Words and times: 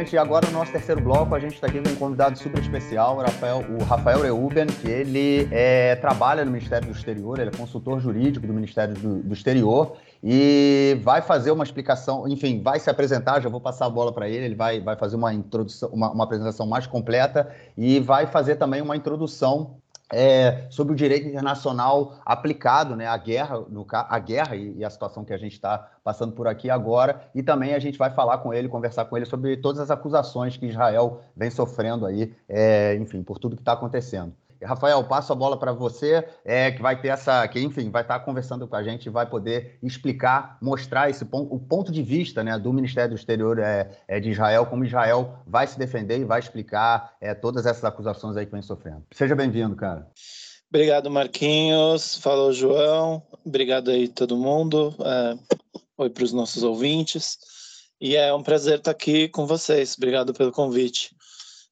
gente, 0.00 0.18
agora 0.18 0.46
no 0.48 0.58
nosso 0.58 0.72
terceiro 0.72 1.00
bloco, 1.00 1.34
a 1.34 1.40
gente 1.40 1.54
está 1.54 1.66
aqui 1.66 1.80
com 1.80 1.88
um 1.88 1.96
convidado 1.96 2.38
super 2.38 2.60
especial, 2.60 3.16
o 3.16 3.20
Rafael, 3.22 3.64
o 3.80 3.82
Rafael 3.84 4.20
Reuben, 4.20 4.66
que 4.66 4.88
ele 4.88 5.48
é, 5.50 5.96
trabalha 5.96 6.44
no 6.44 6.50
Ministério 6.50 6.86
do 6.86 6.92
Exterior, 6.94 7.38
ele 7.38 7.48
é 7.48 7.56
consultor 7.56 7.98
jurídico 7.98 8.46
do 8.46 8.52
Ministério 8.52 8.94
do, 8.94 9.22
do 9.22 9.32
Exterior 9.32 9.96
e 10.22 11.00
vai 11.02 11.22
fazer 11.22 11.50
uma 11.50 11.64
explicação, 11.64 12.28
enfim, 12.28 12.60
vai 12.62 12.78
se 12.78 12.90
apresentar, 12.90 13.40
já 13.40 13.48
vou 13.48 13.60
passar 13.60 13.86
a 13.86 13.90
bola 13.90 14.12
para 14.12 14.28
ele, 14.28 14.44
ele 14.44 14.54
vai, 14.54 14.80
vai 14.80 14.96
fazer 14.96 15.16
uma 15.16 15.32
introdução, 15.32 15.88
uma, 15.90 16.10
uma 16.10 16.24
apresentação 16.24 16.66
mais 16.66 16.86
completa 16.86 17.50
e 17.76 17.98
vai 17.98 18.26
fazer 18.26 18.56
também 18.56 18.82
uma 18.82 18.96
introdução 18.96 19.78
é, 20.12 20.66
sobre 20.70 20.92
o 20.92 20.96
direito 20.96 21.26
internacional 21.26 22.18
aplicado 22.24 22.94
né, 22.94 23.06
à 23.06 23.16
guerra, 23.16 23.60
no, 23.68 23.86
a 23.90 24.18
guerra 24.18 24.56
e, 24.56 24.78
e, 24.78 24.84
a 24.84 24.90
situação 24.90 25.24
que 25.24 25.32
a 25.32 25.38
gente 25.38 25.52
está 25.52 25.90
passando 26.04 26.32
por 26.32 26.46
aqui 26.46 26.70
agora, 26.70 27.28
e 27.34 27.42
também 27.42 27.74
a 27.74 27.78
gente 27.78 27.98
vai 27.98 28.10
falar 28.10 28.38
com 28.38 28.54
ele, 28.54 28.68
conversar 28.68 29.04
com 29.06 29.16
ele 29.16 29.26
sobre 29.26 29.56
todas 29.56 29.80
as 29.80 29.90
acusações 29.90 30.56
que 30.56 30.66
Israel 30.66 31.22
vem 31.36 31.50
sofrendo 31.50 32.06
aí, 32.06 32.32
é, 32.48 32.94
enfim, 32.96 33.22
por 33.22 33.38
tudo 33.38 33.56
que 33.56 33.62
está 33.62 33.72
acontecendo. 33.72 34.32
Rafael, 34.62 35.02
passo 35.04 35.32
a 35.32 35.36
bola 35.36 35.58
para 35.58 35.72
você, 35.72 36.26
é, 36.44 36.70
que 36.70 36.82
vai 36.82 37.00
ter 37.00 37.08
essa, 37.08 37.46
que 37.48 37.60
enfim, 37.60 37.90
vai 37.90 38.02
estar 38.02 38.18
tá 38.18 38.24
conversando 38.24 38.66
com 38.66 38.76
a 38.76 38.82
gente, 38.82 39.10
vai 39.10 39.26
poder 39.26 39.78
explicar, 39.82 40.58
mostrar 40.60 41.10
esse 41.10 41.24
ponto, 41.24 41.54
o 41.54 41.58
ponto 41.58 41.92
de 41.92 42.02
vista, 42.02 42.42
né, 42.42 42.58
do 42.58 42.72
Ministério 42.72 43.10
do 43.10 43.16
Exterior 43.16 43.58
é, 43.58 43.90
é, 44.08 44.20
de 44.20 44.30
Israel, 44.30 44.66
como 44.66 44.84
Israel 44.84 45.38
vai 45.46 45.66
se 45.66 45.78
defender 45.78 46.18
e 46.18 46.24
vai 46.24 46.40
explicar 46.40 47.14
é, 47.20 47.34
todas 47.34 47.66
essas 47.66 47.84
acusações 47.84 48.36
aí 48.36 48.46
que 48.46 48.52
vem 48.52 48.62
sofrendo. 48.62 49.04
Seja 49.12 49.34
bem-vindo, 49.34 49.76
cara. 49.76 50.06
Obrigado, 50.68 51.10
Marquinhos. 51.10 52.16
Falou, 52.16 52.52
João. 52.52 53.22
Obrigado 53.44 53.90
aí 53.90 54.08
todo 54.08 54.36
mundo. 54.36 54.94
É, 55.00 55.38
oi 55.96 56.10
para 56.10 56.24
os 56.24 56.32
nossos 56.32 56.62
ouvintes. 56.62 57.38
E 58.00 58.14
é 58.14 58.34
um 58.34 58.42
prazer 58.42 58.78
estar 58.78 58.90
aqui 58.90 59.28
com 59.28 59.46
vocês. 59.46 59.94
Obrigado 59.96 60.34
pelo 60.34 60.52
convite. 60.52 61.15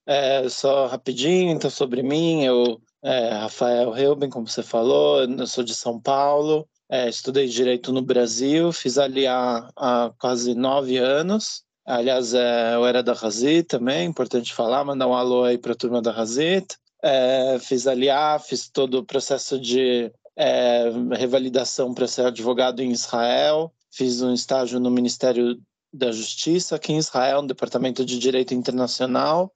É, 0.07 0.49
só 0.49 0.87
rapidinho, 0.87 1.51
então, 1.51 1.71
sobre 1.71 2.03
mim, 2.03 2.45
eu, 2.45 2.81
é, 3.03 3.31
Rafael 3.31 3.91
Reuben, 3.91 4.29
como 4.29 4.47
você 4.47 4.63
falou, 4.63 5.25
eu 5.25 5.47
sou 5.47 5.65
de 5.65 5.75
São 5.75 5.99
Paulo, 5.99 6.69
é, 6.91 7.09
estudei 7.09 7.47
Direito 7.49 7.93
no 7.93 8.03
Brasil, 8.03 8.71
fiz 8.71 8.99
ali 8.99 9.27
há, 9.27 9.71
há 9.75 10.13
quase 10.19 10.55
nove 10.55 10.99
anos, 10.99 11.63
aliás, 11.87 12.35
é, 12.35 12.75
eu 12.75 12.85
era 12.85 13.03
da 13.03 13.15
Razit 13.15 13.65
também, 13.67 14.07
importante 14.07 14.53
falar, 14.53 14.85
mandar 14.85 15.09
um 15.09 15.15
alô 15.15 15.45
aí 15.45 15.57
para 15.57 15.73
a 15.73 15.77
turma 15.77 16.03
da 16.03 16.13
Razit, 16.13 16.77
é, 17.03 17.59
fiz 17.59 17.87
ali, 17.87 18.09
fiz 18.47 18.69
todo 18.69 18.99
o 18.99 19.05
processo 19.05 19.59
de 19.59 20.13
é, 20.37 20.91
revalidação 21.13 21.95
para 21.95 22.07
ser 22.07 22.27
advogado 22.27 22.81
em 22.81 22.91
Israel, 22.91 23.73
fiz 23.91 24.21
um 24.21 24.35
estágio 24.35 24.79
no 24.79 24.91
Ministério 24.91 25.59
da 25.93 26.11
Justiça 26.11 26.77
aqui 26.77 26.93
em 26.93 26.99
Israel, 26.99 27.41
no 27.43 27.49
Departamento 27.49 28.05
de 28.05 28.19
Direito 28.19 28.53
Internacional, 28.53 29.53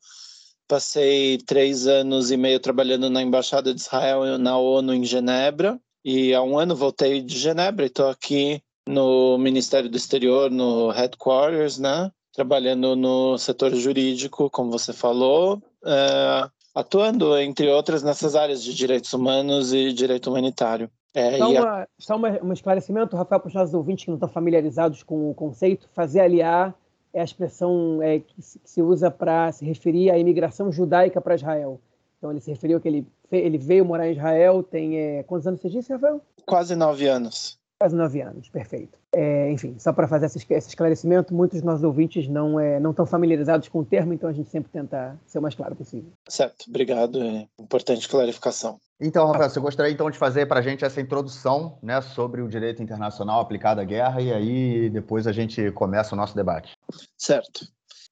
Passei 0.68 1.38
três 1.38 1.86
anos 1.86 2.30
e 2.30 2.36
meio 2.36 2.60
trabalhando 2.60 3.08
na 3.08 3.22
Embaixada 3.22 3.72
de 3.72 3.80
Israel 3.80 4.36
na 4.36 4.58
ONU 4.58 4.92
em 4.92 5.02
Genebra. 5.02 5.80
E 6.04 6.34
há 6.34 6.42
um 6.42 6.58
ano 6.58 6.76
voltei 6.76 7.22
de 7.22 7.38
Genebra 7.38 7.84
e 7.84 7.88
estou 7.88 8.08
aqui 8.08 8.62
no 8.86 9.38
Ministério 9.38 9.88
do 9.88 9.96
Exterior, 9.96 10.50
no 10.50 10.90
Headquarters, 10.90 11.78
né? 11.78 12.10
Trabalhando 12.34 12.94
no 12.94 13.38
setor 13.38 13.74
jurídico, 13.74 14.50
como 14.50 14.70
você 14.70 14.92
falou, 14.92 15.60
é, 15.84 16.48
atuando, 16.74 17.36
entre 17.38 17.68
outras, 17.68 18.02
nessas 18.02 18.36
áreas 18.36 18.62
de 18.62 18.74
direitos 18.74 19.12
humanos 19.12 19.72
e 19.72 19.92
direito 19.92 20.28
humanitário. 20.30 20.90
É, 21.14 21.38
só, 21.38 21.50
uma, 21.50 21.82
a... 21.82 21.88
só 21.98 22.16
uma, 22.16 22.44
um 22.44 22.52
esclarecimento, 22.52 23.16
Rafael, 23.16 23.40
para 23.40 23.48
os 23.48 23.54
nossos 23.54 23.74
ouvintes 23.74 24.04
que 24.04 24.10
não 24.10 24.16
estão 24.16 24.28
familiarizados 24.28 25.02
com 25.02 25.30
o 25.30 25.34
conceito, 25.34 25.88
fazer 25.94 26.20
aliar 26.20 26.74
é 27.12 27.20
a 27.20 27.24
expressão 27.24 28.02
é, 28.02 28.20
que, 28.20 28.34
se 28.40 28.82
usa 28.82 29.10
para 29.10 29.50
se 29.52 29.64
referir 29.64 30.10
à 30.10 30.18
imigração 30.18 30.70
judaica 30.70 31.20
para 31.20 31.34
Israel. 31.34 31.80
Então 32.18 32.30
ele 32.30 32.40
se 32.40 32.50
referiu 32.50 32.80
que 32.80 32.88
ele, 32.88 33.06
ele 33.30 33.58
veio 33.58 33.84
morar 33.84 34.08
em 34.08 34.12
Israel, 34.12 34.62
tem 34.62 34.98
é, 34.98 35.22
quantos 35.22 35.46
anos 35.46 35.60
você 35.60 35.68
disse, 35.68 35.92
Rafael? 35.92 36.20
Quase 36.44 36.74
nove 36.74 37.06
anos. 37.06 37.58
Quase 37.80 37.94
nove 37.94 38.20
anos, 38.20 38.48
perfeito. 38.48 38.98
É, 39.12 39.50
enfim, 39.52 39.76
só 39.78 39.92
para 39.92 40.08
fazer 40.08 40.26
esse, 40.26 40.44
esse, 40.50 40.68
esclarecimento, 40.68 41.32
muitos 41.32 41.60
dos 41.60 41.64
nossos 41.64 41.84
ouvintes 41.84 42.28
não 42.28 42.58
é, 42.58 42.80
não 42.80 42.90
estão 42.90 43.06
familiarizados 43.06 43.68
com 43.68 43.80
o 43.80 43.84
termo, 43.84 44.12
então 44.12 44.28
a 44.28 44.32
gente 44.32 44.50
sempre 44.50 44.70
tenta 44.70 45.16
ser 45.26 45.38
o 45.38 45.42
mais 45.42 45.54
claro 45.54 45.76
possível. 45.76 46.10
Certo, 46.28 46.66
obrigado. 46.68 47.22
É 47.22 47.46
importante 47.58 48.08
clarificação. 48.08 48.80
Então, 49.00 49.26
Rafael, 49.26 49.48
você 49.48 49.60
gostaria 49.60 49.92
então 49.92 50.10
de 50.10 50.18
fazer 50.18 50.46
para 50.46 50.58
a 50.58 50.62
gente 50.62 50.84
essa 50.84 51.00
introdução 51.00 51.78
né, 51.82 52.00
sobre 52.00 52.42
o 52.42 52.48
direito 52.48 52.82
internacional 52.82 53.40
aplicado 53.40 53.80
à 53.80 53.84
guerra 53.84 54.20
e 54.20 54.32
aí 54.32 54.90
depois 54.90 55.26
a 55.26 55.32
gente 55.32 55.70
começa 55.72 56.14
o 56.14 56.18
nosso 56.18 56.34
debate. 56.34 56.72
Certo. 57.16 57.66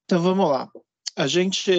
Então 0.04 0.22
vamos 0.22 0.48
lá. 0.48 0.68
A 1.16 1.26
gente 1.26 1.72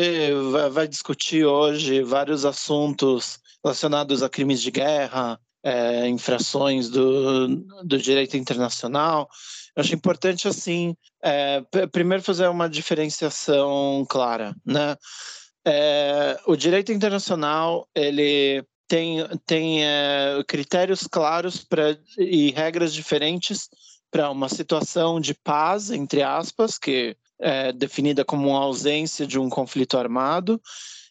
vai 0.71 0.87
discutir 0.87 1.45
hoje 1.45 2.01
vários 2.01 2.43
assuntos 2.43 3.39
relacionados 3.63 4.21
a 4.23 4.29
crimes 4.29 4.61
de 4.61 4.71
guerra, 4.71 5.39
é, 5.63 6.07
infrações 6.07 6.89
do, 6.89 7.47
do 7.83 7.97
direito 7.97 8.35
internacional. 8.35 9.29
Eu 9.75 9.81
acho 9.81 9.93
importante, 9.93 10.47
assim, 10.47 10.95
é, 11.23 11.61
primeiro 11.91 12.23
fazer 12.23 12.47
uma 12.47 12.67
diferenciação 12.67 14.05
clara, 14.09 14.55
né? 14.65 14.95
É, 15.65 16.39
o 16.47 16.55
direito 16.55 16.91
internacional, 16.91 17.87
ele 17.93 18.65
tem, 18.87 19.17
tem 19.45 19.83
é, 19.83 20.43
critérios 20.47 21.07
claros 21.07 21.63
pra, 21.63 21.97
e 22.17 22.51
regras 22.51 22.93
diferentes 22.93 23.69
para 24.09 24.29
uma 24.31 24.49
situação 24.49 25.19
de 25.19 25.33
paz, 25.33 25.91
entre 25.91 26.23
aspas, 26.23 26.77
que 26.77 27.15
é 27.39 27.71
definida 27.71 28.25
como 28.25 28.49
uma 28.49 28.59
ausência 28.59 29.27
de 29.27 29.37
um 29.37 29.49
conflito 29.49 29.97
armado, 29.97 30.61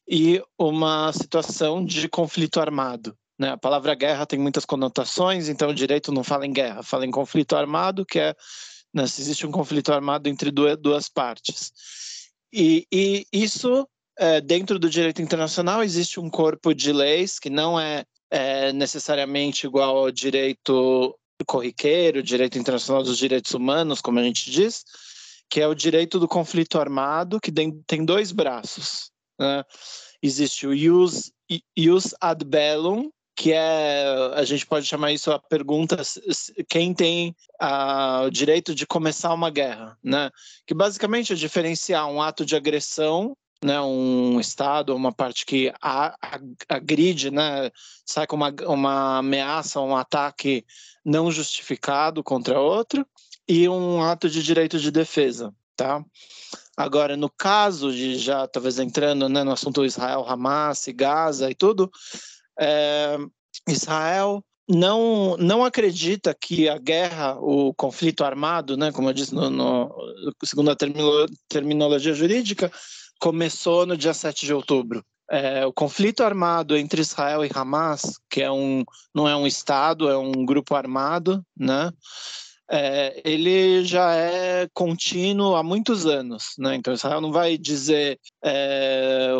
e 0.08 0.40
uma 0.56 1.12
situação 1.12 1.84
de 1.84 2.08
conflito 2.08 2.60
armado, 2.60 3.16
né? 3.38 3.50
A 3.50 3.56
palavra 3.56 3.94
guerra 3.94 4.24
tem 4.24 4.38
muitas 4.38 4.64
conotações, 4.64 5.48
então 5.48 5.70
o 5.70 5.74
direito 5.74 6.12
não 6.12 6.22
fala 6.22 6.46
em 6.46 6.52
guerra, 6.52 6.82
fala 6.82 7.04
em 7.04 7.10
conflito 7.10 7.56
armado, 7.56 8.06
que 8.06 8.20
é 8.20 8.34
né, 8.94 9.06
se 9.06 9.20
existe 9.20 9.46
um 9.46 9.50
conflito 9.50 9.92
armado 9.92 10.28
entre 10.28 10.50
duas, 10.50 10.76
duas 10.78 11.08
partes. 11.08 11.72
E, 12.52 12.86
e 12.92 13.26
isso, 13.32 13.86
é, 14.18 14.40
dentro 14.40 14.78
do 14.78 14.88
direito 14.88 15.20
internacional, 15.20 15.82
existe 15.82 16.18
um 16.18 16.30
corpo 16.30 16.74
de 16.74 16.92
leis 16.92 17.38
que 17.38 17.50
não 17.50 17.78
é, 17.78 18.04
é 18.30 18.72
necessariamente 18.72 19.66
igual 19.66 19.96
ao 19.96 20.10
direito 20.10 21.16
corriqueiro, 21.46 22.22
direito 22.22 22.58
internacional 22.58 23.02
dos 23.02 23.18
direitos 23.18 23.52
humanos, 23.52 24.00
como 24.00 24.18
a 24.18 24.22
gente 24.22 24.50
diz, 24.50 24.84
que 25.50 25.60
é 25.60 25.66
o 25.66 25.74
direito 25.74 26.18
do 26.18 26.26
conflito 26.26 26.78
armado, 26.78 27.40
que 27.40 27.52
tem, 27.52 28.04
dois 28.04 28.32
braços. 28.32 29.10
Né? 29.38 29.62
Existe 30.22 30.66
o 30.66 30.72
ius 30.74 32.14
ad 32.20 32.44
bellum, 32.44 33.10
que 33.36 33.52
é, 33.52 34.32
a 34.34 34.44
gente 34.44 34.66
pode 34.66 34.86
chamar 34.86 35.12
isso 35.12 35.30
a 35.30 35.38
pergunta 35.38 36.02
quem 36.70 36.94
tem 36.94 37.36
a, 37.60 38.22
o 38.26 38.30
direito 38.30 38.74
de 38.74 38.86
começar 38.86 39.34
uma 39.34 39.50
guerra, 39.50 39.96
né? 40.02 40.30
Que 40.66 40.72
basicamente 40.72 41.34
é 41.34 41.36
diferenciar 41.36 42.08
um 42.08 42.22
ato 42.22 42.46
de 42.46 42.56
agressão, 42.56 43.36
né? 43.62 43.80
Um 43.80 44.38
estado, 44.40 44.94
uma 44.94 45.12
parte 45.12 45.46
que 45.46 45.72
agride, 46.68 47.30
né? 47.30 47.70
Sai 48.04 48.26
com 48.26 48.36
uma, 48.36 48.54
uma 48.66 49.18
ameaça, 49.18 49.80
um 49.80 49.96
ataque 49.96 50.64
não 51.04 51.30
justificado 51.30 52.22
contra 52.22 52.60
outro 52.60 53.06
e 53.48 53.68
um 53.68 54.02
ato 54.02 54.28
de 54.28 54.42
direito 54.42 54.78
de 54.78 54.90
defesa, 54.90 55.54
tá? 55.76 56.04
Agora, 56.76 57.16
no 57.16 57.30
caso 57.30 57.92
de 57.92 58.18
já 58.18 58.46
talvez 58.46 58.78
entrando 58.78 59.28
né, 59.28 59.42
no 59.42 59.52
assunto 59.52 59.84
Israel, 59.84 60.26
Hamas, 60.28 60.84
Gaza 60.94 61.50
e 61.50 61.54
tudo, 61.54 61.90
é, 62.58 63.16
Israel 63.66 64.44
não, 64.68 65.36
não 65.38 65.64
acredita 65.64 66.34
que 66.34 66.68
a 66.68 66.76
guerra, 66.76 67.36
o 67.40 67.72
conflito 67.72 68.24
armado, 68.24 68.76
né, 68.76 68.90
como 68.92 69.08
eu 69.08 69.12
disse, 69.14 69.34
no, 69.34 69.48
no, 69.48 69.94
segundo 70.44 70.70
a 70.70 70.76
terminologia 71.48 72.12
jurídica, 72.12 72.70
começou 73.20 73.86
no 73.86 73.96
dia 73.96 74.14
7 74.14 74.46
de 74.46 74.54
outubro. 74.54 75.04
É, 75.28 75.66
o 75.66 75.72
conflito 75.72 76.22
armado 76.22 76.76
entre 76.76 77.00
Israel 77.00 77.44
e 77.44 77.50
Hamas, 77.52 78.20
que 78.30 78.42
é 78.42 78.50
um, 78.50 78.84
não 79.14 79.28
é 79.28 79.34
um 79.34 79.46
Estado, 79.46 80.08
é 80.08 80.16
um 80.16 80.44
grupo 80.44 80.74
armado, 80.74 81.44
né? 81.56 81.90
é, 82.68 83.20
ele 83.24 83.84
já 83.84 84.12
é 84.14 84.68
contínuo 84.74 85.54
há 85.54 85.62
muitos 85.62 86.04
anos, 86.04 86.54
né? 86.58 86.74
Então 86.74 86.92
Israel 86.92 87.20
não 87.20 87.30
vai 87.30 87.56
dizer 87.56 88.18
é, 88.44 89.32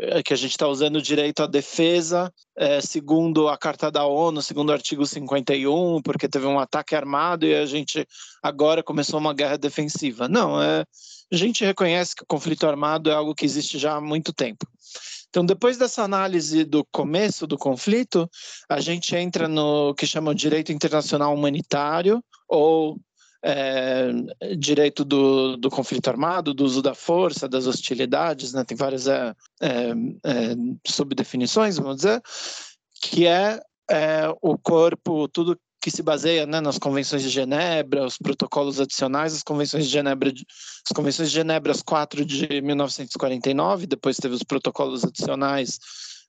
é, 0.00 0.22
que 0.22 0.34
a 0.34 0.36
gente 0.36 0.50
está 0.50 0.68
usando 0.68 0.96
o 0.96 1.02
direito 1.02 1.42
à 1.42 1.46
defesa 1.46 2.32
é, 2.56 2.80
segundo 2.80 3.48
a 3.48 3.56
Carta 3.56 3.90
da 3.90 4.04
ONU, 4.04 4.42
segundo 4.42 4.70
o 4.70 4.72
artigo 4.72 5.06
51, 5.06 6.02
porque 6.02 6.28
teve 6.28 6.46
um 6.46 6.58
ataque 6.58 6.94
armado 6.94 7.46
e 7.46 7.54
a 7.54 7.64
gente 7.64 8.06
agora 8.42 8.82
começou 8.82 9.18
uma 9.18 9.32
guerra 9.32 9.56
defensiva. 9.56 10.28
Não, 10.28 10.60
é, 10.62 10.84
a 11.30 11.36
gente 11.36 11.64
reconhece 11.64 12.14
que 12.14 12.22
o 12.22 12.26
conflito 12.26 12.66
armado 12.66 13.10
é 13.10 13.14
algo 13.14 13.34
que 13.34 13.44
existe 13.44 13.78
já 13.78 13.96
há 13.96 14.00
muito 14.00 14.32
tempo. 14.32 14.66
Então, 15.28 15.44
depois 15.44 15.76
dessa 15.76 16.02
análise 16.02 16.64
do 16.64 16.84
começo 16.90 17.46
do 17.46 17.58
conflito, 17.58 18.28
a 18.68 18.80
gente 18.80 19.14
entra 19.14 19.46
no 19.46 19.94
que 19.94 20.06
chama 20.06 20.34
direito 20.34 20.72
internacional 20.72 21.34
humanitário, 21.34 22.24
ou 22.48 22.98
é, 23.42 24.10
direito 24.58 25.04
do, 25.04 25.56
do 25.56 25.70
conflito 25.70 26.08
armado, 26.08 26.54
do 26.54 26.64
uso 26.64 26.82
da 26.82 26.94
força, 26.94 27.48
das 27.48 27.66
hostilidades, 27.66 28.52
né? 28.52 28.64
tem 28.64 28.76
várias 28.76 29.06
é, 29.06 29.34
é, 29.60 29.90
é 30.24 30.56
subdefinições, 30.86 31.76
vamos 31.76 31.96
dizer, 31.96 32.22
que 33.00 33.26
é, 33.26 33.60
é, 33.90 34.22
o 34.42 34.56
corpo, 34.58 35.28
tudo 35.28 35.58
que 35.80 35.90
se 35.90 36.02
baseia 36.02 36.46
né, 36.46 36.60
nas 36.60 36.78
convenções 36.78 37.22
de 37.22 37.28
Genebra, 37.28 38.04
os 38.04 38.18
protocolos 38.18 38.80
adicionais 38.80 39.34
as 39.34 39.42
convenções 39.42 39.84
de 39.84 39.90
Genebra, 39.90 40.30
as 40.30 40.92
convenções 40.94 41.30
de 41.30 41.34
Genebra, 41.34 41.72
as 41.72 41.82
quatro 41.82 42.24
de 42.24 42.60
1949, 42.60 43.86
depois 43.86 44.16
teve 44.16 44.34
os 44.34 44.42
protocolos 44.42 45.04
adicionais 45.04 45.78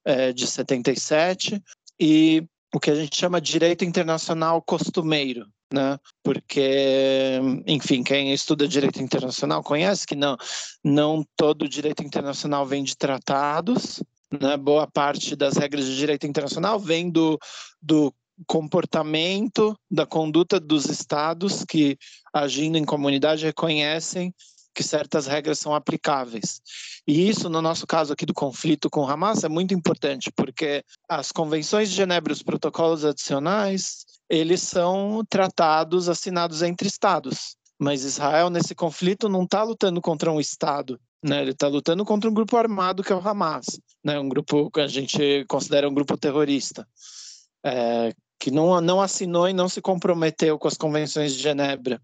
é, 0.06 0.32
de 0.32 0.48
77, 0.48 1.62
e 2.00 2.44
o 2.74 2.80
que 2.80 2.92
a 2.92 2.96
gente 2.96 3.16
chama 3.16 3.42
de 3.42 3.52
direito 3.52 3.84
internacional 3.84 4.62
costumeiro, 4.62 5.48
né? 5.74 6.00
Porque, 6.24 7.40
enfim, 7.66 8.04
quem 8.04 8.32
estuda 8.32 8.68
direito 8.68 9.02
internacional 9.02 9.64
conhece 9.64 10.06
que 10.06 10.16
não, 10.16 10.38
não 10.84 11.26
todo 11.36 11.68
direito 11.68 12.04
internacional 12.04 12.66
vem 12.66 12.84
de 12.84 12.96
tratados, 12.96 14.02
né? 14.32 14.56
Boa 14.56 14.88
parte 14.88 15.36
das 15.36 15.58
regras 15.58 15.86
de 15.86 15.96
direito 15.96 16.28
internacional 16.28 16.80
vem 16.80 17.10
do, 17.10 17.40
do 17.82 18.14
comportamento, 18.48 19.78
da 19.90 20.06
conduta 20.06 20.60
dos 20.60 20.86
estados 20.86 21.64
que, 21.64 21.98
agindo 22.34 22.78
em 22.78 22.86
comunidade, 22.86 23.46
reconhecem 23.46 24.34
que 24.74 24.84
certas 24.84 25.28
regras 25.28 25.60
são 25.60 25.74
aplicáveis. 25.74 26.62
E 27.06 27.28
isso, 27.28 27.50
no 27.50 27.62
nosso 27.62 27.86
caso 27.86 28.14
aqui 28.14 28.26
do 28.26 28.34
conflito 28.34 28.90
com 28.90 29.08
Hamas, 29.08 29.44
é 29.44 29.50
muito 29.50 29.74
importante, 29.74 30.32
porque 30.32 30.84
as 31.08 31.32
convenções 31.32 31.90
de 31.90 31.96
Genebra 31.96 32.32
e 32.32 32.36
os 32.36 32.44
protocolos 32.44 33.04
adicionais, 33.04 34.06
eles 34.30 34.62
são 34.62 35.24
tratados 35.30 36.08
assinados 36.08 36.62
entre 36.62 36.88
estados. 36.88 37.58
Mas 37.78 38.04
Israel, 38.04 38.50
nesse 38.50 38.76
conflito, 38.76 39.28
não 39.28 39.44
está 39.44 39.64
lutando 39.64 40.02
contra 40.02 40.32
um 40.32 40.40
estado, 40.40 41.00
né? 41.24 41.42
ele 41.42 41.52
está 41.52 41.68
lutando 41.68 42.06
contra 42.06 42.30
um 42.30 42.34
grupo 42.34 42.56
armado 42.56 43.04
que 43.04 43.12
é 43.12 43.16
o 43.16 43.28
Hamas, 43.28 43.80
né? 44.04 44.20
um 44.20 44.30
grupo 44.30 44.70
que 44.72 44.82
a 44.82 44.88
gente 44.88 45.46
considera 45.48 45.90
um 45.90 45.94
grupo 45.94 46.18
terrorista. 46.18 46.88
É, 47.66 48.14
que 48.40 48.50
não, 48.50 48.80
não 48.80 49.02
assinou 49.02 49.50
e 49.50 49.54
não 49.54 49.68
se 49.68 49.82
comprometeu 49.82 50.58
com 50.58 50.68
as 50.68 50.78
convenções 50.78 51.34
de 51.34 51.42
Genebra. 51.42 52.02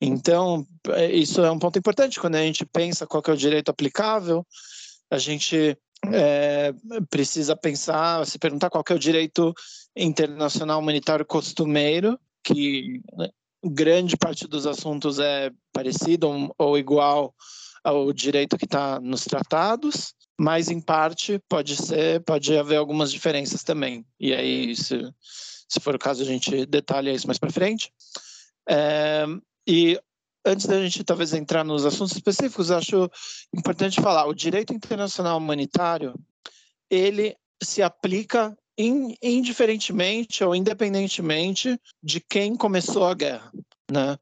Então, 0.00 0.66
é, 0.88 1.12
isso 1.12 1.42
é 1.42 1.50
um 1.50 1.58
ponto 1.58 1.78
importante 1.78 2.18
quando 2.18 2.34
a 2.34 2.42
gente 2.42 2.64
pensa 2.64 3.06
qual 3.06 3.22
é 3.26 3.30
o 3.30 3.36
direito 3.36 3.68
aplicável, 3.68 4.46
a 5.10 5.18
gente 5.18 5.76
é, 6.06 6.72
precisa 7.10 7.54
pensar, 7.54 8.26
se 8.26 8.38
perguntar 8.38 8.70
qual 8.70 8.82
é 8.88 8.94
o 8.94 8.98
direito 8.98 9.54
internacional 9.94 10.80
humanitário 10.80 11.26
costumeiro, 11.26 12.18
que 12.42 13.02
né, 13.16 13.28
grande 13.62 14.16
parte 14.16 14.48
dos 14.48 14.66
assuntos 14.66 15.18
é 15.18 15.50
parecido 15.72 16.52
ou 16.56 16.78
igual 16.78 17.34
ao 17.84 18.12
direito 18.12 18.56
que 18.56 18.64
está 18.64 18.98
nos 19.00 19.24
tratados, 19.24 20.14
mas 20.38 20.70
em 20.70 20.80
parte 20.80 21.38
pode 21.48 21.76
ser, 21.76 22.22
pode 22.24 22.56
haver 22.56 22.76
algumas 22.76 23.12
diferenças 23.12 23.62
também. 23.62 24.04
E 24.18 24.32
aí, 24.32 24.74
se, 24.74 25.02
se 25.70 25.78
for 25.80 25.94
o 25.94 25.98
caso, 25.98 26.22
a 26.22 26.26
gente 26.26 26.66
detalha 26.66 27.12
isso 27.12 27.26
mais 27.26 27.38
para 27.38 27.52
frente. 27.52 27.92
É, 28.68 29.24
e 29.66 29.98
antes 30.44 30.66
da 30.66 30.82
gente 30.82 31.04
talvez 31.04 31.32
entrar 31.32 31.64
nos 31.64 31.86
assuntos 31.86 32.14
específicos, 32.14 32.70
acho 32.70 33.08
importante 33.54 34.00
falar, 34.00 34.26
o 34.26 34.34
direito 34.34 34.74
internacional 34.74 35.38
humanitário, 35.38 36.14
ele 36.90 37.36
se 37.62 37.82
aplica 37.82 38.56
indiferentemente 38.76 40.42
ou 40.42 40.54
independentemente 40.54 41.78
de 42.02 42.20
quem 42.20 42.56
começou 42.56 43.04
a 43.04 43.14
guerra, 43.14 43.52
né? 43.90 44.16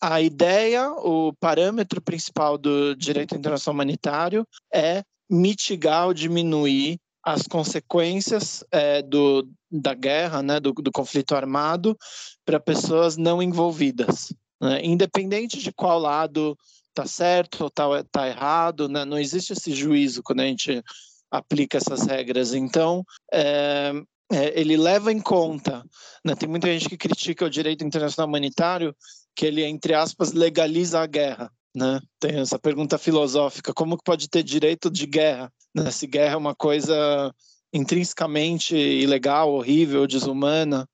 A 0.00 0.22
ideia, 0.22 0.92
o 0.92 1.32
parâmetro 1.34 2.00
principal 2.00 2.56
do 2.56 2.94
direito 2.94 3.34
internacional 3.34 3.74
humanitário 3.74 4.46
é 4.72 5.02
mitigar 5.28 6.06
ou 6.06 6.14
diminuir 6.14 6.98
as 7.22 7.46
consequências 7.46 8.64
é, 8.70 9.02
do, 9.02 9.46
da 9.70 9.94
guerra, 9.94 10.42
né, 10.42 10.58
do, 10.58 10.72
do 10.72 10.90
conflito 10.90 11.34
armado, 11.34 11.96
para 12.44 12.58
pessoas 12.58 13.16
não 13.16 13.42
envolvidas. 13.42 14.32
Né? 14.60 14.80
Independente 14.84 15.58
de 15.58 15.72
qual 15.72 15.98
lado 15.98 16.56
está 16.88 17.06
certo 17.06 17.62
ou 17.62 17.68
está 17.68 18.04
tá 18.10 18.28
errado, 18.28 18.88
né? 18.88 19.04
não 19.04 19.18
existe 19.18 19.52
esse 19.52 19.72
juízo 19.72 20.22
quando 20.22 20.40
a 20.40 20.46
gente 20.46 20.82
aplica 21.30 21.78
essas 21.78 22.06
regras. 22.06 22.52
Então, 22.52 23.04
é, 23.32 23.92
é, 24.32 24.60
ele 24.60 24.76
leva 24.76 25.12
em 25.12 25.20
conta. 25.20 25.84
Né? 26.24 26.34
Tem 26.34 26.48
muita 26.48 26.66
gente 26.66 26.88
que 26.88 26.96
critica 26.96 27.44
o 27.44 27.50
direito 27.50 27.84
internacional 27.84 28.28
humanitário, 28.28 28.94
que 29.34 29.46
ele, 29.46 29.64
entre 29.64 29.94
aspas, 29.94 30.32
legaliza 30.32 31.00
a 31.00 31.06
guerra. 31.06 31.50
Né? 31.74 32.00
Tem 32.18 32.40
essa 32.40 32.58
pergunta 32.58 32.98
filosófica: 32.98 33.72
como 33.72 33.96
que 33.96 34.04
pode 34.04 34.28
ter 34.28 34.42
direito 34.42 34.90
de 34.90 35.06
guerra? 35.06 35.52
Né? 35.74 35.90
Se 35.90 36.06
guerra 36.06 36.34
é 36.34 36.36
uma 36.36 36.54
coisa 36.54 37.32
intrinsecamente 37.72 38.76
ilegal, 38.76 39.52
horrível, 39.52 40.06
desumana. 40.06 40.88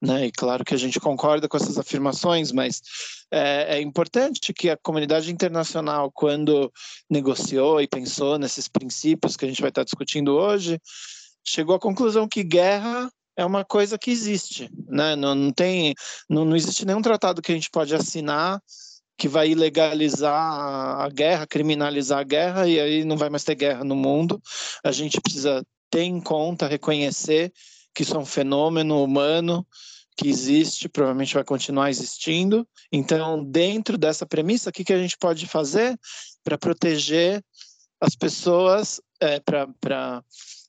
Né? 0.00 0.26
E 0.26 0.32
claro 0.32 0.64
que 0.64 0.74
a 0.74 0.78
gente 0.78 0.98
concorda 0.98 1.48
com 1.48 1.56
essas 1.56 1.78
afirmações, 1.78 2.50
mas 2.50 2.82
é, 3.30 3.76
é, 3.76 3.80
importante 3.80 4.52
que 4.52 4.68
a 4.68 4.76
comunidade 4.76 5.30
internacional, 5.32 6.10
quando 6.10 6.72
negociou 7.08 7.80
e 7.80 7.86
pensou 7.86 8.36
nesses 8.36 8.66
princípios 8.66 9.36
que 9.36 9.44
a 9.44 9.48
gente 9.48 9.60
vai 9.60 9.68
estar 9.68 9.84
discutindo 9.84 10.34
hoje, 10.34 10.80
chegou 11.44 11.76
à 11.76 11.80
conclusão 11.80 12.26
que 12.26 12.42
guerra 12.42 13.08
é 13.36 13.44
uma 13.44 13.64
coisa 13.64 13.96
que 13.96 14.10
existe, 14.10 14.68
né? 14.88 15.16
Não, 15.16 15.34
não 15.34 15.52
tem, 15.52 15.94
não, 16.28 16.44
não 16.44 16.56
existe 16.56 16.84
nenhum 16.84 17.00
tratado 17.00 17.40
que 17.40 17.52
a 17.52 17.54
gente 17.54 17.70
pode 17.70 17.94
assinar 17.94 18.60
que 19.16 19.28
vai 19.28 19.50
ilegalizar 19.50 20.34
a 21.00 21.08
guerra, 21.08 21.46
criminalizar 21.46 22.18
a 22.18 22.24
guerra 22.24 22.66
e 22.66 22.80
aí 22.80 23.04
não 23.04 23.16
vai 23.16 23.30
mais 23.30 23.44
ter 23.44 23.54
guerra 23.54 23.84
no 23.84 23.94
mundo. 23.94 24.42
A 24.82 24.90
gente 24.90 25.20
precisa 25.20 25.64
ter 25.92 26.04
em 26.04 26.20
conta, 26.20 26.66
reconhecer 26.66 27.52
que 27.94 28.02
isso 28.02 28.16
é 28.16 28.18
um 28.18 28.24
fenômeno 28.24 29.04
humano 29.04 29.64
que 30.16 30.26
existe, 30.26 30.88
provavelmente 30.88 31.34
vai 31.34 31.44
continuar 31.44 31.90
existindo. 31.90 32.66
Então, 32.90 33.44
dentro 33.44 33.98
dessa 33.98 34.24
premissa, 34.24 34.70
o 34.70 34.72
que, 34.72 34.84
que 34.84 34.92
a 34.92 34.98
gente 34.98 35.18
pode 35.18 35.46
fazer 35.46 35.98
para 36.42 36.56
proteger 36.56 37.44
as 38.00 38.16
pessoas, 38.16 39.00
é, 39.20 39.38
para 39.38 40.24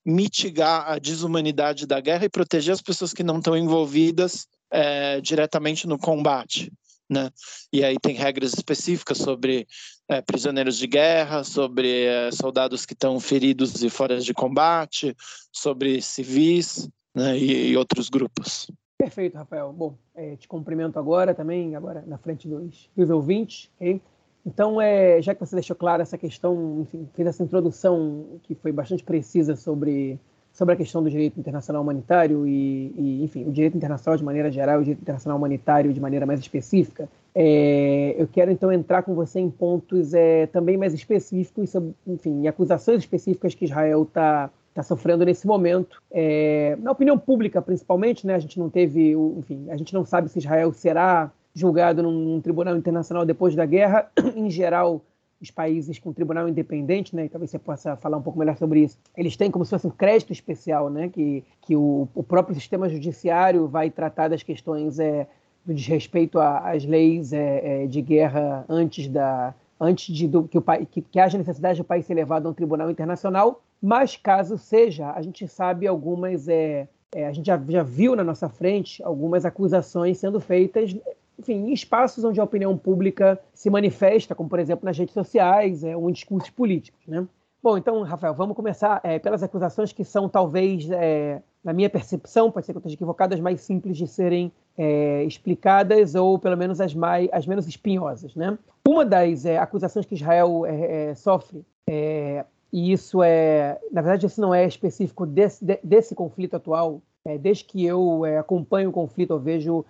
mitigar 0.06 0.92
a 0.92 1.00
desumanidade 1.00 1.88
da 1.88 2.02
guerra 2.02 2.26
e 2.26 2.30
proteger 2.30 2.74
as 2.74 2.82
pessoas 2.82 3.14
que 3.14 3.24
não 3.24 3.38
estão 3.38 3.58
envolvidas 3.58 4.46
é, 4.70 5.22
diretamente 5.22 5.88
no 5.88 5.98
combate? 5.98 6.72
Né? 7.10 7.30
E 7.72 7.84
aí 7.84 7.96
tem 8.02 8.16
regras 8.16 8.54
específicas 8.54 9.18
sobre 9.18 9.68
é, 10.08 10.22
prisioneiros 10.22 10.78
de 10.78 10.88
guerra, 10.88 11.44
sobre 11.44 12.06
é, 12.06 12.32
soldados 12.32 12.86
que 12.86 12.94
estão 12.94 13.20
feridos 13.20 13.84
e 13.84 13.90
fora 13.90 14.20
de 14.20 14.34
combate, 14.34 15.16
sobre 15.52 16.02
civis 16.02 16.90
né, 17.16 17.38
e, 17.38 17.72
e, 17.72 17.78
outros 17.78 18.10
grupos. 18.10 18.72
Perfeito, 18.98 19.38
Rafael. 19.38 19.72
Bom, 19.74 19.96
é, 20.16 20.36
te 20.36 20.48
cumprimento 20.48 20.98
agora 20.98 21.34
também, 21.34 21.76
agora 21.76 22.04
na 22.06 22.18
frente 22.18 22.48
dos, 22.48 22.90
dos 22.96 23.10
ouvintes. 23.10 23.70
Okay? 23.78 24.02
Então, 24.46 24.82
é, 24.82 25.22
já 25.22 25.34
que 25.34 25.40
você 25.40 25.56
deixou 25.56 25.76
claro 25.76 26.02
essa 26.02 26.18
questão, 26.18 26.82
enfim, 26.82 27.08
fez 27.14 27.28
essa 27.28 27.44
introdução 27.44 28.40
que 28.44 28.56
foi 28.56 28.72
bastante 28.72 29.04
precisa 29.04 29.56
sobre, 29.56 30.20
sobre 30.52 30.74
a 30.74 30.78
questão 30.78 31.02
do 31.02 31.10
direito 31.10 31.40
internacional 31.40 31.82
humanitário 31.82 32.46
e, 32.46 32.94
e 32.98 33.24
enfim, 33.24 33.46
o 33.46 33.52
direito 33.52 33.78
internacional 33.78 34.18
de 34.18 34.24
maneira 34.24 34.52
geral 34.52 34.80
e 34.80 34.82
o 34.82 34.84
direito 34.84 35.02
internacional 35.02 35.38
humanitário 35.38 35.94
de 35.94 36.00
maneira 36.02 36.26
mais 36.26 36.42
específica, 36.42 37.08
é, 37.36 38.16
eu 38.18 38.28
quero 38.28 38.52
então 38.52 38.72
entrar 38.72 39.04
com 39.04 39.16
você 39.16 39.40
em 39.40 39.50
pontos 39.50 40.14
é, 40.14 40.48
também 40.48 40.78
mais 40.78 40.94
específicos, 40.94 41.70
sobre, 41.72 41.94
enfim, 42.06 42.48
acusações 42.48 43.00
específicas 43.00 43.56
que 43.56 43.66
Israel 43.66 44.04
está 44.04 44.50
está 44.74 44.82
sofrendo 44.82 45.24
nesse 45.24 45.46
momento. 45.46 46.02
É, 46.12 46.76
na 46.82 46.92
opinião 46.92 47.18
pública, 47.18 47.62
principalmente, 47.62 48.26
né, 48.26 48.34
a 48.34 48.40
gente 48.40 48.58
não 48.60 48.70
teve, 48.70 49.12
enfim, 49.38 49.70
a 49.70 49.78
gente 49.78 49.94
não 49.94 50.04
sabe 50.04 50.30
se 50.30 50.40
Israel 50.40 50.74
será 50.74 51.32
julgado 51.54 52.02
num, 52.02 52.12
num 52.12 52.42
tribunal 52.42 52.76
internacional 52.76 53.24
depois 53.24 53.56
da 53.56 53.66
guerra. 53.66 54.12
em 54.36 54.50
geral, 54.50 55.02
os 55.40 55.52
países 55.52 56.00
com 56.00 56.12
tribunal 56.12 56.50
independente, 56.50 57.16
né, 57.16 57.28
talvez 57.30 57.52
você 57.52 57.60
possa 57.60 57.96
falar 57.98 58.18
um 58.18 58.22
pouco 58.22 58.40
melhor 58.40 58.58
sobre 58.58 58.80
isso, 58.80 58.98
eles 59.16 59.38
têm 59.38 59.52
como 59.52 59.64
se 59.66 59.72
fosse 59.72 59.86
um 59.86 59.92
crédito 59.92 60.32
especial, 60.32 60.90
né, 60.90 61.10
que, 61.10 61.44
que 61.62 61.76
o, 61.76 62.08
o 62.16 62.24
próprio 62.24 62.56
sistema 62.56 62.90
judiciário 62.90 63.68
vai 63.68 63.90
tratar 63.90 64.30
das 64.30 64.42
questões 64.42 65.00
é, 65.00 65.28
do 65.66 65.74
desrespeito 65.74 66.40
às 66.40 66.86
leis 66.86 67.34
é, 67.34 67.84
é, 67.84 67.88
de 67.88 68.02
guerra 68.02 68.66
antes 68.68 69.08
da 69.08 69.54
antes 69.80 70.16
de 70.16 70.28
do, 70.28 70.44
que, 70.44 70.58
o, 70.58 70.62
que, 70.62 71.02
que 71.02 71.20
haja 71.20 71.38
necessidade 71.38 71.80
do 71.80 71.84
país 71.84 72.06
ser 72.06 72.14
levado 72.14 72.48
a 72.48 72.52
um 72.52 72.54
tribunal 72.54 72.90
internacional, 72.90 73.62
mas 73.82 74.16
caso 74.16 74.58
seja, 74.58 75.12
a 75.12 75.22
gente 75.22 75.46
sabe 75.46 75.86
algumas, 75.88 76.48
é, 76.48 76.88
é, 77.14 77.28
a 77.28 77.34
gente 77.34 77.48
já, 77.48 77.62
já 77.68 77.84
viu 77.84 78.16
na 78.16 78.24
nossa 78.24 78.48
frente 78.48 79.04
algumas 79.04 79.46
acusações 79.46 80.18
sendo 80.18 80.40
feitas, 80.40 80.96
enfim, 81.38 81.68
em 81.68 81.74
espaços 81.74 82.24
onde 82.24 82.40
a 82.40 82.44
opinião 82.44 82.78
pública 82.78 83.38
se 83.54 83.70
manifesta, 83.70 84.34
como 84.34 84.50
por 84.50 84.60
exemplo 84.60 84.86
nas 84.86 84.98
redes 84.98 85.14
sociais 85.14 85.84
é, 85.84 85.98
ou 85.98 86.10
em 86.10 86.14
discursos 86.14 86.50
políticos, 86.50 87.02
né? 87.06 87.28
Bom, 87.64 87.78
então, 87.78 88.02
Rafael, 88.02 88.34
vamos 88.34 88.58
começar 88.58 89.00
é, 89.06 89.18
pelas 89.18 89.42
acusações 89.42 89.94
que 89.94 90.04
são, 90.04 90.28
talvez, 90.28 90.92
é, 90.92 91.42
na 91.64 91.72
minha 91.72 91.90
percepção, 91.90 92.52
pode 92.52 92.66
ser 92.66 92.74
que 92.74 92.78
eu 92.78 92.80
esteja 92.80 92.96
equivocado, 92.96 93.34
as 93.34 93.40
mais 93.40 93.62
simples 93.62 93.96
de 93.96 94.06
serem 94.06 94.52
é, 94.78 95.24
explicadas 95.24 96.14
ou, 96.14 96.38
pelo 96.38 96.58
menos, 96.58 96.82
as, 96.82 96.94
mais, 96.94 97.30
as 97.32 97.48
menos 97.48 97.66
espinhosas. 97.66 98.36
Né? 98.36 98.58
Uma 98.86 99.06
das 99.06 99.46
é, 99.46 99.58
acusações 99.58 100.06
que 100.06 100.14
Israel 100.14 100.66
é, 100.66 101.12
é, 101.12 101.16
sofre, 101.16 101.66
e 101.88 102.92
isso 102.92 103.24
é, 103.24 103.80
na 103.94 104.02
verdade, 104.02 104.26
isso 104.26 104.42
não 104.42 104.54
é 104.54 104.66
específico 104.66 105.26
desse, 105.26 105.64
de, 105.64 105.80
desse 105.82 106.14
conflito 106.14 106.58
atual, 106.58 107.02
desde 107.40 107.64
que 107.64 107.86
eu 107.86 108.26
acompanho 108.38 108.90
o 108.90 108.92
conflito, 108.92 109.32
eu 109.32 109.40
vejo 109.40 109.86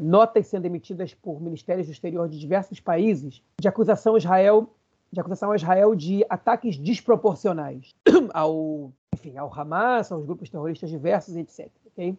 notas 0.00 0.46
sendo 0.46 0.66
emitidas 0.66 1.14
por 1.14 1.40
ministérios 1.40 1.88
do 1.88 1.92
exterior 1.92 2.28
de 2.28 2.38
diversos 2.38 2.78
países 2.78 3.42
de 3.60 3.66
acusação 3.66 4.14
a 4.14 4.18
Israel 4.18 4.68
de 5.12 5.20
acusação 5.20 5.50
a 5.50 5.56
Israel 5.56 5.94
de 5.94 6.24
ataques 6.28 6.76
desproporcionais 6.76 7.94
ao, 8.32 8.92
enfim, 9.14 9.36
ao 9.36 9.52
Hamas, 9.52 10.10
aos 10.10 10.24
grupos 10.24 10.48
terroristas 10.48 10.90
diversos, 10.90 11.36
etc. 11.36 11.70
Okay? 11.86 12.16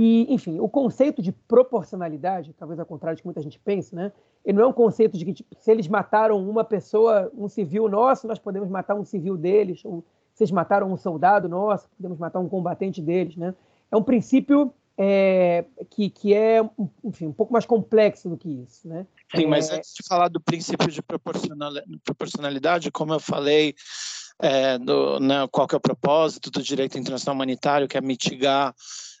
E, 0.00 0.32
enfim, 0.32 0.60
o 0.60 0.68
conceito 0.68 1.20
de 1.20 1.32
proporcionalidade, 1.32 2.54
talvez 2.56 2.78
ao 2.78 2.86
contrário 2.86 3.16
de 3.16 3.22
que 3.22 3.26
muita 3.26 3.42
gente 3.42 3.58
pense, 3.58 3.94
né? 3.94 4.12
Ele 4.44 4.56
não 4.56 4.64
é 4.64 4.68
um 4.68 4.72
conceito 4.72 5.18
de 5.18 5.24
que 5.24 5.34
tipo, 5.34 5.54
se 5.56 5.70
eles 5.70 5.88
mataram 5.88 6.38
uma 6.48 6.62
pessoa, 6.62 7.30
um 7.36 7.48
civil 7.48 7.88
nosso, 7.88 8.26
nós 8.26 8.38
podemos 8.38 8.68
matar 8.68 8.94
um 8.94 9.04
civil 9.04 9.36
deles, 9.36 9.84
ou 9.84 10.04
se 10.32 10.44
eles 10.44 10.52
mataram 10.52 10.92
um 10.92 10.96
soldado 10.96 11.48
nosso, 11.48 11.88
podemos 11.96 12.16
matar 12.16 12.38
um 12.38 12.48
combatente 12.48 13.02
deles, 13.02 13.36
né? 13.36 13.54
É 13.90 13.96
um 13.96 14.02
princípio 14.02 14.72
é, 14.98 15.64
que, 15.90 16.10
que 16.10 16.34
é, 16.34 16.60
enfim, 17.04 17.26
um 17.26 17.32
pouco 17.32 17.52
mais 17.52 17.64
complexo 17.64 18.28
do 18.28 18.36
que 18.36 18.48
isso, 18.48 18.88
né? 18.88 19.06
Sim, 19.34 19.46
mas 19.46 19.70
é... 19.70 19.76
antes 19.76 19.94
de 19.94 20.06
falar 20.06 20.28
do 20.28 20.40
princípio 20.40 20.90
de 20.90 21.00
proporcionalidade, 21.00 22.90
como 22.90 23.14
eu 23.14 23.20
falei, 23.20 23.74
é, 24.42 24.76
do, 24.76 25.20
né, 25.20 25.46
qual 25.52 25.68
que 25.68 25.74
é 25.76 25.78
o 25.78 25.80
propósito 25.80 26.50
do 26.50 26.60
direito 26.60 26.98
internacional 26.98 27.36
humanitário, 27.36 27.86
que 27.86 27.96
é 27.96 28.00
mitigar 28.00 28.74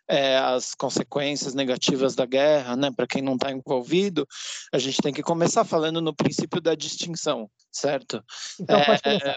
é, 0.08 0.38
as 0.38 0.74
consequências 0.74 1.54
negativas 1.54 2.16
da 2.16 2.26
guerra, 2.26 2.74
né, 2.74 2.90
para 2.90 3.06
quem 3.06 3.22
não 3.22 3.34
está 3.34 3.52
envolvido, 3.52 4.26
a 4.72 4.78
gente 4.78 5.00
tem 5.00 5.12
que 5.12 5.22
começar 5.22 5.64
falando 5.64 6.00
no 6.00 6.14
princípio 6.14 6.60
da 6.60 6.74
distinção, 6.74 7.48
certo? 7.70 8.24
Então, 8.58 8.78
é, 8.78 9.36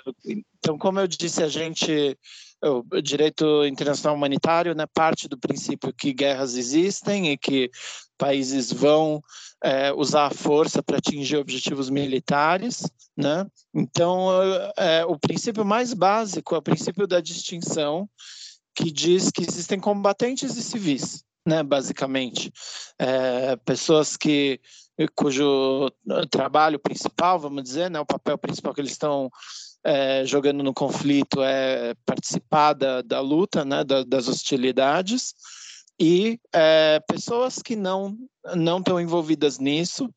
então 0.58 0.78
como 0.78 1.00
eu 1.00 1.08
disse, 1.08 1.44
a 1.44 1.48
gente 1.48 2.18
o 2.64 3.02
direito 3.02 3.66
internacional 3.66 4.16
humanitário 4.16 4.76
né, 4.76 4.86
parte 4.94 5.28
do 5.28 5.38
princípio 5.38 5.94
que 5.94 6.14
guerras 6.14 6.56
existem 6.56 7.32
e 7.32 7.38
que 7.38 7.72
países 8.18 8.72
vão 8.72 9.22
é, 9.64 9.92
usar 9.94 10.28
a 10.28 10.32
força 10.32 10.84
para 10.84 10.98
atingir 10.98 11.38
objetivos 11.38 11.90
militares, 11.90 12.84
né? 13.18 13.46
Então, 13.74 14.28
é, 14.78 15.04
o 15.06 15.18
princípio 15.18 15.66
mais 15.66 15.94
básico 15.94 16.54
é 16.54 16.58
o 16.58 16.62
princípio 16.62 17.08
da 17.08 17.20
distinção, 17.20 18.08
que 18.76 18.92
diz 18.92 19.32
que 19.32 19.42
existem 19.42 19.80
combatentes 19.80 20.56
e 20.56 20.62
civis, 20.62 21.24
né? 21.48 21.64
Basicamente, 21.64 22.52
é, 23.00 23.56
pessoas 23.58 24.16
que 24.16 24.60
cujo 25.16 25.90
trabalho 26.30 26.80
principal, 26.80 27.40
vamos 27.40 27.64
dizer, 27.64 27.90
né, 27.90 28.00
o 28.00 28.06
papel 28.06 28.38
principal 28.38 28.74
que 28.74 28.82
eles 28.82 28.92
estão 28.92 29.32
é, 29.84 30.26
jogando 30.26 30.64
no 30.64 30.74
conflito 30.74 31.42
é 31.42 31.94
participar 32.06 32.74
da, 32.74 33.02
da 33.02 33.20
luta, 33.20 33.66
né, 33.66 33.84
da, 33.84 34.04
das 34.04 34.28
hostilidades, 34.28 35.34
e 36.00 36.40
é, 36.54 37.00
pessoas 37.08 37.60
que 37.60 37.76
não 37.76 38.18
não 38.56 38.80
estão 38.80 39.00
envolvidas 39.00 39.60
nisso 39.60 40.10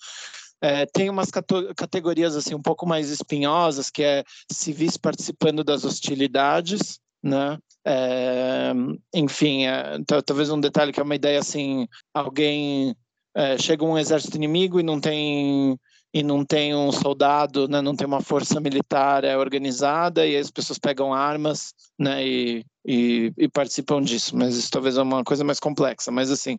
é, 0.62 0.87
tem 0.87 1.11
umas 1.11 1.30
categorias 1.76 2.35
assim 2.35 2.54
um 2.54 2.62
pouco 2.62 2.87
mais 2.87 3.11
espinhosas 3.11 3.90
que 3.90 4.02
é 4.02 4.25
civis 4.50 4.97
participando 4.97 5.62
das 5.62 5.85
hostilidades 5.85 6.99
né? 7.23 7.59
É, 7.87 8.73
enfim 9.14 9.66
é, 9.66 9.99
talvez 10.25 10.49
um 10.49 10.59
detalhe 10.59 10.90
que 10.90 11.00
é 11.00 11.02
uma 11.02 11.14
ideia 11.14 11.38
assim 11.38 11.87
alguém 12.14 12.97
é, 13.37 13.59
chega 13.59 13.85
um 13.85 13.99
exército 13.99 14.38
inimigo 14.38 14.80
e 14.80 14.83
não 14.83 14.99
tem 14.99 15.78
e 16.14 16.23
não 16.23 16.44
tem 16.44 16.73
um 16.76 16.92
soldado, 16.92 17.66
né, 17.66 17.83
não 17.83 17.97
tem 17.97 18.06
uma 18.06 18.21
força 18.21 18.61
militar 18.61 19.25
é, 19.25 19.37
organizada 19.37 20.25
e 20.25 20.37
as 20.37 20.49
pessoas 20.49 20.78
pegam 20.78 21.12
armas 21.12 21.75
né, 21.99 22.25
e, 22.25 22.64
e, 22.87 23.33
e, 23.37 23.49
participam 23.49 24.00
disso. 24.00 24.37
Mas 24.37 24.54
isso 24.54 24.71
talvez 24.71 24.97
é 24.97 25.02
uma 25.02 25.25
coisa 25.25 25.42
mais 25.42 25.59
complexa. 25.59 26.12
Mas 26.12 26.30
assim, 26.30 26.56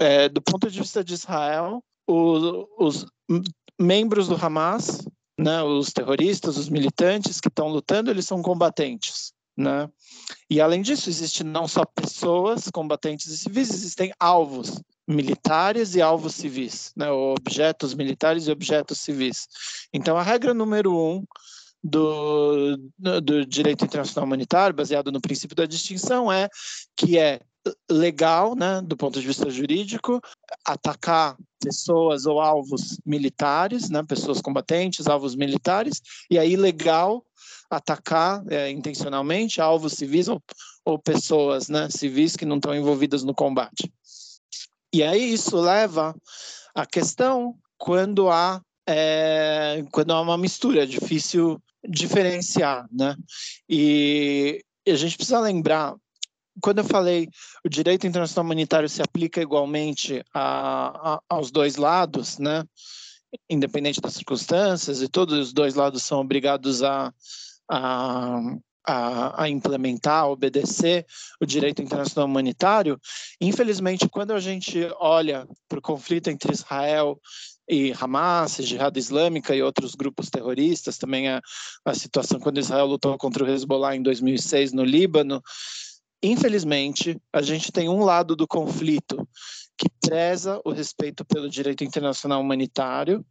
é, 0.00 0.28
do 0.28 0.42
ponto 0.42 0.68
de 0.68 0.80
vista 0.80 1.04
de 1.04 1.14
Israel, 1.14 1.80
os, 2.08 2.66
os 2.76 3.06
membros 3.80 4.26
do 4.26 4.34
Hamas, 4.34 5.06
né, 5.38 5.62
os 5.62 5.92
terroristas, 5.92 6.56
os 6.56 6.68
militantes 6.68 7.40
que 7.40 7.48
estão 7.48 7.68
lutando, 7.68 8.10
eles 8.10 8.26
são 8.26 8.42
combatentes. 8.42 9.32
Né? 9.56 9.88
E 10.50 10.60
além 10.60 10.82
disso, 10.82 11.08
existem 11.08 11.46
não 11.46 11.68
só 11.68 11.84
pessoas 11.84 12.68
combatentes 12.68 13.28
e 13.28 13.38
civis, 13.38 13.70
existem 13.70 14.12
alvos 14.18 14.82
militares 15.06 15.94
e 15.94 16.02
alvos 16.02 16.34
civis, 16.34 16.92
né? 16.96 17.10
objetos 17.10 17.94
militares 17.94 18.46
e 18.46 18.50
objetos 18.50 18.98
civis. 18.98 19.46
Então, 19.92 20.16
a 20.16 20.22
regra 20.22 20.52
número 20.52 20.96
um 20.96 21.24
do, 21.82 22.76
do 23.22 23.46
direito 23.46 23.84
internacional 23.84 24.26
humanitário, 24.26 24.74
baseado 24.74 25.12
no 25.12 25.20
princípio 25.20 25.56
da 25.56 25.66
distinção, 25.66 26.32
é 26.32 26.48
que 26.96 27.18
é 27.18 27.40
legal, 27.90 28.54
né, 28.54 28.80
do 28.82 28.96
ponto 28.96 29.20
de 29.20 29.26
vista 29.26 29.50
jurídico, 29.50 30.20
atacar 30.64 31.36
pessoas 31.60 32.26
ou 32.26 32.40
alvos 32.40 32.98
militares, 33.04 33.90
né, 33.90 34.02
pessoas 34.04 34.40
combatentes, 34.40 35.06
alvos 35.06 35.34
militares, 35.34 36.00
e 36.30 36.38
é 36.38 36.48
ilegal 36.48 37.24
atacar 37.68 38.44
é, 38.48 38.70
intencionalmente 38.70 39.60
alvos 39.60 39.94
civis 39.94 40.28
ou, 40.28 40.40
ou 40.84 40.98
pessoas 40.98 41.68
né, 41.68 41.88
civis 41.90 42.36
que 42.36 42.44
não 42.44 42.56
estão 42.56 42.74
envolvidas 42.74 43.24
no 43.24 43.34
combate. 43.34 43.92
E 44.92 45.02
aí 45.02 45.32
isso 45.32 45.56
leva 45.56 46.14
à 46.74 46.86
questão 46.86 47.54
quando 47.76 48.30
há 48.30 48.60
é, 48.88 49.84
quando 49.90 50.12
há 50.12 50.20
uma 50.20 50.38
mistura, 50.38 50.84
é 50.84 50.86
difícil 50.86 51.60
diferenciar, 51.88 52.86
né? 52.92 53.16
E, 53.68 54.62
a 54.88 54.94
gente 54.94 55.16
precisa 55.16 55.40
lembrar 55.40 55.96
quando 56.62 56.78
eu 56.78 56.84
falei 56.84 57.28
o 57.64 57.68
direito 57.68 58.06
internacional 58.06 58.46
humanitário 58.46 58.88
se 58.88 59.02
aplica 59.02 59.42
igualmente 59.42 60.22
a, 60.32 61.14
a, 61.14 61.20
aos 61.28 61.50
dois 61.50 61.76
lados, 61.76 62.38
né? 62.38 62.64
Independente 63.50 64.00
das 64.00 64.14
circunstâncias, 64.14 65.02
e 65.02 65.08
todos 65.08 65.36
os 65.38 65.52
dois 65.52 65.74
lados 65.74 66.04
são 66.04 66.20
obrigados 66.20 66.82
a, 66.82 67.12
a, 67.68 68.40
a, 68.86 69.42
a, 69.42 69.48
implementar, 69.48 70.22
a 70.22 70.28
obedecer 70.28 71.04
o 71.40 71.46
direito 71.46 71.82
internacional 71.82 72.28
humanitário. 72.28 73.00
Infelizmente, 73.40 74.08
quando 74.08 74.32
a 74.32 74.40
gente 74.40 74.88
olha 74.98 75.46
para 75.68 75.78
o 75.78 75.82
conflito 75.82 76.28
entre 76.28 76.52
Israel 76.52 77.20
e 77.68 77.92
Hamas, 78.00 78.56
Jihad 78.56 78.96
Islâmica 78.96 79.54
e 79.54 79.62
outros 79.62 79.94
grupos 79.94 80.30
terroristas, 80.30 80.98
também 80.98 81.28
a, 81.28 81.42
a 81.84 81.94
situação 81.94 82.38
quando 82.38 82.60
Israel 82.60 82.86
lutou 82.86 83.18
contra 83.18 83.42
o 83.42 83.48
Hezbollah 83.48 83.96
em 83.96 84.02
2006 84.02 84.72
no 84.72 84.84
Líbano, 84.84 85.42
infelizmente, 86.22 87.20
a 87.32 87.42
gente 87.42 87.72
tem 87.72 87.88
um 87.88 88.04
lado 88.04 88.36
do 88.36 88.46
conflito 88.46 89.28
que 89.76 89.88
preza 90.00 90.60
o 90.64 90.70
respeito 90.70 91.24
pelo 91.24 91.50
direito 91.50 91.84
internacional 91.84 92.40
humanitário 92.40 93.26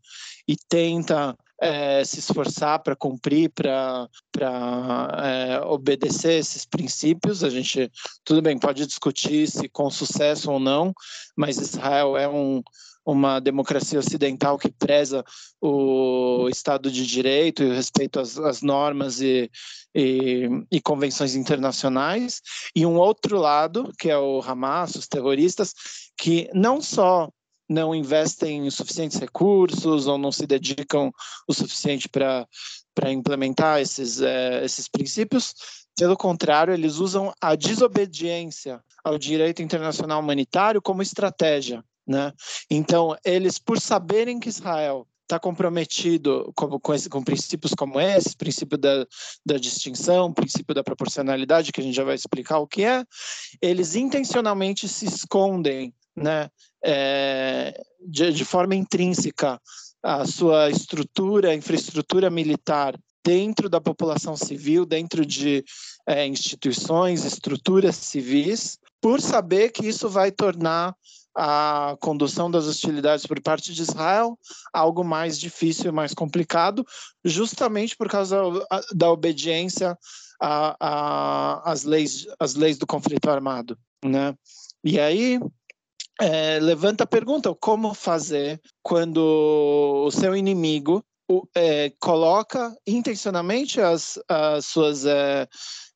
e 0.48 0.56
tenta 0.56 1.36
é, 1.62 2.04
se 2.04 2.20
esforçar 2.20 2.80
para 2.80 2.96
cumprir, 2.96 3.50
para 3.52 4.10
é, 5.24 5.62
obedecer 5.66 6.40
esses 6.40 6.66
princípios. 6.66 7.44
A 7.44 7.50
gente, 7.50 7.92
tudo 8.24 8.42
bem, 8.42 8.58
pode 8.58 8.86
discutir 8.86 9.48
se 9.48 9.70
com 9.70 9.90
sucesso 9.90 10.52
ou 10.52 10.60
não, 10.60 10.94
mas 11.36 11.58
Israel 11.58 12.18
é 12.18 12.28
um, 12.28 12.62
uma 13.06 13.40
democracia 13.40 14.00
ocidental 14.00 14.58
que 14.58 14.72
preza 14.72 15.24
o 15.62 16.50
Estado 16.50 16.90
de 16.90 17.06
Direito 17.06 17.64
e 17.64 17.70
o 17.70 17.74
respeito 17.74 18.20
às, 18.20 18.38
às 18.38 18.62
normas 18.62 19.22
e, 19.22 19.50
e, 19.94 20.50
e, 20.72 20.82
convenções 20.82 21.36
internacionais, 21.36 22.42
e 22.76 22.86
um 22.86 22.96
outro 22.96 23.38
lado, 23.38 23.94
que 24.00 24.10
é 24.10 24.18
o 24.18 24.42
Hamas, 24.42 24.96
os 24.96 25.08
terroristas, 25.08 25.74
que 26.18 26.50
não 26.54 26.82
só 26.82 27.30
não 27.67 27.95
investem 27.95 28.69
suficientes 28.69 29.19
recursos 29.19 30.07
ou 30.07 30.17
não 30.17 30.31
se 30.31 30.45
dedicam 30.45 31.12
o 31.48 31.53
suficiente 31.53 32.07
para 32.07 32.48
implementar 33.12 33.81
esses, 33.81 34.22
é, 34.22 34.63
esses 34.63 34.88
princípios. 34.88 35.53
Pelo 35.98 36.17
contrário, 36.17 36.74
eles 36.74 36.98
usam 36.98 37.34
a 37.41 37.55
desobediência 37.55 38.84
ao 39.03 39.17
direito 39.17 39.62
internacional 39.62 40.19
humanitário 40.19 40.81
como 40.81 41.01
estratégia. 41.01 41.84
Né? 42.07 42.31
Então, 42.69 43.15
eles, 43.25 43.57
por 43.57 43.79
saberem 43.79 44.39
que 44.39 44.50
Israel 44.50 45.07
está 45.24 45.39
comprometido 45.39 46.51
com, 46.55 46.79
com, 46.79 46.93
esse, 46.93 47.10
com, 47.10 47.24
princípios 47.24 47.74
como 47.74 48.00
esse, 48.00 48.38
princípio 48.38 48.77
da, 48.77 49.07
da 49.43 49.57
distinção, 49.57 50.31
princípio 50.31 50.75
da 50.75 50.84
proporcionalidade, 50.84 51.72
que 51.72 51.81
a 51.81 51.84
gente 51.84 51.95
já 51.95 52.03
vai 52.03 52.13
explicar 52.13 52.60
o 52.60 52.67
que 52.67 52.84
é, 52.84 53.03
eles 53.60 53.95
intencionalmente 53.95 54.88
se 54.88 55.05
escondem 55.05 55.93
né, 56.15 56.50
é, 56.84 57.84
de, 58.07 58.31
de 58.31 58.45
forma 58.45 58.75
intrínseca 58.75 59.60
a 60.01 60.25
sua 60.25 60.69
estrutura, 60.69 61.55
infraestrutura 61.55 62.29
militar 62.29 62.95
dentro 63.24 63.67
da 63.67 63.81
população 63.81 64.38
civil, 64.38 64.86
dentro 64.86 65.25
de 65.25 65.65
é, 66.07 66.27
instituições, 66.27 67.25
estruturas 67.25 67.95
civis, 67.95 68.77
por 69.01 69.19
saber 69.19 69.72
que 69.72 69.88
isso 69.88 70.07
vai 70.07 70.31
tornar 70.31 70.95
a 71.36 71.98
condução 72.00 72.50
das 72.50 72.65
hostilidades 72.65 73.25
por 73.25 73.41
parte 73.41 73.74
de 73.74 73.81
Israel 73.81 74.39
algo 74.72 75.03
mais 75.03 75.38
difícil 75.38 75.88
e 75.88 75.91
mais 75.91 76.13
complicado, 76.13 76.86
justamente 77.24 77.98
por 77.98 78.07
causa 78.07 78.41
da 78.93 79.12
obediência 79.12 79.98
às 80.39 81.84
leis, 81.84 82.25
leis 82.55 82.77
do 82.77 82.88
conflito 82.88 83.29
armado. 83.29 83.77
Né? 84.03 84.34
E 84.84 85.00
aí 85.00 85.39
é, 86.22 86.60
levanta 86.60 87.03
a 87.03 87.07
pergunta: 87.07 87.53
como 87.55 87.93
fazer 87.93 88.62
quando 88.81 90.03
o 90.05 90.12
seu 90.12 90.36
inimigo 90.36 91.03
é, 91.55 91.91
coloca 92.00 92.75
intencionalmente 92.86 93.81
as, 93.81 94.19
as 94.27 94.65
suas 94.65 95.05
é, 95.05 95.48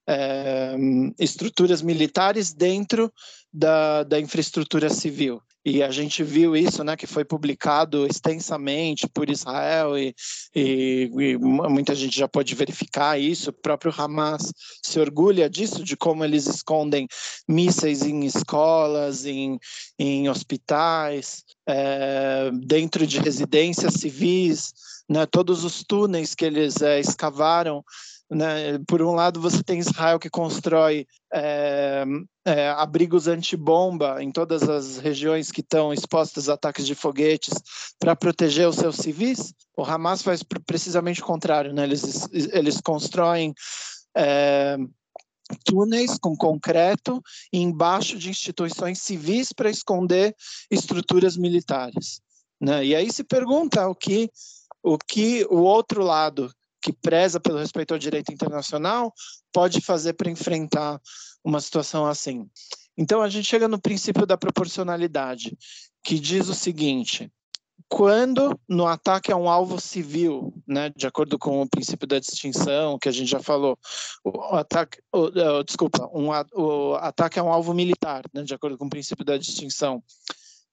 é, 0.08 0.76
estruturas 1.20 1.82
militares 1.82 2.54
dentro 2.54 3.12
da, 3.54 4.04
da 4.04 4.20
infraestrutura 4.20 4.90
civil. 4.90 5.42
E 5.66 5.84
a 5.84 5.92
gente 5.92 6.24
viu 6.24 6.56
isso, 6.56 6.84
né, 6.84 6.96
que 6.96 7.06
foi 7.06 7.26
publicado 7.26 8.08
extensamente 8.08 9.08
por 9.10 9.30
Israel 9.30 9.98
e, 9.98 10.16
e, 10.56 11.12
e, 11.14 11.38
muita 11.38 11.94
gente 11.94 12.18
já 12.18 12.30
pode 12.30 12.56
verificar 12.56 13.20
isso. 13.20 13.50
O 13.50 13.54
próprio 13.54 13.94
Hamas 13.96 14.54
se 14.82 15.00
orgulha 15.00 15.50
disso, 15.50 15.84
de 15.84 15.98
como 15.98 16.24
eles 16.24 16.48
escondem 16.48 17.08
mísseis 17.48 18.04
em 18.04 18.26
escolas, 18.26 19.26
em, 19.26 19.60
em 19.98 20.30
hospitais, 20.30 21.44
é, 21.68 22.50
dentro 22.66 23.06
de 23.06 23.20
residências 23.20 23.96
civis, 23.96 24.74
né, 25.10 25.26
todos 25.26 25.66
os 25.66 25.84
túneis 25.84 26.36
que 26.36 26.46
eles 26.46 26.82
é, 26.82 27.00
escavaram 27.00 27.84
né? 28.30 28.78
Por 28.88 29.02
um 29.02 29.16
lado, 29.16 29.42
você 29.42 29.64
tem 29.64 29.80
Israel 29.80 30.20
que 30.20 30.30
constrói 30.30 31.08
é, 31.34 32.06
é, 32.46 32.70
abrigos 32.70 33.28
antibomba 33.28 34.22
em 34.22 34.32
todas 34.32 34.64
as 34.70 34.98
regiões 34.98 35.52
que 35.52 35.62
estão 35.62 35.92
expostas 35.92 36.48
a 36.48 36.54
ataques 36.54 36.86
de 36.86 36.94
foguetes 36.94 37.54
para 37.98 38.16
proteger 38.16 38.68
os 38.68 38.76
seus 38.76 38.98
civis. 38.98 39.54
O 39.76 39.84
Hamas 39.84 40.22
faz 40.22 40.44
precisamente 40.44 41.22
o 41.22 41.26
contrário, 41.26 41.74
né? 41.74 41.84
eles, 41.84 42.30
eles 42.32 42.80
constroem 42.80 43.54
é, 44.16 44.78
túneis 45.66 46.18
com 46.20 46.36
concreto 46.36 47.22
embaixo 47.52 48.18
de 48.18 48.30
instituições 48.30 49.02
civis 49.02 49.52
para 49.52 49.70
esconder 49.70 50.36
estruturas 50.70 51.36
militares. 51.36 52.22
Né? 52.62 52.86
E 52.86 52.96
aí 52.96 53.12
se 53.12 53.24
pergunta 53.24 53.88
o 53.88 53.96
que 53.96 54.30
o 54.82 54.98
que 54.98 55.46
o 55.50 55.58
outro 55.58 56.02
lado 56.04 56.50
que 56.82 56.94
preza 56.94 57.40
pelo 57.40 57.60
respeito 57.60 57.94
ao 57.94 58.00
direito 58.00 58.32
internacional 58.32 59.14
pode 59.52 59.82
fazer 59.82 60.14
para 60.14 60.32
enfrentar 60.32 61.00
uma 61.44 61.60
situação 61.60 62.06
assim. 62.06 62.50
Então 62.98 63.22
a 63.22 63.30
gente 63.30 63.48
chega 63.48 63.68
no 63.68 63.80
princípio 63.80 64.26
da 64.26 64.38
proporcionalidade, 64.38 65.58
que 66.04 66.20
diz 66.20 66.50
o 66.50 66.54
seguinte: 66.54 67.32
quando 67.88 68.60
no 68.68 68.86
ataque 68.86 69.32
a 69.32 69.38
um 69.38 69.50
alvo 69.50 69.80
civil, 69.80 70.54
né, 70.68 70.90
de 70.96 71.08
acordo 71.08 71.40
com 71.40 71.62
o 71.62 71.70
princípio 71.70 72.08
da 72.08 72.20
distinção 72.20 73.00
que 73.00 73.10
a 73.10 73.12
gente 73.12 73.30
já 73.30 73.40
falou, 73.40 73.78
o 74.24 74.56
ataque, 74.56 75.00
o, 75.14 75.28
o, 75.60 75.64
desculpa, 75.64 76.10
um, 76.14 76.28
o 76.54 76.96
ataque 76.96 77.40
a 77.40 77.44
um 77.44 77.52
alvo 77.52 77.74
militar, 77.74 78.24
né, 78.34 78.44
de 78.44 78.54
acordo 78.54 78.78
com 78.78 78.86
o 78.86 78.90
princípio 78.90 79.26
da 79.26 79.38
distinção, 79.38 80.04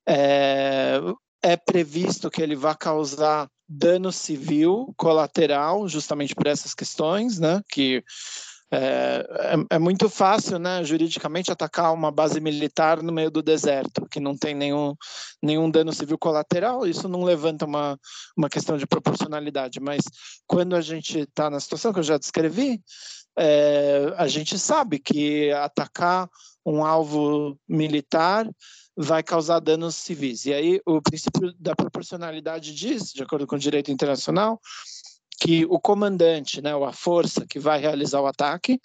é, 0.07 1.01
é 1.43 1.57
previsto 1.57 2.31
que 2.31 2.43
ele 2.43 2.57
vá 2.57 2.75
causar 2.75 3.49
dano 3.69 4.13
civil 4.13 4.93
colateral, 4.97 5.89
justamente 5.89 6.35
por 6.35 6.47
essas 6.47 6.75
questões, 6.75 7.39
né? 7.39 7.61
Que 7.69 8.03
é, 8.71 9.25
é, 9.31 9.77
é, 9.77 9.79
muito 9.79 10.09
fácil, 10.09 10.59
né, 10.59 10.83
juridicamente, 10.83 11.53
atacar 11.53 11.95
uma 11.95 12.11
base 12.11 12.41
militar 12.41 13.01
no 13.01 13.13
meio 13.13 13.31
do 13.31 13.41
deserto, 13.41 14.07
que 14.11 14.19
não 14.19 14.37
tem 14.37 14.55
nenhum, 14.55 14.95
nenhum 15.41 15.71
dano 15.71 15.93
civil 15.93 16.19
colateral, 16.19 16.85
isso 16.85 17.09
não 17.09 17.23
levanta 17.23 17.65
uma, 17.65 17.99
uma 18.37 18.49
questão 18.49 18.77
de 18.77 18.87
proporcionalidade, 18.87 19.79
mas 19.79 20.03
quando 20.49 20.75
a 20.75 20.81
gente 20.81 21.21
está 21.21 21.49
na 21.49 21.61
situação 21.61 21.93
que 21.93 22.01
eu 22.01 22.05
já 22.05 22.19
descrevi, 22.19 22.83
é, 23.39 24.13
a 24.17 24.27
gente 24.27 24.59
sabe 24.59 24.99
que 24.99 25.53
atacar 25.53 26.29
um 26.65 26.85
alvo 26.85 27.57
militar 27.69 28.49
vai 28.97 29.23
causar 29.23 29.61
danos 29.61 29.95
civis. 29.95 30.47
E 30.47 30.55
aí 30.55 30.81
o 30.87 31.03
princípio 31.03 31.53
da 31.59 31.77
proporcionalidade 31.77 32.75
diz, 32.75 33.13
de 33.13 33.23
acordo 33.23 33.47
com 33.47 33.57
o 33.57 33.59
direito 33.59 33.91
internacional, 33.91 34.61
que 35.39 35.67
o 35.67 35.79
comandante, 35.79 36.63
né, 36.63 36.75
ou 36.75 36.85
a 36.85 36.93
força 36.93 37.47
que 37.47 37.59
vai 37.59 37.79
realizar 37.79 38.21
o 38.21 38.27
ataque, 38.27 38.81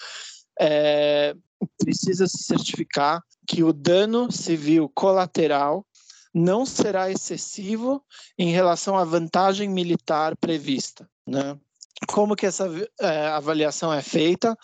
é, 0.60 1.34
precisa 1.78 2.28
se 2.28 2.44
certificar 2.44 3.24
que 3.48 3.64
o 3.64 3.72
dano 3.72 4.32
civil 4.32 4.90
colateral 4.94 5.86
não 6.34 6.66
será 6.66 7.10
excessivo 7.10 8.04
em 8.38 8.52
relação 8.52 8.98
à 8.98 9.04
vantagem 9.04 9.70
militar 9.70 10.36
prevista. 10.38 11.10
Né? 11.28 11.58
Como 12.08 12.36
que 12.36 12.46
essa 12.46 12.68
é, 13.00 13.28
avaliação 13.28 13.94
é 13.94 14.02
feita. 14.02 14.58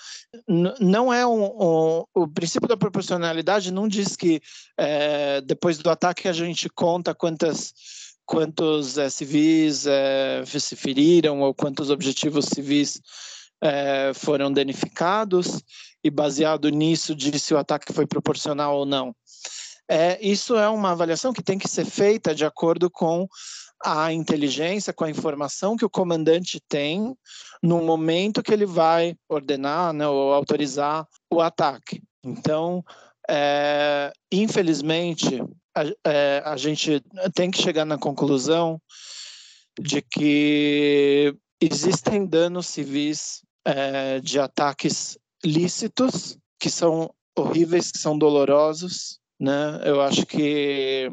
N 0.48 0.74
não 0.80 1.14
é 1.14 1.26
um, 1.26 1.44
um, 1.46 2.04
o 2.14 2.28
princípio 2.28 2.68
da 2.68 2.78
proporcionalidade 2.78 3.72
não 3.72 3.88
diz 3.88 4.16
que 4.16 4.42
é, 4.78 5.42
depois 5.42 5.78
do 5.78 5.90
ataque 5.90 6.28
a 6.28 6.34
gente 6.34 6.70
conta 6.70 7.14
quantas 7.14 7.74
quantos 8.26 8.98
é, 8.98 9.10
civis 9.10 9.86
se 10.46 10.76
feriram 10.76 11.42
ou 11.42 11.54
quantos 11.54 11.90
objetivos 11.90 12.46
civis 12.46 13.00
foram 14.14 14.52
danificados 14.52 15.64
e 16.04 16.10
baseado 16.12 16.70
nisso 16.70 17.16
diz 17.16 17.42
se 17.42 17.54
o 17.54 17.58
ataque 17.58 17.94
foi 17.94 18.06
proporcional 18.06 18.78
ou 18.78 18.86
não. 18.86 19.16
É, 19.90 20.20
isso 20.22 20.58
é 20.58 20.68
uma 20.68 20.92
avaliação 20.92 21.32
que 21.32 21.42
tem 21.42 21.58
que 21.58 21.70
ser 21.70 21.86
feita 21.86 22.36
de 22.36 22.44
acordo 22.44 22.90
com 22.90 23.28
a 23.84 24.12
inteligência, 24.12 24.94
com 24.94 25.04
a 25.04 25.10
informação 25.10 25.76
que 25.76 25.86
o 25.86 25.90
comandante 25.90 26.60
tem 26.68 27.16
no 27.62 27.82
momento 27.84 28.42
que 28.44 28.54
ele 28.54 28.66
vai 28.66 29.16
ordenar 29.30 29.94
né, 29.94 30.08
ou 30.08 30.34
autorizar 30.34 31.08
o 31.32 31.42
ataque. 31.42 32.02
Então, 32.24 32.84
é, 33.30 34.12
infelizmente, 34.32 35.42
a, 35.76 35.84
é, 36.06 36.42
a 36.46 36.58
gente 36.58 37.04
tem 37.36 37.52
que 37.52 37.62
chegar 37.62 37.86
na 37.86 37.98
conclusão 37.98 38.82
de 39.80 40.02
que 40.02 41.36
existem 41.62 42.26
danos 42.26 42.68
civis 42.68 43.44
é, 43.66 44.20
de 44.20 44.40
ataques 44.40 45.18
lícitos 45.44 46.38
que 46.60 46.70
são 46.70 47.14
horríveis, 47.38 47.92
que 47.92 48.00
são 48.00 48.18
dolorosos, 48.18 49.20
né? 49.40 49.82
Eu 49.84 50.02
acho 50.02 50.26
que 50.26 51.12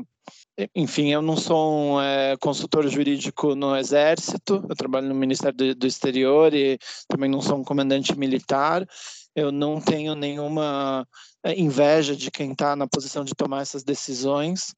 enfim, 0.75 1.13
eu 1.13 1.21
não 1.21 1.37
sou 1.37 1.75
um 1.75 2.01
é, 2.01 2.37
consultor 2.37 2.87
jurídico 2.89 3.55
no 3.55 3.77
Exército, 3.77 4.65
eu 4.69 4.77
trabalho 4.77 5.09
no 5.09 5.15
Ministério 5.15 5.57
do, 5.57 5.75
do, 5.75 5.87
Exterior 5.87 6.55
e 6.55 6.79
também 7.09 7.29
não 7.29 7.41
sou 7.41 7.59
um 7.59 7.65
comandante 7.65 8.17
militar. 8.17 8.87
Eu 9.35 9.51
não 9.51 9.81
tenho 9.81 10.15
nenhuma 10.15 11.07
é, 11.43 11.59
inveja 11.59 12.15
de 12.15 12.31
quem 12.31 12.53
está 12.53 12.77
na 12.77 12.87
posição 12.87 13.25
de 13.25 13.35
tomar 13.35 13.63
essas 13.63 13.83
decisões, 13.83 14.73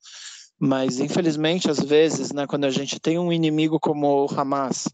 mas 0.59 0.99
infelizmente, 0.99 1.71
às 1.71 1.81
vezes, 1.81 2.33
né, 2.33 2.47
quando 2.47 2.65
a 2.65 2.71
gente 2.71 2.99
tem 2.99 3.19
um 3.19 3.31
inimigo 3.31 3.79
como 3.79 4.25
o 4.25 4.35
Hamas, 4.35 4.89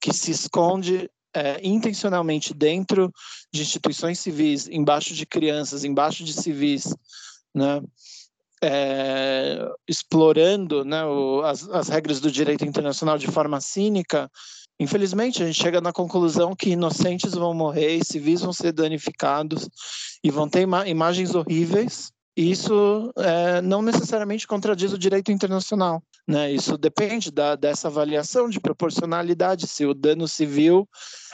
que 0.00 0.14
se 0.14 0.30
esconde 0.30 1.10
é, 1.34 1.60
intencionalmente 1.62 2.54
dentro 2.54 3.12
de 3.52 3.60
instituições 3.60 4.18
civis, 4.18 4.66
embaixo 4.68 5.14
de 5.14 5.26
crianças, 5.26 5.84
embaixo 5.84 6.24
de 6.24 6.32
civis, 6.32 6.94
né? 7.54 7.82
É, 8.62 9.68
explorando 9.88 10.84
né, 10.84 11.04
o, 11.04 11.42
as, 11.42 11.68
as 11.68 11.88
regras 11.88 12.20
do 12.20 12.30
direito 12.30 12.64
internacional 12.64 13.18
de 13.18 13.26
forma 13.26 13.60
cínica, 13.60 14.30
infelizmente 14.78 15.42
a 15.42 15.46
gente 15.46 15.60
chega 15.60 15.80
na 15.80 15.92
conclusão 15.92 16.54
que 16.54 16.70
inocentes 16.70 17.34
vão 17.34 17.52
morrer 17.52 18.04
civis 18.04 18.40
vão 18.40 18.52
ser 18.52 18.72
danificados 18.72 19.68
e 20.22 20.30
vão 20.30 20.48
ter 20.48 20.62
ima 20.62 20.88
imagens 20.88 21.34
horríveis. 21.34 22.12
E 22.34 22.50
isso 22.50 23.12
é, 23.18 23.60
não 23.60 23.82
necessariamente 23.82 24.46
contradiz 24.46 24.90
o 24.92 24.98
direito 24.98 25.30
internacional. 25.30 26.02
Né? 26.26 26.50
Isso 26.50 26.78
depende 26.78 27.30
da, 27.30 27.56
dessa 27.56 27.88
avaliação 27.88 28.48
de 28.48 28.58
proporcionalidade, 28.58 29.66
se 29.66 29.84
o 29.84 29.92
dano 29.92 30.26
civil 30.26 30.88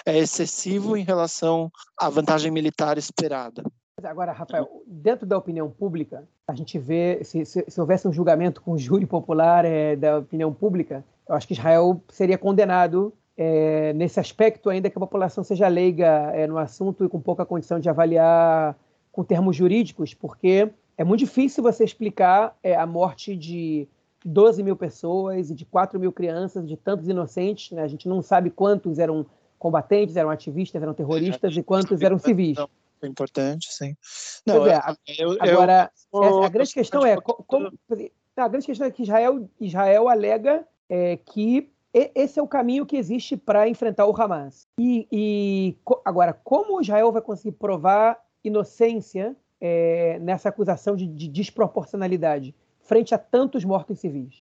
é 0.04 0.18
excessivo 0.18 0.96
em 0.96 1.04
relação 1.04 1.70
à 1.96 2.08
vantagem 2.08 2.50
militar 2.50 2.98
esperada. 2.98 3.62
Agora, 4.04 4.32
Rafael, 4.32 4.68
dentro 4.86 5.26
da 5.26 5.36
opinião 5.36 5.68
pública, 5.70 6.24
a 6.46 6.54
gente 6.54 6.78
vê, 6.78 7.20
se, 7.24 7.44
se, 7.44 7.64
se 7.66 7.80
houvesse 7.80 8.06
um 8.06 8.12
julgamento 8.12 8.62
com 8.62 8.78
júri 8.78 9.06
popular 9.06 9.64
é, 9.64 9.96
da 9.96 10.18
opinião 10.18 10.52
pública, 10.52 11.04
eu 11.28 11.34
acho 11.34 11.46
que 11.46 11.52
Israel 11.54 12.00
seria 12.08 12.38
condenado 12.38 13.12
é, 13.36 13.92
nesse 13.94 14.20
aspecto, 14.20 14.70
ainda 14.70 14.88
que 14.88 14.96
a 14.96 15.00
população 15.00 15.42
seja 15.42 15.66
leiga 15.68 16.30
é, 16.32 16.46
no 16.46 16.58
assunto 16.58 17.04
e 17.04 17.08
com 17.08 17.20
pouca 17.20 17.44
condição 17.44 17.80
de 17.80 17.88
avaliar 17.88 18.76
com 19.10 19.24
termos 19.24 19.56
jurídicos, 19.56 20.14
porque 20.14 20.70
é 20.96 21.04
muito 21.04 21.20
difícil 21.20 21.62
você 21.62 21.84
explicar 21.84 22.56
é, 22.62 22.76
a 22.76 22.86
morte 22.86 23.36
de 23.36 23.88
12 24.24 24.62
mil 24.62 24.76
pessoas 24.76 25.50
e 25.50 25.54
de 25.54 25.64
4 25.64 25.98
mil 25.98 26.12
crianças, 26.12 26.66
de 26.66 26.76
tantos 26.76 27.08
inocentes. 27.08 27.72
Né? 27.72 27.82
A 27.82 27.88
gente 27.88 28.08
não 28.08 28.22
sabe 28.22 28.50
quantos 28.50 28.98
eram 28.98 29.26
combatentes, 29.58 30.16
eram 30.16 30.30
ativistas, 30.30 30.80
eram 30.80 30.94
terroristas 30.94 31.56
e 31.56 31.62
quantos 31.62 32.00
eram 32.00 32.18
civis. 32.18 32.58
Importante, 33.04 33.72
sim. 33.72 33.96
Não, 34.46 34.66
é, 34.66 34.80
eu, 35.18 35.36
agora, 35.40 35.90
eu, 36.12 36.42
a 36.42 36.48
grande 36.48 36.72
questão 36.72 37.04
é 37.04 37.16
como, 37.16 37.72
a 38.36 38.48
grande 38.48 38.66
questão 38.66 38.86
é 38.86 38.90
que 38.90 39.02
Israel, 39.02 39.48
Israel 39.60 40.08
alega 40.08 40.66
é, 40.88 41.16
que 41.16 41.70
esse 41.92 42.38
é 42.38 42.42
o 42.42 42.48
caminho 42.48 42.86
que 42.86 42.96
existe 42.96 43.36
para 43.36 43.68
enfrentar 43.68 44.06
o 44.06 44.14
Hamas. 44.20 44.66
E, 44.78 45.08
e, 45.10 45.76
agora, 46.04 46.32
como 46.32 46.80
Israel 46.80 47.10
vai 47.10 47.22
conseguir 47.22 47.52
provar 47.52 48.18
inocência 48.44 49.34
é, 49.60 50.18
nessa 50.20 50.48
acusação 50.48 50.94
de, 50.94 51.06
de 51.06 51.28
desproporcionalidade? 51.28 52.54
Frente 52.88 53.14
a 53.14 53.18
tantos 53.18 53.64
mortos 53.64 54.00
civis. 54.00 54.42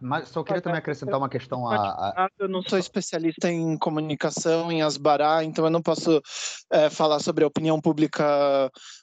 Mas 0.00 0.30
só 0.30 0.42
queria 0.42 0.62
também 0.62 0.78
acrescentar 0.78 1.18
uma 1.18 1.28
questão 1.28 1.68
a, 1.68 1.76
a... 1.76 2.28
Eu 2.38 2.48
não 2.48 2.62
sou 2.62 2.78
especialista 2.78 3.50
em 3.50 3.76
comunicação, 3.76 4.72
em 4.72 4.80
asbará, 4.80 5.44
então 5.44 5.66
eu 5.66 5.70
não 5.70 5.82
posso 5.82 6.20
é, 6.72 6.88
falar 6.88 7.20
sobre 7.20 7.44
a 7.44 7.46
opinião 7.46 7.78
pública 7.78 8.24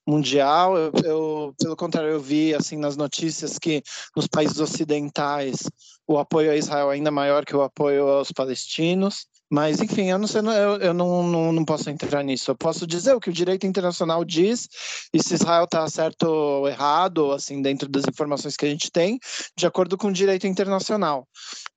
mundial. 0.05 0.75
Eu, 0.75 0.91
eu, 1.03 1.55
pelo 1.59 1.75
contrário, 1.75 2.09
eu 2.09 2.19
vi 2.19 2.55
assim 2.55 2.75
nas 2.75 2.97
notícias 2.97 3.59
que 3.59 3.83
nos 4.15 4.25
países 4.25 4.59
ocidentais 4.59 5.69
o 6.07 6.17
apoio 6.17 6.51
a 6.51 6.55
Israel 6.55 6.91
é 6.91 6.95
ainda 6.95 7.11
maior 7.11 7.45
que 7.45 7.55
o 7.55 7.61
apoio 7.61 8.07
aos 8.07 8.31
palestinos. 8.31 9.27
Mas, 9.51 9.81
enfim, 9.81 10.09
eu 10.09 10.17
não 10.17 10.27
sei, 10.27 10.39
eu, 10.39 10.77
eu 10.77 10.93
não, 10.93 11.23
não, 11.23 11.51
não, 11.51 11.65
posso 11.65 11.89
entrar 11.89 12.23
nisso. 12.23 12.49
Eu 12.51 12.55
posso 12.55 12.87
dizer 12.87 13.13
o 13.13 13.19
que 13.19 13.29
o 13.29 13.33
direito 13.33 13.67
internacional 13.67 14.23
diz, 14.23 14.69
e 15.13 15.21
se 15.21 15.33
Israel 15.33 15.65
está 15.65 15.85
certo 15.89 16.23
ou 16.23 16.69
errado, 16.69 17.33
assim, 17.33 17.61
dentro 17.61 17.89
das 17.89 18.05
informações 18.07 18.55
que 18.55 18.65
a 18.65 18.69
gente 18.69 18.89
tem, 18.89 19.19
de 19.57 19.67
acordo 19.67 19.97
com 19.97 20.07
o 20.07 20.13
direito 20.13 20.47
internacional. 20.47 21.27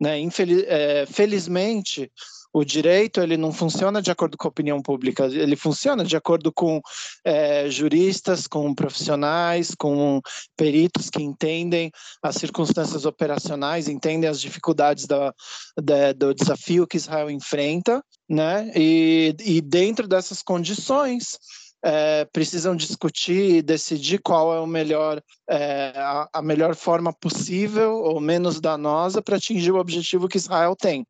Né? 0.01 0.21
Infeliz, 0.21 0.63
é, 0.69 1.05
felizmente, 1.07 2.13
o 2.55 2.65
direito 2.65 3.21
ele 3.21 3.37
não 3.37 3.53
funciona 3.53 4.01
de 4.01 4.13
acordo 4.13 4.39
com 4.39 4.47
a 4.47 4.51
opinião 4.51 4.81
pública, 4.81 5.27
ele 5.27 5.57
funciona 5.57 6.05
de 6.05 6.17
acordo 6.17 6.53
com 6.53 6.81
é, 7.25 7.69
juristas, 7.69 8.47
com 8.47 8.73
profissionais, 8.73 9.75
com 9.77 10.21
peritos 10.57 11.11
que 11.11 11.21
entendem 11.21 11.91
as 12.23 12.37
circunstâncias 12.37 13.05
operacionais, 13.05 13.89
entendem 13.89 14.31
as 14.31 14.41
dificuldades 14.41 15.05
da, 15.05 15.35
da, 15.77 16.13
do 16.13 16.33
desafio 16.33 16.87
que 16.87 16.97
Israel 16.97 17.29
enfrenta, 17.29 18.01
né? 18.29 18.71
E, 18.77 19.35
e 19.41 19.61
dentro 19.61 20.07
dessas 20.07 20.41
condições 20.41 21.39
é, 21.85 22.25
precisam 22.27 22.77
discutir 22.77 23.57
e 23.57 23.63
decidir 23.63 24.19
qual 24.19 24.55
é 24.55 24.61
o 24.61 24.67
melhor, 24.67 25.21
é, 25.51 25.93
a, 25.97 26.29
a, 26.33 26.41
melhor 26.41 26.77
forma 26.77 27.13
possível 27.13 27.97
ou 27.97 28.21
menos 28.21 28.61
danosa 28.61 29.21
para 29.21 29.37
atingir 29.37 29.73
o 29.73 29.79
objetivo 29.79 30.29
que 30.29 30.39
Israel 30.39 30.75
tem. 30.75 31.05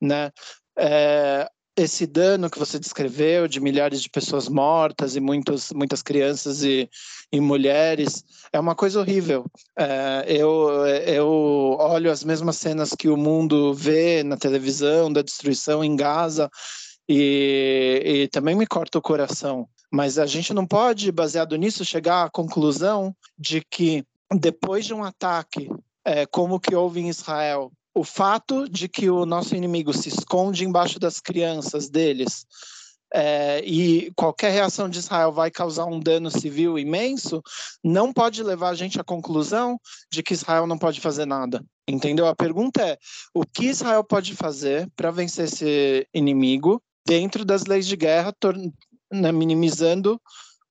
Né? 0.00 0.32
É, 0.78 1.48
esse 1.76 2.06
dano 2.06 2.48
que 2.48 2.58
você 2.58 2.78
descreveu 2.78 3.46
de 3.46 3.60
milhares 3.60 4.00
de 4.00 4.08
pessoas 4.08 4.48
mortas 4.48 5.14
e 5.14 5.20
muitos, 5.20 5.72
muitas 5.72 6.02
crianças 6.02 6.64
e, 6.64 6.88
e 7.30 7.38
mulheres 7.38 8.24
é 8.50 8.58
uma 8.58 8.74
coisa 8.74 8.98
horrível. 8.98 9.44
É, 9.78 10.24
eu, 10.26 10.86
eu 11.06 11.76
olho 11.78 12.10
as 12.10 12.24
mesmas 12.24 12.56
cenas 12.56 12.94
que 12.98 13.08
o 13.08 13.16
mundo 13.16 13.74
vê 13.74 14.22
na 14.22 14.38
televisão 14.38 15.12
da 15.12 15.20
destruição 15.20 15.84
em 15.84 15.94
Gaza 15.94 16.50
e, 17.06 18.02
e 18.04 18.28
também 18.28 18.54
me 18.54 18.66
corta 18.66 18.98
o 18.98 19.02
coração. 19.02 19.68
Mas 19.92 20.18
a 20.18 20.24
gente 20.26 20.54
não 20.54 20.66
pode, 20.66 21.12
baseado 21.12 21.56
nisso, 21.56 21.84
chegar 21.84 22.24
à 22.24 22.30
conclusão 22.30 23.14
de 23.38 23.62
que 23.70 24.02
depois 24.34 24.86
de 24.86 24.94
um 24.94 25.04
ataque 25.04 25.68
é, 26.04 26.24
como 26.24 26.58
que 26.58 26.74
houve 26.74 27.00
em 27.00 27.08
Israel, 27.08 27.70
o 27.96 28.04
fato 28.04 28.68
de 28.68 28.90
que 28.90 29.08
o 29.08 29.24
nosso 29.24 29.56
inimigo 29.56 29.90
se 29.90 30.10
esconde 30.10 30.66
embaixo 30.66 30.98
das 30.98 31.18
crianças 31.18 31.88
deles 31.88 32.44
é, 33.14 33.64
e 33.64 34.12
qualquer 34.14 34.52
reação 34.52 34.86
de 34.86 34.98
Israel 34.98 35.32
vai 35.32 35.50
causar 35.50 35.86
um 35.86 35.98
dano 35.98 36.30
civil 36.30 36.78
imenso, 36.78 37.42
não 37.82 38.12
pode 38.12 38.42
levar 38.42 38.68
a 38.68 38.74
gente 38.74 39.00
à 39.00 39.04
conclusão 39.04 39.80
de 40.12 40.22
que 40.22 40.34
Israel 40.34 40.66
não 40.66 40.76
pode 40.76 41.00
fazer 41.00 41.24
nada. 41.24 41.64
Entendeu? 41.88 42.26
A 42.26 42.36
pergunta 42.36 42.82
é: 42.82 42.98
o 43.32 43.46
que 43.46 43.66
Israel 43.66 44.04
pode 44.04 44.34
fazer 44.34 44.90
para 44.94 45.10
vencer 45.10 45.46
esse 45.46 46.06
inimigo 46.12 46.82
dentro 47.06 47.46
das 47.46 47.64
leis 47.64 47.86
de 47.86 47.96
guerra, 47.96 48.34
né, 49.10 49.32
minimizando 49.32 50.20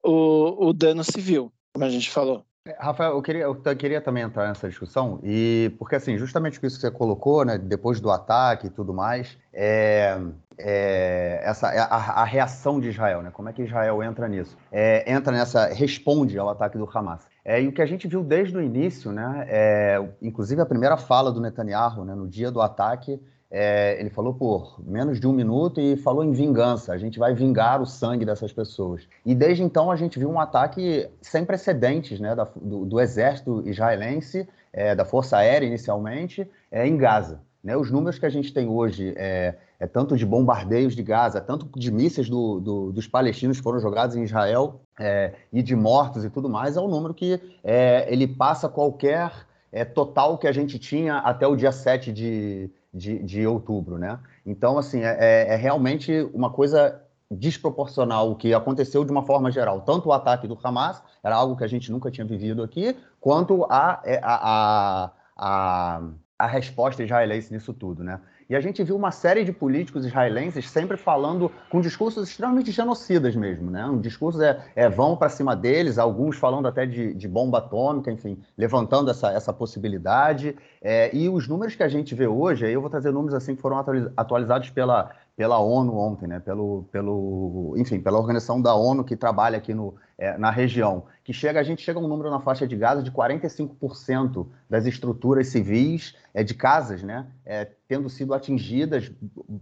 o, 0.04 0.68
o 0.68 0.74
dano 0.74 1.04
civil, 1.04 1.52
como 1.74 1.86
a 1.86 1.90
gente 1.90 2.12
falou? 2.12 2.46
É, 2.68 2.76
Rafael, 2.80 3.12
eu 3.12 3.22
queria, 3.22 3.44
eu 3.44 3.56
queria 3.56 4.02
também 4.02 4.24
entrar 4.24 4.48
nessa 4.48 4.68
discussão, 4.68 5.20
e 5.24 5.72
porque 5.78 5.96
assim, 5.96 6.18
justamente 6.18 6.54
isso 6.54 6.62
que 6.62 6.82
você 6.82 6.90
colocou, 6.90 7.46
né, 7.46 7.60
depois 7.60 8.00
do 8.00 8.10
ataque 8.10 8.66
e 8.66 8.70
tudo 8.72 8.92
mais, 8.92 9.38
é, 9.54 10.20
é 10.58 11.42
essa 11.44 11.72
é 11.72 11.80
a, 11.80 11.86
a, 11.86 12.24
reação 12.24 12.80
de 12.80 12.90
Israel, 12.90 13.22
né? 13.22 13.30
Como 13.32 13.48
é 13.50 13.54
que 13.54 13.62
Israel 13.62 14.02
entra 14.02 14.28
nisso? 14.28 14.58
É, 14.72 15.12
entra 15.12 15.32
nessa, 15.32 15.68
responde 15.68 16.40
ao 16.40 16.50
ataque 16.50 16.76
do 16.76 16.90
Hamas. 16.92 17.28
É, 17.44 17.62
e 17.62 17.68
o 17.68 17.72
que 17.72 17.84
a 17.84 17.86
gente 17.86 18.08
viu 18.08 18.24
desde 18.24 18.58
o 18.58 18.62
início, 18.62 19.12
né, 19.12 19.46
é, 19.48 20.04
inclusive 20.20 20.60
a 20.60 20.66
primeira 20.66 20.98
fala 20.98 21.32
do 21.32 21.40
Netanyahu, 21.40 22.04
né, 22.04 22.16
no 22.16 22.28
dia 22.28 22.50
do 22.50 22.62
ataque, 22.62 23.22
é, 23.50 24.00
ele 24.00 24.10
falou 24.10 24.34
por 24.34 24.82
menos 24.86 25.20
de 25.20 25.28
um 25.28 25.34
minuto 25.34 25.80
e 25.80 25.96
falou 25.96 26.24
em 26.24 26.32
vingança. 26.32 26.94
A 26.94 26.98
gente 26.98 27.20
vai 27.20 27.34
vingar 27.34 27.82
o 27.82 27.86
sangue 27.86 28.26
dessas 28.26 28.52
pessoas. 28.52 29.08
E 29.26 29.36
desde 29.36 29.64
então 29.64 29.92
a 29.92 29.96
gente 29.96 30.18
viu 30.20 30.30
um 30.30 30.40
ataque 30.40 31.08
sem 31.22 31.46
precedentes 31.46 32.20
né, 32.20 32.36
da, 32.36 32.48
do, 32.56 32.86
do, 32.86 33.00
exército 33.00 33.64
israelense, 33.68 34.48
é, 34.74 34.96
da 34.96 35.06
Força 35.06 35.38
Aérea 35.38 35.66
inicialmente, 35.66 36.50
é, 36.72 36.88
em 36.88 36.98
Gaza. 36.98 37.40
Né, 37.64 37.76
os 37.76 37.90
números 37.90 38.20
que 38.20 38.26
a 38.26 38.30
gente 38.30 38.54
tem 38.54 38.68
hoje 38.68 39.14
é, 39.16 39.56
é, 39.80 39.88
tanto 39.88 40.16
de 40.16 40.26
bombardeios 40.26 40.96
de 40.96 41.04
Gaza, 41.04 41.42
tanto 41.42 41.68
de 41.78 41.92
mísseis 41.92 42.30
do, 42.30 42.60
do, 42.60 42.92
dos 42.92 43.08
palestinos 43.08 43.58
que 43.58 43.64
foram 43.64 43.80
jogados 43.80 44.16
em 44.16 44.24
Israel 44.24 44.82
é, 45.00 45.34
e 45.52 45.62
de 45.62 45.76
mortos 45.76 46.24
e 46.24 46.30
tudo 46.30 46.50
mais, 46.50 46.78
é 46.78 46.82
um 46.82 46.88
número 46.88 47.14
que 47.14 47.40
é, 47.64 48.06
ele 48.12 48.28
passa 48.28 48.70
qualquer 48.70 49.32
é, 49.76 49.84
total 49.84 50.38
que 50.38 50.48
a 50.48 50.54
gente 50.54 50.80
tinha 50.80 51.18
até 51.18 51.46
o 51.46 51.54
dia 51.54 51.72
7 51.74 52.14
de, 52.14 52.72
de, 52.94 53.22
de 53.22 53.46
outubro, 53.46 53.98
né? 53.98 54.18
Então, 54.46 54.78
assim, 54.78 55.02
é, 55.02 55.18
é, 55.20 55.54
é 55.54 55.56
realmente 55.58 56.30
uma 56.34 56.50
coisa 56.50 57.02
desproporcional 57.30 58.32
o 58.32 58.36
que 58.38 58.54
aconteceu 58.54 59.04
de 59.04 59.12
uma 59.12 59.26
forma 59.26 59.52
geral. 59.52 59.82
Tanto 59.82 60.08
o 60.08 60.14
ataque 60.14 60.48
do 60.48 60.58
Hamas, 60.64 61.04
era 61.22 61.36
algo 61.36 61.58
que 61.58 61.64
a 61.66 61.68
gente 61.68 61.92
nunca 61.92 62.10
tinha 62.10 62.26
vivido 62.26 62.64
aqui, 62.64 62.96
quanto 63.20 63.66
a, 63.66 64.02
é, 64.06 64.18
a, 64.24 64.36
a, 64.36 65.12
a, 65.36 66.02
a 66.40 66.48
resposta 66.48 67.04
israelense 67.04 67.54
nisso 67.54 67.74
tudo, 67.74 68.02
né? 68.02 68.22
E 68.48 68.56
a 68.56 68.60
gente 68.60 68.84
viu 68.84 68.96
uma 68.96 69.10
série 69.10 69.44
de 69.44 69.52
políticos 69.52 70.06
israelenses 70.06 70.70
sempre 70.70 70.98
falando 70.98 71.52
com 71.70 71.82
discursos 71.82 72.30
extremamente 72.30 72.72
genocidas 72.72 73.36
mesmo, 73.36 73.72
né? 73.72 73.86
Um 73.86 74.00
discurso 74.00 74.42
é, 74.42 74.64
é 74.76 74.88
vão 74.88 75.18
para 75.18 75.30
cima 75.30 75.56
deles, 75.56 75.98
alguns 75.98 76.38
falando 76.38 76.68
até 76.68 76.86
de, 76.86 77.14
de, 77.16 77.28
bomba 77.28 77.58
atômica, 77.58 78.12
enfim, 78.12 78.38
levantando 78.56 79.10
essa, 79.10 79.32
essa 79.32 79.52
possibilidade. 79.52 80.56
É, 80.80 81.16
e 81.16 81.28
os 81.28 81.48
números 81.48 81.76
que 81.76 81.82
a 81.82 81.88
gente 81.88 82.14
vê 82.14 82.28
hoje, 82.28 82.66
aí 82.68 82.74
eu 82.74 82.82
vou 82.82 82.90
trazer 82.90 83.12
números 83.12 83.34
assim 83.34 83.56
que 83.56 83.62
foram 83.62 83.84
atualizados 84.16 84.70
pela, 84.70 85.12
pela 85.36 85.58
ONU 85.60 85.98
ontem, 85.98 86.28
né? 86.28 86.40
Pelo, 86.40 86.86
pelo, 86.92 87.74
enfim, 87.78 88.00
pela 88.00 88.20
organização 88.20 88.62
da 88.62 88.76
ONU 88.76 89.04
que 89.04 89.16
trabalha 89.16 89.58
aqui 89.58 89.74
no, 89.74 89.96
é, 90.18 90.38
na 90.38 90.50
região, 90.50 91.06
que 91.24 91.34
chega, 91.34 91.60
a 91.60 91.64
gente 91.64 91.82
chega 91.82 92.00
a 92.00 92.02
um 92.02 92.08
número 92.08 92.30
na 92.30 92.40
faixa 92.40 92.68
de 92.68 92.76
Gaza 92.76 93.04
de 93.04 93.12
45% 93.12 94.48
das 94.70 94.86
estruturas 94.86 95.48
civis 95.48 96.16
é, 96.34 96.44
de 96.44 96.54
casas, 96.54 97.04
né, 97.04 97.28
é, 97.46 97.68
tendo 97.88 98.10
sido 98.10 98.34
atingidas, 98.34 99.12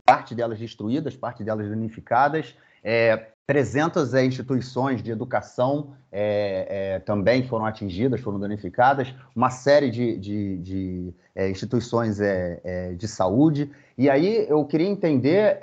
parte 0.05 0.35
delas 0.35 0.59
destruídas, 0.59 1.15
parte 1.15 1.43
delas 1.43 1.67
danificadas, 1.67 2.55
é, 2.83 3.29
300 3.45 4.13
é, 4.13 4.25
instituições 4.25 5.03
de 5.03 5.11
educação 5.11 5.95
é, 6.11 6.95
é, 6.95 6.99
também 6.99 7.43
foram 7.43 7.65
atingidas, 7.65 8.21
foram 8.21 8.39
danificadas, 8.39 9.13
uma 9.35 9.49
série 9.49 9.89
de, 9.89 10.17
de, 10.17 10.57
de 10.57 11.13
é, 11.35 11.49
instituições 11.49 12.21
é, 12.21 12.61
é, 12.63 12.93
de 12.93 13.07
saúde. 13.07 13.69
E 13.97 14.09
aí 14.09 14.45
eu 14.47 14.63
queria 14.65 14.87
entender, 14.87 15.59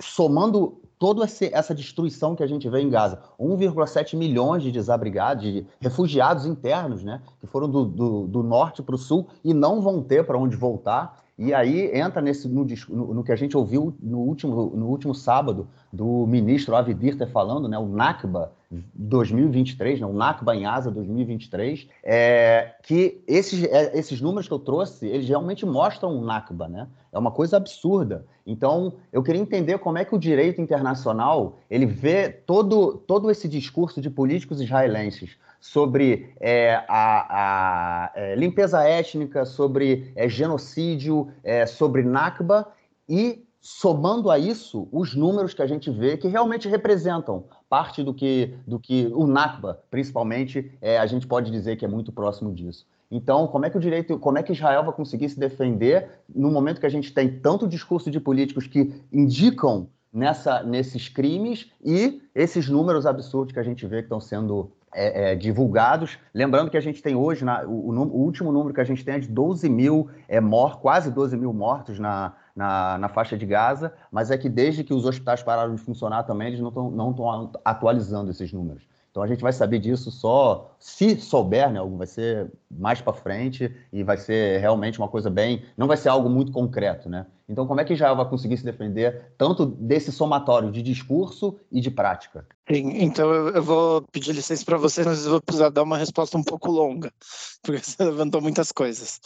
somando 0.00 0.80
toda 0.98 1.24
essa 1.24 1.74
destruição 1.74 2.34
que 2.34 2.42
a 2.42 2.46
gente 2.46 2.68
vê 2.68 2.80
em 2.80 2.88
Gaza. 2.88 3.20
1,7 3.38 4.16
milhões 4.16 4.62
de 4.62 4.72
desabrigados, 4.72 5.44
de 5.44 5.66
refugiados 5.80 6.46
internos, 6.46 7.02
né, 7.02 7.20
que 7.40 7.46
foram 7.46 7.68
do, 7.68 7.84
do, 7.84 8.26
do 8.26 8.42
norte 8.42 8.82
para 8.82 8.94
o 8.94 8.98
sul 8.98 9.28
e 9.44 9.52
não 9.52 9.80
vão 9.80 10.02
ter 10.02 10.24
para 10.24 10.38
onde 10.38 10.56
voltar. 10.56 11.22
E 11.38 11.52
aí 11.52 11.90
entra 11.94 12.22
nesse, 12.22 12.48
no, 12.48 12.64
no, 12.88 13.14
no, 13.14 13.24
que 13.24 13.30
a 13.30 13.36
gente 13.36 13.56
ouviu 13.56 13.94
no 14.00 14.18
último, 14.20 14.72
no 14.74 14.86
último 14.86 15.14
sábado 15.14 15.68
do 15.92 16.26
ministro 16.26 16.74
Avi 16.74 16.94
Dirter 16.94 17.30
falando, 17.30 17.68
né, 17.68 17.78
o 17.78 17.86
Nakba 17.86 18.52
2023, 18.70 20.00
né, 20.00 20.06
o 20.06 20.12
Nakba 20.12 20.54
em 20.56 20.66
Asa 20.66 20.90
2023, 20.90 21.88
é, 22.02 22.74
que 22.82 23.22
esses, 23.26 23.64
é, 23.64 23.96
esses 23.96 24.20
números 24.20 24.48
que 24.48 24.54
eu 24.54 24.58
trouxe, 24.58 25.06
eles 25.06 25.28
realmente 25.28 25.64
mostram 25.64 26.16
o 26.16 26.24
Nakba, 26.24 26.68
né? 26.68 26.88
É 27.12 27.18
uma 27.18 27.30
coisa 27.30 27.56
absurda. 27.56 28.26
Então, 28.46 28.94
eu 29.12 29.22
queria 29.22 29.40
entender 29.40 29.78
como 29.78 29.98
é 29.98 30.04
que 30.04 30.14
o 30.14 30.18
direito 30.18 30.60
internacional 30.60 31.58
ele 31.70 31.86
vê 31.86 32.28
todo, 32.28 32.98
todo 33.06 33.30
esse 33.30 33.48
discurso 33.48 34.00
de 34.00 34.10
políticos 34.10 34.60
israelenses 34.60 35.36
sobre 35.60 36.32
é, 36.38 36.74
a, 36.88 38.08
a 38.08 38.12
é, 38.14 38.34
limpeza 38.36 38.82
étnica, 38.82 39.44
sobre 39.44 40.12
é, 40.14 40.28
genocídio, 40.28 41.28
é, 41.42 41.66
sobre 41.66 42.02
Nakba 42.02 42.68
e 43.08 43.45
somando 43.66 44.30
a 44.30 44.38
isso 44.38 44.88
os 44.92 45.16
números 45.16 45.52
que 45.52 45.60
a 45.60 45.66
gente 45.66 45.90
vê 45.90 46.16
que 46.16 46.28
realmente 46.28 46.68
representam 46.68 47.46
parte 47.68 48.00
do 48.00 48.14
que, 48.14 48.54
do 48.64 48.78
que 48.78 49.10
o 49.12 49.26
Nakba, 49.26 49.82
principalmente, 49.90 50.70
é, 50.80 50.98
a 50.98 51.06
gente 51.06 51.26
pode 51.26 51.50
dizer 51.50 51.74
que 51.74 51.84
é 51.84 51.88
muito 51.88 52.12
próximo 52.12 52.54
disso. 52.54 52.86
Então, 53.10 53.48
como 53.48 53.66
é 53.66 53.70
que 53.70 53.76
o 53.76 53.80
direito, 53.80 54.20
como 54.20 54.38
é 54.38 54.42
que 54.44 54.52
Israel 54.52 54.84
vai 54.84 54.94
conseguir 54.94 55.28
se 55.28 55.40
defender 55.40 56.08
no 56.32 56.48
momento 56.48 56.78
que 56.78 56.86
a 56.86 56.90
gente 56.90 57.12
tem 57.12 57.40
tanto 57.40 57.66
discurso 57.66 58.08
de 58.08 58.20
políticos 58.20 58.68
que 58.68 58.94
indicam 59.12 59.88
nessa, 60.12 60.62
nesses 60.62 61.08
crimes 61.08 61.68
e 61.84 62.22
esses 62.36 62.68
números 62.68 63.04
absurdos 63.04 63.52
que 63.52 63.58
a 63.58 63.64
gente 63.64 63.84
vê 63.84 63.96
que 63.96 64.04
estão 64.04 64.20
sendo 64.20 64.70
é, 64.94 65.32
é, 65.32 65.34
divulgados. 65.34 66.18
Lembrando 66.32 66.70
que 66.70 66.76
a 66.76 66.80
gente 66.80 67.02
tem 67.02 67.16
hoje, 67.16 67.44
na, 67.44 67.64
o, 67.64 67.90
o, 67.90 68.22
último 68.22 68.52
número 68.52 68.72
que 68.72 68.80
a 68.80 68.84
gente 68.84 69.04
tem 69.04 69.14
é 69.14 69.18
de 69.18 69.28
12 69.28 69.68
mil, 69.68 70.08
é, 70.28 70.40
mor 70.40 70.78
quase 70.78 71.10
12 71.10 71.36
mil 71.36 71.52
mortos 71.52 71.98
na, 71.98 72.32
na, 72.56 72.96
na, 72.98 73.08
faixa 73.08 73.36
de 73.36 73.44
Gaza, 73.44 73.92
mas 74.10 74.30
é 74.30 74.38
que 74.38 74.48
desde 74.48 74.82
que 74.82 74.94
os 74.94 75.04
hospitais 75.04 75.42
pararam 75.42 75.74
de 75.74 75.80
funcionar 75.80 76.22
também, 76.22 76.48
eles 76.48 76.60
não 76.60 76.68
estão 76.68 76.90
não 76.90 77.52
atualizando 77.64 78.30
esses 78.30 78.52
números. 78.52 78.82
Então 79.16 79.22
a 79.22 79.26
gente 79.26 79.40
vai 79.40 79.52
saber 79.52 79.78
disso 79.78 80.10
só 80.10 80.76
se 80.78 81.18
souber, 81.18 81.70
né? 81.70 81.80
Vai 81.96 82.06
ser 82.06 82.52
mais 82.70 83.00
para 83.00 83.14
frente 83.14 83.74
e 83.90 84.02
vai 84.02 84.18
ser 84.18 84.60
realmente 84.60 84.98
uma 84.98 85.08
coisa 85.08 85.30
bem. 85.30 85.64
Não 85.74 85.86
vai 85.86 85.96
ser 85.96 86.10
algo 86.10 86.28
muito 86.28 86.52
concreto, 86.52 87.08
né? 87.08 87.24
Então, 87.48 87.66
como 87.66 87.80
é 87.80 87.84
que 87.84 87.94
Israel 87.94 88.14
vai 88.14 88.28
conseguir 88.28 88.58
se 88.58 88.64
defender 88.64 89.32
tanto 89.38 89.64
desse 89.64 90.12
somatório 90.12 90.70
de 90.70 90.82
discurso 90.82 91.58
e 91.72 91.80
de 91.80 91.90
prática? 91.90 92.46
Sim, 92.70 92.90
então 93.02 93.32
eu 93.32 93.62
vou 93.62 94.02
pedir 94.12 94.32
licença 94.32 94.62
para 94.66 94.76
você, 94.76 95.02
mas 95.02 95.24
eu 95.24 95.30
vou 95.30 95.40
precisar 95.40 95.70
dar 95.70 95.84
uma 95.84 95.96
resposta 95.96 96.36
um 96.36 96.42
pouco 96.42 96.70
longa, 96.70 97.10
porque 97.64 97.82
você 97.82 98.04
levantou 98.04 98.42
muitas 98.42 98.70
coisas. 98.70 99.18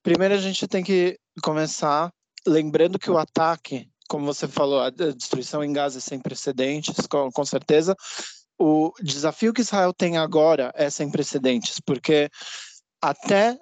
Primeiro, 0.00 0.34
a 0.34 0.38
gente 0.38 0.68
tem 0.68 0.84
que 0.84 1.18
começar 1.42 2.12
lembrando 2.48 2.98
que 2.98 3.10
o 3.10 3.18
ataque, 3.18 3.88
como 4.08 4.26
você 4.26 4.48
falou, 4.48 4.80
a 4.80 4.90
destruição 4.90 5.62
em 5.62 5.72
Gaza 5.72 5.98
é 5.98 6.00
sem 6.00 6.18
precedentes, 6.18 7.06
com, 7.06 7.30
com 7.30 7.44
certeza, 7.44 7.96
o 8.58 8.92
desafio 9.00 9.52
que 9.52 9.60
Israel 9.60 9.92
tem 9.92 10.16
agora 10.16 10.72
é 10.74 10.90
sem 10.90 11.10
precedentes, 11.10 11.78
porque 11.80 12.28
até 13.00 13.56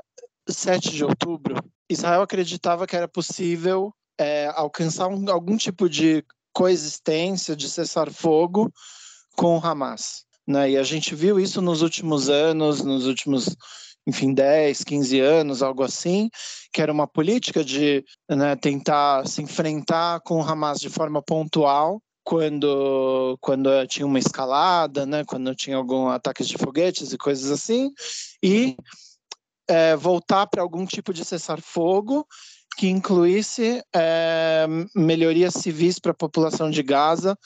7 0.49 0.91
de 0.91 1.05
outubro, 1.05 1.57
Israel 1.89 2.23
acreditava 2.23 2.87
que 2.87 2.97
era 2.97 3.07
possível 3.07 3.93
é, 4.19 4.47
alcançar 4.55 5.09
um, 5.09 5.31
algum 5.31 5.57
tipo 5.57 5.89
de 5.89 6.25
coexistência, 6.53 7.55
de 7.55 7.69
cessar-fogo 7.69 8.73
com 9.37 9.59
o 9.59 9.61
Hamas. 9.65 10.25
Né? 10.47 10.71
E 10.71 10.77
a 10.79 10.83
gente 10.83 11.15
viu 11.15 11.39
isso 11.39 11.61
nos 11.61 11.83
últimos 11.83 12.31
anos, 12.31 12.83
nos 12.83 13.07
últimos, 13.07 13.55
enfim, 14.07 14.33
10, 14.33 14.85
15 14.85 15.21
anos, 15.21 15.63
algo 15.63 15.83
assim, 15.83 16.31
que 16.73 16.81
era 16.81 16.93
uma 16.93 17.07
política 17.07 17.65
de 17.65 18.05
né, 18.29 18.55
tentar 18.57 19.27
se 19.27 19.43
enfrentar 19.43 20.21
com 20.21 20.37
o 20.37 20.43
Hamas 20.43 20.81
de 20.81 20.89
forma 20.89 21.21
pontual, 21.21 22.01
quando, 22.25 23.39
quando 23.41 23.69
tinha 23.87 24.07
uma 24.07 24.19
escalada, 24.19 25.07
né, 25.07 25.25
quando 25.25 25.55
tinha 25.55 25.77
algum 25.77 26.09
ataques 26.09 26.49
de 26.49 26.59
foguetes 26.59 27.13
e 27.13 27.19
coisas 27.19 27.51
assim, 27.51 27.93
e 28.43 28.77
é, 29.69 29.95
voltar 29.97 30.47
para 30.47 30.63
algum 30.63 30.85
tipo 30.87 31.13
de 31.13 31.25
cessar-fogo 31.25 32.27
que 32.77 32.89
incluísse 32.89 33.83
é, 33.95 34.67
melhorias 34.95 35.55
civis 35.55 35.99
para 35.99 36.13
a 36.13 36.17
população 36.17 36.71
de 36.71 36.83
Gaza. 36.83 37.37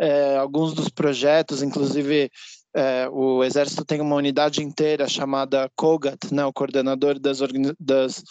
É, 0.00 0.36
alguns 0.36 0.74
dos 0.74 0.88
projetos, 0.88 1.60
inclusive 1.60 2.30
é, 2.78 3.08
o 3.08 3.42
Exército 3.42 3.84
tem 3.84 4.00
uma 4.00 4.14
unidade 4.14 4.62
inteira 4.62 5.08
chamada 5.08 5.68
COGAT, 5.74 6.32
né, 6.32 6.44
o 6.44 6.52
coordenador 6.52 7.18
das, 7.18 7.38
das 7.80 8.22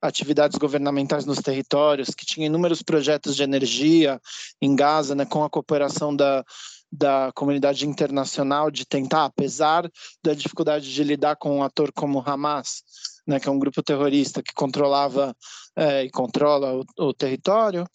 atividades 0.00 0.58
governamentais 0.58 1.24
nos 1.24 1.38
territórios, 1.38 2.10
que 2.10 2.26
tinha 2.26 2.46
inúmeros 2.46 2.82
projetos 2.82 3.36
de 3.36 3.44
energia 3.44 4.20
em 4.60 4.74
Gaza, 4.74 5.14
né, 5.14 5.24
com 5.24 5.44
a 5.44 5.50
cooperação 5.50 6.14
da, 6.14 6.44
da 6.90 7.30
comunidade 7.32 7.86
internacional 7.86 8.72
de 8.72 8.84
tentar, 8.84 9.26
apesar 9.26 9.88
da 10.20 10.34
dificuldade 10.34 10.92
de 10.92 11.04
lidar 11.04 11.36
com 11.36 11.58
um 11.58 11.62
ator 11.62 11.92
como 11.92 12.22
Hamas, 12.26 12.82
né, 13.24 13.38
que 13.38 13.48
é 13.48 13.52
um 13.52 13.58
grupo 13.58 13.84
terrorista 13.84 14.42
que 14.42 14.52
controlava 14.52 15.32
é, 15.76 16.02
e 16.02 16.10
controla 16.10 16.74
o, 16.74 16.84
o 16.98 17.14
território, 17.14 17.86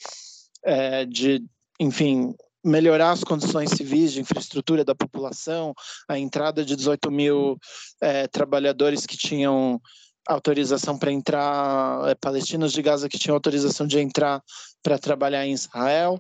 é, 0.63 1.03
de, 1.05 1.43
enfim, 1.77 2.33
melhorar 2.67 3.11
as 3.11 3.23
condições 3.23 3.71
civis 3.71 4.11
de 4.11 4.21
infraestrutura 4.21 4.83
da 4.83 4.93
população, 4.93 5.73
a 6.07 6.19
entrada 6.19 6.65
de 6.65 6.75
18 6.75 7.09
mil 7.09 7.57
é, 8.01 8.27
trabalhadores 8.27 9.05
que 9.05 9.17
tinham 9.17 9.81
autorização 10.27 10.97
para 10.97 11.11
entrar, 11.11 12.09
é, 12.09 12.15
palestinos 12.15 12.73
de 12.73 12.81
Gaza 12.81 13.07
que 13.07 13.17
tinham 13.17 13.35
autorização 13.35 13.87
de 13.87 13.99
entrar 13.99 14.43
para 14.83 14.99
trabalhar 14.99 15.45
em 15.45 15.53
Israel. 15.53 16.19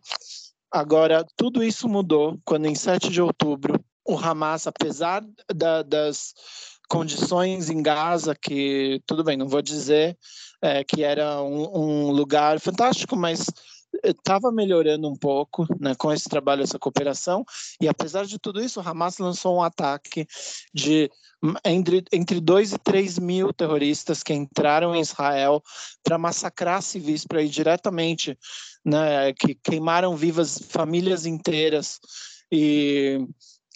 Agora, 0.71 1.25
tudo 1.35 1.63
isso 1.63 1.89
mudou 1.89 2.39
quando, 2.45 2.65
em 2.65 2.75
7 2.75 3.09
de 3.09 3.21
outubro, 3.21 3.83
o 4.05 4.17
Hamas, 4.17 4.67
apesar 4.67 5.23
da, 5.53 5.83
das 5.83 6.33
condições 6.89 7.69
em 7.69 7.83
Gaza, 7.83 8.33
que, 8.33 9.01
tudo 9.05 9.23
bem, 9.23 9.35
não 9.35 9.49
vou 9.49 9.61
dizer 9.61 10.17
é, 10.61 10.83
que 10.83 11.03
era 11.03 11.41
um, 11.41 12.07
um 12.07 12.11
lugar 12.11 12.59
fantástico, 12.61 13.17
mas 13.17 13.45
estava 14.03 14.51
melhorando 14.51 15.09
um 15.09 15.15
pouco 15.15 15.65
né, 15.79 15.95
com 15.95 16.11
esse 16.11 16.29
trabalho, 16.29 16.63
essa 16.63 16.79
cooperação, 16.79 17.45
e 17.81 17.87
apesar 17.87 18.25
de 18.25 18.39
tudo 18.39 18.61
isso, 18.61 18.79
o 18.79 18.87
Hamas 18.87 19.17
lançou 19.17 19.55
um 19.55 19.63
ataque 19.63 20.25
de 20.73 21.09
entre, 21.63 22.03
entre 22.11 22.39
2 22.39 22.73
e 22.73 22.77
3 22.79 23.19
mil 23.19 23.53
terroristas 23.53 24.23
que 24.23 24.33
entraram 24.33 24.95
em 24.95 25.01
Israel 25.01 25.61
para 26.03 26.17
massacrar 26.17 26.81
civis, 26.81 27.25
para 27.25 27.43
ir 27.43 27.49
diretamente, 27.49 28.37
né, 28.83 29.33
que 29.33 29.55
queimaram 29.55 30.15
vivas 30.15 30.59
famílias 30.69 31.25
inteiras 31.25 31.99
e, 32.51 33.19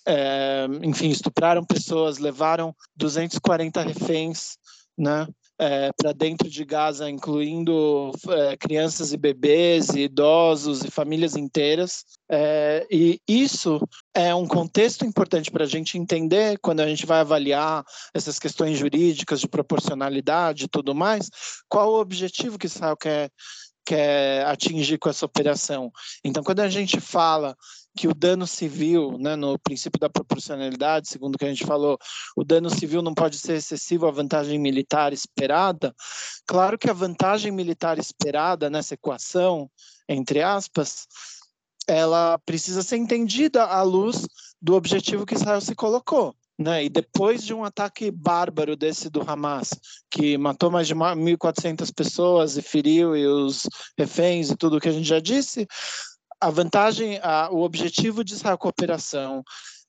é, 0.08 0.66
enfim, 0.84 1.10
estupraram 1.10 1.64
pessoas, 1.66 2.18
levaram 2.18 2.76
240 2.96 3.82
reféns, 3.82 4.58
né, 4.98 5.28
é, 5.62 5.92
para 5.96 6.12
dentro 6.12 6.50
de 6.50 6.66
Gaza, 6.66 7.08
incluindo 7.08 8.12
é, 8.30 8.58
crianças 8.58 9.14
e 9.14 9.18
bebês, 9.18 9.90
e 9.90 10.02
idosos 10.02 10.84
e 10.84 10.90
famílias 10.90 11.36
inteiras. 11.36 12.04
É, 12.32 12.88
e 12.90 13.22
isso 13.28 13.80
é 14.12 14.34
um 14.34 14.48
contexto 14.48 15.06
importante 15.06 15.52
para 15.52 15.66
a 15.66 15.68
gente 15.68 16.00
entender 16.00 16.58
quando 16.64 16.80
a 16.80 16.88
gente 16.88 17.06
vai 17.06 17.20
avaliar 17.20 17.86
essas 18.12 18.40
questões 18.40 18.80
jurídicas 18.80 19.40
de 19.40 19.48
proporcionalidade 19.48 20.64
e 20.64 20.68
tudo 20.68 20.96
mais, 20.96 21.30
qual 21.70 21.92
o 21.92 22.02
objetivo 22.02 22.58
que 22.58 22.66
Israel 22.66 22.98
quer 22.98 23.30
quer 23.84 24.46
atingir 24.46 25.00
com 25.00 25.10
essa 25.10 25.26
operação. 25.26 25.92
Então, 26.24 26.44
quando 26.44 26.60
a 26.60 26.70
gente 26.70 27.02
fala 27.02 27.56
que 27.96 28.08
o 28.08 28.14
dano 28.14 28.48
civil, 28.48 29.18
né, 29.20 29.36
no 29.36 29.60
princípio 29.60 30.00
da 30.00 30.10
proporcionalidade, 30.10 31.10
segundo 31.10 31.36
o 31.36 31.38
que 31.38 31.46
a 31.46 31.50
gente 31.50 31.66
falou, 31.66 31.98
o 32.36 32.44
dano 32.44 32.70
civil 32.70 33.02
não 33.02 33.14
pode 33.14 33.38
ser 33.38 33.54
excessivo 33.54 34.08
à 34.08 34.12
vantagem 34.12 34.58
militar 34.58 35.12
esperada. 35.12 35.94
Claro 36.48 36.78
que 36.78 36.90
a 36.90 36.94
vantagem 36.94 37.52
militar 37.52 38.00
esperada 38.00 38.70
nessa 38.70 38.94
equação, 38.94 39.70
entre 40.08 40.42
aspas, 40.42 41.08
ela 41.88 42.38
precisa 42.46 42.82
ser 42.82 42.98
entendida 42.98 43.64
à 43.66 43.82
luz 43.82 44.26
do 44.62 44.76
objetivo 44.76 45.26
que 45.26 45.36
Israel 45.36 45.62
se 45.62 45.76
colocou. 45.76 46.36
Né? 46.58 46.86
E 46.86 46.90
depois 46.90 47.44
de 47.44 47.54
um 47.54 47.64
ataque 47.64 48.12
bárbaro 48.12 48.76
desse 48.76 49.10
do 49.10 49.22
Hamas, 49.22 49.70
que 50.12 50.38
matou 50.38 50.70
mais 50.70 50.88
de 50.88 50.94
1.400 50.94 51.92
pessoas 51.94 52.56
e 52.56 52.62
feriu 52.62 53.16
e 53.16 53.26
os 53.26 53.68
reféns 53.98 54.52
e 54.52 54.56
tudo 54.56 54.78
o 54.78 54.80
que 54.80 54.88
a 54.88 54.92
gente 54.92 55.08
já 55.08 55.20
disse, 55.20 55.68
a 56.42 56.50
vantagem, 56.50 57.20
a, 57.22 57.50
o 57.52 57.62
objetivo 57.62 58.24
de 58.24 58.34
essa 58.34 58.58
cooperação 58.58 59.44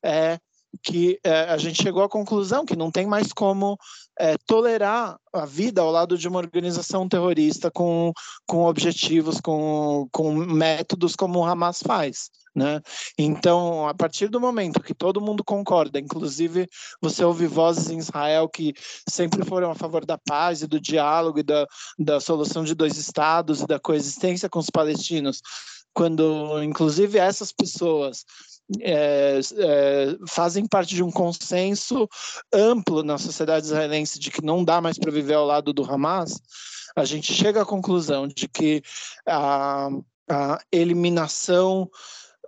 é 0.04 0.38
que 0.82 1.18
é, 1.22 1.42
a 1.42 1.56
gente 1.58 1.82
chegou 1.82 2.02
à 2.02 2.08
conclusão 2.08 2.64
que 2.64 2.76
não 2.76 2.90
tem 2.90 3.06
mais 3.06 3.32
como 3.32 3.78
é, 4.18 4.36
tolerar 4.46 5.18
a 5.32 5.44
vida 5.44 5.80
ao 5.80 5.90
lado 5.90 6.16
de 6.16 6.28
uma 6.28 6.38
organização 6.38 7.08
terrorista 7.08 7.70
com, 7.70 8.12
com 8.46 8.64
objetivos, 8.64 9.40
com, 9.40 10.08
com 10.10 10.32
métodos 10.32 11.14
como 11.14 11.40
o 11.40 11.44
Hamas 11.44 11.82
faz. 11.82 12.30
Né? 12.54 12.82
Então, 13.18 13.88
a 13.88 13.94
partir 13.94 14.28
do 14.28 14.40
momento 14.40 14.82
que 14.82 14.94
todo 14.94 15.22
mundo 15.22 15.42
concorda, 15.42 15.98
inclusive 15.98 16.68
você 17.00 17.24
ouve 17.24 17.46
vozes 17.46 17.88
em 17.88 17.98
Israel 17.98 18.46
que 18.46 18.74
sempre 19.08 19.42
foram 19.44 19.70
a 19.70 19.74
favor 19.74 20.04
da 20.04 20.18
paz 20.18 20.60
e 20.60 20.66
do 20.66 20.78
diálogo 20.78 21.38
e 21.38 21.42
da, 21.42 21.66
da 21.98 22.20
solução 22.20 22.62
de 22.62 22.74
dois 22.74 22.98
estados 22.98 23.62
e 23.62 23.66
da 23.66 23.78
coexistência 23.78 24.50
com 24.50 24.58
os 24.58 24.68
palestinos, 24.68 25.40
quando 25.94 26.62
inclusive 26.62 27.18
essas 27.18 27.52
pessoas 27.52 28.24
é, 28.80 29.40
é, 29.58 30.16
fazem 30.26 30.66
parte 30.66 30.94
de 30.94 31.02
um 31.02 31.10
consenso 31.10 32.08
amplo 32.52 33.02
na 33.02 33.18
sociedade 33.18 33.66
israelense 33.66 34.18
de 34.18 34.30
que 34.30 34.44
não 34.44 34.64
dá 34.64 34.80
mais 34.80 34.98
para 34.98 35.10
viver 35.10 35.34
ao 35.34 35.46
lado 35.46 35.72
do 35.72 35.84
Hamas, 35.84 36.40
a 36.96 37.04
gente 37.04 37.32
chega 37.32 37.62
à 37.62 37.66
conclusão 37.66 38.26
de 38.26 38.48
que 38.48 38.82
a, 39.26 39.88
a 40.28 40.58
eliminação 40.70 41.90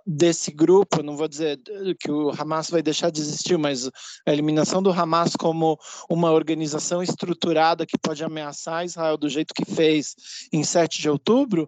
desse 0.07 0.51
grupo, 0.51 1.01
não 1.01 1.17
vou 1.17 1.27
dizer 1.27 1.59
que 1.99 2.11
o 2.11 2.29
Hamas 2.29 2.69
vai 2.69 2.83
deixar 2.83 3.09
de 3.09 3.21
existir, 3.21 3.57
mas 3.57 3.89
a 4.25 4.31
eliminação 4.31 4.81
do 4.81 4.91
Hamas 4.91 5.35
como 5.35 5.79
uma 6.07 6.31
organização 6.31 7.01
estruturada 7.01 7.87
que 7.87 7.97
pode 7.97 8.23
ameaçar 8.23 8.85
Israel 8.85 9.17
do 9.17 9.27
jeito 9.27 9.53
que 9.53 9.65
fez 9.65 10.15
em 10.53 10.63
7 10.63 11.01
de 11.01 11.09
outubro, 11.09 11.67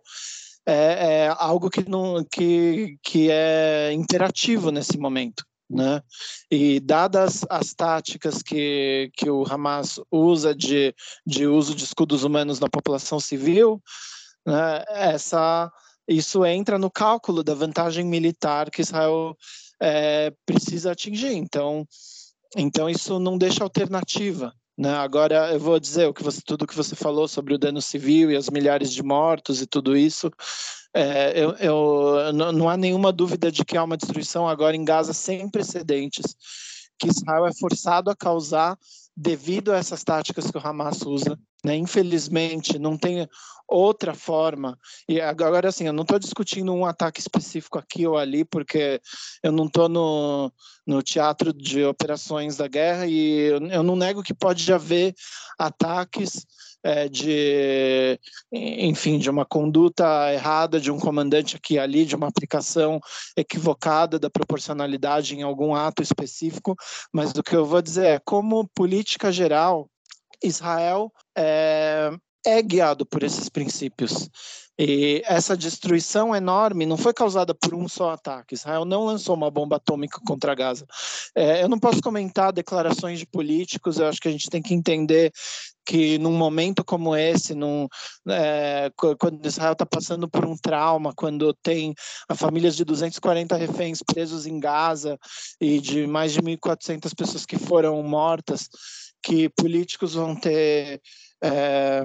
é, 0.68 1.26
é 1.26 1.36
algo 1.38 1.70
que, 1.70 1.90
não, 1.90 2.24
que, 2.26 2.98
que 3.02 3.30
é 3.32 3.94
interativo 3.94 4.70
nesse 4.70 4.98
momento. 4.98 5.46
Né? 5.70 6.02
E 6.50 6.80
dadas 6.80 7.46
as 7.50 7.74
táticas 7.74 8.42
que, 8.42 9.10
que 9.14 9.30
o 9.30 9.44
Hamas 9.50 10.00
usa 10.12 10.56
de, 10.56 10.94
de 11.26 11.46
uso 11.46 11.76
de 11.76 11.84
escudos 11.84 12.24
humanos 12.24 12.60
na 12.60 12.70
população 12.70 13.20
civil, 13.20 13.82
né, 14.46 14.84
essa, 14.88 15.70
isso 16.08 16.46
entra 16.46 16.78
no 16.78 16.90
cálculo 16.90 17.44
da 17.44 17.54
vantagem 17.54 18.06
militar 18.06 18.72
que 18.72 18.82
Israel 18.82 19.36
é, 19.82 20.32
precisa 20.46 20.92
atingir. 20.94 21.34
Então, 21.34 21.86
então 22.56 22.90
isso 22.90 23.20
não 23.20 23.38
deixa 23.38 23.64
alternativa. 23.64 24.54
Né? 24.78 24.94
Agora 24.94 25.54
eu 25.54 25.60
vou 25.60 25.80
dizer 25.80 26.08
o 26.08 26.14
que 26.14 26.24
você, 26.24 26.40
tudo 26.42 26.68
que 26.68 26.76
você 26.76 26.96
falou 26.96 27.28
sobre 27.28 27.54
o 27.54 27.58
dano 27.58 27.82
civil 27.82 28.30
e 28.30 28.36
as 28.36 28.50
milhares 28.50 28.92
de 28.92 29.02
mortos 29.02 29.62
e 29.62 29.66
tudo 29.66 29.98
isso. 29.98 30.32
É, 30.94 31.34
eu, 31.36 31.52
eu, 31.58 32.34
não 32.34 32.70
há 32.70 32.78
nenhuma 32.78 33.12
dúvida 33.12 33.52
de 33.52 33.66
que 33.66 33.78
há 33.78 33.84
uma 33.84 33.98
destruição 33.98 34.48
agora 34.48 34.76
em 34.76 34.86
Gaza 34.86 35.14
sem 35.14 35.50
precedentes, 35.50 36.36
que 36.98 37.08
Israel 37.08 37.46
é 37.46 37.54
forçado 37.54 38.10
a 38.10 38.16
causar 38.16 38.78
devido 39.16 39.72
a 39.72 39.78
essas 39.78 40.04
táticas 40.04 40.50
que 40.52 40.58
o 40.58 40.62
Hamas 40.64 41.02
usa. 41.02 41.38
Né? 41.64 41.76
Infelizmente, 41.76 42.78
não 42.78 42.98
tem 42.98 43.28
outra 43.68 44.14
forma. 44.14 44.78
E 45.08 45.20
agora, 45.20 45.70
assim, 45.70 45.86
eu 45.86 45.94
não 45.94 46.04
estou 46.04 46.18
discutindo 46.18 46.74
um 46.74 46.86
ataque 46.86 47.20
específico 47.20 47.78
aqui 47.78 48.08
ou 48.08 48.18
ali, 48.18 48.46
porque 48.46 49.02
eu 49.44 49.52
não 49.52 49.66
estou 49.66 49.90
no, 49.90 50.52
no 50.86 51.02
teatro 51.04 51.52
de 51.52 51.84
operações 51.84 52.56
da 52.56 52.68
guerra 52.68 53.06
e 53.06 53.40
eu, 53.40 53.68
eu 53.68 53.84
não 53.84 53.96
nego 53.96 54.24
que 54.24 54.34
pode 54.34 54.72
haver 54.72 55.14
ataques 55.60 56.46
é, 56.84 57.10
de, 57.10 58.20
enfim, 58.52 59.18
de 59.18 59.30
uma 59.30 59.46
conduta 59.46 60.32
errada 60.32 60.80
de 60.80 60.92
um 60.92 61.00
comandante 61.00 61.56
aqui 61.56 61.74
e 61.74 61.80
ali, 61.80 62.06
de 62.06 62.16
uma 62.16 62.28
aplicação 62.28 63.02
equivocada 63.36 64.18
da 64.18 64.30
proporcionalidade 64.30 65.36
em 65.36 65.42
algum 65.42 65.76
ato 65.76 66.02
específico, 66.02 66.76
mas 67.12 67.32
o 67.32 67.44
que 67.44 67.56
eu 67.56 67.66
vou 67.66 67.82
dizer 67.82 68.06
é, 68.06 68.22
como 68.24 68.68
política 68.70 69.32
geral, 69.32 69.90
Israel 70.42 71.12
é, 71.36 72.12
é 72.48 72.62
guiado 72.62 73.06
por 73.06 73.24
esses 73.24 73.50
princípios. 73.50 74.30
E 74.80 75.24
essa 75.26 75.58
destruição 75.58 76.36
enorme 76.36 76.86
não 76.86 76.98
foi 76.98 77.12
causada 77.12 77.54
por 77.54 77.74
um 77.74 77.88
só 77.90 78.12
ataque. 78.12 78.54
Israel 78.54 78.86
não 78.86 79.06
lançou 79.06 79.36
uma 79.36 79.50
bomba 79.50 79.78
atômica 79.78 80.20
contra 80.26 80.54
Gaza. 80.54 80.86
É, 81.36 81.64
eu 81.64 81.68
não 81.68 81.80
posso 81.80 82.00
comentar 82.00 82.54
declarações 82.54 83.18
de 83.18 83.26
políticos, 83.26 83.98
eu 83.98 84.06
acho 84.06 84.22
que 84.22 84.28
a 84.28 84.32
gente 84.32 84.50
tem 84.50 84.62
que 84.62 84.76
entender 84.76 85.32
que 85.84 86.20
num 86.20 86.34
momento 86.34 86.86
como 86.86 87.16
esse, 87.16 87.56
num, 87.56 87.88
é, 88.30 88.92
quando 88.96 89.46
Israel 89.46 89.74
está 89.74 89.86
passando 89.86 90.30
por 90.30 90.46
um 90.46 90.56
trauma, 90.56 91.14
quando 91.16 91.54
tem 91.56 91.96
famílias 92.36 92.76
de 92.76 92.86
240 92.86 93.56
reféns 93.56 94.04
presos 94.04 94.46
em 94.46 94.60
Gaza 94.60 95.18
e 95.60 95.80
de 95.80 96.06
mais 96.06 96.34
de 96.34 96.42
1.400 96.42 97.16
pessoas 97.16 97.46
que 97.46 97.58
foram 97.58 98.04
mortas, 98.04 98.70
que 99.24 99.50
políticos 99.50 100.14
vão 100.14 100.36
ter 100.36 101.02
é, 101.42 102.04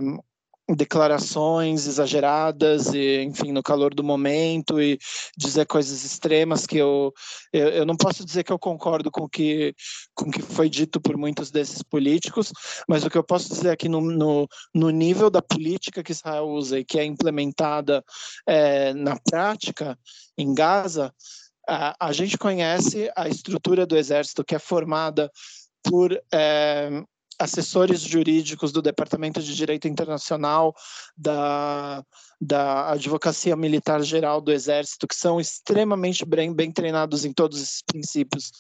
declarações 0.69 1.87
exageradas 1.87 2.95
e 2.95 3.21
enfim 3.23 3.51
no 3.53 3.63
calor 3.63 3.93
do 3.93 4.05
momento 4.05 4.81
e 4.81 4.99
dizer 5.37 5.67
coisas 5.67 6.05
extremas 6.05 6.67
que 6.67 6.79
eu, 6.79 7.13
eu, 7.53 7.69
eu 7.69 7.87
não 7.87 7.97
posso 7.97 8.25
dizer 8.25 8.45
que 8.45 8.53
eu 8.53 8.59
concordo 8.59 9.11
com 9.11 9.29
que 9.29 9.75
com 10.15 10.31
que 10.31 10.41
foi 10.41 10.69
dito 10.69 11.01
por 11.01 11.17
muitos 11.17 11.51
desses 11.51 11.83
políticos 11.83 12.53
mas 12.89 13.05
o 13.05 13.11
que 13.11 13.19
eu 13.19 13.25
posso 13.25 13.49
dizer 13.49 13.71
aqui 13.71 13.89
no, 13.89 14.01
no, 14.01 14.49
no 14.73 14.91
nível 14.91 15.29
da 15.29 15.43
política 15.43 16.03
que 16.03 16.13
Israel 16.13 16.47
usa 16.47 16.79
e 16.79 16.85
que 16.85 16.99
é 16.99 17.05
implementada 17.05 18.05
é, 18.47 18.95
na 18.95 19.19
prática 19.19 19.99
em 20.39 20.55
Gaza 20.55 21.13
a, 21.69 22.09
a 22.09 22.13
gente 22.13 22.39
conhece 22.39 23.11
a 23.17 23.29
estrutura 23.29 23.85
do 23.85 23.97
exército 23.97 24.45
que 24.45 24.55
é 24.55 24.59
formada 24.59 25.31
por 25.83 26.13
é, 26.33 27.03
assessores 27.43 28.01
jurídicos 28.01 28.71
do 28.71 28.81
Departamento 28.81 29.43
de 29.43 29.55
Direito 29.55 29.89
Internacional 29.89 30.75
da, 31.17 32.05
da 32.41 32.93
Advocacia 32.93 33.57
Militar 33.57 34.01
Geral 34.03 34.41
do 34.41 34.53
Exército, 34.53 35.09
que 35.09 35.15
são 35.15 35.41
extremamente 35.41 36.25
bem, 36.25 36.55
bem 36.55 36.71
treinados 36.71 37.25
em 37.25 37.33
todos 37.33 37.61
esses 37.61 37.83
princípios. 37.83 38.53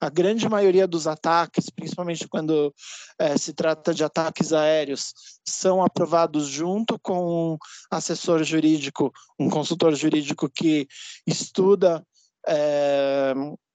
A 0.00 0.08
grande 0.08 0.48
maioria 0.48 0.86
dos 0.86 1.06
ataques, 1.06 1.68
principalmente 1.68 2.26
quando 2.26 2.74
é, 3.18 3.36
se 3.36 3.52
trata 3.52 3.92
de 3.92 4.02
ataques 4.02 4.52
aéreos, 4.52 5.12
são 5.46 5.82
aprovados 5.82 6.46
junto 6.46 6.98
com 6.98 7.54
um 7.54 7.58
assessor 7.90 8.42
jurídico, 8.42 9.12
um 9.38 9.50
consultor 9.50 9.94
jurídico 9.94 10.48
que 10.48 10.86
estuda 11.26 12.02
é, 12.46 13.34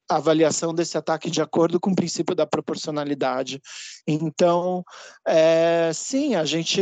avaliação 0.10 0.74
desse 0.74 0.98
ataque 0.98 1.30
de 1.30 1.41
acordo 1.41 1.80
com 1.80 1.91
o 1.91 1.96
princípio 1.96 2.36
da 2.36 2.46
proporcionalidade. 2.46 3.62
Então, 4.08 4.84
é, 5.28 5.91
sim, 5.94 6.36
a 6.36 6.46
gente, 6.46 6.82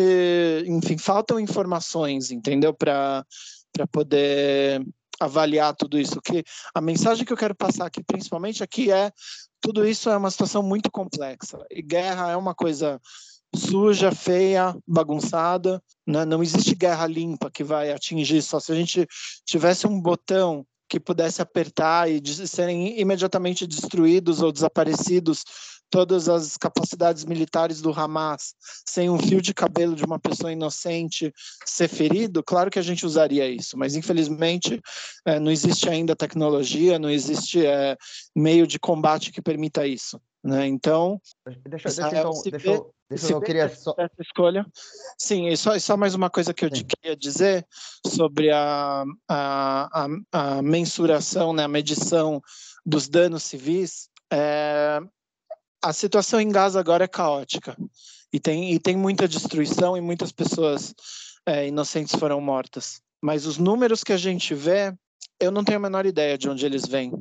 enfim, 0.66 0.98
faltam 0.98 1.40
informações, 1.40 2.32
entendeu, 2.32 2.74
para 2.74 3.26
poder 3.92 4.86
avaliar 5.20 5.76
tudo 5.76 5.98
isso. 6.00 6.22
Que 6.22 6.44
a 6.74 6.82
mensagem 6.82 7.26
que 7.26 7.34
eu 7.34 7.38
quero 7.38 7.56
passar 7.56 7.86
aqui, 7.86 8.04
principalmente 8.04 8.64
aqui, 8.64 8.92
é 8.92 9.12
tudo 9.62 9.88
isso 9.88 10.10
é 10.10 10.18
uma 10.18 10.30
situação 10.30 10.62
muito 10.62 10.92
complexa. 10.92 11.58
E 11.72 11.82
guerra 11.82 12.32
é 12.32 12.36
uma 12.36 12.54
coisa 12.54 13.00
suja, 13.56 14.12
feia, 14.12 14.76
bagunçada. 14.86 15.82
Né? 16.06 16.26
Não 16.26 16.44
existe 16.44 16.76
guerra 16.76 17.08
limpa 17.08 17.50
que 17.50 17.64
vai 17.64 17.92
atingir 17.92 18.42
só. 18.42 18.60
Se 18.60 18.72
a 18.72 18.76
gente 18.76 19.08
tivesse 19.46 19.88
um 19.88 20.02
botão 20.02 20.66
que 20.94 21.00
pudesse 21.00 21.42
apertar 21.42 22.08
e 22.08 22.22
serem 22.48 23.02
imediatamente 23.02 23.66
destruídos 23.66 24.44
ou 24.44 24.52
desaparecidos 24.52 25.44
todas 25.90 26.30
as 26.30 26.56
capacidades 26.56 27.26
militares 27.26 27.82
do 27.82 27.92
Hamas, 27.92 28.54
sem 28.88 29.10
um 29.10 29.18
fio 29.18 29.42
de 29.42 29.56
cabelo 29.56 29.96
de 29.96 30.06
uma 30.06 30.20
pessoa 30.20 30.52
inocente 30.52 31.34
ser 31.66 31.88
ferido, 31.88 32.44
claro 32.44 32.70
que 32.70 32.78
a 32.78 32.84
gente 32.84 33.08
usaria 33.08 33.48
isso, 33.48 33.76
mas 33.76 33.96
infelizmente 33.96 34.80
é, 35.26 35.40
não 35.40 35.50
existe 35.50 35.90
ainda 35.90 36.16
tecnologia, 36.16 37.00
não 37.00 37.10
existe 37.10 37.66
é, 37.66 37.98
meio 38.36 38.68
de 38.68 38.78
combate 38.78 39.32
que 39.32 39.42
permita 39.42 39.88
isso. 39.88 40.22
Né? 40.44 40.68
Então, 40.68 41.20
deixa, 41.44 41.90
deixa, 41.90 42.08
então, 42.08 42.34
deixa, 42.44 42.68
eu, 42.68 42.94
deixa 43.20 43.34
eu, 43.34 43.38
eu 43.38 43.42
queria 43.42 43.70
só... 43.70 43.94
essa 43.98 44.22
escolha. 44.22 44.66
Sim, 45.18 45.48
e 45.48 45.58
só, 45.58 45.78
só 45.80 45.98
mais 45.98 46.16
uma 46.16 46.30
coisa 46.30 46.54
que 46.54 46.66
eu 46.66 46.70
te 46.70 46.84
queria 46.84 47.16
dizer 47.16 47.66
sobre 48.06 48.52
a, 48.52 49.04
a, 49.28 50.06
a, 50.32 50.58
a 50.58 50.62
mensuração, 50.62 51.54
né, 51.54 51.64
a 51.64 51.68
medição 51.68 52.42
dos 52.86 53.08
danos 53.08 53.44
civis. 53.44 54.10
É, 54.32 55.00
a 55.84 55.94
situação 55.94 56.40
em 56.40 56.50
Gaza 56.50 56.80
agora 56.80 57.04
é 57.04 57.08
caótica 57.08 57.78
e 58.32 58.40
tem, 58.40 58.74
e 58.74 58.80
tem 58.80 58.98
muita 58.98 59.28
destruição 59.28 59.96
e 59.96 60.02
muitas 60.02 60.32
pessoas 60.32 60.94
é, 61.46 61.68
inocentes 61.68 62.16
foram 62.16 62.42
mortas. 62.42 63.02
Mas 63.22 63.46
os 63.46 63.58
números 63.58 64.04
que 64.04 64.14
a 64.14 64.18
gente 64.18 64.54
vê, 64.54 64.94
eu 65.40 65.52
não 65.52 65.64
tenho 65.64 65.78
a 65.78 65.82
menor 65.82 66.06
ideia 66.06 66.38
de 66.38 66.50
onde 66.50 66.66
eles 66.66 66.86
vêm. 66.86 67.14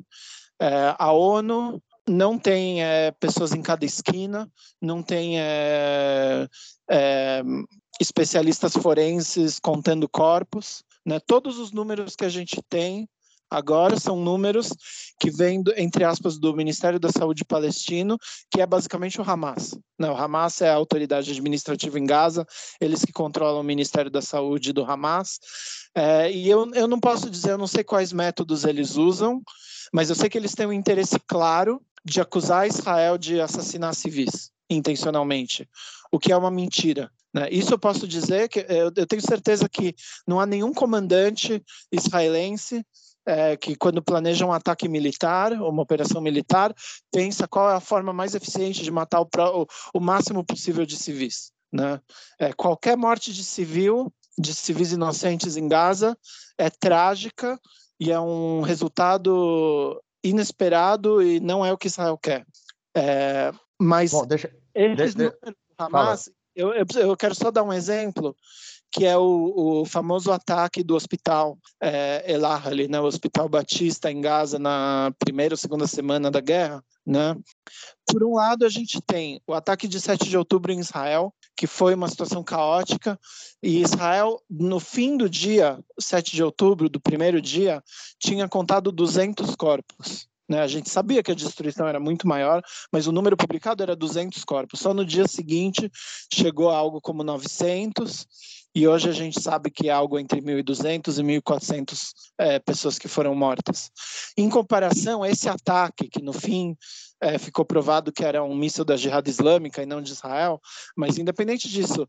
É, 0.61 0.95
a 0.99 1.13
ONU 1.13 1.83
não 2.09 2.39
tem 2.39 2.83
é, 2.83 3.11
pessoas 3.13 3.53
em 3.53 3.63
cada 3.63 3.85
esquina, 3.85 4.51
não 4.81 5.03
tem 5.03 5.41
é, 5.41 6.49
é, 6.91 7.43
especialistas 8.01 8.73
forenses 8.73 9.59
contando 9.61 10.09
corpos. 10.09 10.83
Né? 11.07 11.21
Todos 11.21 11.59
os 11.59 11.73
números 11.73 12.17
que 12.17 12.25
a 12.25 12.29
gente 12.29 12.61
tem 12.69 13.09
agora 13.51 14.01
são 14.01 14.17
números 14.17 14.71
que 15.21 15.31
vêm, 15.31 15.63
entre 15.77 16.05
aspas, 16.05 16.39
do 16.39 16.57
Ministério 16.57 16.99
da 16.99 17.11
Saúde 17.11 17.45
palestino, 17.45 18.17
que 18.51 18.63
é 18.63 18.67
basicamente 18.67 19.21
o 19.21 19.31
Hamas. 19.31 19.77
Né? 19.99 20.11
O 20.11 20.17
Hamas 20.17 20.61
é 20.63 20.71
a 20.71 20.75
autoridade 20.75 21.31
administrativa 21.31 21.99
em 21.99 22.07
Gaza, 22.07 22.47
eles 22.81 23.05
que 23.05 23.13
controlam 23.13 23.61
o 23.61 23.65
Ministério 23.65 24.11
da 24.11 24.23
Saúde 24.23 24.73
do 24.73 24.85
Hamas. 24.85 25.39
É, 25.95 26.31
e 26.31 26.49
eu, 26.49 26.71
eu 26.75 26.89
não 26.89 26.99
posso 26.99 27.29
dizer, 27.29 27.51
eu 27.51 27.59
não 27.59 27.67
sei 27.67 27.85
quais 27.85 28.13
métodos 28.13 28.65
eles 28.65 28.97
usam, 28.97 29.43
mas 29.93 30.09
eu 30.09 30.15
sei 30.17 30.31
que 30.31 30.39
eles 30.39 30.55
têm 30.55 30.67
um 30.67 30.73
interesse 30.73 31.19
claro 31.27 31.81
de 32.05 32.21
acusar 32.21 32.67
Israel 32.67 33.19
de 33.19 33.41
assassinar 33.41 33.95
civis 33.95 34.51
intencionalmente, 34.71 35.69
o 36.11 36.19
que 36.19 36.33
é 36.33 36.37
uma 36.37 36.51
mentira. 36.51 37.11
Né? 37.35 37.49
Isso 37.51 37.73
eu 37.73 37.79
posso 37.79 38.07
dizer 38.07 38.49
que 38.49 38.61
eu, 38.61 38.93
eu, 38.95 39.07
tenho 39.07 39.23
certeza 39.23 39.69
que 39.69 39.95
não 40.27 40.41
há 40.41 40.47
nenhum 40.47 40.73
comandante 40.73 41.63
israelense 41.91 42.85
é, 43.25 43.57
que, 43.57 43.77
quando 43.77 44.03
planeja 44.03 44.45
um 44.45 44.53
ataque 44.53 44.89
militar, 44.89 45.53
uma 45.53 45.83
operação 45.83 46.21
militar, 46.21 46.75
pensa 47.11 47.47
qual 47.47 47.71
é 47.71 47.75
a 47.75 47.81
forma 47.81 48.13
mais 48.13 48.35
eficiente 48.35 48.83
de 48.83 48.91
matar 48.91 49.21
o, 49.21 49.29
o, 49.55 49.67
o 49.95 50.01
máximo 50.01 50.45
possível 50.45 50.85
de 50.85 50.97
civis. 50.97 51.53
Né? 51.73 52.01
É, 52.39 52.53
qualquer 52.53 52.97
morte 52.97 53.33
de 53.33 53.45
civil, 53.45 54.13
de 54.39 54.55
civis 54.55 54.93
inocentes 54.93 55.57
em 55.57 55.69
Gaza, 55.69 56.17
é 56.59 56.71
trágica 56.71 57.59
e 57.99 58.11
é 58.11 58.19
um 58.19 58.63
resultado 58.63 60.03
inesperado 60.25 61.23
e 61.23 61.41
não 61.41 61.65
é 61.65 61.73
o 61.73 61.79
que 61.79 61.89
Israel 61.89 62.19
quer. 62.19 62.47
É, 62.95 63.53
mas 63.81 64.13
Bom, 64.13 64.27
deixa, 64.27 64.51
deixa, 64.75 65.37
Hamas, 65.79 66.31
eu, 66.55 66.73
eu, 66.73 66.87
eu, 66.97 67.17
quero 67.17 67.35
só 67.35 67.51
dar 67.51 67.63
um 67.63 67.73
exemplo 67.73 68.37
que 68.93 69.07
é 69.07 69.17
o, 69.17 69.81
o 69.81 69.85
famoso 69.87 70.31
ataque 70.31 70.83
do 70.83 70.95
hospital 70.95 71.59
é, 71.81 72.31
Elah, 72.31 72.63
ali, 72.67 72.87
né, 72.89 73.01
o 73.01 73.07
Hospital 73.07 73.49
Batista 73.49 74.13
em 74.13 74.21
Gaza 74.21 74.59
na 74.59 75.11
primeira 75.19 75.55
ou 75.55 75.59
segunda 75.59 75.87
semana 75.87 76.31
da 76.31 76.41
guerra. 76.41 76.85
Né? 77.05 77.35
Por 78.07 78.23
um 78.23 78.35
lado, 78.35 78.67
a 78.67 78.69
gente 78.69 79.01
tem 79.01 79.41
o 79.47 79.55
ataque 79.55 79.89
de 79.89 79.99
7 79.99 80.29
de 80.29 80.37
outubro 80.37 80.73
em 80.73 80.79
Israel, 80.79 81.35
que 81.57 81.67
foi 81.67 81.95
uma 81.95 82.09
situação 82.09 82.43
caótica, 82.43 83.19
e 83.63 83.81
Israel, 83.81 84.43
no 84.51 84.81
fim 84.81 85.17
do 85.17 85.29
dia, 85.29 85.79
7 85.99 86.35
de 86.35 86.43
outubro, 86.43 86.89
do 86.89 87.01
primeiro 87.01 87.41
dia, 87.41 87.83
tinha 88.19 88.49
contado 88.49 88.91
200 88.91 89.55
corpos. 89.55 90.29
Né? 90.49 90.61
A 90.61 90.67
gente 90.67 90.91
sabia 90.91 91.23
que 91.23 91.31
a 91.31 91.35
destruição 91.35 91.87
era 91.87 92.01
muito 92.01 92.27
maior, 92.27 92.63
mas 92.93 93.07
o 93.07 93.13
número 93.13 93.37
publicado 93.37 93.83
era 93.83 93.97
200 93.97 94.45
corpos. 94.45 94.81
Só 94.81 94.93
no 94.93 95.05
dia 95.05 95.27
seguinte 95.27 95.91
chegou 96.33 96.71
a 96.71 96.77
algo 96.77 97.01
como 97.01 97.23
900, 97.23 98.27
e 98.75 98.89
hoje 98.89 99.09
a 99.09 99.13
gente 99.13 99.41
sabe 99.41 99.71
que 99.71 99.89
é 99.89 99.93
algo 99.93 100.19
entre 100.19 100.41
1.200 100.41 101.19
e 101.19 101.41
1.400 101.41 102.13
é, 102.39 102.59
pessoas 102.59 102.99
que 102.99 103.07
foram 103.07 103.35
mortas. 103.35 103.91
Em 104.37 104.49
comparação, 104.49 105.25
esse 105.27 105.49
ataque, 105.49 106.09
que 106.09 106.23
no 106.23 106.33
fim 106.33 106.77
é, 107.21 107.39
ficou 107.39 107.65
provado 107.65 108.11
que 108.11 108.25
era 108.25 108.43
um 108.43 108.55
míssil 108.55 108.85
da 108.85 108.97
Jihad 108.97 109.29
Islâmica 109.29 109.83
e 109.83 109.87
não 109.87 110.01
de 110.01 110.13
Israel, 110.13 110.59
mas 110.97 111.19
independente 111.19 111.69
disso, 111.69 112.09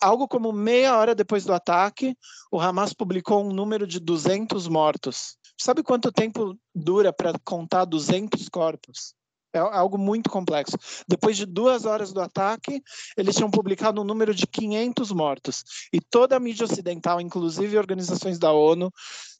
algo 0.00 0.28
como 0.28 0.52
meia 0.52 0.96
hora 0.96 1.12
depois 1.12 1.44
do 1.44 1.52
ataque, 1.52 2.16
o 2.52 2.60
Hamas 2.60 2.92
publicou 2.92 3.44
um 3.44 3.52
número 3.52 3.86
de 3.86 3.98
200 3.98 4.68
mortos. 4.68 5.36
Sabe 5.58 5.82
quanto 5.82 6.12
tempo 6.12 6.56
dura 6.72 7.12
para 7.12 7.32
contar 7.44 7.84
200 7.84 8.48
corpos? 8.48 9.15
É 9.56 9.60
algo 9.60 9.96
muito 9.96 10.28
complexo. 10.28 10.76
Depois 11.08 11.36
de 11.36 11.46
duas 11.46 11.84
horas 11.84 12.12
do 12.12 12.20
ataque, 12.20 12.82
eles 13.16 13.34
tinham 13.34 13.50
publicado 13.50 14.00
um 14.00 14.04
número 14.04 14.34
de 14.34 14.46
500 14.46 15.10
mortos. 15.12 15.64
E 15.92 16.00
toda 16.00 16.36
a 16.36 16.40
mídia 16.40 16.64
ocidental, 16.64 17.20
inclusive 17.20 17.78
organizações 17.78 18.38
da 18.38 18.52
ONU, 18.52 18.92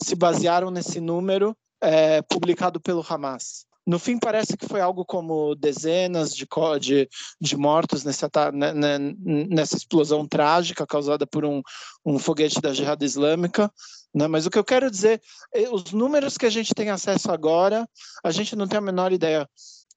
se 0.02 0.14
basearam 0.14 0.70
nesse 0.70 1.00
número 1.00 1.56
é, 1.82 2.22
publicado 2.22 2.80
pelo 2.80 3.04
Hamas. 3.06 3.66
No 3.86 4.00
fim, 4.00 4.18
parece 4.18 4.56
que 4.56 4.66
foi 4.66 4.80
algo 4.80 5.04
como 5.04 5.54
dezenas 5.54 6.34
de, 6.34 6.44
de, 6.80 7.08
de 7.40 7.56
mortos 7.56 8.02
nessa, 8.02 8.28
nessa 9.48 9.76
explosão 9.76 10.26
trágica 10.26 10.84
causada 10.84 11.24
por 11.24 11.44
um, 11.44 11.62
um 12.04 12.18
foguete 12.18 12.60
da 12.60 12.74
Jihad 12.74 13.00
Islâmica. 13.00 13.70
Né? 14.12 14.26
Mas 14.26 14.44
o 14.44 14.50
que 14.50 14.58
eu 14.58 14.64
quero 14.64 14.90
dizer, 14.90 15.20
é, 15.54 15.68
os 15.68 15.92
números 15.92 16.36
que 16.36 16.46
a 16.46 16.50
gente 16.50 16.74
tem 16.74 16.90
acesso 16.90 17.30
agora, 17.30 17.88
a 18.24 18.32
gente 18.32 18.56
não 18.56 18.66
tem 18.66 18.78
a 18.78 18.80
menor 18.80 19.12
ideia 19.12 19.48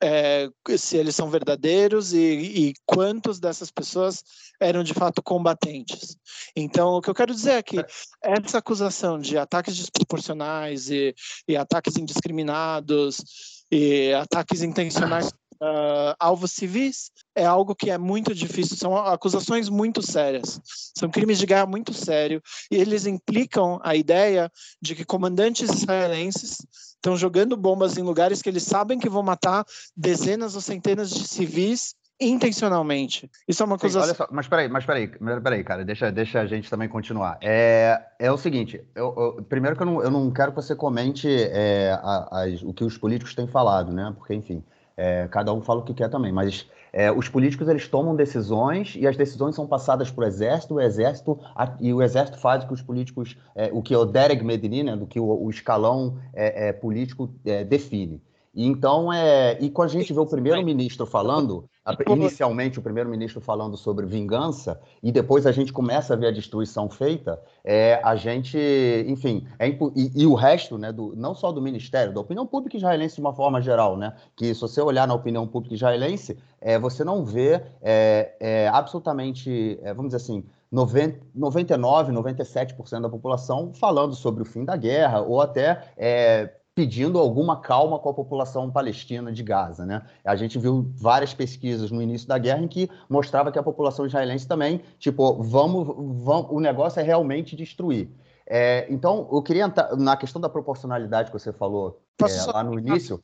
é, 0.02 0.50
se 0.78 0.98
eles 0.98 1.16
são 1.16 1.30
verdadeiros 1.30 2.14
e, 2.14 2.20
e, 2.20 2.74
quantos 2.86 3.40
dessas 3.40 3.70
pessoas 3.70 4.24
eram 4.60 4.84
de 4.84 4.94
fato 4.94 5.22
combatentes. 5.22 6.18
Então, 6.56 6.94
o 6.94 7.02
que 7.02 7.10
eu 7.10 7.16
quero 7.16 7.34
dizer 7.34 7.52
é 7.52 7.64
que 7.64 7.86
essa 8.22 8.60
acusação 8.60 9.20
de 9.20 9.38
ataques 9.38 9.76
desproporcionais 9.76 10.90
e, 10.90 11.14
e 11.48 11.58
ataques 11.58 11.98
indiscriminados 11.98 13.66
e 13.72 14.14
ataques 14.14 14.62
intencionais 14.62 15.28
uh, 15.62 16.16
alvos 16.20 16.52
civis 16.52 17.12
é 17.36 17.46
algo 17.46 17.76
que 17.76 17.92
é 17.92 17.98
muito 17.98 18.34
difícil, 18.34 18.78
são 18.78 18.96
acusações 18.98 19.70
muito 19.70 20.02
sérias, 20.02 20.60
são 20.98 21.10
crimes 21.10 21.38
de 21.38 21.46
guerra 21.46 21.66
muito 21.66 21.94
sérios, 21.94 22.42
e 22.72 22.76
eles 22.76 23.06
implicam 23.06 23.80
a 23.84 23.96
ideia 23.96 24.52
de 24.82 24.96
que 24.96 25.06
comandantes 25.06 25.70
israelenses 25.70 26.58
estão 27.00 27.18
jogando 27.18 27.58
bombas 27.58 27.98
em 27.98 28.04
lugares 28.04 28.42
que 28.42 28.50
eles 28.50 28.64
sabem 28.64 29.00
que 29.00 29.10
vão 29.10 29.24
matar 29.24 29.66
dezenas 29.96 30.56
ou 30.56 30.62
centenas 30.62 31.10
de 31.10 31.28
civis 31.28 31.96
intencionalmente. 32.22 33.32
Isso 33.48 33.64
é 33.64 33.66
uma 33.66 33.78
coisa. 33.78 34.02
olha 34.02 34.14
só, 34.14 34.28
mas 34.30 34.46
peraí, 34.46 34.68
mas 34.68 34.86
peraí, 34.86 35.08
peraí, 35.08 35.64
cara, 35.64 35.86
deixa, 35.86 36.12
deixa 36.12 36.42
a 36.42 36.46
gente 36.46 36.70
também 36.70 36.90
continuar. 36.90 37.38
É, 37.42 38.02
é 38.20 38.30
o 38.30 38.38
seguinte, 38.38 38.82
eu, 38.94 39.16
eu 39.18 39.44
primeiro 39.44 39.78
que 39.78 39.82
eu 39.82 39.86
não, 39.86 40.04
eu 40.04 40.12
não 40.12 40.30
quero 40.30 40.52
que 40.52 40.58
você 40.58 40.76
comente 40.76 41.30
é, 41.30 41.98
a, 42.04 42.42
a, 42.42 42.46
o 42.64 42.74
que 42.74 42.84
os 42.84 42.98
políticos 42.98 43.34
têm 43.34 43.48
falado, 43.48 43.94
né? 43.94 44.14
Porque, 44.18 44.34
enfim, 44.34 44.62
é, 45.00 45.30
cada 45.30 45.54
um 45.54 45.62
fala 45.62 45.80
o 45.80 45.84
que 45.84 45.94
quer 45.94 46.10
também, 46.10 46.32
mas 46.32 46.68
é, 46.92 47.10
os 47.10 47.30
políticos 47.30 47.70
eles 47.70 47.88
tomam 47.88 48.16
decisões 48.16 48.96
e 48.98 49.08
as 49.08 49.16
decisões 49.16 49.56
são 49.56 49.66
passadas 49.66 50.12
para 50.12 50.26
o 50.26 50.28
exército, 50.28 50.74
o 50.74 50.82
exército 50.82 51.40
e 51.80 51.94
o 51.94 52.02
exército 52.02 52.38
faz 52.38 52.66
que 52.66 52.74
os 52.74 52.82
políticos, 52.82 53.38
é, 53.56 53.70
o 53.72 53.82
que 53.82 53.96
o 53.96 54.06
Derek 54.06 54.44
Medini, 54.44 54.84
né, 54.84 54.98
do 54.98 55.08
que 55.08 55.20
o, 55.20 55.26
o 55.26 55.50
escalão 55.50 56.18
é, 56.34 56.68
é, 56.68 56.74
político 56.74 57.30
é, 57.46 57.64
define. 57.64 58.22
E 58.54 58.66
então, 58.66 59.12
é, 59.14 59.58
e 59.62 59.70
quando 59.70 59.90
a 59.90 59.94
gente 59.94 60.12
vê 60.12 60.20
o 60.20 60.26
primeiro-ministro 60.26 61.06
falando, 61.06 61.70
inicialmente 62.10 62.80
o 62.80 62.82
primeiro-ministro 62.82 63.40
falando 63.40 63.78
sobre 63.78 64.06
vingança, 64.06 64.80
e 65.04 65.12
depois 65.12 65.46
a 65.46 65.52
gente 65.52 65.72
começa 65.72 66.14
a 66.14 66.18
ver 66.18 66.28
a 66.28 66.32
destruição 66.32 66.90
feita, 66.90 67.40
é, 67.64 68.00
a 68.04 68.16
gente, 68.16 68.58
enfim, 69.08 69.48
é, 69.60 69.70
e, 69.70 70.12
e, 70.16 70.26
o 70.26 70.34
resto, 70.34 70.78
né, 70.78 70.92
do, 70.92 71.14
não 71.16 71.36
só 71.36 71.52
do 71.52 71.62
ministério, 71.62 72.14
da 72.14 72.20
opinião 72.20 72.46
pública 72.46 72.78
israelense 72.78 73.16
de 73.16 73.22
uma 73.22 73.34
forma 73.34 73.62
geral, 73.62 73.96
né, 73.98 74.14
que 74.36 74.54
se 74.54 74.62
você 74.62 74.82
olhar 74.82 75.08
na 75.08 75.14
opinião 75.14 75.48
pública 75.48 75.76
israelense, 75.76 76.38
é, 76.60 76.78
você 76.78 77.04
não 77.04 77.24
vê 77.24 77.62
é, 77.82 78.36
é 78.40 78.68
absolutamente, 78.68 79.80
é, 79.84 79.94
vamos 79.94 80.12
dizer 80.12 80.24
assim, 80.24 80.44
90, 80.72 81.20
99, 81.34 82.12
97% 82.12 83.02
da 83.02 83.10
população 83.10 83.74
falando 83.74 84.14
sobre 84.14 84.44
o 84.44 84.46
fim 84.46 84.64
da 84.64 84.76
guerra, 84.76 85.22
ou 85.22 85.42
até 85.42 85.84
é, 85.98 86.54
pedindo 86.80 87.20
alguma 87.20 87.60
calma 87.60 88.00
com 88.00 88.08
a 88.08 88.14
população 88.14 88.72
palestina 88.72 89.34
de 89.34 89.44
Gaza. 89.44 89.86
Né? 89.86 90.02
A 90.24 90.34
gente 90.38 90.58
viu 90.58 90.90
várias 90.96 91.34
pesquisas 91.34 91.92
no 91.92 92.02
início 92.02 92.26
da 92.26 92.38
guerra 92.38 92.62
em 92.62 92.70
que 92.70 92.90
mostrava 93.10 93.52
que 93.52 93.60
a 93.60 93.64
população 93.64 94.06
israelense 94.06 94.48
também, 94.48 94.82
tipo, 94.98 95.44
vamos, 95.44 95.86
vamos 96.24 96.50
o 96.50 96.62
negócio 96.62 97.02
é 97.02 97.04
realmente 97.04 97.54
destruir. 97.54 98.10
É, 98.48 98.88
então, 98.90 99.28
eu 99.30 99.42
queria 99.44 99.66
entrar 99.66 99.94
na 99.98 100.16
questão 100.16 100.40
da 100.40 100.48
proporcionalidade 100.48 101.32
que 101.32 101.38
você 101.38 101.52
falou 101.52 102.02
é, 102.22 102.52
lá 102.54 102.64
no 102.64 102.80
início. 102.80 103.22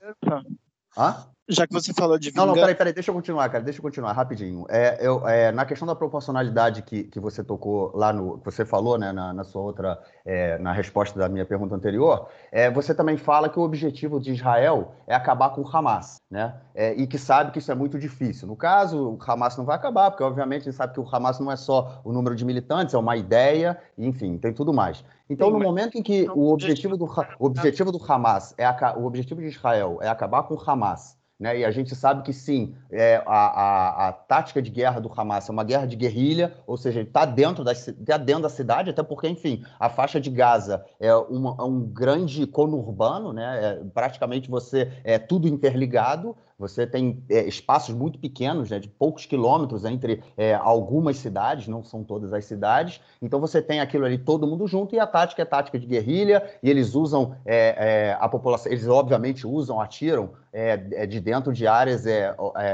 Hã? 0.98 1.26
Já 1.48 1.68
que 1.68 1.74
você 1.74 1.94
falou 1.94 2.18
de 2.18 2.30
vingança... 2.30 2.46
Não, 2.46 2.54
não, 2.56 2.62
peraí, 2.62 2.76
peraí, 2.76 2.94
deixa 2.94 3.12
eu 3.12 3.16
continuar, 3.16 3.50
cara, 3.50 3.64
deixa 3.64 3.80
eu 3.80 3.84
continuar, 3.84 4.14
rapidinho. 4.14 4.66
É, 4.70 4.98
eu, 5.00 5.28
é, 5.28 5.52
na 5.52 5.66
questão 5.66 5.88
da 5.88 5.96
proporcionalidade 5.96 6.82
que, 6.82 7.04
que 7.04 7.20
você 7.20 7.44
tocou 7.44 7.92
lá 7.94 8.12
no... 8.12 8.40
que 8.40 8.46
você 8.46 8.66
falou, 8.66 8.98
né, 8.98 9.12
na, 9.12 9.34
na 9.34 9.44
sua 9.44 9.62
outra... 9.62 10.00
É, 10.28 10.58
na 10.58 10.72
resposta 10.72 11.20
da 11.20 11.30
minha 11.30 11.46
pergunta 11.46 11.76
anterior, 11.76 12.28
é, 12.52 12.72
você 12.72 12.96
também 12.96 13.16
fala 13.16 13.48
que 13.48 13.60
o 13.60 13.62
objetivo 13.62 14.20
de 14.20 14.32
Israel 14.32 14.96
é 15.06 15.14
acabar 15.14 15.52
com 15.52 15.62
o 15.62 15.68
Hamas, 15.68 16.16
né? 16.32 16.56
É, 16.74 16.96
e 16.96 17.06
que 17.06 17.20
sabe 17.20 17.52
que 17.52 17.60
isso 17.60 17.72
é 17.72 17.76
muito 17.76 18.00
difícil. 18.00 18.48
No 18.48 18.56
caso, 18.56 19.12
o 19.12 19.20
Hamas 19.24 19.56
não 19.56 19.66
vai 19.66 19.76
acabar, 19.76 20.10
porque 20.10 20.24
obviamente 20.24 20.62
a 20.62 20.66
gente 20.72 20.76
sabe 20.76 20.94
que 20.94 21.00
o 21.00 21.08
Hamas 21.08 21.40
não 21.40 21.52
é 21.52 21.56
só 21.56 22.02
o 22.04 22.12
número 22.12 22.36
de 22.36 22.44
militantes, 22.44 22.96
é 22.96 22.98
uma 22.98 23.16
ideia, 23.16 23.78
enfim, 23.96 24.40
tem 24.40 24.52
tudo 24.52 24.74
mais. 24.74 25.06
Então, 25.30 25.52
no 25.52 25.60
momento 25.60 25.96
em 25.96 26.02
que 26.02 26.28
o 26.34 26.52
objetivo 26.52 26.98
do, 26.98 27.06
o 27.38 27.46
objetivo 27.46 27.92
do 27.92 28.04
Hamas, 28.04 28.56
é 28.58 28.66
a, 28.66 28.96
o 28.98 29.06
objetivo 29.06 29.42
de 29.42 29.48
Israel 29.48 30.00
é 30.02 30.08
acabar 30.08 30.42
com 30.44 30.56
o 30.56 30.60
Hamas 30.66 31.15
né? 31.40 31.60
E 31.60 31.66
a 31.66 31.72
gente 31.72 31.96
sabe 31.96 32.24
que 32.24 32.32
sim, 32.32 32.76
é, 32.90 33.22
a, 33.26 33.46
a, 33.48 34.08
a, 34.08 34.14
tática 34.14 34.62
de 34.62 34.72
guerra 34.72 35.00
do 35.00 35.12
Hamas 35.16 35.50
é 35.50 35.52
uma 35.52 35.64
guerra 35.64 35.86
de 35.86 35.96
guerrilha, 35.96 36.54
ou 36.66 36.78
seja, 36.78 37.00
ele 37.00 37.08
está 37.08 37.26
dentro, 37.26 37.64
da, 37.64 37.74
tá 37.74 38.18
dentro 38.18 38.44
da 38.44 38.50
cidade, 38.50 38.90
até 38.90 39.04
porque, 39.04 39.28
enfim, 39.28 39.64
a 39.80 39.90
faixa 39.90 40.20
de 40.20 40.30
Gaza 40.30 40.86
é 41.00 41.14
uma, 41.14 41.62
um 41.64 41.82
grande 41.82 42.48
conurbano, 42.48 43.34
né? 43.34 43.60
É, 43.62 43.84
praticamente 43.94 44.50
você 44.50 44.92
é 45.04 45.20
tudo 45.20 45.48
interligado, 45.48 46.36
você 46.58 46.88
tem 46.88 47.24
é, 47.30 47.46
espaços 47.46 47.94
muito 47.94 48.18
pequenos, 48.18 48.70
né, 48.70 48.80
de 48.80 48.88
poucos 48.88 49.26
quilômetros 49.26 49.84
entre 49.84 50.24
é, 50.38 50.54
algumas 50.54 51.18
cidades, 51.18 51.68
não 51.68 51.84
são 51.84 52.04
todas 52.04 52.32
as 52.34 52.46
cidades. 52.46 53.02
Então 53.22 53.40
você 53.40 53.62
tem 53.62 53.82
aquilo 53.82 54.06
ali 54.06 54.18
todo 54.18 54.48
mundo 54.48 54.66
junto 54.68 54.96
e 54.96 55.00
a 55.00 55.06
tática 55.06 55.42
é 55.42 55.46
tática 55.46 55.78
de 55.78 55.86
guerrilha 55.86 56.44
e 56.64 56.70
eles 56.70 56.96
usam 56.96 57.36
é, 57.46 57.76
é 58.10 58.18
a 58.20 58.30
população, 58.30 58.72
eles 58.72 58.88
obviamente 58.88 59.46
usam, 59.46 59.82
atiram 59.82 60.32
é, 60.54 60.82
é, 60.94 61.06
de 61.06 61.20
dentro 61.20 61.52
de 61.52 61.68
áreas 61.68 62.06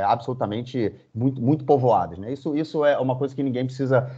absolutamente 0.05 0.93
muito, 1.13 1.41
muito 1.41 1.65
povoadas. 1.65 2.19
Né? 2.19 2.31
Isso, 2.31 2.55
isso 2.55 2.85
é 2.85 2.99
uma 2.99 3.15
coisa 3.15 3.35
que 3.35 3.41
ninguém 3.41 3.65
precisa 3.65 4.09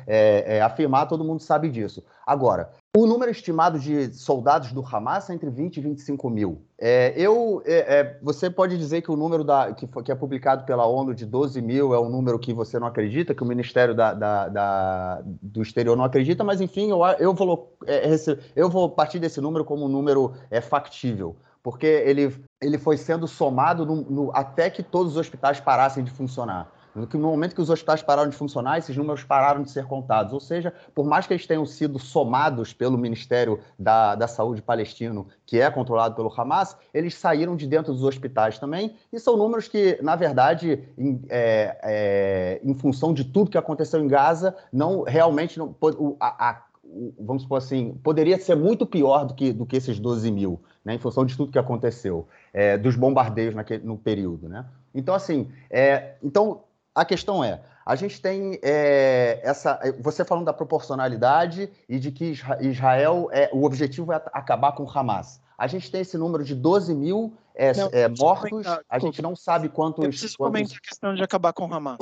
afirmar, 0.64 1.05
todo 1.05 1.24
mundo 1.24 1.41
sabe 1.41 1.70
disso. 1.70 2.03
Agora, 2.26 2.70
o 2.96 3.08
número 3.08 3.32
estimado 3.32 3.80
de 3.80 4.14
soldados 4.14 4.72
do 4.72 4.86
Hamas 4.86 5.28
é 5.28 5.34
entre 5.34 5.50
20 5.50 5.78
e 5.78 5.82
25 5.82 6.30
mil. 6.30 6.62
É, 6.78 7.12
eu, 7.18 7.64
é, 7.66 8.00
é, 8.00 8.20
você 8.22 8.52
pode 8.52 8.78
dizer 8.78 9.02
que 9.02 9.10
o 9.10 9.16
número 9.16 9.44
da, 9.44 9.74
que, 9.74 9.88
que, 9.88 10.12
é 10.12 10.16
publicado 10.16 10.64
pela 10.64 10.86
ONU 10.86 11.16
de 11.16 11.26
12 11.26 11.60
mil 11.60 11.96
é 11.96 12.00
um 12.00 12.08
número 12.08 12.38
que 12.38 12.54
você 12.54 12.78
não 12.78 12.86
acredita, 12.86 13.34
que 13.34 13.41
o 13.41 13.48
Ministério 13.48 13.96
da, 13.96 14.14
da, 14.14 14.48
da, 14.48 15.22
do 15.41 15.64
Exterior 15.64 15.98
não 15.98 16.04
acredita, 16.04 16.44
mas 16.44 16.62
enfim, 16.62 16.91
eu, 16.91 17.04
eu, 17.18 17.34
vou, 17.34 17.76
é, 17.88 18.14
eu 18.56 18.70
vou 18.70 18.88
partir 18.88 19.18
desse 19.18 19.41
número 19.41 19.66
como 19.66 19.86
um 19.86 19.89
número 19.89 20.34
é, 20.52 20.62
factível, 20.62 21.36
porque 21.64 21.88
ele, 21.88 22.32
ele 22.62 22.78
foi 22.78 22.96
sendo 22.96 23.28
somado 23.28 23.88
no, 23.88 23.96
no, 24.04 24.32
até 24.36 24.70
que 24.70 24.84
todos 24.84 25.14
os 25.14 25.18
hospitais 25.18 25.60
parassem 25.60 26.04
de 26.04 26.12
funcionar. 26.12 26.72
No 26.96 27.28
momento 27.28 27.56
que 27.56 27.62
os 27.62 27.70
hospitais 27.70 28.04
pararam 28.04 28.30
de 28.30 28.36
funcionar, 28.36 28.78
esses 28.78 28.96
números 28.96 29.24
pararam 29.24 29.64
de 29.64 29.72
ser 29.72 29.86
contados. 29.86 30.34
Ou 30.34 30.39
seja, 30.39 30.74
por 30.94 31.06
mais 31.06 31.26
que 31.26 31.34
eles 31.34 31.48
tenham 31.48 31.66
sido 31.66 31.98
somados 31.98 32.72
pelo 32.72 32.98
Ministério 32.98 33.60
da, 33.78 34.16
da 34.16 34.28
Saúde 34.28 34.62
palestino, 34.62 35.28
que 35.46 35.60
é 35.60 35.70
controlado 35.72 36.16
pelo 36.16 36.32
Hamas, 36.36 36.78
eles 36.94 37.16
saíram 37.16 37.56
de 37.56 37.68
dentro 37.68 37.94
dos 37.94 38.04
hospitais 38.04 38.60
também. 38.60 38.96
E 39.12 39.20
são 39.20 39.36
números 39.36 39.68
que, 39.68 39.98
na 40.02 40.16
verdade, 40.16 40.88
em, 40.98 41.22
é, 41.30 41.80
é, 41.84 42.62
em 42.64 42.74
função 42.76 43.14
de 43.14 43.24
tudo 43.24 43.50
que 43.50 43.58
aconteceu 43.58 44.00
em 44.00 44.08
Gaza, 44.08 44.56
não 44.72 45.04
realmente 45.04 45.58
não, 45.58 45.76
a, 46.20 46.50
a, 46.50 46.64
vamos 47.20 47.44
supor 47.44 47.58
assim, 47.58 48.00
poderia 48.04 48.38
ser 48.38 48.56
muito 48.56 48.86
pior 48.86 49.26
do 49.26 49.34
que, 49.34 49.52
do 49.52 49.66
que 49.66 49.76
esses 49.76 50.00
12 50.00 50.32
mil, 50.32 50.62
né, 50.86 50.96
em 50.96 51.00
função 51.00 51.26
de 51.26 51.36
tudo 51.36 51.52
que 51.52 51.60
aconteceu, 51.60 52.28
é, 52.54 52.78
dos 52.78 52.96
bombardeios 52.96 53.56
naquele, 53.56 53.84
no 53.84 53.98
período. 53.98 54.48
Né? 54.48 54.66
Então, 54.94 55.16
assim, 55.16 55.50
é, 55.70 56.16
então 56.22 56.62
a 56.96 57.04
questão 57.04 57.44
é, 57.44 57.62
a 57.86 57.96
gente 57.96 58.22
tem 58.22 58.60
é, 58.62 59.39
essa. 59.44 59.80
Você 60.00 60.24
falando 60.24 60.46
da 60.46 60.54
proporcionalidade 60.54 61.70
e 61.88 62.00
de 62.00 62.12
que 62.12 62.34
Israel, 62.62 63.30
é, 63.32 63.50
o 63.52 63.66
objetivo 63.66 64.14
é 64.14 64.22
acabar 64.32 64.72
com 64.72 64.84
o 64.84 64.89
Hamas. 64.89 65.41
A 65.58 65.68
gente 65.68 65.91
tem 65.91 66.02
esse 66.02 66.18
número 66.18 66.44
de 66.44 66.56
12 66.56 66.94
mil 66.94 67.34
é, 67.56 67.74
não, 67.76 67.89
é, 67.91 68.08
mortos, 68.10 68.66
a 68.89 69.00
gente 69.00 69.22
não 69.22 69.36
sabe 69.36 69.70
quantos. 69.70 70.04
Eu 70.04 70.10
preciso 70.10 70.38
quantos... 70.38 70.54
comentar 70.54 70.78
a 70.78 70.82
questão 70.82 71.14
de 71.14 71.24
acabar 71.24 71.54
com 71.54 71.68
o 71.68 71.74
Hamas. 71.74 71.98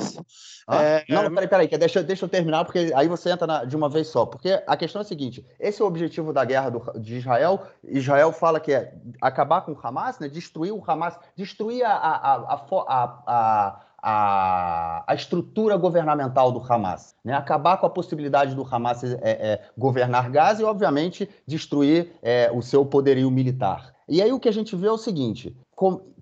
Ah? 0.66 0.82
É, 0.82 1.04
não, 1.08 1.22
peraí, 1.34 1.48
peraí, 1.48 1.68
deixa, 1.68 2.02
deixa 2.02 2.24
eu 2.24 2.28
terminar, 2.28 2.64
porque 2.64 2.90
aí 2.94 3.08
você 3.08 3.30
entra 3.30 3.46
na, 3.46 3.64
de 3.64 3.76
uma 3.76 3.88
vez 3.88 4.08
só. 4.08 4.24
Porque 4.24 4.62
a 4.66 4.76
questão 4.76 5.00
é 5.00 5.04
a 5.04 5.06
seguinte: 5.06 5.44
esse 5.60 5.82
é 5.82 5.84
o 5.84 5.88
objetivo 5.88 6.32
da 6.32 6.44
guerra 6.44 6.70
do, 6.70 6.98
de 6.98 7.16
Israel. 7.16 7.66
Israel 7.84 8.32
fala 8.32 8.60
que 8.60 8.72
é 8.72 8.94
acabar 9.20 9.60
com 9.62 9.72
o 9.72 9.78
Hamas, 9.82 10.18
né, 10.18 10.28
destruir 10.28 10.72
o 10.72 10.82
Hamas, 10.86 11.18
destruir 11.36 11.84
a, 11.84 11.92
a, 11.92 12.34
a, 12.34 13.22
a 13.26 13.80
a, 14.02 15.04
a 15.06 15.14
estrutura 15.14 15.76
governamental 15.76 16.50
do 16.50 16.60
Hamas, 16.60 17.14
né? 17.24 17.32
acabar 17.34 17.76
com 17.76 17.86
a 17.86 17.90
possibilidade 17.90 18.54
do 18.54 18.66
Hamas 18.68 19.04
é, 19.04 19.18
é, 19.22 19.60
governar 19.78 20.28
Gaza 20.30 20.62
e, 20.62 20.64
obviamente, 20.64 21.28
destruir 21.46 22.12
é, 22.20 22.50
o 22.52 22.60
seu 22.60 22.84
poderio 22.84 23.30
militar. 23.30 23.94
E 24.08 24.20
aí 24.20 24.32
o 24.32 24.40
que 24.40 24.48
a 24.48 24.52
gente 24.52 24.74
vê 24.74 24.88
é 24.88 24.92
o 24.92 24.98
seguinte: 24.98 25.56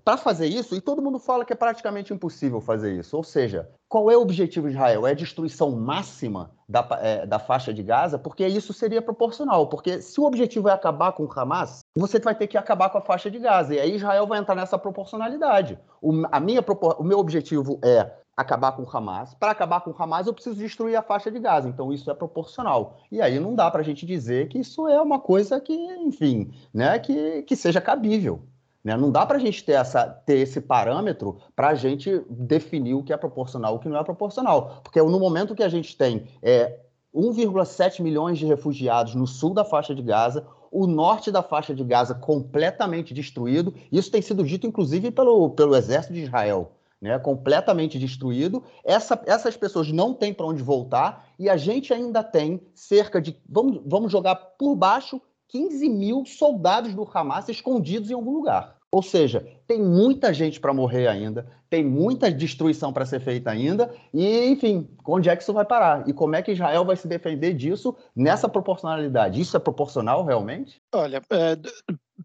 para 0.03 0.17
fazer 0.17 0.47
isso, 0.47 0.75
e 0.75 0.81
todo 0.81 1.01
mundo 1.01 1.19
fala 1.19 1.45
que 1.45 1.53
é 1.53 1.55
praticamente 1.55 2.13
impossível 2.13 2.59
fazer 2.59 2.93
isso, 2.99 3.15
ou 3.15 3.23
seja, 3.23 3.69
qual 3.87 4.09
é 4.09 4.17
o 4.17 4.21
objetivo 4.21 4.67
de 4.67 4.73
Israel? 4.73 5.05
É 5.05 5.11
a 5.11 5.15
destruição 5.15 5.71
máxima 5.71 6.51
da, 6.67 6.87
é, 7.01 7.25
da 7.25 7.39
faixa 7.39 7.73
de 7.73 7.83
Gaza? 7.83 8.17
Porque 8.17 8.47
isso 8.47 8.73
seria 8.73 9.01
proporcional, 9.01 9.67
porque 9.67 10.01
se 10.01 10.19
o 10.19 10.23
objetivo 10.23 10.69
é 10.69 10.71
acabar 10.71 11.11
com 11.11 11.25
o 11.25 11.31
Hamas, 11.31 11.81
você 11.95 12.19
vai 12.19 12.33
ter 12.33 12.47
que 12.47 12.57
acabar 12.57 12.89
com 12.89 12.97
a 12.97 13.01
faixa 13.01 13.29
de 13.29 13.37
Gaza, 13.37 13.75
e 13.75 13.79
aí 13.79 13.95
Israel 13.95 14.25
vai 14.25 14.39
entrar 14.39 14.55
nessa 14.55 14.77
proporcionalidade. 14.77 15.77
O, 16.01 16.23
a 16.31 16.39
minha, 16.39 16.63
o 16.97 17.03
meu 17.03 17.19
objetivo 17.19 17.79
é 17.83 18.11
acabar 18.35 18.71
com 18.71 18.83
o 18.83 18.89
Hamas. 18.89 19.33
Para 19.33 19.51
acabar 19.51 19.81
com 19.81 19.91
o 19.91 19.95
Hamas, 19.97 20.27
eu 20.27 20.33
preciso 20.33 20.55
destruir 20.55 20.95
a 20.95 21.01
faixa 21.01 21.31
de 21.31 21.39
Gaza. 21.39 21.69
Então, 21.69 21.91
isso 21.91 22.09
é 22.09 22.13
proporcional. 22.13 22.97
E 23.11 23.21
aí 23.21 23.39
não 23.39 23.55
dá 23.55 23.69
para 23.69 23.81
a 23.81 23.83
gente 23.83 24.05
dizer 24.05 24.47
que 24.47 24.59
isso 24.59 24.87
é 24.87 25.01
uma 25.01 25.19
coisa 25.19 25.59
que, 25.59 25.73
enfim, 25.73 26.51
né, 26.73 26.97
que, 26.99 27.43
que 27.43 27.55
seja 27.55 27.79
cabível. 27.79 28.41
Né? 28.83 28.97
Não 28.97 29.11
dá 29.11 29.25
para 29.25 29.37
a 29.37 29.39
gente 29.39 29.63
ter, 29.63 29.73
essa, 29.73 30.07
ter 30.07 30.39
esse 30.39 30.59
parâmetro 30.59 31.37
para 31.55 31.69
a 31.69 31.75
gente 31.75 32.23
definir 32.29 32.93
o 32.93 33.03
que 33.03 33.13
é 33.13 33.17
proporcional 33.17 33.73
e 33.73 33.77
o 33.77 33.79
que 33.79 33.89
não 33.89 33.99
é 33.99 34.03
proporcional. 34.03 34.81
Porque 34.83 35.01
no 35.01 35.19
momento 35.19 35.55
que 35.55 35.63
a 35.63 35.69
gente 35.69 35.95
tem 35.95 36.27
é, 36.41 36.79
1,7 37.13 38.01
milhões 38.01 38.37
de 38.37 38.45
refugiados 38.45 39.15
no 39.15 39.27
sul 39.27 39.53
da 39.53 39.63
faixa 39.63 39.93
de 39.93 40.01
Gaza, 40.01 40.45
o 40.71 40.87
norte 40.87 41.31
da 41.31 41.43
faixa 41.43 41.75
de 41.75 41.83
Gaza 41.83 42.15
completamente 42.15 43.13
destruído, 43.13 43.73
isso 43.91 44.09
tem 44.09 44.21
sido 44.21 44.43
dito 44.43 44.65
inclusive 44.65 45.11
pelo, 45.11 45.49
pelo 45.51 45.75
exército 45.75 46.13
de 46.13 46.23
Israel 46.23 46.71
né, 47.01 47.17
completamente 47.17 47.97
destruído. 47.97 48.63
Essa, 48.83 49.19
essas 49.25 49.57
pessoas 49.57 49.91
não 49.91 50.13
têm 50.13 50.33
para 50.33 50.45
onde 50.45 50.61
voltar 50.61 51.27
e 51.39 51.49
a 51.49 51.57
gente 51.57 51.91
ainda 51.93 52.23
tem 52.23 52.61
cerca 52.75 53.19
de, 53.19 53.35
vamos, 53.49 53.81
vamos 53.85 54.11
jogar 54.11 54.35
por 54.35 54.75
baixo, 54.75 55.19
15 55.51 55.89
mil 55.89 56.25
soldados 56.25 56.93
do 56.93 57.07
Hamas 57.13 57.49
escondidos 57.49 58.09
em 58.09 58.13
algum 58.13 58.31
lugar. 58.31 58.75
Ou 58.91 59.01
seja, 59.01 59.47
tem 59.67 59.81
muita 59.81 60.33
gente 60.33 60.59
para 60.59 60.73
morrer 60.73 61.07
ainda, 61.07 61.47
tem 61.69 61.83
muita 61.83 62.29
destruição 62.29 62.91
para 62.91 63.05
ser 63.05 63.21
feita 63.21 63.49
ainda, 63.49 63.93
e, 64.13 64.45
enfim, 64.47 64.89
onde 65.07 65.29
é 65.29 65.35
que 65.35 65.43
isso 65.43 65.53
vai 65.53 65.63
parar? 65.63 66.07
E 66.09 66.11
como 66.11 66.35
é 66.35 66.41
que 66.41 66.51
Israel 66.51 66.83
vai 66.83 66.97
se 66.97 67.07
defender 67.07 67.53
disso 67.53 67.95
nessa 68.13 68.49
proporcionalidade? 68.49 69.39
Isso 69.39 69.55
é 69.55 69.59
proporcional 69.61 70.25
realmente? 70.25 70.75
Olha, 70.93 71.21
é, 71.29 71.57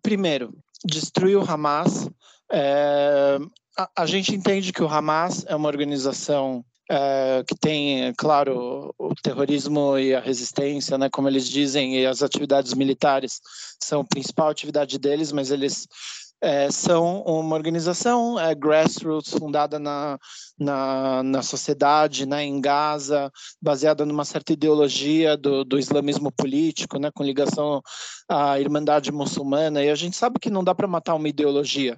primeiro, 0.02 0.52
destruir 0.84 1.36
o 1.36 1.48
Hamas 1.48 2.10
é, 2.50 3.38
a, 3.76 3.90
a 3.94 4.06
gente 4.06 4.34
entende 4.34 4.72
que 4.72 4.82
o 4.82 4.88
Hamas 4.88 5.44
é 5.46 5.54
uma 5.54 5.68
organização 5.68 6.64
é, 6.90 7.44
que 7.46 7.54
tem, 7.54 8.12
claro, 8.16 8.94
o 8.98 9.14
terrorismo 9.22 9.98
e 9.98 10.14
a 10.14 10.20
resistência, 10.20 10.96
né, 10.96 11.08
como 11.10 11.28
eles 11.28 11.48
dizem, 11.48 11.98
e 11.98 12.06
as 12.06 12.22
atividades 12.22 12.74
militares 12.74 13.40
são 13.82 14.00
a 14.00 14.04
principal 14.04 14.48
atividade 14.48 14.98
deles, 14.98 15.32
mas 15.32 15.50
eles 15.50 15.88
é, 16.40 16.70
são 16.70 17.22
uma 17.22 17.56
organização 17.56 18.36
grassroots 18.56 19.32
fundada 19.32 19.78
na, 19.78 20.18
na, 20.58 21.22
na 21.22 21.42
sociedade, 21.42 22.26
né, 22.26 22.44
em 22.44 22.60
Gaza, 22.60 23.30
baseada 23.60 24.06
numa 24.06 24.24
certa 24.24 24.52
ideologia 24.52 25.36
do, 25.36 25.64
do 25.64 25.78
islamismo 25.78 26.32
político, 26.32 26.98
né, 26.98 27.10
com 27.12 27.22
ligação 27.22 27.82
à 28.28 28.58
Irmandade 28.58 29.12
muçulmana. 29.12 29.82
E 29.82 29.90
a 29.90 29.94
gente 29.94 30.16
sabe 30.16 30.38
que 30.40 30.50
não 30.50 30.64
dá 30.64 30.74
para 30.74 30.88
matar 30.88 31.14
uma 31.14 31.28
ideologia 31.28 31.96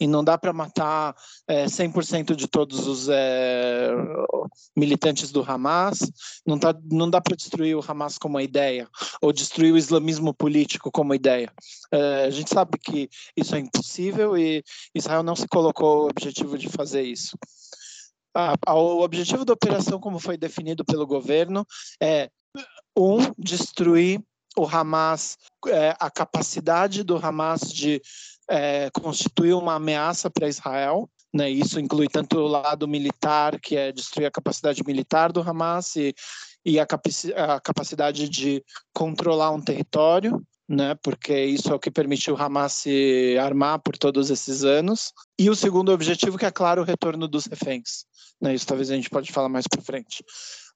e 0.00 0.06
não 0.06 0.24
dá 0.24 0.36
para 0.36 0.52
matar 0.52 1.14
é, 1.46 1.66
100% 1.66 2.34
de 2.34 2.48
todos 2.48 2.86
os 2.86 3.08
é, 3.08 3.90
militantes 4.76 5.30
do 5.30 5.42
Hamas, 5.42 5.98
não, 6.46 6.58
tá, 6.58 6.74
não 6.90 7.08
dá 7.08 7.20
para 7.20 7.36
destruir 7.36 7.76
o 7.76 7.84
Hamas 7.86 8.18
como 8.18 8.40
ideia, 8.40 8.88
ou 9.20 9.32
destruir 9.32 9.72
o 9.72 9.78
islamismo 9.78 10.34
político 10.34 10.90
como 10.90 11.14
ideia. 11.14 11.52
É, 11.92 12.24
a 12.24 12.30
gente 12.30 12.50
sabe 12.50 12.78
que 12.78 13.08
isso 13.36 13.54
é 13.54 13.60
impossível 13.60 14.36
e 14.36 14.64
Israel 14.94 15.22
não 15.22 15.36
se 15.36 15.46
colocou 15.46 16.04
o 16.04 16.08
objetivo 16.08 16.58
de 16.58 16.68
fazer 16.68 17.02
isso. 17.02 17.38
O 18.68 19.02
objetivo 19.02 19.44
da 19.44 19.52
operação, 19.52 20.00
como 20.00 20.18
foi 20.18 20.36
definido 20.36 20.84
pelo 20.84 21.06
governo, 21.06 21.66
é 22.00 22.30
um 22.96 23.18
destruir 23.38 24.20
o 24.56 24.66
Hamas, 24.66 25.36
é, 25.66 25.94
a 25.98 26.10
capacidade 26.10 27.02
do 27.02 27.16
Hamas 27.16 27.60
de 27.72 28.00
é, 28.48 28.90
constituir 28.90 29.54
uma 29.54 29.74
ameaça 29.74 30.30
para 30.30 30.48
Israel. 30.48 31.08
Né? 31.32 31.50
Isso 31.50 31.80
inclui 31.80 32.08
tanto 32.08 32.38
o 32.38 32.46
lado 32.46 32.86
militar, 32.86 33.58
que 33.60 33.76
é 33.76 33.90
destruir 33.90 34.26
a 34.26 34.30
capacidade 34.30 34.82
militar 34.86 35.32
do 35.32 35.40
Hamas, 35.40 35.96
e, 35.96 36.14
e 36.64 36.78
a, 36.78 36.86
capaci 36.86 37.32
a 37.34 37.60
capacidade 37.60 38.28
de 38.28 38.64
controlar 38.92 39.50
um 39.50 39.60
território, 39.60 40.40
né, 40.68 40.94
porque 41.02 41.44
isso 41.44 41.70
é 41.70 41.74
o 41.74 41.78
que 41.78 41.90
permitiu 41.90 42.34
o 42.34 42.42
Hamas 42.42 42.72
se 42.72 43.36
armar 43.38 43.78
por 43.80 43.96
todos 43.96 44.30
esses 44.30 44.64
anos. 44.64 45.12
E 45.38 45.50
o 45.50 45.54
segundo 45.54 45.92
objetivo, 45.92 46.38
que 46.38 46.46
é 46.46 46.50
claro, 46.50 46.82
o 46.82 46.84
retorno 46.84 47.28
dos 47.28 47.46
reféns. 47.46 48.06
Né, 48.40 48.54
isso 48.54 48.66
talvez 48.66 48.90
a 48.90 48.94
gente 48.94 49.10
pode 49.10 49.32
falar 49.32 49.48
mais 49.48 49.66
para 49.66 49.82
frente. 49.82 50.24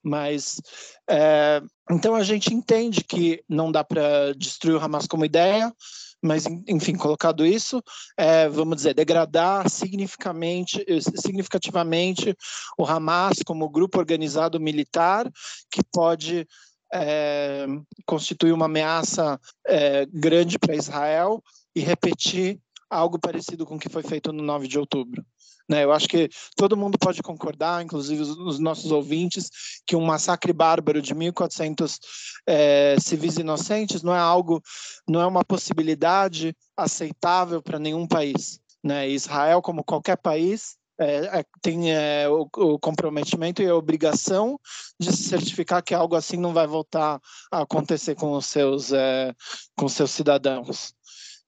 Mas 0.03 0.61
é, 1.09 1.61
então 1.91 2.15
a 2.15 2.23
gente 2.23 2.53
entende 2.53 3.03
que 3.03 3.43
não 3.49 3.71
dá 3.71 3.83
para 3.83 4.33
destruir 4.33 4.75
o 4.75 4.79
Hamas 4.79 5.07
como 5.07 5.25
ideia, 5.25 5.73
mas 6.21 6.45
enfim, 6.67 6.95
colocado 6.95 7.45
isso, 7.45 7.81
é, 8.17 8.47
vamos 8.49 8.77
dizer, 8.77 8.93
degradar 8.93 9.69
significativamente, 9.69 10.85
significativamente 11.15 12.35
o 12.77 12.85
Hamas 12.85 13.39
como 13.45 13.69
grupo 13.69 13.97
organizado 13.97 14.59
militar 14.59 15.29
que 15.71 15.81
pode 15.91 16.47
é, 16.93 17.65
constituir 18.05 18.51
uma 18.51 18.65
ameaça 18.65 19.39
é, 19.67 20.05
grande 20.05 20.57
para 20.57 20.75
Israel 20.75 21.43
e 21.75 21.81
repetir 21.81 22.59
algo 22.89 23.19
parecido 23.19 23.65
com 23.65 23.75
o 23.75 23.79
que 23.79 23.89
foi 23.89 24.03
feito 24.03 24.33
no 24.33 24.43
9 24.43 24.67
de 24.67 24.79
outubro. 24.79 25.23
Né? 25.69 25.83
Eu 25.83 25.91
acho 25.91 26.07
que 26.07 26.27
todo 26.55 26.75
mundo 26.75 26.97
pode 26.97 27.21
concordar, 27.21 27.83
inclusive 27.83 28.23
os, 28.23 28.29
os 28.29 28.59
nossos 28.59 28.91
ouvintes, 28.91 29.51
que 29.85 29.95
um 29.95 30.03
massacre 30.03 30.51
bárbaro 30.51 30.99
de 30.99 31.13
1.400 31.13 31.99
é, 32.47 32.95
civis 32.99 33.37
inocentes 33.37 34.01
não 34.01 34.15
é 34.15 34.19
algo, 34.19 34.61
não 35.07 35.21
é 35.21 35.27
uma 35.27 35.45
possibilidade 35.45 36.55
aceitável 36.75 37.61
para 37.61 37.77
nenhum 37.77 38.07
país. 38.07 38.59
Né? 38.83 39.07
Israel, 39.09 39.61
como 39.61 39.83
qualquer 39.83 40.17
país, 40.17 40.75
é, 40.99 41.39
é, 41.39 41.45
tem 41.61 41.93
é, 41.93 42.27
o, 42.27 42.41
o, 42.57 42.77
comprometimento 42.77 43.61
e 43.61 43.67
a 43.67 43.75
obrigação 43.75 44.59
de 44.99 45.15
se 45.15 45.23
certificar 45.23 45.81
que 45.81 45.93
algo 45.95 46.13
assim 46.13 46.35
não 46.35 46.53
vai 46.53 46.67
voltar 46.67 47.21
a 47.49 47.61
acontecer 47.61 48.15
com 48.15 48.33
os 48.33 48.45
seus, 48.45 48.91
é, 48.91 49.33
com 49.77 49.87
seus 49.87 50.11
cidadãos. 50.11 50.93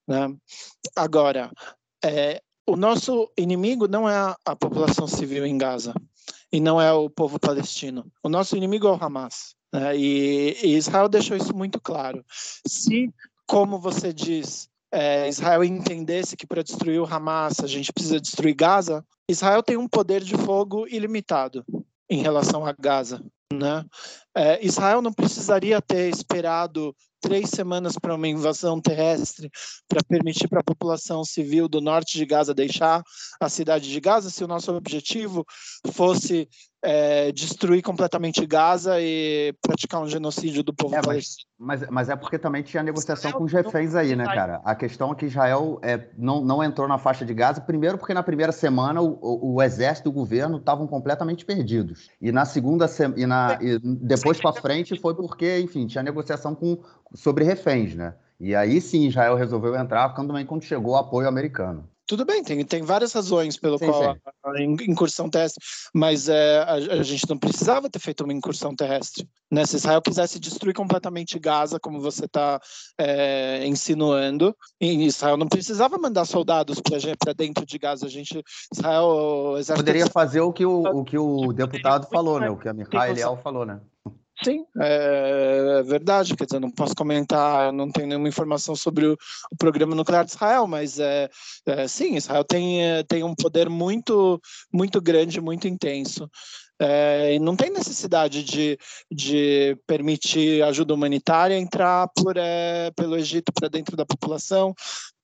Né? 0.08 0.34
Agora, 0.95 1.52
é, 2.04 2.41
o 2.66 2.78
nosso 2.78 3.30
inimigo 3.38 3.89
não 3.89 4.10
é 4.10 4.16
a, 4.16 4.38
a, 4.45 4.56
população 4.56 5.06
civil 5.06 5.45
em 5.45 5.58
Gaza 5.58 5.93
e 6.49 6.62
não 6.62 6.80
é 6.80 6.93
o 6.93 7.10
povo 7.10 7.38
palestino. 7.38 8.10
O 8.24 8.30
nosso 8.30 8.56
inimigo 8.56 8.88
é 8.88 8.91
o 8.91 9.04
Hamas. 9.04 9.54
Né? 9.74 9.97
E, 9.97 10.58
e 10.64 10.78
Israel 10.78 11.10
deixou 11.10 11.36
isso 11.36 11.54
muito 11.54 11.80
claro. 11.82 12.24
Se, 12.66 13.14
como 13.45 13.78
você 13.78 14.14
diz, 14.14 14.70
é, 14.92 15.30
Israel 15.30 15.64
entendesse 15.64 16.36
que 16.36 16.46
para 16.46 16.64
destruir 16.64 17.00
o 17.00 17.06
Hamas 17.06 17.60
a 17.62 17.68
gente 17.68 17.94
precisa 17.94 18.20
destruir 18.20 18.54
Gaza, 18.54 19.06
Israel 19.30 19.64
tem 19.64 19.78
um 19.78 19.88
poder 19.88 20.22
de 20.22 20.36
fogo 20.36 20.86
ilimitado 20.88 21.64
em 22.10 22.22
relação 22.22 22.66
a 22.66 22.74
Gaza. 22.74 23.24
Né? 23.54 23.86
É, 24.36 24.66
Israel 24.66 25.02
não 25.02 25.14
precisaria 25.14 25.82
ter 25.82 26.10
esperado 26.10 26.96
três 27.22 27.50
semanas 27.50 27.96
para 27.98 28.16
uma 28.16 28.28
invasão 28.28 28.82
terrestre 28.82 29.50
para 29.88 30.04
permitir 30.04 30.48
para 30.48 30.60
a 30.60 30.64
população 30.64 31.24
civil 31.24 31.70
do 31.70 31.80
norte 31.80 32.18
de 32.18 32.26
Gaza 32.26 32.54
deixar 32.54 33.04
a 33.39 33.48
cidade 33.48 33.89
de 33.89 34.00
Gaza, 34.00 34.30
se 34.30 34.44
o 34.44 34.48
nosso 34.48 34.74
objetivo 34.74 35.46
fosse 35.94 36.50
é, 36.84 37.32
destruir 37.32 37.82
completamente 37.82 38.45
Gaza 38.45 38.99
e 38.99 39.53
praticar 39.61 40.01
um 40.01 40.07
genocídio 40.07 40.63
do 40.63 40.73
povo 40.73 40.95
é, 40.95 41.01
palestino. 41.01 41.47
Mas, 41.57 41.88
mas, 41.89 42.09
é 42.09 42.15
porque 42.15 42.39
também 42.39 42.63
tinha 42.63 42.82
negociação 42.82 43.29
Israel 43.29 43.38
com 43.38 43.43
os 43.45 43.53
reféns 43.53 43.93
aí, 43.93 44.15
né, 44.15 44.25
cara? 44.25 44.61
A 44.65 44.73
questão 44.73 45.11
é 45.11 45.15
que 45.15 45.27
Israel 45.27 45.79
é, 45.84 46.09
não, 46.17 46.43
não 46.43 46.63
entrou 46.63 46.88
na 46.88 46.97
faixa 46.97 47.23
de 47.23 47.34
Gaza, 47.34 47.61
primeiro 47.61 47.97
porque 47.97 48.13
na 48.13 48.23
primeira 48.23 48.51
semana 48.51 49.01
o, 49.01 49.17
o, 49.21 49.55
o 49.55 49.61
exército 49.61 50.09
e 50.09 50.11
o 50.11 50.13
governo 50.13 50.57
estavam 50.57 50.88
completamente 50.88 51.45
perdidos. 51.45 52.09
E 52.19 52.32
na 52.32 52.45
segunda 52.45 52.89
e, 53.15 53.25
na, 53.27 53.59
e 53.61 53.77
depois 53.79 54.39
para 54.39 54.53
frente 54.53 54.99
foi 54.99 55.13
porque, 55.13 55.59
enfim, 55.59 55.86
tinha 55.86 56.03
negociação 56.03 56.55
com, 56.55 56.82
sobre 57.13 57.43
reféns, 57.43 57.95
né? 57.95 58.15
E 58.39 58.55
aí 58.55 58.82
sim 58.82 59.07
Israel 59.07 59.36
resolveu 59.36 59.75
entrar, 59.75 60.15
quando 60.15 60.29
também 60.29 60.45
quando 60.45 60.63
chegou 60.63 60.93
o 60.93 60.97
apoio 60.97 61.27
americano. 61.27 61.88
Tudo 62.12 62.26
bem, 62.26 62.43
tem, 62.43 62.62
tem 62.66 62.82
várias 62.82 63.14
razões 63.14 63.55
pelo 63.55 63.78
sim, 63.78 63.86
qual 63.86 64.03
sim. 64.03 64.20
A, 64.43 64.51
a, 64.51 64.62
incursão 64.62 65.30
terrestre, 65.30 65.64
mas 65.93 66.28
é, 66.28 66.57
a, 66.57 66.74
a, 66.74 67.03
gente 67.03 67.30
não 67.30 67.38
precisava 67.38 67.89
ter 67.89 67.99
feito 67.99 68.26
uma 68.26 68.34
incursão 68.34 68.76
terrestre. 68.76 69.26
Né? 69.49 69.66
Se 69.66 69.78
Israel 69.78 70.01
quisesse 70.01 70.38
destruir 70.38 70.74
completamente 70.74 71.39
Gaza, 71.39 71.80
como 71.80 72.01
você 72.01 72.26
está 72.26 72.59
é, 72.99 73.66
insinuando, 73.66 74.53
Israel 74.82 75.38
não 75.38 75.47
precisava 75.47 75.97
mandar 75.97 76.26
soldados 76.26 76.82
para 76.82 77.32
dentro 77.32 77.66
de 77.66 77.80
Gaza. 77.80 78.05
A 78.05 78.09
gente, 78.09 78.43
Israel, 78.74 79.55
Poderia 79.74 80.07
fazer 80.07 80.41
o 80.41 80.51
que 80.51 80.66
o, 80.66 80.82
o, 80.82 81.05
que 81.05 81.18
o 81.18 81.53
deputado 81.53 82.09
falou, 82.09 82.41
né? 82.41 82.49
O 82.49 82.57
que 82.57 82.68
a 82.68 82.74
Mikhail 82.74 83.14
Eliel 83.14 83.39
falou, 83.41 83.66
né? 83.66 83.80
Sim, 84.44 84.66
é, 84.80 85.80
é 85.80 85.84
verdade. 85.84 86.36
Quer 86.36 86.46
dizer, 86.46 86.60
não 86.60 86.72
posso 86.72 86.96
comentar, 86.96 87.72
não 87.72 87.92
tenho 87.92 88.08
nenhuma 88.08 88.28
informação 88.28 88.76
sobre 88.76 89.06
o, 89.06 89.14
o 89.52 89.56
programa 89.56 89.96
nuclear 89.96 90.26
de 90.26 90.32
Israel, 90.32 90.66
mas 90.66 91.00
é, 91.00 91.30
é, 91.68 91.88
sim, 91.88 92.16
Israel 92.16 92.44
tem, 92.44 92.84
é, 92.84 93.04
tem 93.04 93.24
um 93.24 93.36
poder 93.36 93.70
muito, 93.70 94.42
muito 94.74 95.00
grande, 95.00 95.39
muito 95.39 95.68
intenso. 95.68 96.28
É, 96.80 97.36
e 97.36 97.39
não 97.39 97.56
tem 97.56 97.70
necessidade 97.70 98.44
de, 98.44 98.76
de 99.12 99.78
permitir 99.86 100.64
ajuda 100.64 100.96
humanitária 100.96 101.56
entrar 101.56 102.08
por, 102.16 102.36
é, 102.36 102.89
pelo 102.96 103.16
Egito 103.16 103.54
para 103.54 103.68
dentro 103.68 103.96
da 103.96 104.04
população, 104.04 104.74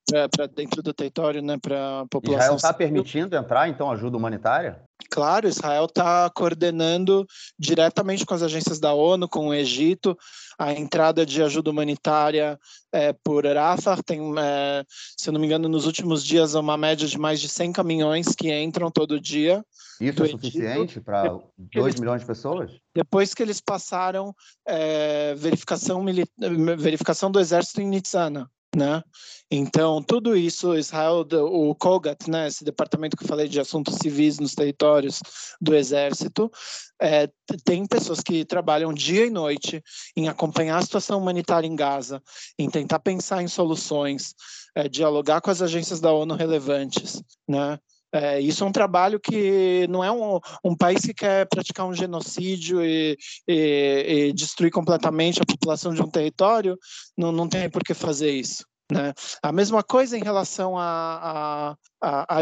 para 0.08 0.48
dentro 0.48 0.82
do 0.82 0.94
território, 0.94 1.42
né, 1.42 1.58
para 1.58 2.02
a 2.02 2.06
população. 2.08 2.46
Israel 2.46 2.56
está 2.56 2.74
permitindo 2.74 3.36
entrar, 3.36 3.68
então, 3.68 3.92
ajuda 3.92 4.16
humanitária? 4.16 4.82
Claro, 5.10 5.48
Israel 5.48 5.86
está 5.86 6.30
coordenando 6.30 7.26
diretamente 7.58 8.26
com 8.26 8.34
as 8.34 8.42
agências 8.42 8.80
da 8.80 8.94
ONU, 8.94 9.28
com 9.28 9.48
o 9.48 9.54
Egito, 9.54 10.18
a 10.58 10.74
entrada 10.74 11.26
de 11.26 11.42
ajuda 11.44 11.70
humanitária 11.70 12.60
é, 12.92 13.14
por 13.14 13.46
Rafah. 13.46 14.02
Tem, 14.04 14.20
é, 14.40 14.84
se 15.18 15.30
eu 15.30 15.34
não 15.34 15.40
me 15.40 15.46
engano, 15.46 15.70
nos 15.70 15.86
últimos 15.86 16.24
dias, 16.24 16.56
uma 16.56 16.78
média 16.78 17.08
de 17.08 17.18
mais 17.18 17.40
de 17.40 17.48
100 17.48 17.74
caminhões 17.74 18.28
que 18.30 18.52
entram 18.52 18.90
todo 18.90 19.20
dia. 19.20 19.64
Isso 20.02 20.24
é 20.24 20.28
suficiente 20.28 21.00
para 21.00 21.40
2 21.58 22.00
milhões 22.00 22.22
de 22.22 22.28
pessoas? 22.28 22.72
Depois 22.96 23.34
que 23.34 23.44
eles 23.44 23.62
passaram 23.62 24.34
é, 24.68 25.36
verificação, 25.36 26.04
verificação 26.78 27.32
do 27.32 27.40
exército 27.40 27.82
em 27.82 27.88
Nitzana 27.88 28.50
né? 28.78 29.04
Então, 29.50 30.04
tudo 30.04 30.36
isso, 30.36 30.76
Israel, 30.76 31.26
o 31.32 31.74
COGAT, 31.74 32.30
né, 32.30 32.48
esse 32.48 32.64
departamento 32.64 33.18
que 33.18 33.24
eu 33.24 33.28
falei 33.28 33.48
de 33.48 33.60
assuntos 33.60 33.96
civis 33.96 34.40
nos 34.40 34.54
territórios 34.54 35.20
do 35.60 35.74
Exército, 35.76 36.52
é, 37.02 37.28
tem 37.64 37.86
pessoas 37.86 38.22
que 38.22 38.46
trabalham 38.46 38.94
dia 38.94 39.26
e 39.26 39.30
noite 39.30 39.82
em 40.16 40.28
acompanhar 40.28 40.78
a 40.78 40.82
situação 40.82 41.20
humanitária 41.20 41.68
em 41.68 41.76
Gaza, 41.76 42.22
em 42.58 42.70
tentar 42.70 43.00
pensar 43.00 43.42
em 43.42 43.48
soluções, 43.48 44.36
é, 44.76 44.88
dialogar 44.88 45.42
com 45.42 45.50
as 45.50 45.62
agências 45.62 46.00
da 46.00 46.12
ONU 46.12 46.36
relevantes, 46.36 47.22
né? 47.48 47.80
É, 48.18 48.40
isso 48.40 48.64
é 48.64 48.68
um 48.68 48.72
trabalho 48.72 49.20
que 49.20 49.86
não 49.90 50.04
é 50.04 50.12
um, 50.12 50.40
um 50.64 50.76
país 50.76 51.06
que 51.06 51.14
quer 51.14 51.48
praticar 51.48 51.86
um 51.86 51.94
genocídio 51.94 52.84
e, 52.84 53.16
e, 53.48 54.30
e, 54.30 54.34
destruir 54.34 54.72
completamente 54.72 55.42
a 55.42 55.46
população 55.46 55.94
de 55.94 56.02
um 56.02 56.10
território, 56.10 56.78
não, 57.16 57.32
não 57.32 57.48
tem 57.48 57.70
por 57.70 57.84
que 57.84 57.94
fazer 57.94 58.32
isso. 58.32 58.66
Né? 58.92 59.14
A 59.44 59.52
mesma 59.52 59.84
coisa 59.84 60.18
em 60.18 60.24
relação 60.24 60.76
à 60.78 61.76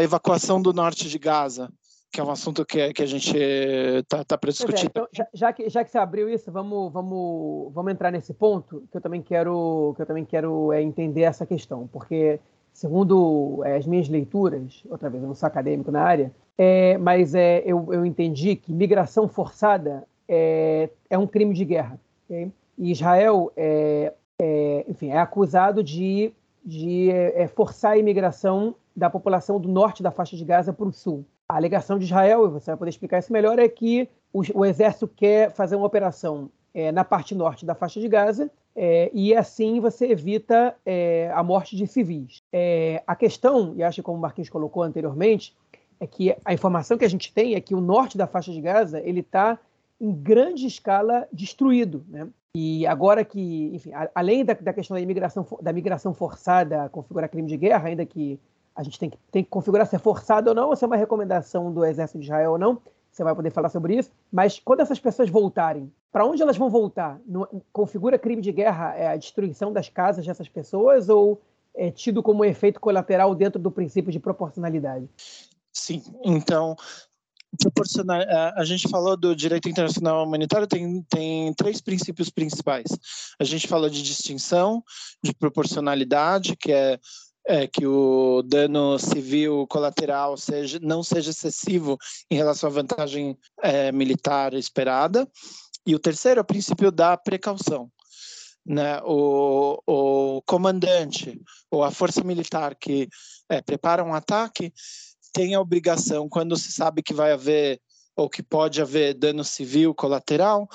evacuação 0.00 0.62
do 0.62 0.72
norte 0.72 1.08
de 1.08 1.18
Gaza, 1.18 1.68
que 2.12 2.20
é 2.20 2.24
um 2.24 2.30
assunto 2.30 2.64
que, 2.64 2.92
que 2.94 3.02
a 3.02 3.06
gente 3.06 3.36
está 3.36 4.24
tá 4.24 4.38
para 4.38 4.48
é, 4.48 4.52
discutir. 4.52 4.84
É, 4.84 4.86
então, 4.86 5.06
já, 5.12 5.26
já, 5.34 5.52
que, 5.52 5.68
já 5.68 5.84
que 5.84 5.90
você 5.90 5.98
abriu 5.98 6.30
isso, 6.30 6.50
vamos, 6.50 6.90
vamos, 6.90 7.72
vamos 7.74 7.92
entrar 7.92 8.10
nesse 8.10 8.32
ponto 8.32 8.88
que 8.90 8.96
eu 8.96 9.02
também 9.02 9.20
quero, 9.20 9.92
que 9.96 10.02
eu 10.02 10.06
também 10.06 10.24
quero 10.24 10.72
é, 10.72 10.80
entender 10.80 11.22
essa 11.22 11.44
questão, 11.44 11.86
porque 11.88 12.40
segundo 12.76 13.62
é, 13.64 13.76
as 13.76 13.86
minhas 13.86 14.06
leituras, 14.06 14.84
outra 14.90 15.08
vez, 15.08 15.22
eu 15.22 15.28
não 15.28 15.34
sou 15.34 15.46
acadêmico 15.46 15.90
na 15.90 16.02
área, 16.02 16.30
é, 16.58 16.98
mas 16.98 17.34
é, 17.34 17.62
eu, 17.64 17.88
eu 17.90 18.04
entendi 18.04 18.54
que 18.54 18.70
migração 18.70 19.26
forçada 19.28 20.06
é, 20.28 20.90
é 21.08 21.16
um 21.16 21.26
crime 21.26 21.54
de 21.54 21.64
guerra. 21.64 21.98
Okay? 22.26 22.52
E 22.76 22.90
Israel, 22.92 23.50
é, 23.56 24.12
é, 24.38 24.84
enfim, 24.86 25.08
é 25.08 25.18
acusado 25.18 25.82
de, 25.82 26.30
de 26.62 27.10
é, 27.10 27.48
forçar 27.48 27.92
a 27.92 27.96
imigração 27.96 28.74
da 28.94 29.08
população 29.08 29.58
do 29.58 29.70
norte 29.70 30.02
da 30.02 30.10
faixa 30.10 30.36
de 30.36 30.44
Gaza 30.44 30.70
para 30.70 30.86
o 30.86 30.92
sul. 30.92 31.24
A 31.48 31.56
alegação 31.56 31.98
de 31.98 32.04
Israel, 32.04 32.44
e 32.44 32.50
você 32.50 32.72
vai 32.72 32.76
poder 32.76 32.90
explicar 32.90 33.20
isso 33.20 33.32
melhor, 33.32 33.58
é 33.58 33.68
que 33.68 34.06
o, 34.34 34.42
o 34.54 34.64
exército 34.66 35.08
quer 35.08 35.50
fazer 35.50 35.76
uma 35.76 35.86
operação 35.86 36.50
na 36.92 37.02
parte 37.02 37.34
norte 37.34 37.64
da 37.64 37.74
faixa 37.74 37.98
de 37.98 38.06
Gaza 38.06 38.50
é, 38.76 39.10
e 39.14 39.34
assim 39.34 39.80
você 39.80 40.06
evita 40.06 40.76
é, 40.84 41.30
a 41.34 41.42
morte 41.42 41.74
de 41.74 41.86
civis. 41.86 42.42
É, 42.52 43.02
a 43.06 43.16
questão, 43.16 43.74
e 43.74 43.82
acho 43.82 43.96
que 43.96 44.02
como 44.02 44.18
o 44.18 44.20
Marquinhos 44.20 44.50
colocou 44.50 44.82
anteriormente, 44.82 45.56
é 45.98 46.06
que 46.06 46.36
a 46.44 46.52
informação 46.52 46.98
que 46.98 47.04
a 47.04 47.08
gente 47.08 47.32
tem 47.32 47.54
é 47.54 47.60
que 47.60 47.74
o 47.74 47.80
norte 47.80 48.18
da 48.18 48.26
faixa 48.26 48.52
de 48.52 48.60
Gaza 48.60 49.00
ele 49.00 49.20
está 49.20 49.58
em 49.98 50.12
grande 50.12 50.66
escala 50.66 51.26
destruído, 51.32 52.04
né? 52.08 52.28
E 52.54 52.86
agora 52.86 53.24
que, 53.24 53.70
enfim, 53.74 53.92
a, 53.92 54.10
além 54.14 54.44
da, 54.44 54.54
da, 54.54 54.72
questão 54.72 54.94
da 54.94 55.00
imigração, 55.00 55.46
da 55.60 55.72
migração 55.72 56.12
forçada 56.12 56.88
configurar 56.90 57.30
crime 57.30 57.48
de 57.48 57.56
guerra, 57.56 57.88
ainda 57.88 58.04
que 58.04 58.38
a 58.74 58.82
gente 58.82 58.98
tem 58.98 59.08
que, 59.08 59.18
tem 59.30 59.42
que 59.42 59.48
configurar 59.48 59.86
se 59.86 59.96
é 59.96 59.98
forçado 59.98 60.50
ou 60.50 60.54
não, 60.54 60.68
ou 60.68 60.76
se 60.76 60.84
é 60.84 60.86
uma 60.86 60.96
recomendação 60.96 61.72
do 61.72 61.82
exército 61.84 62.18
de 62.18 62.26
Israel 62.26 62.52
ou 62.52 62.58
não, 62.58 62.78
você 63.16 63.24
vai 63.24 63.34
poder 63.34 63.50
falar 63.50 63.70
sobre 63.70 63.96
isso. 63.96 64.10
Mas 64.30 64.60
quando 64.62 64.80
essas 64.80 65.00
pessoas 65.00 65.30
voltarem, 65.30 65.90
para 66.12 66.26
onde 66.26 66.42
elas 66.42 66.56
vão 66.56 66.68
voltar? 66.68 67.18
No, 67.26 67.48
configura 67.72 68.18
crime 68.18 68.42
de 68.42 68.52
guerra 68.52 68.94
é 68.94 69.08
a 69.08 69.16
destruição 69.16 69.72
das 69.72 69.88
casas 69.88 70.26
dessas 70.26 70.48
pessoas 70.48 71.08
ou 71.08 71.40
é 71.74 71.90
tido 71.90 72.22
como 72.22 72.44
efeito 72.44 72.78
colateral 72.78 73.34
dentro 73.34 73.60
do 73.60 73.70
princípio 73.70 74.12
de 74.12 74.20
proporcionalidade? 74.20 75.08
Sim, 75.72 76.02
então 76.24 76.76
proporcional. 77.56 78.20
A 78.54 78.64
gente 78.64 78.88
falou 78.88 79.16
do 79.16 79.34
direito 79.34 79.68
internacional 79.68 80.24
humanitário, 80.24 80.66
tem, 80.66 81.02
tem 81.08 81.54
três 81.54 81.80
princípios 81.80 82.28
principais. 82.28 82.86
A 83.40 83.44
gente 83.44 83.66
falou 83.66 83.88
de 83.88 84.02
distinção, 84.02 84.82
de 85.22 85.32
proporcionalidade, 85.32 86.54
que 86.56 86.70
é 86.70 86.98
é, 87.46 87.66
que 87.66 87.86
o 87.86 88.42
dano 88.42 88.98
civil 88.98 89.66
colateral 89.68 90.36
seja, 90.36 90.80
não 90.82 91.02
seja 91.02 91.30
excessivo 91.30 91.96
em 92.30 92.36
relação 92.36 92.68
à 92.68 92.72
vantagem 92.72 93.38
é, 93.62 93.92
militar 93.92 94.52
esperada. 94.54 95.28
E 95.86 95.94
o 95.94 95.98
terceiro 95.98 96.40
é 96.40 96.42
o 96.42 96.46
princípio 96.46 96.90
da 96.90 97.16
precaução. 97.16 97.90
Né? 98.66 99.00
O, 99.04 99.80
o 99.86 100.42
comandante 100.42 101.40
ou 101.70 101.84
a 101.84 101.92
força 101.92 102.24
militar 102.24 102.74
que 102.74 103.08
é, 103.48 103.62
prepara 103.62 104.02
um 104.02 104.12
ataque 104.12 104.72
tem 105.32 105.54
a 105.54 105.60
obrigação, 105.60 106.28
quando 106.28 106.56
se 106.56 106.72
sabe 106.72 107.02
que 107.02 107.14
vai 107.14 107.30
haver 107.30 107.80
ou 108.16 108.30
que 108.30 108.42
pode 108.42 108.80
haver 108.80 109.12
dano 109.14 109.44
civil 109.44 109.94
colateral, 109.94 110.66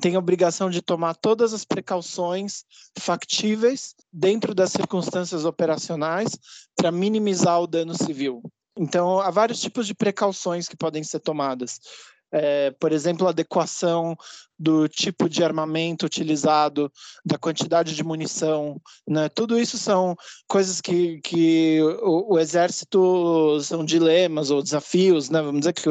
tem 0.00 0.16
a 0.16 0.18
obrigação 0.18 0.68
de 0.68 0.82
tomar 0.82 1.14
todas 1.14 1.54
as 1.54 1.64
precauções 1.64 2.64
factíveis 2.98 3.94
dentro 4.12 4.52
das 4.52 4.72
circunstâncias 4.72 5.44
operacionais 5.44 6.36
para 6.74 6.90
minimizar 6.90 7.60
o 7.60 7.66
dano 7.68 7.94
civil. 7.94 8.42
Então, 8.76 9.20
há 9.20 9.30
vários 9.30 9.60
tipos 9.60 9.86
de 9.86 9.94
precauções 9.94 10.68
que 10.68 10.76
podem 10.76 11.02
ser 11.04 11.20
tomadas. 11.20 11.80
É, 12.30 12.72
por 12.72 12.92
exemplo, 12.92 13.26
adequação 13.26 14.14
do 14.58 14.86
tipo 14.86 15.28
de 15.28 15.42
armamento 15.42 16.04
utilizado, 16.04 16.92
da 17.24 17.38
quantidade 17.38 17.94
de 17.94 18.04
munição, 18.04 18.78
né? 19.06 19.28
tudo 19.30 19.58
isso 19.58 19.78
são 19.78 20.14
coisas 20.46 20.80
que, 20.80 21.20
que 21.22 21.80
o, 22.02 22.34
o 22.34 22.38
exército 22.38 23.58
são 23.62 23.82
dilemas 23.82 24.50
ou 24.50 24.62
desafios, 24.62 25.30
né? 25.30 25.40
vamos 25.40 25.60
dizer 25.60 25.72
que 25.72 25.88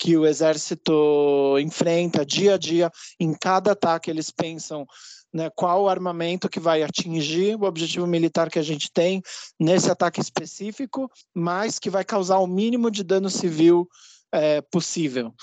que 0.00 0.16
o 0.16 0.26
exército 0.26 1.58
enfrenta 1.60 2.24
dia 2.24 2.54
a 2.54 2.58
dia, 2.58 2.90
em 3.20 3.34
cada 3.34 3.72
ataque 3.72 4.10
eles 4.10 4.30
pensam 4.30 4.86
né, 5.30 5.50
qual 5.50 5.82
o 5.82 5.88
armamento 5.90 6.48
que 6.48 6.58
vai 6.58 6.82
atingir 6.82 7.54
o 7.54 7.64
objetivo 7.64 8.06
militar 8.06 8.50
que 8.50 8.58
a 8.58 8.62
gente 8.62 8.90
tem 8.90 9.22
nesse 9.60 9.90
ataque 9.90 10.18
específico, 10.18 11.10
mas 11.34 11.78
que 11.78 11.90
vai 11.90 12.02
causar 12.02 12.38
o 12.38 12.46
mínimo 12.46 12.90
de 12.90 13.04
dano 13.04 13.28
civil 13.28 13.86
é, 14.32 14.62
possível. 14.62 15.34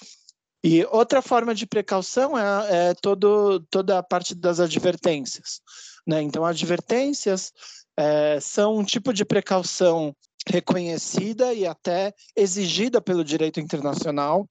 E 0.63 0.83
outra 0.85 1.21
forma 1.21 1.53
de 1.53 1.67
precaução 1.67 2.35
é, 2.35 2.89
é 2.89 2.93
todo, 2.95 3.59
toda 3.69 3.99
a 3.99 4.03
parte 4.03 4.33
das 4.33 4.59
advertências. 4.59 5.61
Né? 6.05 6.23
Então, 6.23 6.43
advertências 6.43 7.53
é, 7.97 8.39
são 8.39 8.77
um 8.77 8.83
tipo 8.83 9.11
de 9.11 9.25
precaução 9.25 10.15
reconhecida 10.47 11.53
e 11.53 11.65
até 11.65 12.13
exigida 12.35 13.01
pelo 13.01 13.23
direito 13.23 13.59
internacional 13.59 14.47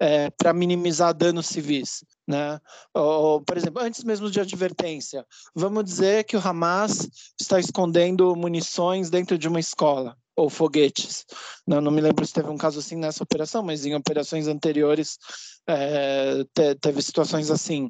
é, 0.00 0.30
para 0.30 0.52
minimizar 0.52 1.14
danos 1.14 1.46
civis. 1.46 2.04
Né? 2.26 2.58
Ou, 2.94 3.42
por 3.42 3.56
exemplo, 3.56 3.82
antes 3.82 4.02
mesmo 4.04 4.30
de 4.30 4.40
advertência, 4.40 5.26
vamos 5.54 5.84
dizer 5.84 6.24
que 6.24 6.36
o 6.36 6.40
Hamas 6.40 7.08
está 7.38 7.60
escondendo 7.60 8.34
munições 8.34 9.10
dentro 9.10 9.36
de 9.36 9.48
uma 9.48 9.60
escola 9.60 10.16
ou 10.36 10.50
foguetes. 10.50 11.24
Não, 11.66 11.80
não 11.80 11.92
me 11.92 12.00
lembro 12.00 12.26
se 12.26 12.32
teve 12.32 12.48
um 12.48 12.56
caso 12.56 12.80
assim 12.80 12.96
nessa 12.96 13.22
operação, 13.22 13.62
mas 13.62 13.84
em 13.84 13.94
operações 13.94 14.48
anteriores 14.48 15.18
é, 15.66 16.44
te, 16.52 16.74
teve 16.76 17.00
situações 17.02 17.50
assim. 17.50 17.88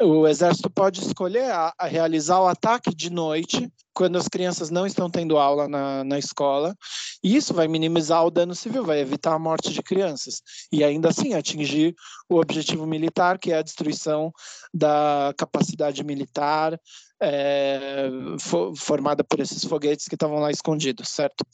O 0.00 0.26
exército 0.26 0.68
pode 0.68 1.00
escolher 1.00 1.50
a, 1.52 1.72
a, 1.78 1.86
realizar 1.86 2.40
o 2.40 2.48
ataque 2.48 2.92
de 2.92 3.10
noite, 3.10 3.72
quando 3.92 4.18
as 4.18 4.26
crianças 4.26 4.68
não 4.68 4.84
estão 4.84 5.08
tendo 5.08 5.38
aula 5.38 5.68
na, 5.68 6.02
na 6.02 6.18
escola, 6.18 6.74
e 7.22 7.36
isso 7.36 7.54
vai 7.54 7.68
minimizar 7.68 8.26
o 8.26 8.30
dano 8.30 8.56
civil, 8.56 8.84
vai 8.84 8.98
evitar 8.98 9.34
a 9.34 9.38
morte 9.38 9.72
de 9.72 9.80
crianças, 9.84 10.42
e 10.72 10.82
ainda 10.82 11.10
assim 11.10 11.34
atingir 11.34 11.94
o 12.28 12.40
objetivo 12.40 12.84
militar, 12.86 13.38
que 13.38 13.52
é 13.52 13.58
a 13.58 13.62
destruição 13.62 14.32
da 14.72 15.32
capacidade 15.38 16.02
militar 16.02 16.76
é, 17.22 18.10
formada 18.76 19.22
por 19.22 19.38
esses 19.38 19.64
foguetes 19.64 20.08
que 20.08 20.16
estavam 20.16 20.40
lá 20.40 20.50
escondidos, 20.50 21.08
certo? 21.08 21.44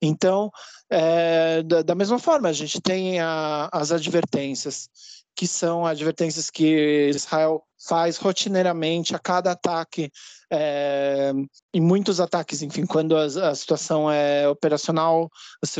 Então, 0.00 0.50
é, 0.90 1.62
da, 1.62 1.82
da, 1.82 1.94
mesma 1.94 2.18
forma, 2.18 2.48
a 2.48 2.52
gente 2.52 2.80
tem 2.80 3.20
a, 3.20 3.68
as 3.72 3.92
advertências, 3.92 4.88
que 5.36 5.46
são 5.46 5.84
advertências 5.84 6.50
que 6.50 7.08
Israel 7.08 7.62
faz 7.86 8.16
rotineiramente 8.16 9.14
a 9.14 9.18
cada 9.18 9.52
ataque, 9.52 10.10
é, 10.50 11.32
em 11.72 11.80
muitos 11.80 12.20
ataques, 12.20 12.62
enfim, 12.62 12.86
quando 12.86 13.16
a, 13.16 13.24
a 13.24 13.54
situação 13.54 14.10
é 14.10 14.48
operacional, 14.48 15.30
as 15.62 15.70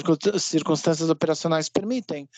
circunstâncias 0.43 1.09
operacionais 1.09 1.69
permitem 1.69 2.29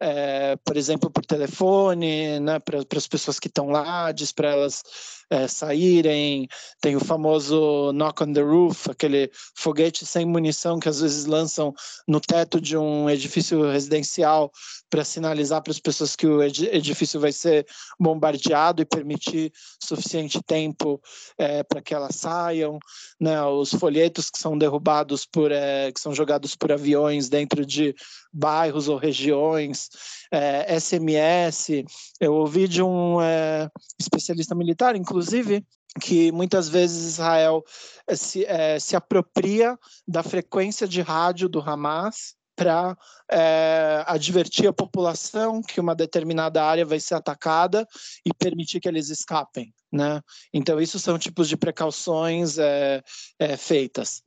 é, 0.00 0.56
por 0.64 0.76
exemplo, 0.76 1.10
por 1.10 1.24
telefone, 1.24 2.40
né, 2.40 2.58
para 2.58 2.80
as 2.96 3.06
pessoas 3.06 3.38
que 3.38 3.48
estão 3.48 3.70
lá, 3.70 4.10
diz 4.12 4.32
para 4.32 4.50
elas 4.50 4.82
é, 5.30 5.48
saírem. 5.48 6.48
Tem 6.80 6.96
o 6.96 7.00
famoso 7.00 7.92
knock 7.92 8.22
on 8.22 8.32
the 8.32 8.40
roof, 8.40 8.90
aquele 8.90 9.30
foguete 9.54 10.04
sem 10.04 10.26
munição 10.26 10.78
que 10.78 10.88
às 10.88 11.00
vezes 11.00 11.26
lançam 11.26 11.72
no 12.06 12.20
teto 12.20 12.60
de 12.60 12.76
um 12.76 13.08
edifício 13.08 13.62
residencial 13.70 14.50
para 14.90 15.04
sinalizar 15.04 15.62
para 15.62 15.72
as 15.72 15.80
pessoas 15.80 16.14
que 16.14 16.26
o 16.26 16.42
edifício 16.42 17.18
vai 17.18 17.32
ser 17.32 17.66
bombardeado 17.98 18.82
e 18.82 18.84
permitir 18.84 19.52
suficiente 19.82 20.40
tempo 20.42 21.00
é, 21.38 21.62
para 21.62 21.82
que 21.82 21.94
elas 21.94 22.16
saiam. 22.16 22.78
Né, 23.20 23.42
os 23.44 23.70
folhetos 23.70 24.30
que 24.30 24.38
são 24.38 24.56
derrubados 24.58 25.24
por, 25.24 25.50
é, 25.50 25.90
que 25.90 26.00
são 26.00 26.14
jogados 26.14 26.54
por 26.54 26.70
aviões 26.72 27.28
dentro 27.28 27.64
de 27.64 27.94
bairros 28.34 28.88
ou 28.88 28.96
regiões, 28.96 29.88
é, 30.30 30.78
SMS. 30.78 31.84
Eu 32.20 32.34
ouvi 32.34 32.66
de 32.66 32.82
um 32.82 33.20
é, 33.22 33.70
especialista 33.98 34.54
militar, 34.54 34.96
inclusive, 34.96 35.64
que 36.00 36.32
muitas 36.32 36.68
vezes 36.68 37.06
Israel 37.14 37.62
é, 38.06 38.16
se, 38.16 38.44
é, 38.44 38.78
se 38.80 38.96
apropria 38.96 39.78
da 40.06 40.22
frequência 40.22 40.88
de 40.88 41.00
rádio 41.00 41.48
do 41.48 41.60
Hamas 41.60 42.34
para 42.56 42.96
é, 43.30 44.04
advertir 44.06 44.68
a 44.68 44.72
população 44.72 45.60
que 45.62 45.80
uma 45.80 45.94
determinada 45.94 46.62
área 46.64 46.84
vai 46.84 47.00
ser 47.00 47.14
atacada 47.14 47.86
e 48.24 48.32
permitir 48.32 48.80
que 48.80 48.88
eles 48.88 49.08
escapem. 49.08 49.72
Né? 49.92 50.20
Então, 50.52 50.80
isso 50.80 50.98
são 50.98 51.18
tipos 51.18 51.48
de 51.48 51.56
precauções 51.56 52.58
é, 52.58 53.02
é, 53.38 53.56
feitas. 53.56 54.22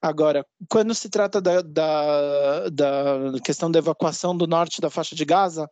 Agora, 0.00 0.46
quando 0.68 0.94
se 0.94 1.08
trata 1.08 1.40
da, 1.40 1.60
da, 1.62 2.68
da 2.68 3.40
questão 3.44 3.70
da 3.70 3.78
evacuação 3.78 4.36
do 4.36 4.46
norte 4.46 4.80
da 4.80 4.90
faixa 4.90 5.14
de 5.14 5.24
Gaza, 5.24 5.68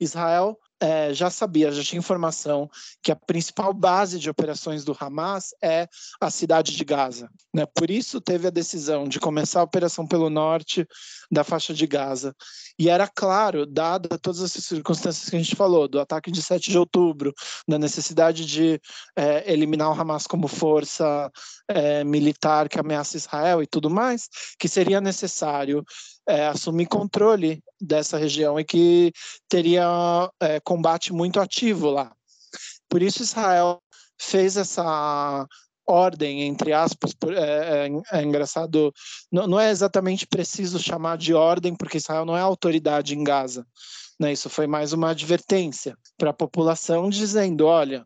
Israel 0.00 0.58
é, 0.80 1.12
já 1.12 1.28
sabia, 1.30 1.72
já 1.72 1.82
tinha 1.82 1.98
informação 1.98 2.70
que 3.02 3.10
a 3.10 3.16
principal 3.16 3.72
base 3.74 4.18
de 4.18 4.30
operações 4.30 4.84
do 4.84 4.96
Hamas 4.98 5.54
é 5.62 5.88
a 6.20 6.30
cidade 6.30 6.76
de 6.76 6.84
Gaza. 6.84 7.28
Né? 7.52 7.66
Por 7.66 7.90
isso 7.90 8.20
teve 8.20 8.46
a 8.46 8.50
decisão 8.50 9.08
de 9.08 9.18
começar 9.18 9.60
a 9.60 9.64
operação 9.64 10.06
pelo 10.06 10.30
norte 10.30 10.86
da 11.30 11.42
faixa 11.42 11.74
de 11.74 11.86
Gaza. 11.86 12.34
E 12.78 12.88
era 12.88 13.08
claro, 13.08 13.66
dada 13.66 14.18
todas 14.18 14.40
as 14.40 14.52
circunstâncias 14.52 15.28
que 15.28 15.36
a 15.36 15.38
gente 15.38 15.56
falou, 15.56 15.88
do 15.88 16.00
ataque 16.00 16.30
de 16.30 16.40
7 16.40 16.70
de 16.70 16.78
outubro, 16.78 17.34
da 17.66 17.78
necessidade 17.78 18.46
de 18.46 18.80
é, 19.16 19.52
eliminar 19.52 19.90
o 19.90 20.00
Hamas 20.00 20.26
como 20.26 20.46
força 20.46 21.30
é, 21.66 22.04
militar 22.04 22.68
que 22.68 22.78
ameaça 22.78 23.16
Israel 23.16 23.62
e 23.62 23.66
tudo 23.66 23.90
mais, 23.90 24.28
que 24.58 24.68
seria 24.68 25.00
necessário 25.00 25.84
é, 26.28 26.46
assumir 26.46 26.86
controle 26.86 27.62
dessa 27.80 28.18
região 28.18 28.60
e 28.60 28.64
que 28.64 29.12
teria 29.48 29.86
é, 30.40 30.60
combate 30.60 31.12
muito 31.12 31.40
ativo 31.40 31.90
lá. 31.90 32.12
Por 32.88 33.02
isso 33.02 33.22
Israel 33.22 33.80
fez 34.20 34.56
essa 34.56 35.46
ordem, 35.86 36.42
entre 36.42 36.72
aspas, 36.74 37.16
é, 37.28 37.88
é, 37.88 38.18
é 38.18 38.22
engraçado, 38.22 38.92
não, 39.32 39.46
não, 39.46 39.58
é 39.58 39.70
exatamente 39.70 40.26
preciso 40.26 40.78
chamar 40.78 41.16
de 41.16 41.32
ordem, 41.32 41.74
porque 41.74 41.96
Israel 41.96 42.26
não 42.26 42.36
é 42.36 42.40
autoridade 42.40 43.16
em 43.16 43.24
Gaza. 43.24 43.66
Né? 44.20 44.32
Isso 44.32 44.50
foi 44.50 44.66
mais 44.66 44.92
uma 44.92 45.10
advertência 45.10 45.96
para 46.18 46.30
a 46.30 46.34
população, 46.34 47.08
dizendo: 47.08 47.64
olha, 47.64 48.04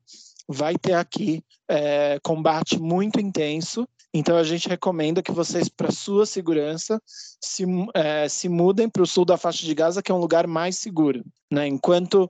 vai 0.48 0.76
ter 0.76 0.92
aqui 0.92 1.42
é, 1.68 2.20
combate 2.22 2.78
muito 2.78 3.18
intenso 3.18 3.88
então 4.14 4.36
a 4.36 4.44
gente 4.44 4.68
recomenda 4.68 5.22
que 5.22 5.32
vocês, 5.32 5.68
para 5.68 5.90
sua 5.90 6.26
segurança, 6.26 7.00
se, 7.40 7.64
é, 7.94 8.28
se 8.28 8.48
mudem 8.48 8.88
para 8.88 9.02
o 9.02 9.06
sul 9.06 9.24
da 9.24 9.38
faixa 9.38 9.64
de 9.64 9.74
Gaza, 9.74 10.02
que 10.02 10.12
é 10.12 10.14
um 10.14 10.20
lugar 10.20 10.46
mais 10.46 10.78
seguro. 10.78 11.24
Né? 11.50 11.66
Enquanto 11.66 12.28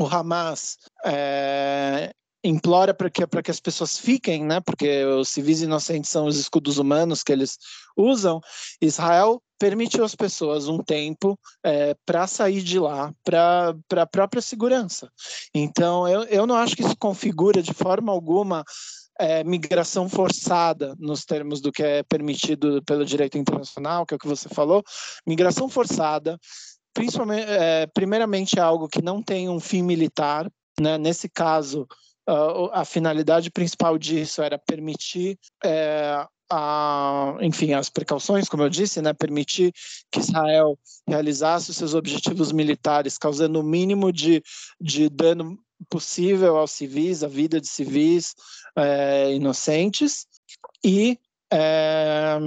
o 0.00 0.06
Hamas 0.06 0.76
é, 1.04 2.12
implora 2.42 2.92
para 2.92 3.08
que, 3.08 3.24
que 3.26 3.50
as 3.50 3.60
pessoas 3.60 3.96
fiquem, 3.96 4.44
né? 4.44 4.60
porque 4.60 5.04
os 5.04 5.28
civis 5.28 5.62
inocentes 5.62 6.10
são 6.10 6.26
os 6.26 6.36
escudos 6.36 6.78
humanos 6.78 7.22
que 7.22 7.32
eles 7.32 7.58
usam, 7.96 8.40
Israel 8.80 9.40
permitiu 9.56 10.04
às 10.04 10.16
pessoas 10.16 10.66
um 10.66 10.82
tempo 10.82 11.38
é, 11.64 11.94
para 12.04 12.26
sair 12.26 12.60
de 12.60 12.78
lá, 12.78 13.12
para 13.22 13.74
a 13.96 14.06
própria 14.06 14.42
segurança. 14.42 15.08
Então, 15.54 16.08
eu, 16.08 16.24
eu 16.24 16.44
não 16.46 16.56
acho 16.56 16.74
que 16.74 16.82
isso 16.82 16.96
configura 16.96 17.62
de 17.62 17.72
forma 17.72 18.12
alguma 18.12 18.64
é, 19.18 19.44
migração 19.44 20.08
forçada 20.08 20.94
nos 20.98 21.24
termos 21.24 21.60
do 21.60 21.72
que 21.72 21.82
é 21.82 22.02
permitido 22.02 22.82
pelo 22.84 23.04
direito 23.04 23.38
internacional, 23.38 24.04
que 24.04 24.14
é 24.14 24.16
o 24.16 24.18
que 24.18 24.28
você 24.28 24.48
falou, 24.48 24.82
migração 25.26 25.68
forçada, 25.68 26.38
principalmente, 26.92 27.46
é, 27.48 27.86
primeiramente 27.86 28.58
é 28.58 28.62
algo 28.62 28.88
que 28.88 29.02
não 29.02 29.22
tem 29.22 29.48
um 29.48 29.60
fim 29.60 29.82
militar, 29.82 30.50
né? 30.80 30.98
Nesse 30.98 31.28
caso, 31.28 31.86
a 32.72 32.84
finalidade 32.84 33.50
principal 33.50 33.98
disso 33.98 34.42
era 34.42 34.58
permitir 34.58 35.38
é, 35.62 36.24
a, 36.50 37.36
enfim, 37.40 37.72
as 37.72 37.90
precauções, 37.90 38.48
como 38.48 38.62
eu 38.62 38.68
disse, 38.68 39.02
né, 39.02 39.12
permitir 39.12 39.72
que 40.10 40.20
Israel 40.20 40.78
realizasse 41.06 41.70
os 41.70 41.76
seus 41.76 41.94
objetivos 41.94 42.52
militares, 42.52 43.18
causando 43.18 43.60
o 43.60 43.62
mínimo 43.62 44.12
de, 44.12 44.42
de 44.80 45.08
dano 45.08 45.58
possível 45.88 46.56
aos 46.56 46.72
civis, 46.72 47.22
à 47.22 47.28
vida 47.28 47.60
de 47.60 47.68
civis 47.68 48.34
é, 48.76 49.32
inocentes. 49.32 50.26
E, 50.84 51.18
é, 51.52 52.38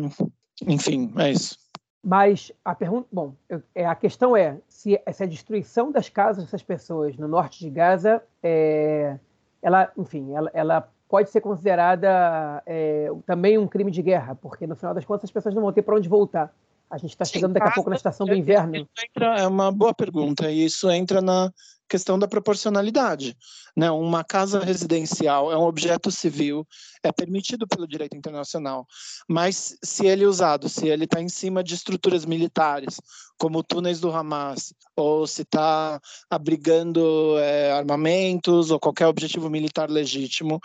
enfim, 0.66 1.14
é 1.18 1.32
isso. 1.32 1.58
Mas 2.04 2.52
a 2.64 2.74
pergunta, 2.74 3.08
bom, 3.12 3.34
é, 3.76 3.86
a 3.86 3.96
questão 3.96 4.36
é 4.36 4.58
se 4.68 5.02
essa 5.06 5.28
destruição 5.28 5.92
das 5.92 6.08
casas 6.08 6.46
dessas 6.46 6.64
pessoas 6.64 7.18
no 7.18 7.28
norte 7.28 7.60
de 7.60 7.70
Gaza, 7.70 8.24
é, 8.42 9.18
ela, 9.62 9.92
enfim, 9.98 10.34
ela, 10.34 10.50
ela 10.54 10.90
pode 11.10 11.30
ser 11.30 11.42
considerada 11.42 12.64
é, 12.66 13.12
também 13.26 13.58
um 13.58 13.68
crime 13.68 13.92
de 13.92 14.02
guerra, 14.02 14.36
porque 14.36 14.68
no 14.68 14.76
final 14.76 14.94
das 14.94 15.06
contas 15.06 15.26
as 15.26 15.32
pessoas 15.32 15.54
não 15.54 15.62
vão 15.62 15.74
ter 15.74 15.82
para 15.82 15.96
onde 15.96 16.08
voltar. 16.08 16.54
A 16.90 16.98
gente 16.98 17.12
está 17.12 17.26
chegando 17.26 17.54
daqui 17.54 17.68
a 17.68 17.72
pouco 17.72 17.90
na 17.90 17.96
estação 17.96 18.26
do 18.26 18.34
inverno. 18.34 18.76
Entra, 18.76 19.40
é 19.40 19.48
uma 19.48 19.72
boa 19.72 19.94
pergunta, 19.94 20.50
e 20.50 20.64
isso 20.64 20.90
entra 20.90 21.22
na 21.22 21.52
questão 21.88 22.18
da 22.20 22.28
proporcionalidade. 22.28 23.36
Né? 23.76 23.90
Uma 23.92 24.24
casa 24.24 24.60
residencial 24.60 25.52
é 25.52 25.58
um 25.58 25.64
objeto 25.64 26.12
civil, 26.12 26.66
é 27.04 27.12
permitido 27.12 27.68
pelo 27.68 27.88
direito 27.88 28.16
internacional, 28.16 28.86
mas 29.28 29.76
se 29.84 30.06
ele 30.06 30.24
é 30.24 30.28
usado, 30.28 30.70
se 30.70 30.88
ele 30.88 31.06
está 31.06 31.22
em 31.22 31.30
cima 31.30 31.64
de 31.64 31.76
estruturas 31.76 32.26
militares, 32.26 33.00
como 33.38 33.64
túneis 33.64 34.00
do 34.00 34.12
Hamas, 34.12 34.74
ou 34.96 35.28
se 35.28 35.44
está 35.44 36.00
abrigando 36.30 37.38
é, 37.40 37.72
armamentos 37.72 38.72
ou 38.72 38.80
qualquer 38.80 39.08
objetivo 39.08 39.50
militar 39.50 39.90
legítimo, 39.90 40.60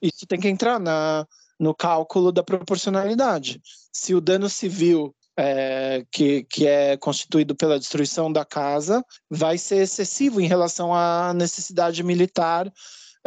isso 0.00 0.26
tem 0.26 0.40
que 0.40 0.48
entrar 0.48 0.80
na, 0.80 1.26
no 1.58 1.74
cálculo 1.74 2.32
da 2.32 2.42
proporcionalidade. 2.42 3.60
Se 3.92 4.14
o 4.14 4.20
dano 4.20 4.48
civil 4.48 5.14
é, 5.36 6.04
que, 6.10 6.44
que 6.44 6.66
é 6.66 6.96
constituído 6.96 7.54
pela 7.54 7.78
destruição 7.78 8.32
da 8.32 8.44
casa 8.44 9.04
vai 9.28 9.58
ser 9.58 9.78
excessivo 9.82 10.40
em 10.40 10.46
relação 10.46 10.94
à 10.94 11.32
necessidade 11.34 12.02
militar 12.02 12.72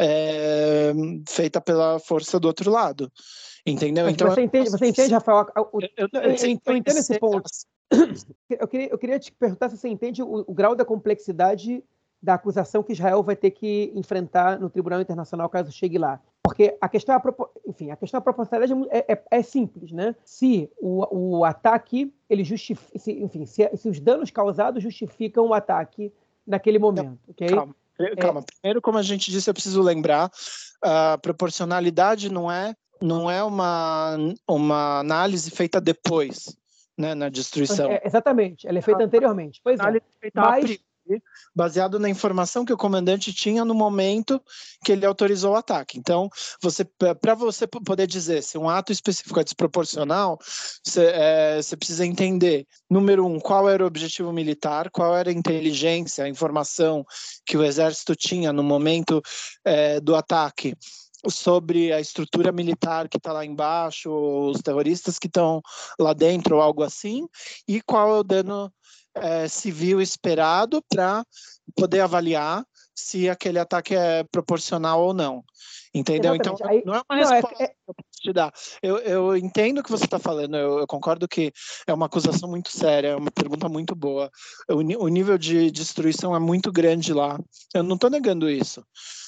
é, 0.00 0.92
feita 1.28 1.60
pela 1.60 1.98
força 1.98 2.38
do 2.38 2.48
outro 2.48 2.70
lado. 2.70 3.10
Entendeu? 3.66 4.08
então, 4.08 4.30
você 4.30 4.42
entende, 4.42 4.70
você 4.70 4.86
entende, 4.86 5.12
Rafael? 5.12 5.46
O, 5.72 5.80
eu, 5.82 5.88
eu, 5.96 6.08
eu, 6.12 6.60
eu 6.66 6.76
entendo 6.76 6.98
esse 6.98 7.18
ponto. 7.18 7.48
Eu 8.50 8.68
queria, 8.68 8.88
eu 8.88 8.98
queria 8.98 9.18
te 9.18 9.32
perguntar 9.32 9.68
se 9.68 9.76
você 9.76 9.88
entende 9.88 10.22
o, 10.22 10.44
o 10.46 10.54
grau 10.54 10.74
da 10.74 10.84
complexidade 10.84 11.82
da 12.22 12.34
acusação 12.34 12.82
que 12.82 12.92
Israel 12.92 13.22
vai 13.22 13.36
ter 13.36 13.50
que 13.50 13.92
enfrentar 13.94 14.58
no 14.58 14.68
Tribunal 14.68 15.00
Internacional 15.00 15.48
caso 15.48 15.70
chegue 15.70 15.98
lá. 15.98 16.20
Porque 16.48 16.76
a 16.80 16.88
questão, 16.88 17.14
é 17.14 17.20
enfim, 17.66 17.90
a 17.90 17.96
questão 17.96 18.18
da 18.18 18.22
proporcionalidade 18.22 18.88
é, 18.90 19.12
é, 19.12 19.22
é, 19.30 19.42
simples, 19.42 19.92
né? 19.92 20.14
Se 20.24 20.70
o, 20.80 21.38
o 21.38 21.44
ataque, 21.44 22.12
ele 22.28 22.42
justifica, 22.42 22.98
se, 22.98 23.12
enfim, 23.12 23.44
se, 23.44 23.68
se, 23.76 23.88
os 23.88 24.00
danos 24.00 24.30
causados 24.30 24.82
justificam 24.82 25.46
o 25.46 25.54
ataque 25.54 26.12
naquele 26.46 26.78
momento, 26.78 27.18
ok? 27.28 27.48
Calma, 27.48 27.76
calma. 28.18 28.40
É... 28.40 28.44
Primeiro, 28.60 28.80
como 28.80 28.96
a 28.96 29.02
gente 29.02 29.30
disse, 29.30 29.50
eu 29.50 29.54
preciso 29.54 29.82
lembrar, 29.82 30.30
a 30.82 31.18
proporcionalidade 31.18 32.32
não 32.32 32.50
é, 32.50 32.74
não 33.00 33.30
é 33.30 33.44
uma, 33.44 34.16
uma 34.48 35.00
análise 35.00 35.50
feita 35.50 35.80
depois, 35.80 36.56
né, 36.96 37.14
na 37.14 37.28
destruição. 37.28 37.90
É, 37.90 38.00
exatamente, 38.04 38.66
ela 38.66 38.78
é 38.78 38.82
feita 38.82 39.04
anteriormente. 39.04 39.60
Pois 39.62 39.78
é. 39.78 40.00
Mas, 40.34 40.78
baseado 41.54 41.98
na 41.98 42.08
informação 42.08 42.64
que 42.64 42.72
o 42.72 42.76
comandante 42.76 43.32
tinha 43.32 43.64
no 43.64 43.74
momento 43.74 44.40
que 44.84 44.92
ele 44.92 45.06
autorizou 45.06 45.52
o 45.52 45.56
ataque. 45.56 45.98
Então, 45.98 46.28
você 46.62 46.84
para 47.20 47.34
você 47.34 47.66
poder 47.66 48.06
dizer 48.06 48.42
se 48.42 48.58
um 48.58 48.68
ato 48.68 48.92
específico 48.92 49.38
é 49.40 49.44
desproporcional, 49.44 50.38
você, 50.84 51.06
é, 51.12 51.62
você 51.62 51.76
precisa 51.76 52.06
entender, 52.06 52.66
número 52.88 53.26
um, 53.26 53.38
qual 53.38 53.68
era 53.68 53.82
o 53.82 53.86
objetivo 53.86 54.32
militar, 54.32 54.90
qual 54.90 55.16
era 55.16 55.30
a 55.30 55.32
inteligência, 55.32 56.24
a 56.24 56.28
informação 56.28 57.04
que 57.46 57.56
o 57.56 57.64
exército 57.64 58.14
tinha 58.14 58.52
no 58.52 58.62
momento 58.62 59.22
é, 59.64 60.00
do 60.00 60.14
ataque 60.14 60.74
sobre 61.26 61.92
a 61.92 62.00
estrutura 62.00 62.52
militar 62.52 63.08
que 63.08 63.16
está 63.16 63.32
lá 63.32 63.44
embaixo, 63.44 64.10
os 64.10 64.60
terroristas 64.62 65.18
que 65.18 65.26
estão 65.26 65.60
lá 65.98 66.12
dentro, 66.12 66.56
ou 66.56 66.62
algo 66.62 66.82
assim, 66.82 67.26
e 67.66 67.80
qual 67.80 68.16
é 68.16 68.18
o 68.20 68.22
dano 68.22 68.72
é, 69.22 69.48
civil 69.48 70.00
esperado 70.00 70.82
para 70.88 71.24
poder 71.74 72.00
avaliar 72.00 72.64
se 72.98 73.28
aquele 73.28 73.58
ataque 73.60 73.94
é 73.94 74.24
proporcional 74.24 75.00
ou 75.00 75.14
não. 75.14 75.44
Entendeu? 75.94 76.34
Então, 76.34 76.54
Exatamente. 76.54 76.82
Então, 76.82 76.92
não 76.92 77.00
é 77.00 77.02
uma 77.08 77.22
não, 77.22 77.32
é 77.32 77.34
resposta 77.36 77.62
é... 77.62 77.66
que 77.68 77.74
eu 77.86 77.94
posso 77.94 78.20
te 78.20 78.32
dar. 78.32 78.52
Eu, 78.82 78.98
eu 78.98 79.36
entendo 79.36 79.78
o 79.78 79.82
que 79.82 79.90
você 79.90 80.04
está 80.04 80.18
falando, 80.18 80.56
eu, 80.56 80.80
eu, 80.80 80.86
concordo 80.86 81.28
que 81.28 81.52
é 81.86 81.94
uma 81.94 82.06
acusação 82.06 82.48
muito 82.48 82.70
séria, 82.70 83.08
é 83.08 83.16
uma 83.16 83.30
pergunta 83.30 83.68
muito 83.68 83.94
boa. 83.94 84.30
O, 84.68 85.04
o 85.04 85.08
nível 85.08 85.38
de 85.38 85.70
destruição 85.70 86.34
é 86.34 86.38
muito 86.40 86.72
grande 86.72 87.12
lá. 87.12 87.38
Eu 87.72 87.82
não 87.82 87.94
estou 87.94 88.10
negando 88.10 88.50
isso. 88.50 88.84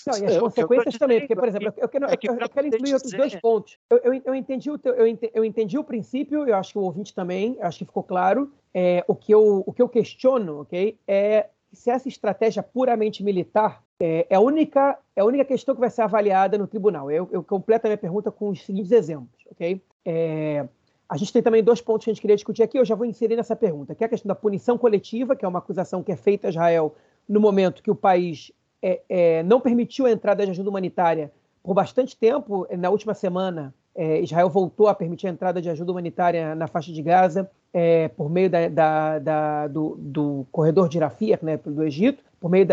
Não, 0.06 0.18
e 0.18 0.26
as 0.26 0.34
eu, 0.34 0.42
consequências 0.42 0.98
também, 0.98 1.20
porque, 1.20 1.36
por 1.36 1.48
exemplo, 1.48 1.72
eu, 1.76 1.88
quero, 1.88 2.04
é 2.06 2.16
que 2.16 2.28
eu, 2.28 2.34
eu 2.34 2.48
quero 2.48 2.66
incluir 2.66 2.94
outros 2.94 3.12
dois 3.12 3.34
pontos. 3.36 3.78
Eu, 3.88 4.22
eu, 4.24 4.34
entendi 4.34 4.70
o 4.70 4.78
teu, 4.78 4.94
eu, 4.94 5.06
entendi, 5.06 5.32
eu 5.34 5.44
entendi 5.44 5.78
o 5.78 5.84
princípio, 5.84 6.46
eu 6.46 6.56
acho 6.56 6.72
que 6.72 6.78
o 6.78 6.82
ouvinte 6.82 7.14
também, 7.14 7.56
acho 7.60 7.78
que 7.78 7.84
ficou 7.84 8.02
claro. 8.02 8.52
É, 8.74 9.04
o, 9.08 9.14
que 9.14 9.32
eu, 9.32 9.64
o 9.66 9.72
que 9.72 9.82
eu 9.82 9.88
questiono, 9.88 10.60
ok, 10.60 10.98
é 11.06 11.48
se 11.72 11.90
essa 11.90 12.08
estratégia 12.08 12.62
puramente 12.62 13.22
militar 13.22 13.82
é, 13.98 14.26
é, 14.30 14.34
a, 14.34 14.40
única, 14.40 14.98
é 15.14 15.20
a 15.20 15.24
única 15.24 15.44
questão 15.44 15.74
que 15.74 15.80
vai 15.80 15.90
ser 15.90 16.02
avaliada 16.02 16.56
no 16.58 16.66
tribunal. 16.66 17.10
Eu, 17.10 17.28
eu 17.30 17.42
completo 17.42 17.86
a 17.86 17.90
minha 17.90 17.98
pergunta 17.98 18.30
com 18.30 18.48
os 18.48 18.64
seguintes 18.64 18.92
exemplos, 18.92 19.44
ok? 19.50 19.80
É, 20.04 20.66
a 21.08 21.16
gente 21.16 21.32
tem 21.32 21.42
também 21.42 21.62
dois 21.62 21.80
pontos 21.80 22.04
que 22.04 22.10
a 22.10 22.14
gente 22.14 22.20
queria 22.20 22.36
discutir 22.36 22.62
aqui, 22.62 22.78
eu 22.78 22.84
já 22.84 22.94
vou 22.94 23.04
inserir 23.04 23.36
nessa 23.36 23.54
pergunta, 23.54 23.94
que 23.94 24.02
é 24.02 24.06
a 24.06 24.10
questão 24.10 24.28
da 24.28 24.34
punição 24.34 24.78
coletiva, 24.78 25.36
que 25.36 25.44
é 25.44 25.48
uma 25.48 25.58
acusação 25.58 26.02
que 26.02 26.12
é 26.12 26.16
feita 26.16 26.48
a 26.48 26.50
Israel 26.50 26.94
no 27.28 27.40
momento 27.40 27.82
que 27.82 27.90
o 27.90 27.94
país 27.94 28.52
é, 28.82 29.02
é, 29.08 29.42
não 29.42 29.60
permitiu 29.60 30.06
a 30.06 30.10
entrada 30.10 30.44
de 30.44 30.50
ajuda 30.50 30.70
humanitária 30.70 31.32
por 31.62 31.74
bastante 31.74 32.16
tempo. 32.16 32.66
Na 32.76 32.90
última 32.90 33.14
semana, 33.14 33.74
é, 33.94 34.20
Israel 34.20 34.48
voltou 34.48 34.88
a 34.88 34.94
permitir 34.94 35.26
a 35.26 35.30
entrada 35.30 35.60
de 35.60 35.68
ajuda 35.68 35.90
humanitária 35.92 36.54
na 36.54 36.66
faixa 36.66 36.92
de 36.92 37.02
Gaza 37.02 37.50
é, 37.72 38.08
por 38.08 38.30
meio 38.30 38.50
da, 38.50 38.68
da, 38.68 39.18
da, 39.18 39.68
do, 39.68 39.96
do, 39.98 40.46
corredor 40.50 40.88
de 40.88 40.98
Rafia, 40.98 41.38
né, 41.42 41.56
do 41.56 41.82
Egito, 41.82 42.22
por 42.40 42.50
meio 42.50 42.66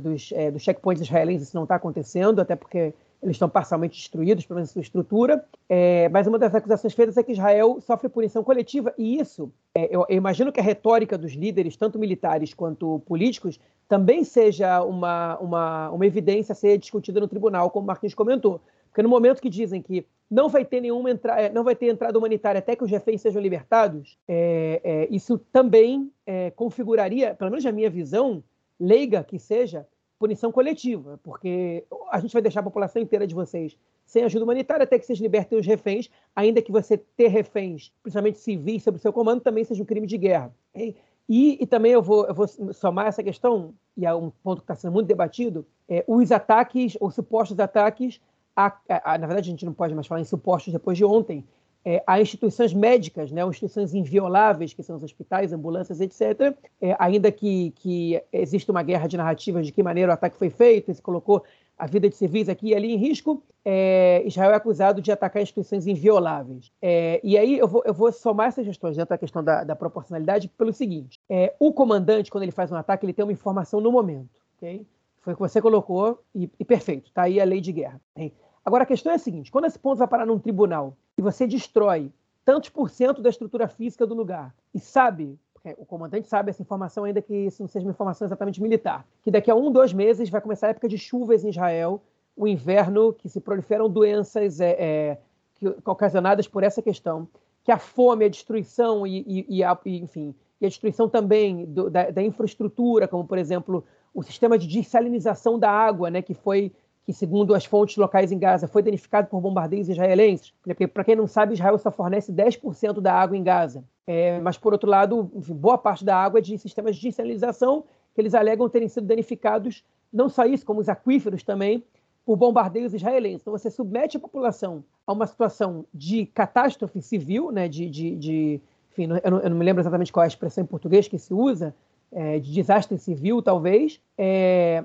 dos, 0.00 0.32
é, 0.32 0.50
dos 0.50 0.62
checkpoints 0.62 1.02
israelenses, 1.02 1.48
isso 1.48 1.56
não 1.56 1.64
está 1.64 1.76
acontecendo, 1.76 2.40
até 2.40 2.56
porque 2.56 2.94
eles 3.22 3.36
estão 3.36 3.48
parcialmente 3.48 3.96
destruídos, 3.96 4.44
pelo 4.44 4.56
menos 4.56 4.70
sua 4.70 4.82
estrutura. 4.82 5.44
É, 5.68 6.08
mas 6.08 6.26
uma 6.26 6.38
das 6.38 6.54
acusações 6.54 6.92
feitas 6.92 7.16
é 7.16 7.22
que 7.22 7.32
Israel 7.32 7.78
sofre 7.80 8.08
punição 8.08 8.42
coletiva, 8.42 8.92
e 8.98 9.18
isso, 9.20 9.52
é, 9.74 9.84
eu, 9.94 10.04
eu, 10.08 10.16
imagino 10.16 10.50
que 10.50 10.60
a 10.60 10.62
retórica 10.62 11.16
dos 11.16 11.32
líderes, 11.32 11.76
tanto 11.76 11.98
militares 11.98 12.52
quanto 12.52 13.00
políticos, 13.06 13.60
também 13.88 14.24
seja 14.24 14.82
uma, 14.82 15.38
uma, 15.38 15.90
uma 15.90 16.06
evidência 16.06 16.52
a 16.52 16.56
ser 16.56 16.78
discutida 16.78 17.20
no 17.20 17.28
tribunal, 17.28 17.70
como 17.70 17.84
o 17.84 17.86
Marquinhos 17.86 18.14
comentou. 18.14 18.60
Porque 18.88 19.02
no 19.02 19.08
momento 19.08 19.40
que 19.40 19.48
dizem 19.48 19.80
que 19.80 20.06
não 20.32 20.48
vai 20.48 20.64
ter 20.64 20.80
nenhuma 20.80 21.10
entrada, 21.10 21.42
é, 21.42 21.52
não 21.52 21.62
vai 21.62 21.76
ter 21.76 21.90
entrada 21.90 22.18
humanitária 22.18 22.58
até 22.58 22.74
que 22.74 22.82
os 22.82 22.90
reféns 22.90 23.20
sejam 23.20 23.42
libertados, 23.42 24.16
é, 24.26 24.80
é, 24.82 25.08
isso 25.10 25.36
também 25.52 26.10
é, 26.24 26.50
configuraria, 26.52 27.34
pelo 27.34 27.50
menos 27.50 27.62
na 27.62 27.70
minha 27.70 27.90
visão, 27.90 28.42
leiga 28.80 29.22
que 29.22 29.38
seja, 29.38 29.86
punição 30.18 30.50
coletiva, 30.50 31.20
porque 31.22 31.84
a 32.10 32.18
gente 32.18 32.32
vai 32.32 32.40
deixar 32.40 32.60
a 32.60 32.62
população 32.62 33.02
inteira 33.02 33.26
de 33.26 33.34
vocês 33.34 33.76
sem 34.06 34.24
ajuda 34.24 34.44
humanitária 34.44 34.84
até 34.84 34.98
que 34.98 35.04
vocês 35.04 35.18
libertem 35.18 35.58
os 35.58 35.66
reféns, 35.66 36.08
ainda 36.34 36.62
que 36.62 36.72
você 36.72 36.96
ter 36.96 37.28
reféns, 37.28 37.92
principalmente 38.02 38.38
civis, 38.38 38.82
sob 38.82 38.98
seu 38.98 39.12
comando, 39.12 39.42
também 39.42 39.64
seja 39.64 39.82
um 39.82 39.86
crime 39.86 40.06
de 40.06 40.16
guerra. 40.16 40.54
E, 40.74 41.58
e, 41.60 41.66
também 41.66 41.92
eu 41.92 42.02
vou, 42.02 42.26
eu 42.26 42.34
vou 42.34 42.46
somar 42.72 43.06
essa 43.06 43.22
questão, 43.22 43.74
e 43.96 44.06
é 44.06 44.14
um 44.14 44.30
ponto 44.42 44.58
que 44.58 44.64
está 44.64 44.74
sendo 44.74 44.92
muito 44.92 45.06
debatido, 45.06 45.66
é, 45.88 46.04
os 46.06 46.32
ataques, 46.32 46.96
ou 47.00 47.10
supostos 47.10 47.58
ataques 47.60 48.20
a, 48.56 48.72
a, 48.88 49.18
na 49.18 49.26
verdade 49.26 49.48
a 49.48 49.50
gente 49.50 49.64
não 49.64 49.72
pode 49.72 49.94
mais 49.94 50.06
falar 50.06 50.20
em 50.20 50.24
supostos 50.24 50.72
depois 50.72 50.96
de 50.96 51.04
ontem, 51.04 51.44
é, 51.84 52.02
a 52.06 52.20
instituições 52.20 52.72
médicas, 52.72 53.32
né, 53.32 53.44
instituições 53.44 53.92
invioláveis, 53.92 54.72
que 54.72 54.82
são 54.82 54.96
os 54.96 55.02
hospitais, 55.02 55.52
ambulâncias, 55.52 56.00
etc., 56.00 56.56
é, 56.80 56.94
ainda 56.98 57.32
que, 57.32 57.72
que 57.76 58.22
exista 58.32 58.70
uma 58.70 58.82
guerra 58.82 59.08
de 59.08 59.16
narrativas 59.16 59.66
de 59.66 59.72
que 59.72 59.82
maneira 59.82 60.12
o 60.12 60.14
ataque 60.14 60.36
foi 60.36 60.48
feito, 60.48 60.94
se 60.94 61.02
colocou 61.02 61.42
a 61.76 61.86
vida 61.86 62.08
de 62.08 62.14
civis 62.14 62.48
aqui 62.48 62.68
e 62.68 62.74
ali 62.74 62.92
em 62.92 62.96
risco, 62.96 63.42
é, 63.64 64.22
Israel 64.24 64.52
é 64.52 64.54
acusado 64.54 65.02
de 65.02 65.10
atacar 65.10 65.42
instituições 65.42 65.86
invioláveis. 65.86 66.70
É, 66.80 67.20
e 67.24 67.36
aí 67.36 67.58
eu 67.58 67.66
vou, 67.66 67.82
eu 67.84 67.92
vou, 67.92 68.12
somar 68.12 68.48
essas 68.48 68.64
questões 68.64 68.96
dentro 68.96 69.10
da 69.10 69.18
questão 69.18 69.42
da, 69.42 69.64
da 69.64 69.74
proporcionalidade 69.74 70.48
pelo 70.48 70.72
seguinte: 70.72 71.18
é, 71.28 71.52
o 71.58 71.72
comandante, 71.72 72.30
quando 72.30 72.44
ele 72.44 72.52
faz 72.52 72.70
um 72.70 72.76
ataque, 72.76 73.04
ele 73.04 73.12
tem 73.12 73.24
uma 73.24 73.32
informação 73.32 73.80
no 73.80 73.90
momento. 73.90 74.30
Okay? 74.56 74.86
Foi 75.22 75.32
o 75.32 75.36
que 75.36 75.42
você 75.42 75.62
colocou 75.62 76.20
e, 76.34 76.50
e 76.58 76.64
perfeito, 76.64 77.06
está 77.06 77.22
aí 77.22 77.40
a 77.40 77.44
lei 77.44 77.60
de 77.60 77.72
guerra. 77.72 78.00
Hein? 78.14 78.32
Agora, 78.64 78.82
a 78.82 78.86
questão 78.86 79.12
é 79.12 79.14
a 79.14 79.18
seguinte: 79.18 79.50
quando 79.50 79.66
esse 79.66 79.78
ponto 79.78 79.98
vai 79.98 80.08
parar 80.08 80.26
num 80.26 80.38
tribunal 80.38 80.96
e 81.16 81.22
você 81.22 81.46
destrói 81.46 82.12
tantos 82.44 82.68
por 82.68 82.90
cento 82.90 83.22
da 83.22 83.30
estrutura 83.30 83.68
física 83.68 84.04
do 84.04 84.14
lugar 84.14 84.52
e 84.74 84.80
sabe, 84.80 85.38
o 85.78 85.86
comandante 85.86 86.26
sabe 86.26 86.50
essa 86.50 86.60
informação, 86.60 87.04
ainda 87.04 87.22
que 87.22 87.32
isso 87.34 87.62
não 87.62 87.68
seja 87.68 87.86
uma 87.86 87.92
informação 87.92 88.26
exatamente 88.26 88.60
militar, 88.60 89.06
que 89.22 89.30
daqui 89.30 89.48
a 89.48 89.54
um, 89.54 89.70
dois 89.70 89.92
meses 89.92 90.28
vai 90.28 90.40
começar 90.40 90.66
a 90.66 90.70
época 90.70 90.88
de 90.88 90.98
chuvas 90.98 91.44
em 91.44 91.50
Israel, 91.50 92.02
o 92.36 92.48
inverno, 92.48 93.12
que 93.12 93.28
se 93.28 93.40
proliferam 93.40 93.88
doenças 93.88 94.60
é, 94.60 94.70
é, 94.70 95.18
que, 95.54 95.68
ocasionadas 95.84 96.48
por 96.48 96.64
essa 96.64 96.82
questão, 96.82 97.28
que 97.62 97.70
a 97.70 97.78
fome, 97.78 98.24
a 98.24 98.28
destruição 98.28 99.06
e, 99.06 99.20
e, 99.24 99.58
e 99.58 99.64
a, 99.64 99.78
enfim, 99.86 100.34
e 100.60 100.66
a 100.66 100.68
destruição 100.68 101.08
também 101.08 101.64
do, 101.64 101.88
da, 101.88 102.10
da 102.10 102.22
infraestrutura, 102.22 103.06
como 103.06 103.24
por 103.24 103.38
exemplo 103.38 103.84
o 104.14 104.22
sistema 104.22 104.58
de 104.58 104.66
dessalinização 104.66 105.58
da 105.58 105.70
água, 105.70 106.10
né, 106.10 106.22
que 106.22 106.34
foi 106.34 106.72
que, 107.04 107.12
segundo 107.12 107.54
as 107.54 107.64
fontes 107.64 107.96
locais 107.96 108.30
em 108.30 108.38
Gaza, 108.38 108.68
foi 108.68 108.82
danificado 108.82 109.28
por 109.28 109.40
bombardeios 109.40 109.88
israelenses. 109.88 110.52
Porque, 110.62 110.86
para 110.86 111.02
quem 111.02 111.16
não 111.16 111.26
sabe, 111.26 111.54
Israel 111.54 111.76
só 111.78 111.90
fornece 111.90 112.32
10% 112.32 113.00
da 113.00 113.12
água 113.12 113.36
em 113.36 113.42
Gaza. 113.42 113.84
É, 114.06 114.38
mas, 114.40 114.56
por 114.56 114.72
outro 114.72 114.88
lado, 114.88 115.24
boa 115.48 115.76
parte 115.76 116.04
da 116.04 116.16
água 116.16 116.38
é 116.38 116.42
de 116.42 116.56
sistemas 116.58 116.96
de 116.96 117.02
dessalinização 117.02 117.84
que 118.14 118.20
eles 118.20 118.34
alegam 118.34 118.68
terem 118.68 118.88
sido 118.88 119.06
danificados, 119.06 119.84
não 120.12 120.28
só 120.28 120.44
isso, 120.44 120.64
como 120.64 120.80
os 120.80 120.88
aquíferos 120.88 121.42
também, 121.42 121.82
por 122.24 122.36
bombardeios 122.36 122.94
israelenses. 122.94 123.40
Então, 123.40 123.52
você 123.52 123.70
submete 123.70 124.16
a 124.16 124.20
população 124.20 124.84
a 125.06 125.12
uma 125.12 125.26
situação 125.26 125.84
de 125.92 126.26
catástrofe 126.26 127.02
civil, 127.02 127.50
né, 127.50 127.68
de, 127.68 127.90
de, 127.90 128.16
de 128.16 128.60
enfim, 128.92 129.08
eu 129.24 129.30
não, 129.30 129.40
eu 129.40 129.50
não, 129.50 129.56
me 129.56 129.64
lembro 129.64 129.80
exatamente 129.82 130.12
qual 130.12 130.22
é 130.22 130.26
a 130.26 130.28
expressão 130.28 130.62
em 130.62 130.66
português 130.66 131.08
que 131.08 131.18
se 131.18 131.34
usa, 131.34 131.74
é, 132.12 132.38
de 132.38 132.52
desastre 132.52 132.98
civil, 132.98 133.42
talvez, 133.42 134.00
é, 134.16 134.84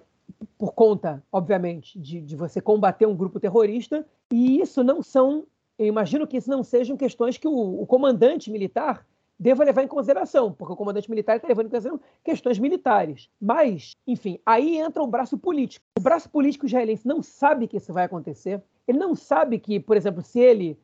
por 0.57 0.73
conta, 0.73 1.23
obviamente, 1.31 1.99
de, 1.99 2.21
de 2.21 2.35
você 2.35 2.61
combater 2.61 3.05
um 3.05 3.15
grupo 3.15 3.39
terrorista, 3.39 4.05
e 4.31 4.59
isso 4.61 4.83
não 4.83 5.03
são, 5.03 5.45
eu 5.77 5.85
imagino 5.85 6.25
que 6.25 6.37
isso 6.37 6.49
não 6.49 6.63
sejam 6.63 6.97
questões 6.97 7.37
que 7.37 7.47
o, 7.47 7.81
o 7.81 7.85
comandante 7.85 8.49
militar 8.49 9.05
deva 9.39 9.63
levar 9.63 9.83
em 9.83 9.87
consideração, 9.87 10.51
porque 10.51 10.73
o 10.73 10.75
comandante 10.75 11.09
militar 11.09 11.35
está 11.35 11.47
levando 11.47 11.67
em 11.67 11.69
consideração 11.69 11.99
questões 12.23 12.57
militares. 12.57 13.29
Mas, 13.39 13.91
enfim, 14.05 14.39
aí 14.45 14.77
entra 14.77 15.03
o 15.03 15.07
braço 15.07 15.37
político. 15.37 15.85
O 15.97 16.01
braço 16.01 16.29
político 16.29 16.65
israelense 16.65 17.07
não 17.07 17.21
sabe 17.21 17.67
que 17.67 17.77
isso 17.77 17.93
vai 17.93 18.05
acontecer. 18.05 18.61
Ele 18.87 18.97
não 18.97 19.13
sabe 19.15 19.59
que, 19.59 19.79
por 19.79 19.95
exemplo, 19.95 20.23
se 20.23 20.39
ele 20.39 20.77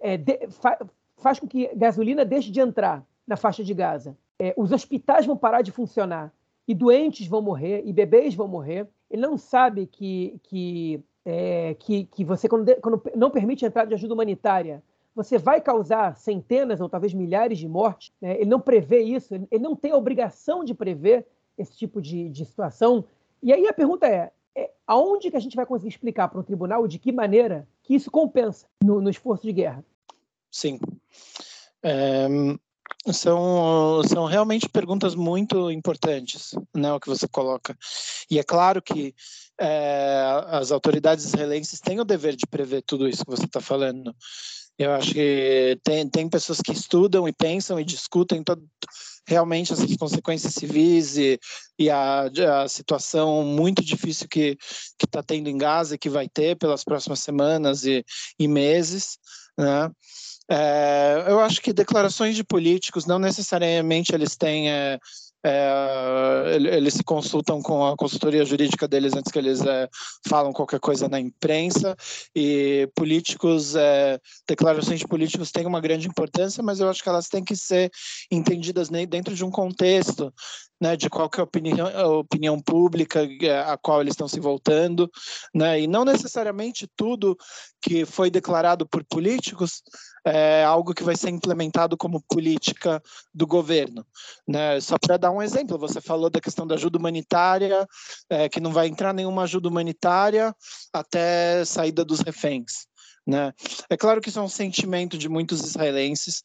é, 0.00 0.16
de, 0.16 0.48
fa, 0.48 0.78
faz 1.18 1.38
com 1.38 1.46
que 1.46 1.68
gasolina 1.74 2.24
deixe 2.24 2.50
de 2.50 2.60
entrar 2.60 3.04
na 3.26 3.36
faixa 3.36 3.62
de 3.62 3.72
Gaza, 3.72 4.16
é, 4.40 4.54
os 4.56 4.72
hospitais 4.72 5.26
vão 5.26 5.36
parar 5.36 5.60
de 5.60 5.70
funcionar 5.70 6.32
e 6.66 6.74
doentes 6.74 7.26
vão 7.26 7.42
morrer 7.42 7.82
e 7.84 7.92
bebês 7.92 8.34
vão 8.34 8.48
morrer. 8.48 8.88
Ele 9.10 9.20
não 9.20 9.36
sabe 9.36 9.86
que, 9.86 10.40
que, 10.44 11.04
é, 11.26 11.74
que, 11.74 12.06
que 12.06 12.24
você, 12.24 12.48
quando, 12.48 12.74
quando 12.76 13.02
não 13.14 13.30
permite 13.30 13.64
a 13.64 13.68
entrada 13.68 13.88
de 13.88 13.94
ajuda 13.94 14.14
humanitária, 14.14 14.82
você 15.14 15.36
vai 15.36 15.60
causar 15.60 16.16
centenas 16.16 16.80
ou 16.80 16.88
talvez 16.88 17.12
milhares 17.12 17.58
de 17.58 17.68
mortes. 17.68 18.12
Né? 18.18 18.36
Ele 18.36 18.48
não 18.48 18.60
prevê 18.60 19.02
isso, 19.02 19.34
ele 19.34 19.62
não 19.62 19.76
tem 19.76 19.92
a 19.92 19.96
obrigação 19.96 20.64
de 20.64 20.72
prever 20.72 21.26
esse 21.58 21.76
tipo 21.76 22.00
de, 22.00 22.30
de 22.30 22.46
situação. 22.46 23.04
E 23.42 23.52
aí 23.52 23.68
a 23.68 23.74
pergunta 23.74 24.06
é, 24.06 24.30
é, 24.56 24.70
aonde 24.86 25.30
que 25.30 25.36
a 25.36 25.40
gente 25.40 25.56
vai 25.56 25.66
conseguir 25.66 25.90
explicar 25.90 26.28
para 26.28 26.40
um 26.40 26.44
tribunal 26.44 26.88
de 26.88 26.98
que 26.98 27.12
maneira 27.12 27.68
que 27.82 27.94
isso 27.94 28.10
compensa 28.10 28.66
no, 28.82 29.02
no 29.02 29.10
esforço 29.10 29.42
de 29.42 29.52
guerra? 29.52 29.84
Sim. 30.50 30.80
É, 31.82 32.26
são, 33.12 34.02
são 34.06 34.26
realmente 34.26 34.68
perguntas 34.68 35.14
muito 35.14 35.70
importantes, 35.70 36.50
né, 36.74 36.92
o 36.92 37.00
que 37.00 37.08
você 37.08 37.26
coloca. 37.26 37.76
E 38.30 38.38
é 38.38 38.42
claro 38.42 38.82
que 38.82 39.14
é, 39.58 40.22
as 40.48 40.70
autoridades 40.70 41.24
israelenses 41.24 41.80
têm 41.80 42.00
o 42.00 42.04
dever 42.04 42.36
de 42.36 42.46
prever 42.46 42.82
tudo 42.82 43.08
isso 43.08 43.24
que 43.24 43.30
você 43.30 43.44
está 43.44 43.60
falando. 43.60 44.14
Eu 44.78 44.92
acho 44.92 45.12
que 45.12 45.78
tem, 45.84 46.08
tem 46.08 46.28
pessoas 46.28 46.60
que 46.60 46.72
estudam 46.72 47.28
e 47.28 47.32
pensam 47.32 47.78
e 47.78 47.84
discutem 47.84 48.42
todo, 48.42 48.66
realmente 49.26 49.72
essas 49.72 49.94
consequências 49.96 50.54
civis 50.54 51.16
e, 51.16 51.38
e 51.78 51.90
a, 51.90 52.30
a, 52.62 52.68
situação 52.68 53.44
muito 53.44 53.84
difícil 53.84 54.26
que 54.28 54.56
está 55.02 55.22
tendo 55.22 55.48
em 55.48 55.58
Gaza 55.58 55.94
e 55.94 55.98
que 55.98 56.08
vai 56.08 56.28
ter 56.28 56.56
pelas 56.56 56.82
próximas 56.82 57.20
semanas 57.20 57.84
e, 57.84 58.04
e 58.38 58.48
meses, 58.48 59.18
né? 59.58 59.90
É, 60.50 61.26
eu 61.28 61.38
acho 61.40 61.60
que 61.60 61.72
declarações 61.72 62.34
de 62.34 62.42
políticos 62.42 63.06
não 63.06 63.20
necessariamente 63.20 64.12
eles 64.12 64.36
têm 64.36 64.68
é, 64.68 64.98
é, 65.44 66.56
eles 66.56 66.94
se 66.94 67.02
consultam 67.02 67.62
com 67.62 67.86
a 67.86 67.96
consultoria 67.96 68.44
jurídica 68.44 68.86
deles 68.86 69.14
antes 69.14 69.32
que 69.32 69.38
eles 69.38 69.60
é, 69.62 69.88
falam 70.28 70.52
qualquer 70.52 70.80
coisa 70.80 71.08
na 71.08 71.18
imprensa. 71.18 71.96
E 72.34 72.88
políticos, 72.94 73.74
é, 73.74 74.18
declarações 74.46 75.00
de 75.00 75.06
políticos 75.06 75.50
têm 75.50 75.66
uma 75.66 75.80
grande 75.80 76.08
importância, 76.08 76.62
mas 76.62 76.80
eu 76.80 76.88
acho 76.88 77.02
que 77.02 77.08
elas 77.08 77.28
têm 77.28 77.44
que 77.44 77.56
ser 77.56 77.90
entendidas 78.30 78.88
dentro 79.08 79.34
de 79.34 79.44
um 79.44 79.50
contexto 79.50 80.32
né, 80.80 80.96
de 80.96 81.10
qual 81.10 81.30
é 81.36 81.40
a 81.40 81.44
opinião, 81.44 81.86
a 81.86 82.06
opinião 82.06 82.60
pública 82.60 83.28
é, 83.42 83.58
a 83.58 83.76
qual 83.76 84.00
eles 84.00 84.12
estão 84.12 84.26
se 84.26 84.40
voltando, 84.40 85.10
né, 85.54 85.80
e 85.80 85.86
não 85.86 86.04
necessariamente 86.04 86.88
tudo 86.96 87.36
que 87.82 88.04
foi 88.04 88.30
declarado 88.30 88.86
por 88.86 89.04
políticos 89.04 89.82
é 90.24 90.64
algo 90.64 90.94
que 90.94 91.02
vai 91.02 91.16
ser 91.16 91.30
implementado 91.30 91.96
como 91.96 92.22
política 92.28 93.02
do 93.32 93.46
governo. 93.46 94.06
Né? 94.46 94.80
Só 94.80 94.98
para 94.98 95.16
dar 95.16 95.30
um 95.30 95.42
exemplo, 95.42 95.78
você 95.78 96.00
falou 96.00 96.28
da 96.28 96.40
questão 96.40 96.66
da 96.66 96.74
ajuda 96.74 96.98
humanitária, 96.98 97.86
é, 98.28 98.48
que 98.48 98.60
não 98.60 98.72
vai 98.72 98.86
entrar 98.86 99.14
nenhuma 99.14 99.42
ajuda 99.42 99.68
humanitária 99.68 100.54
até 100.92 101.64
saída 101.64 102.04
dos 102.04 102.20
reféns. 102.20 102.86
Né? 103.26 103.52
É 103.88 103.96
claro 103.96 104.20
que 104.20 104.28
isso 104.28 104.38
é 104.38 104.42
um 104.42 104.48
sentimento 104.48 105.16
de 105.16 105.28
muitos 105.28 105.60
israelenses, 105.60 106.42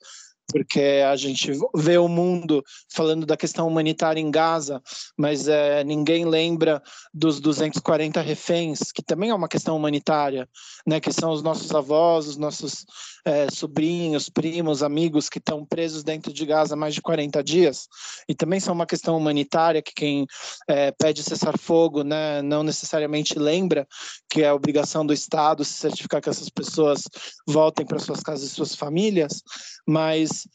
porque 0.48 1.04
a 1.08 1.16
gente 1.16 1.52
vê 1.76 1.98
o 1.98 2.08
mundo 2.08 2.64
falando 2.94 3.26
da 3.26 3.36
questão 3.36 3.68
humanitária 3.68 4.20
em 4.20 4.32
Gaza, 4.32 4.82
mas 5.18 5.48
é, 5.48 5.84
ninguém 5.84 6.26
lembra 6.26 6.82
dos 7.14 7.40
240 7.40 8.22
reféns, 8.22 8.92
que 8.94 9.04
também 9.04 9.30
é 9.30 9.36
uma 9.36 9.48
questão 9.48 9.76
humanitária, 9.76 10.48
né, 10.86 11.00
que 11.00 11.12
são 11.12 11.32
os 11.32 11.42
nossos 11.42 11.74
avós, 11.74 12.28
os 12.28 12.38
nossos 12.38 12.86
é, 13.26 13.48
sobrinhos, 13.52 14.30
primos, 14.30 14.84
amigos 14.84 15.30
que 15.30 15.40
estão 15.40 15.66
presos 15.66 16.04
dentro 16.04 16.32
de 16.32 16.46
Gaza 16.46 16.76
há 16.76 16.78
mais 16.78 16.94
de 16.94 17.02
40 17.02 17.44
dias, 17.44 17.88
e 18.30 18.36
também 18.36 18.60
são 18.60 18.74
uma 18.74 18.86
questão 18.86 19.18
humanitária 19.18 19.82
que 19.82 19.94
quem 19.94 20.28
é, 20.68 20.92
pede 20.92 21.24
cessar-fogo 21.24 22.04
né, 22.04 22.42
não 22.42 22.64
necessariamente 22.64 23.38
lembra 23.40 23.88
que 24.30 24.44
é 24.44 24.54
obrigação 24.54 25.06
do 25.06 25.14
Estado 25.14 25.66
se 25.66 25.74
certificar 25.74 26.22
que 26.22 26.30
essas 26.30 26.50
pessoas 26.50 27.04
voltem 27.48 27.86
para 27.86 28.00
suas 28.00 28.22
casas 28.22 28.52
e 28.52 28.54
suas 28.54 28.76
famílias, 28.76 29.42
mas 29.88 30.48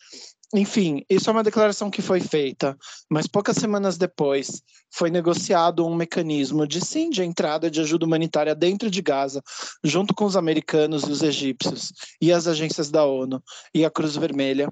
enfim, 0.52 1.04
isso 1.08 1.30
é 1.30 1.32
uma 1.32 1.44
declaração 1.44 1.88
que 1.88 2.02
foi 2.02 2.20
feita, 2.20 2.76
mas 3.08 3.28
poucas 3.28 3.56
semanas 3.56 3.96
depois 3.96 4.62
foi 4.90 5.08
negociado 5.08 5.86
um 5.86 5.94
mecanismo 5.94 6.66
de 6.66 6.84
sim 6.84 7.08
de 7.08 7.22
entrada 7.22 7.70
de 7.70 7.80
ajuda 7.80 8.04
humanitária 8.04 8.52
dentro 8.52 8.90
de 8.90 9.00
Gaza, 9.00 9.40
junto 9.84 10.12
com 10.12 10.24
os 10.24 10.36
americanos 10.36 11.04
e 11.04 11.12
os 11.12 11.22
egípcios 11.22 11.92
e 12.20 12.32
as 12.32 12.48
agências 12.48 12.90
da 12.90 13.04
ONU 13.04 13.40
e 13.72 13.84
a 13.84 13.90
Cruz 13.90 14.16
Vermelha, 14.16 14.68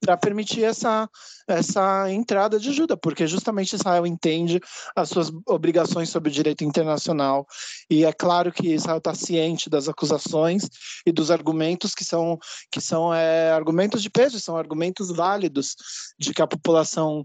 para 0.00 0.16
permitir 0.16 0.64
essa, 0.64 1.08
essa 1.46 2.10
entrada 2.10 2.58
de 2.58 2.70
ajuda, 2.70 2.96
porque 2.96 3.26
justamente 3.26 3.74
Israel 3.74 4.06
entende 4.06 4.60
as 4.96 5.10
suas 5.10 5.30
obrigações 5.46 6.08
sobre 6.08 6.30
o 6.30 6.32
direito 6.32 6.64
internacional. 6.64 7.46
E 7.88 8.04
é 8.04 8.12
claro 8.12 8.50
que 8.50 8.74
Israel 8.74 8.98
está 8.98 9.14
ciente 9.14 9.68
das 9.68 9.88
acusações 9.88 10.68
e 11.04 11.12
dos 11.12 11.30
argumentos 11.30 11.94
que 11.94 12.04
são, 12.04 12.38
que 12.72 12.80
são 12.80 13.12
é, 13.14 13.52
argumentos 13.52 14.02
de 14.02 14.08
peso, 14.10 14.40
são 14.40 14.56
argumentos 14.56 15.10
válidos 15.10 15.76
de 16.18 16.32
que 16.32 16.42
a 16.42 16.46
população 16.46 17.24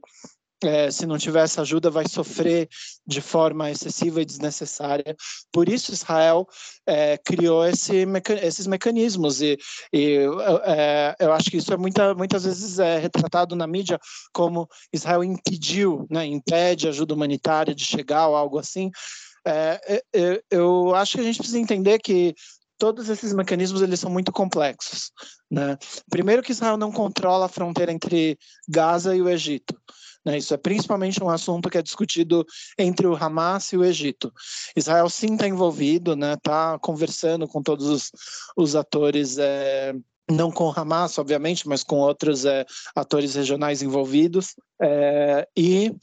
é, 0.68 0.92
se 0.92 1.06
não 1.06 1.18
tiver 1.18 1.44
essa 1.44 1.62
ajuda, 1.62 1.90
vai 1.90 2.08
sofrer 2.08 2.68
de 3.06 3.22
forma 3.22 3.72
excessiva 3.72 4.22
e 4.22 4.26
desnecessária. 4.26 5.16
Por 5.52 5.70
isso, 5.70 5.94
Israel 5.94 6.48
é, 6.86 7.18
criou 7.18 7.66
esse 7.66 8.06
meca 8.06 8.34
esses 8.46 8.68
mecanismos, 8.68 9.42
e, 9.42 9.58
e 9.94 10.20
é, 10.64 11.16
eu 11.20 11.34
acho 11.34 11.50
que 11.50 11.58
isso 11.58 11.74
é 11.74 11.78
muita, 11.78 12.14
muitas 12.14 12.44
vezes 12.44 12.80
é 12.80 12.98
retratado 12.98 13.56
na 13.56 13.68
mídia 13.68 14.00
como 14.34 14.68
Israel 14.92 15.24
impediu, 15.24 16.06
né, 16.10 16.26
impede 16.26 16.88
ajuda 16.88 17.14
humanitária 17.14 17.74
de 17.74 17.86
chegar 17.86 18.28
ou 18.28 18.36
algo 18.36 18.60
assim. 18.60 18.92
É, 19.48 20.02
é, 20.14 20.42
eu 20.50 20.96
acho 20.96 21.14
que 21.14 21.22
a 21.22 21.24
gente 21.24 21.38
precisa 21.38 21.60
entender 21.60 22.00
que 22.00 22.34
todos 22.78 23.10
esses 23.10 23.34
mecanismos 23.34 23.82
eles 23.82 24.00
são 24.00 24.10
muito 24.10 24.32
complexos. 24.32 25.12
Né? 25.50 25.78
Primeiro 26.10 26.42
que 26.42 26.52
Israel 26.52 26.78
não 26.78 26.92
controla 26.92 27.46
a 27.46 27.50
fronteira 27.50 27.92
entre 27.92 28.38
Gaza 28.68 29.16
e 29.16 29.22
o 29.22 29.30
Egito. 29.30 29.76
Né? 30.26 30.38
Isso 30.38 30.54
é 30.54 30.58
principalmente 30.58 31.24
um 31.24 31.30
assunto 31.30 31.70
que 31.70 31.78
é 31.78 31.82
discutido 31.82 32.46
entre 32.78 33.06
o 33.06 33.16
Hamas 33.16 33.72
e 33.72 33.78
o 33.78 33.86
Egito. 33.86 34.34
Israel 34.76 35.10
sim 35.10 35.34
está 35.34 35.48
envolvido, 35.48 36.14
está 36.14 36.28
né? 36.28 36.38
Tá 36.42 36.80
conversando 36.80 37.48
com 37.48 37.62
todos 37.62 37.86
os, 37.88 38.12
os 38.58 38.76
atores. 38.76 39.38
É 39.38 39.94
não 40.30 40.52
com 40.52 40.66
o 40.66 40.74
Hamas, 40.76 41.18
obviamente, 41.18 41.68
mas 41.68 41.84
com 41.84 41.98
outros 41.98 42.46
é, 42.46 42.66
atores 42.96 43.36
regionais 43.36 43.82
envolvidos. 43.82 44.56
É, 44.82 45.48
e, 45.56 45.96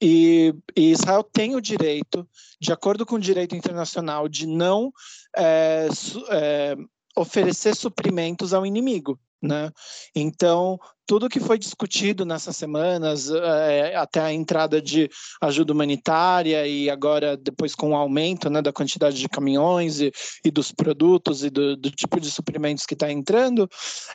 e, 0.00 0.54
e, 0.76 0.92
Israel 0.92 1.24
tem 1.24 1.56
o 1.56 1.60
direito, 1.60 2.28
de 2.60 2.72
acordo 2.72 3.04
com 3.04 3.16
o 3.16 3.20
direito 3.20 3.56
internacional, 3.56 4.28
de 4.28 4.46
não 4.46 4.92
é, 5.36 5.88
é 6.30 6.76
oferecer 7.16 7.74
suprimentos 7.74 8.54
ao 8.54 8.64
inimigo. 8.64 9.18
Né? 9.40 9.70
Então, 10.16 10.78
tudo 11.06 11.28
que 11.28 11.40
foi 11.40 11.58
discutido 11.58 12.26
nessas 12.26 12.54
semanas, 12.56 13.30
é, 13.30 13.94
até 13.96 14.20
a 14.20 14.32
entrada 14.32 14.82
de 14.82 15.08
ajuda 15.40 15.72
humanitária 15.72 16.66
e 16.66 16.90
agora 16.90 17.34
depois 17.36 17.74
com 17.74 17.92
o 17.92 17.96
aumento 17.96 18.50
né, 18.50 18.60
da 18.60 18.72
quantidade 18.72 19.16
de 19.16 19.28
caminhões 19.28 20.00
e, 20.00 20.12
e 20.44 20.50
dos 20.50 20.70
produtos 20.70 21.44
e 21.44 21.50
do, 21.50 21.76
do, 21.76 21.90
tipo 21.90 22.20
de 22.20 22.30
suprimentos 22.30 22.84
que 22.84 22.92
está 22.92 23.10
entrando, 23.10 23.66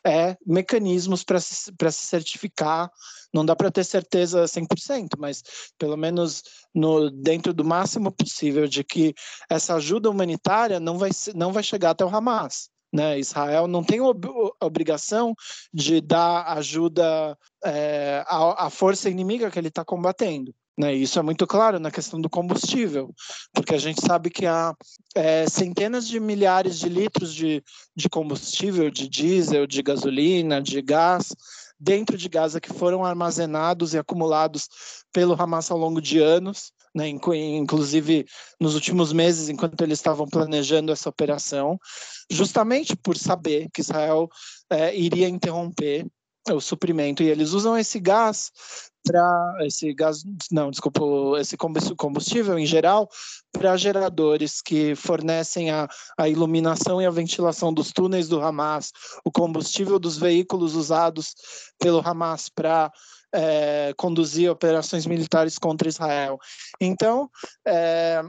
é 0.06 0.38
mecanismos 0.46 1.24
para 1.24 1.40
se, 1.40 1.56
se 1.56 2.06
certificar. 2.06 2.92
Não 3.34 3.44
dá 3.44 3.56
para 3.56 3.72
ter 3.72 3.84
certeza 3.84 4.44
100%, 4.44 5.18
mas 5.18 5.42
pelo 5.80 5.98
menos 5.98 6.44
no, 6.76 7.10
dentro 7.10 7.54
do 7.54 7.66
máximo 7.66 8.12
possível 8.12 8.68
de 8.68 8.84
que 8.84 9.16
essa 9.50 9.74
ajuda 9.76 10.12
humanitária 10.12 10.80
não 10.80 11.00
vai, 11.00 11.10
não 11.34 11.52
vai 11.52 11.64
chegar 11.64 11.92
até 11.92 12.06
o 12.06 12.16
Hamas. 12.16 12.73
Né? 12.94 13.20
Israel 13.20 13.68
não 13.68 13.84
tem 13.84 14.00
ob 14.00 14.28
obrigação 14.62 15.34
de 15.74 16.00
dar 16.00 16.44
ajuda 16.58 17.36
é, 17.66 18.24
à, 18.28 18.68
à 18.68 18.70
força 18.70 19.10
inimiga 19.10 19.50
que 19.50 19.58
ele 19.58 19.70
está 19.70 19.84
combatendo. 19.84 20.54
Né, 20.76 20.92
isso 20.92 21.20
é 21.20 21.22
muito 21.22 21.46
claro 21.46 21.80
na 21.80 21.92
questão 21.92 22.20
do 22.20 22.28
combustível, 22.28 23.14
porque 23.54 23.76
a 23.76 23.78
gente 23.78 24.02
sabe 24.02 24.32
que 24.32 24.48
há 24.48 24.74
é, 25.14 25.48
centenas 25.48 26.08
de 26.08 26.20
milhares 26.20 26.80
de 26.80 26.90
litros 26.90 27.32
de, 27.32 27.64
de 27.96 28.10
combustível, 28.10 28.90
de 28.90 29.08
diesel, 29.08 29.68
de 29.68 29.84
gasolina, 29.84 30.60
de 30.60 30.82
gás, 30.82 31.32
dentro 31.80 32.18
de 32.18 32.28
Gaza 32.28 32.60
que 32.60 32.74
foram 32.74 33.06
armazenados 33.06 33.94
e 33.94 34.00
acumulados 34.00 34.68
pelo 35.12 35.40
Hamas 35.40 35.70
ao 35.70 35.78
longo 35.78 36.02
de 36.02 36.18
anos, 36.18 36.72
né, 36.94 37.08
inclusive 37.08 38.26
nos 38.60 38.76
últimos 38.76 39.12
meses, 39.12 39.50
enquanto 39.50 39.82
eles 39.82 40.00
estavam 40.00 40.28
planejando 40.28 40.92
essa 40.92 41.10
operação, 41.10 41.80
justamente 42.30 42.96
por 42.96 43.18
saber 43.18 43.70
que 43.74 43.82
Israel 43.82 44.30
é, 44.70 44.96
iria 44.96 45.28
interromper 45.28 46.06
o 46.52 46.60
suprimento. 46.60 47.24
E 47.24 47.30
eles 47.30 47.52
usam 47.52 47.78
esse 47.78 48.00
gás 48.00 48.52
para 49.06 49.58
esse 49.62 49.94
gás 49.94 50.24
não 50.50 50.72
desculpa 50.72 51.02
esse 51.40 51.58
combustível 51.58 52.58
em 52.58 52.66
geral 52.66 53.10
para 53.52 53.76
geradores 53.76 54.62
que 54.62 54.96
fornecem 54.96 55.72
a, 55.72 55.90
a 56.18 56.30
iluminação 56.30 57.02
e 57.02 57.06
a 57.06 57.12
ventilação 57.12 57.74
dos 57.74 57.92
túneis 57.92 58.30
do 58.30 58.42
Hamas 58.42 58.92
o 59.26 59.32
combustível 59.32 60.00
dos 60.00 60.18
veículos 60.18 60.74
usados 60.74 61.36
pelo 61.78 62.00
Hamas 62.00 62.48
para 62.48 62.90
é, 63.34 63.94
conduzir 63.98 64.52
operações 64.52 65.06
militares 65.06 65.58
contra 65.58 65.88
Israel 65.88 66.38
então 66.80 67.30
é, 67.68 68.22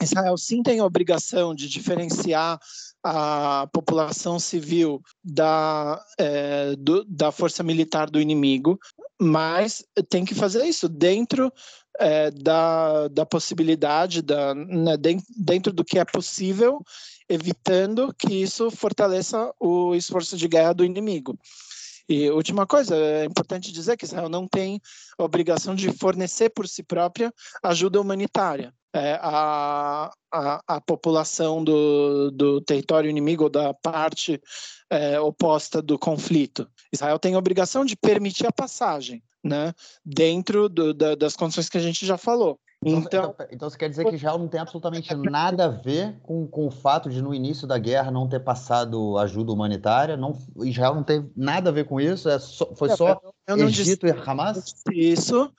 Israel 0.00 0.36
sim 0.36 0.62
tem 0.62 0.80
a 0.80 0.84
obrigação 0.84 1.54
de 1.54 1.68
diferenciar 1.68 2.58
a 3.04 3.68
população 3.72 4.38
civil 4.38 5.02
da, 5.22 6.02
é, 6.18 6.76
do, 6.76 7.04
da 7.04 7.32
força 7.32 7.62
militar 7.62 8.08
do 8.08 8.20
inimigo, 8.20 8.78
mas 9.20 9.84
tem 10.08 10.24
que 10.24 10.34
fazer 10.34 10.64
isso 10.64 10.88
dentro 10.88 11.52
é, 11.98 12.30
da, 12.30 13.08
da 13.08 13.26
possibilidade, 13.26 14.22
da, 14.22 14.54
né, 14.54 14.96
dentro 15.36 15.72
do 15.72 15.84
que 15.84 15.98
é 15.98 16.04
possível, 16.04 16.80
evitando 17.28 18.14
que 18.16 18.34
isso 18.34 18.70
fortaleça 18.70 19.52
o 19.58 19.94
esforço 19.94 20.36
de 20.36 20.48
guerra 20.48 20.72
do 20.72 20.84
inimigo. 20.84 21.38
E 22.08 22.30
última 22.30 22.66
coisa, 22.66 22.96
é 22.96 23.24
importante 23.24 23.72
dizer 23.72 23.96
que 23.96 24.04
Israel 24.04 24.28
não 24.28 24.46
tem 24.46 24.80
obrigação 25.18 25.74
de 25.74 25.90
fornecer 25.92 26.50
por 26.50 26.66
si 26.68 26.82
própria 26.82 27.32
ajuda 27.62 28.00
humanitária 28.00 28.74
é, 28.94 29.18
a, 29.22 30.12
a, 30.30 30.62
a, 30.66 30.80
população 30.80 31.64
do, 31.64 32.30
do 32.30 32.60
território 32.60 33.08
inimigo 33.08 33.44
ou 33.44 33.50
da 33.50 33.72
parte 33.72 34.40
é, 34.90 35.18
oposta 35.18 35.80
do 35.80 35.98
conflito. 35.98 36.68
Israel 36.92 37.18
tem 37.18 37.34
a 37.34 37.38
obrigação 37.38 37.84
de 37.84 37.96
permitir 37.96 38.46
a 38.46 38.52
passagem, 38.52 39.22
né, 39.42 39.74
dentro 40.04 40.68
do, 40.68 40.94
da, 40.94 41.14
das 41.14 41.36
condições 41.36 41.68
que 41.68 41.78
a 41.78 41.80
gente 41.80 42.06
já 42.06 42.16
falou. 42.16 42.58
Então, 42.84 43.00
então, 43.00 43.34
então, 43.34 43.46
então, 43.52 43.70
você 43.70 43.78
quer 43.78 43.88
dizer 43.88 44.04
que 44.04 44.16
Israel 44.16 44.38
não 44.38 44.48
tem 44.48 44.60
absolutamente 44.60 45.14
nada 45.14 45.66
a 45.66 45.68
ver 45.68 46.18
com, 46.24 46.48
com 46.48 46.66
o 46.66 46.70
fato 46.70 47.08
de 47.08 47.22
no 47.22 47.32
início 47.32 47.64
da 47.64 47.78
guerra 47.78 48.10
não 48.10 48.28
ter 48.28 48.40
passado 48.40 49.16
ajuda 49.18 49.52
humanitária? 49.52 50.16
Não, 50.16 50.36
Israel 50.64 50.96
não 50.96 51.04
tem 51.04 51.30
nada 51.36 51.70
a 51.70 51.72
ver 51.72 51.84
com 51.84 52.00
isso? 52.00 52.28
É 52.28 52.40
só, 52.40 52.74
foi 52.74 52.88
só 52.96 53.20
Egito 53.48 54.06
disse, 54.06 54.18
e 54.18 54.30
Hamas? 54.30 54.74
Isso. 54.92 55.52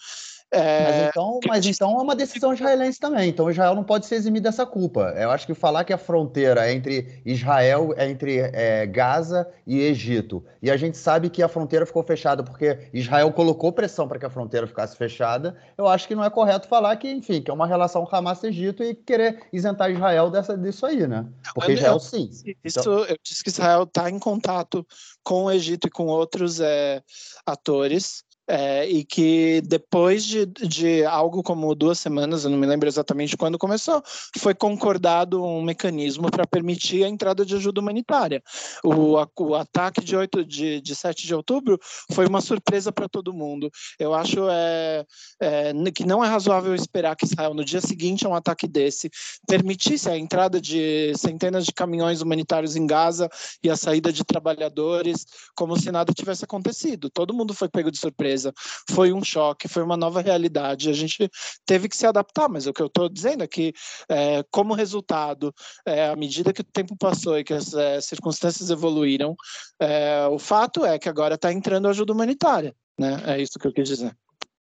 É... 0.53 0.83
Mas, 0.83 1.09
então, 1.09 1.39
mas 1.47 1.65
então 1.65 1.99
é 1.99 2.01
uma 2.01 2.15
decisão 2.15 2.53
israelense 2.53 2.99
também. 2.99 3.29
Então 3.29 3.49
Israel 3.49 3.73
não 3.73 3.83
pode 3.83 4.05
ser 4.05 4.15
eximido 4.15 4.43
dessa 4.43 4.65
culpa. 4.65 5.13
Eu 5.17 5.31
acho 5.31 5.47
que 5.47 5.53
falar 5.53 5.83
que 5.83 5.91
a 5.91 5.97
fronteira 5.97 6.67
é 6.67 6.73
entre 6.73 7.21
Israel, 7.25 7.93
é 7.97 8.09
entre 8.09 8.37
é, 8.39 8.85
Gaza 8.85 9.47
e 9.65 9.79
Egito, 9.79 10.43
e 10.61 10.69
a 10.69 10.77
gente 10.77 10.97
sabe 10.97 11.29
que 11.29 11.41
a 11.41 11.47
fronteira 11.47 11.85
ficou 11.85 12.03
fechada 12.03 12.43
porque 12.43 12.77
Israel 12.93 13.31
colocou 13.31 13.71
pressão 13.71 14.07
para 14.07 14.19
que 14.19 14.25
a 14.25 14.29
fronteira 14.29 14.67
ficasse 14.67 14.95
fechada, 14.95 15.57
eu 15.77 15.87
acho 15.87 16.07
que 16.07 16.15
não 16.15 16.23
é 16.23 16.29
correto 16.29 16.67
falar 16.67 16.95
que, 16.97 17.09
enfim, 17.09 17.41
que 17.41 17.49
é 17.49 17.53
uma 17.53 17.65
relação 17.65 18.07
Hamas-Egito 18.09 18.83
e 18.83 18.93
querer 18.93 19.47
isentar 19.51 19.89
Israel 19.89 20.29
dessa, 20.29 20.57
disso 20.57 20.85
aí, 20.85 21.07
né? 21.07 21.25
Porque 21.55 21.71
eu, 21.71 21.75
Israel 21.75 21.99
sim. 21.99 22.29
Isso, 22.63 22.79
então... 22.79 22.99
Eu 23.05 23.17
disse 23.23 23.43
que 23.43 23.49
Israel 23.49 23.83
está 23.83 24.09
em 24.09 24.19
contato 24.19 24.85
com 25.23 25.45
o 25.45 25.51
Egito 25.51 25.87
e 25.87 25.91
com 25.91 26.05
outros 26.05 26.59
é, 26.59 27.01
atores 27.45 28.23
é, 28.53 28.87
e 28.87 29.03
que 29.03 29.61
depois 29.61 30.23
de, 30.23 30.45
de 30.45 31.03
algo 31.05 31.41
como 31.41 31.73
duas 31.73 31.97
semanas, 31.97 32.43
eu 32.43 32.51
não 32.51 32.57
me 32.59 32.67
lembro 32.67 32.87
exatamente 32.87 33.35
quando 33.35 33.57
começou, 33.57 34.03
foi 34.37 34.53
concordado 34.53 35.43
um 35.43 35.63
mecanismo 35.63 36.29
para 36.29 36.45
permitir 36.45 37.03
a 37.03 37.09
entrada 37.09 37.43
de 37.43 37.55
ajuda 37.55 37.81
humanitária. 37.81 38.43
O, 38.83 39.17
a, 39.17 39.27
o 39.39 39.55
ataque 39.55 40.03
de, 40.03 40.15
8, 40.15 40.45
de, 40.45 40.81
de 40.81 40.95
7 40.95 41.25
de 41.25 41.33
outubro 41.33 41.79
foi 42.11 42.27
uma 42.27 42.41
surpresa 42.41 42.91
para 42.91 43.09
todo 43.09 43.33
mundo. 43.33 43.71
Eu 43.97 44.13
acho 44.13 44.47
é, 44.47 45.03
é, 45.41 45.73
que 45.91 46.05
não 46.05 46.23
é 46.23 46.27
razoável 46.27 46.75
esperar 46.75 47.15
que 47.15 47.25
Israel, 47.25 47.55
no 47.55 47.65
dia 47.65 47.81
seguinte 47.81 48.23
a 48.23 48.29
um 48.29 48.35
ataque 48.35 48.67
desse, 48.67 49.09
permitisse 49.47 50.11
a 50.11 50.17
entrada 50.17 50.61
de 50.61 51.11
centenas 51.17 51.65
de 51.65 51.73
caminhões 51.73 52.21
humanitários 52.21 52.75
em 52.75 52.85
Gaza 52.85 53.27
e 53.63 53.69
a 53.69 53.75
saída 53.75 54.13
de 54.13 54.23
trabalhadores, 54.23 55.25
como 55.55 55.75
se 55.75 55.91
nada 55.91 56.13
tivesse 56.13 56.45
acontecido. 56.45 57.09
Todo 57.09 57.33
mundo 57.33 57.51
foi 57.55 57.67
pego 57.67 57.89
de 57.89 57.97
surpresa 57.97 58.42
foi 58.89 59.13
um 59.13 59.23
choque, 59.23 59.67
foi 59.67 59.83
uma 59.83 59.97
nova 59.97 60.21
realidade. 60.21 60.89
A 60.89 60.93
gente 60.93 61.29
teve 61.65 61.87
que 61.87 61.97
se 61.97 62.05
adaptar, 62.05 62.49
mas 62.49 62.67
o 62.67 62.73
que 62.73 62.81
eu 62.81 62.87
estou 62.87 63.09
dizendo 63.09 63.43
é 63.43 63.47
que, 63.47 63.73
é, 64.09 64.43
como 64.51 64.73
resultado, 64.73 65.53
é, 65.85 66.09
à 66.09 66.15
medida 66.15 66.53
que 66.53 66.61
o 66.61 66.65
tempo 66.65 66.95
passou 66.97 67.37
e 67.37 67.43
que 67.43 67.53
as 67.53 67.73
é, 67.73 68.01
circunstâncias 68.01 68.69
evoluíram, 68.69 69.35
é, 69.79 70.27
o 70.27 70.39
fato 70.39 70.85
é 70.85 70.97
que 70.97 71.09
agora 71.09 71.35
está 71.35 71.51
entrando 71.51 71.87
ajuda 71.87 72.13
humanitária. 72.13 72.75
Né? 72.97 73.21
É 73.25 73.41
isso 73.41 73.59
que 73.59 73.67
eu 73.67 73.73
quis 73.73 73.87
dizer. 73.87 74.15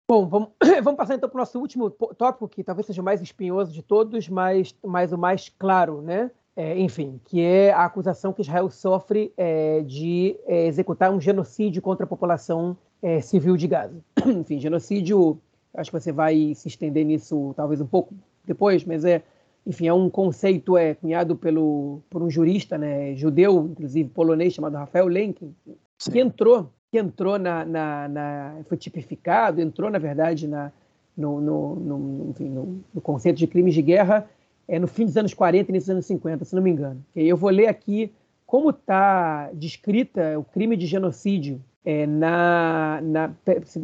Bom, 0.08 0.26
vamos, 0.28 0.48
vamos 0.82 0.96
passar 0.96 1.14
então 1.14 1.28
para 1.28 1.36
o 1.36 1.40
nosso 1.40 1.58
último 1.60 1.88
tópico, 1.90 2.48
que 2.48 2.64
talvez 2.64 2.86
seja 2.86 3.00
o 3.00 3.04
mais 3.04 3.20
espinhoso 3.20 3.72
de 3.72 3.82
todos, 3.82 4.28
mas, 4.28 4.74
mas 4.84 5.12
o 5.12 5.18
mais 5.18 5.48
claro, 5.48 6.02
né? 6.02 6.30
É, 6.60 6.78
enfim, 6.78 7.18
que 7.24 7.40
é 7.40 7.72
a 7.72 7.86
acusação 7.86 8.34
que 8.34 8.42
Israel 8.42 8.68
sofre 8.68 9.32
é, 9.34 9.80
de 9.80 10.36
é, 10.46 10.66
executar 10.66 11.10
um 11.10 11.18
genocídio 11.18 11.80
contra 11.80 12.04
a 12.04 12.06
população 12.06 12.76
é, 13.00 13.18
civil 13.22 13.56
de 13.56 13.66
Gaza. 13.66 13.98
Enfim, 14.26 14.60
genocídio, 14.60 15.40
acho 15.72 15.90
que 15.90 15.98
você 15.98 16.12
vai 16.12 16.52
se 16.54 16.68
estender 16.68 17.06
nisso 17.06 17.54
talvez 17.56 17.80
um 17.80 17.86
pouco 17.86 18.14
depois, 18.44 18.84
mas 18.84 19.06
é, 19.06 19.22
enfim, 19.66 19.86
é 19.86 19.94
um 19.94 20.10
conceito 20.10 20.76
é 20.76 20.94
cunhado 20.94 21.34
pelo 21.34 22.02
por 22.10 22.22
um 22.22 22.28
jurista, 22.28 22.76
né, 22.76 23.14
judeu, 23.16 23.70
inclusive 23.70 24.10
polonês 24.10 24.52
chamado 24.52 24.76
Rafael 24.76 25.06
Lenkin, 25.06 25.54
que 26.12 26.20
entrou, 26.20 26.70
que 26.90 26.98
entrou 26.98 27.38
na, 27.38 27.64
na, 27.64 28.06
na, 28.06 28.56
foi 28.68 28.76
tipificado, 28.76 29.62
entrou 29.62 29.88
na 29.88 29.98
verdade 29.98 30.46
na 30.46 30.70
no, 31.16 31.40
no, 31.40 31.76
no, 31.76 32.30
enfim, 32.30 32.50
no, 32.50 32.84
no 32.92 33.00
conceito 33.00 33.38
de 33.38 33.46
crimes 33.46 33.72
de 33.72 33.80
guerra 33.80 34.28
é, 34.68 34.78
no 34.78 34.86
fim 34.86 35.04
dos 35.04 35.16
anos 35.16 35.34
40 35.34 35.70
e 35.70 35.72
início 35.72 35.86
dos 35.86 35.90
anos 35.90 36.06
50, 36.06 36.44
se 36.44 36.54
não 36.54 36.62
me 36.62 36.70
engano. 36.70 37.04
Eu 37.14 37.36
vou 37.36 37.50
ler 37.50 37.66
aqui 37.66 38.12
como 38.46 38.70
está 38.70 39.50
descrita 39.52 40.38
o 40.38 40.44
crime 40.44 40.76
de 40.76 40.86
genocídio 40.86 41.62
é, 41.84 42.06
na, 42.06 43.00
na, 43.02 43.32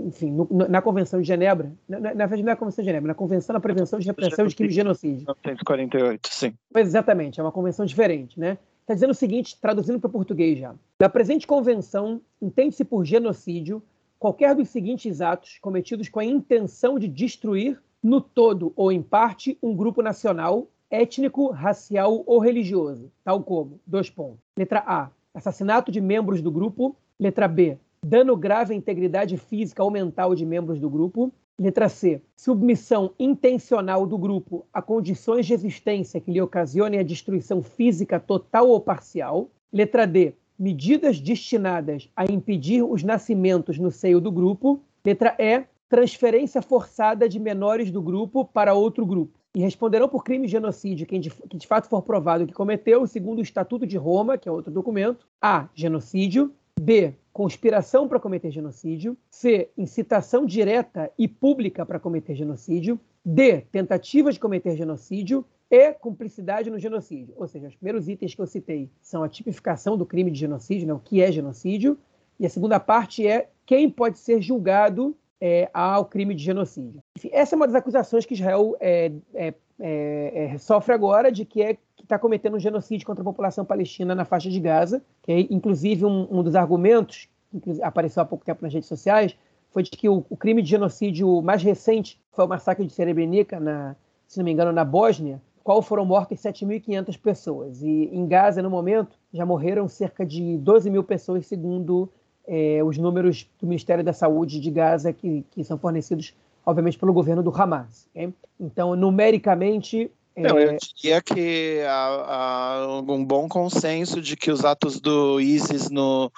enfim, 0.07 0.31
no, 0.31 0.49
na 0.51 0.83
Convenção 0.83 1.21
de 1.21 1.27
Genebra, 1.27 1.73
na, 1.89 1.99
na 1.99 2.27
verdade 2.27 2.43
não 2.43 2.51
é 2.51 2.53
a 2.53 2.57
Convenção 2.57 2.83
de 2.83 2.87
Genebra, 2.87 3.09
na 3.09 3.15
Convenção 3.15 3.55
da 3.55 3.61
Prevenção 3.61 3.99
de 3.99 4.07
Repressão 4.07 4.47
de 4.47 4.55
Crimes 4.55 4.75
de 4.75 4.81
Genocídio. 4.81 5.21
1948, 5.21 6.29
sim. 6.31 6.55
Pois 6.73 6.89
exatamente, 6.89 7.41
é 7.41 7.43
uma 7.43 7.53
convenção 7.53 7.87
diferente, 7.87 8.39
né? 8.39 8.59
Está 8.83 8.95
dizendo 8.95 9.11
o 9.11 9.15
seguinte, 9.15 9.59
traduzindo 9.61 9.99
para 9.99 10.09
o 10.09 10.13
português 10.13 10.59
já. 10.59 10.75
Na 11.01 11.09
presente 11.09 11.47
convenção, 11.47 12.21
entende-se 12.41 12.85
por 12.85 13.05
genocídio 13.05 13.83
qualquer 14.19 14.55
dos 14.55 14.69
seguintes 14.69 15.21
atos 15.21 15.59
cometidos 15.61 16.09
com 16.09 16.21
a 16.21 16.25
intenção 16.25 16.99
de 16.99 17.09
destruir, 17.09 17.81
no 18.07 18.21
todo 18.21 18.73
ou 18.77 18.93
em 18.93 19.03
parte, 19.03 19.59
um 19.61 19.75
grupo 19.75 20.01
nacional, 20.01 20.69
étnico, 20.89 21.51
racial 21.51 22.23
ou 22.25 22.39
religioso, 22.39 23.11
tal 23.25 23.43
como, 23.43 23.81
dois 23.85 24.09
pontos. 24.09 24.39
Letra 24.57 24.85
A, 24.87 25.11
assassinato 25.35 25.91
de 25.91 26.01
membros 26.01 26.41
do 26.41 26.53
grupo. 26.53 26.95
Letra 27.19 27.49
B, 27.49 27.77
dano 28.01 28.37
grave 28.37 28.73
à 28.73 28.77
integridade 28.77 29.37
física 29.37 29.83
ou 29.83 29.91
mental 29.91 30.37
de 30.37 30.47
membros 30.47 30.79
do 30.79 30.89
grupo. 30.89 31.33
Letra 31.59 31.89
C. 31.89 32.23
Submissão 32.37 33.13
intencional 33.19 34.07
do 34.07 34.17
grupo 34.17 34.65
a 34.73 34.81
condições 34.81 35.45
de 35.45 35.55
existência 35.55 36.21
que 36.21 36.31
lhe 36.31 36.41
ocasionem 36.41 37.01
a 37.01 37.03
destruição 37.03 37.61
física 37.61 38.21
total 38.21 38.69
ou 38.69 38.81
parcial. 38.81 39.51
Letra 39.73 40.07
D. 40.07 40.33
Medidas 40.57 41.19
destinadas 41.19 42.09
a 42.15 42.25
impedir 42.25 42.85
os 42.85 43.03
nascimentos 43.03 43.81
no 43.81 43.91
seio 43.91 44.21
do 44.21 44.31
grupo. 44.31 44.81
Letra 45.05 45.35
E. 45.41 45.65
Transferência 45.89 46.61
forçada 46.61 47.29
de 47.29 47.39
menores 47.39 47.91
do 47.91 48.03
grupo 48.03 48.45
para 48.45 48.75
outro 48.75 49.07
grupo. 49.07 49.39
E 49.55 49.61
responderão 49.61 50.09
por 50.09 50.23
crime 50.23 50.47
de 50.47 50.53
genocídio 50.53 51.07
quem 51.07 51.21
de, 51.21 51.31
que 51.31 51.57
de 51.57 51.67
fato 51.67 51.89
for 51.89 52.03
provado 52.03 52.47
que 52.47 52.53
cometeu, 52.53 53.07
segundo 53.07 53.39
o 53.39 53.43
Estatuto 53.43 53.87
de 53.87 53.97
Roma, 53.97 54.37
que 54.37 54.49
é 54.49 54.53
outro 54.53 54.71
documento. 54.71 55.27
A. 55.41 55.69
Genocídio. 55.75 56.53
B. 56.79 57.15
Conspiração 57.33 58.07
para 58.07 58.21
cometer 58.21 58.51
genocídio. 58.51 59.17
C. 59.31 59.71
Incitação 59.79 60.45
direta 60.45 61.11
e 61.19 61.27
pública 61.27 61.87
para 61.87 61.99
cometer 61.99 62.35
genocídio. 62.35 63.01
D. 63.25 63.63
Tentativa 63.73 64.31
de 64.31 64.39
cometer 64.39 64.77
genocídio. 64.77 65.45
E 65.71 65.93
cumplicidade 65.95 66.71
no 66.71 66.79
genocídio. 66.79 67.35
Ou 67.37 67.49
seja, 67.49 67.69
os 67.69 67.75
primeiros 67.75 68.09
itens 68.09 68.35
que 68.35 68.41
eu 68.41 68.47
citei 68.47 68.91
são 69.01 69.23
a 69.23 69.29
tipificação 69.29 69.97
do 69.97 70.07
crime 70.07 70.31
de 70.31 70.39
genocídio, 70.39 70.87
né, 70.87 70.93
o 70.93 71.01
que 71.01 71.23
é 71.23 71.33
genocídio. 71.33 71.99
E 72.39 72.47
a 72.47 72.51
segunda 72.51 72.79
parte 72.79 73.27
é 73.27 73.49
quem 73.65 73.89
pode 73.89 74.19
ser 74.19 74.41
julgado 74.41 75.17
é, 75.41 75.69
ao 75.73 76.05
crime 76.05 76.35
de 76.35 76.43
genocídio. 76.43 77.03
Enfim, 77.17 77.31
essa 77.33 77.55
é 77.55 77.57
uma 77.57 77.67
das 77.67 77.77
acusações 77.77 78.25
que 78.25 78.35
Israel 78.35 78.77
é, 78.81 79.13
é, 79.35 79.55
é, 79.79 80.45
é 80.55 80.59
sofre 80.59 80.95
agora 80.95 81.31
de 81.31 81.45
que 81.45 81.63
é 81.63 81.77
está 82.07 82.19
cometendo 82.19 82.57
um 82.57 82.61
genocídio 82.61 83.07
contra 83.07 83.23
a 83.23 83.25
população 83.25 83.65
palestina 83.65 84.15
na 84.15 84.25
faixa 84.25 84.49
de 84.49 84.61
Gaza, 84.61 85.03
que 85.23 85.33
é 85.33 85.41
inclusive 85.51 86.05
um, 86.05 86.27
um 86.31 86.43
dos 86.43 86.55
argumentos 86.55 87.29
que 87.63 87.83
apareceu 87.83 88.23
há 88.23 88.27
pouco 88.27 88.45
tempo 88.45 88.63
nas 88.63 88.73
redes 88.73 88.89
sociais, 88.89 89.37
foi 89.71 89.83
de 89.83 89.91
que 89.91 90.09
o, 90.09 90.25
o 90.31 90.37
crime 90.37 90.63
de 90.63 90.71
genocídio 90.71 91.43
mais 91.43 91.63
recente 91.63 92.21
foi 92.33 92.45
o 92.45 92.49
massacre 92.49 92.87
de 92.87 92.93
Srebrenica, 92.93 93.59
na, 93.59 93.97
se 94.27 94.39
não 94.39 94.45
me 94.45 94.53
engano, 94.53 94.73
na 94.73 94.85
Bósnia, 94.85 95.41
qual 95.63 95.83
foram 95.83 96.05
mortas 96.05 96.41
7.500 96.41 97.21
pessoas. 97.21 97.83
E 97.83 98.09
em 98.13 98.27
Gaza, 98.27 98.63
no 98.63 98.71
momento, 98.71 99.19
já 99.33 99.45
morreram 99.45 99.89
cerca 99.89 100.25
de 100.25 100.57
12 100.59 100.89
mil 100.91 101.03
pessoas, 101.03 101.47
segundo 101.47 102.09
é, 102.47 102.83
os 102.83 102.97
números 102.97 103.49
do 103.61 103.67
Ministério 103.67 104.05
da 104.05 104.13
Saúde 104.13 104.61
de 104.61 104.71
Gaza, 104.71 105.13
que, 105.13 105.45
que 105.51 105.65
são 105.65 105.77
fornecidos, 105.77 106.35
obviamente, 106.65 106.99
pelo 106.99 107.13
governo 107.13 107.43
do 107.43 107.51
Hamas. 107.51 108.09
Okay? 108.11 108.33
Então, 108.59 108.95
numericamente. 108.95 110.11
Não, 110.37 110.59
é... 110.59 110.75
eu 110.75 110.79
diria 110.97 111.23
que 111.23 111.81
há, 111.87 112.85
há, 112.85 113.01
um 113.01 113.25
bom 113.25 113.49
consenso 113.49 114.21
de 114.21 114.37
que 114.37 114.51
os 114.51 114.65
atos 114.65 115.01
do 115.01 115.41
ISIS 115.41 115.91
no, 115.91 116.31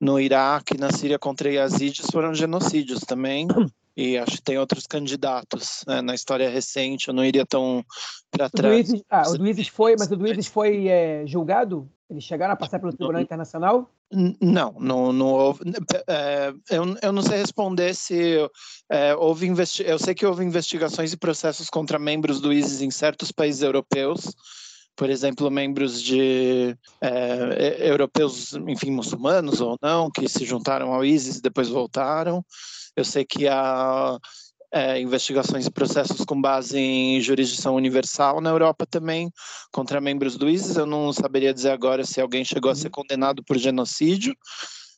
no 0.00 0.18
Iraque 0.18 0.74
e 0.74 0.80
na 0.80 0.90
Síria 0.90 1.18
contra 1.18 1.50
Yazidis 1.50 2.06
foram 2.10 2.34
genocídios 2.34 3.00
também. 3.00 3.46
E 3.94 4.16
acho 4.16 4.38
que 4.38 4.42
tem 4.42 4.56
outros 4.56 4.86
candidatos 4.86 5.84
né? 5.86 6.00
na 6.00 6.14
história 6.14 6.48
recente. 6.48 7.08
Eu 7.08 7.12
não 7.14 7.22
iria 7.22 7.44
tão 7.44 7.84
para 8.30 8.48
trás. 8.48 8.90
O 8.90 9.04
ah, 9.10 9.28
o 9.28 9.36
do 9.36 9.46
ISIS 9.46 9.68
foi, 9.68 9.96
mas 9.98 10.10
o 10.10 10.16
do 10.16 10.26
ISIS 10.26 10.46
foi 10.46 10.88
é, 10.88 11.26
julgado? 11.26 11.86
Eles 12.08 12.24
chegaram 12.24 12.54
a 12.54 12.56
passar 12.56 12.78
pelo 12.78 12.94
Tribunal 12.94 13.20
Internacional? 13.20 13.90
Não, 14.40 14.74
não, 14.78 15.12
não 15.12 15.26
houve. 15.26 15.60
É, 16.06 16.52
eu, 16.70 16.96
eu 17.00 17.12
não 17.12 17.22
sei 17.22 17.38
responder 17.38 17.94
se 17.94 18.36
é, 18.90 19.14
houve 19.14 19.46
investi 19.46 19.82
Eu 19.86 19.98
sei 19.98 20.14
que 20.14 20.26
houve 20.26 20.44
investigações 20.44 21.12
e 21.12 21.16
processos 21.16 21.70
contra 21.70 21.98
membros 21.98 22.40
do 22.40 22.52
ISIS 22.52 22.82
em 22.82 22.90
certos 22.90 23.32
países 23.32 23.62
europeus, 23.62 24.34
por 24.94 25.08
exemplo, 25.08 25.50
membros 25.50 26.02
de 26.02 26.76
é, 27.00 27.88
europeus, 27.88 28.52
enfim, 28.68 28.90
muçulmanos 28.90 29.62
ou 29.62 29.78
não, 29.82 30.10
que 30.10 30.28
se 30.28 30.44
juntaram 30.44 30.92
ao 30.92 31.04
ISIS 31.04 31.38
e 31.38 31.42
depois 31.42 31.68
voltaram. 31.68 32.44
Eu 32.94 33.04
sei 33.04 33.24
que 33.24 33.48
há 33.48 34.18
é, 34.72 34.98
investigações 34.98 35.66
e 35.66 35.70
processos 35.70 36.24
com 36.24 36.40
base 36.40 36.78
em 36.78 37.20
jurisdição 37.20 37.74
universal 37.74 38.40
na 38.40 38.48
Europa 38.48 38.86
também, 38.86 39.30
contra 39.70 40.00
membros 40.00 40.36
do 40.36 40.48
ISIS. 40.48 40.76
Eu 40.76 40.86
não 40.86 41.12
saberia 41.12 41.52
dizer 41.52 41.70
agora 41.70 42.04
se 42.04 42.20
alguém 42.20 42.42
chegou 42.44 42.70
a 42.70 42.74
ser 42.74 42.86
uhum. 42.86 42.92
condenado 42.92 43.44
por 43.44 43.58
genocídio, 43.58 44.34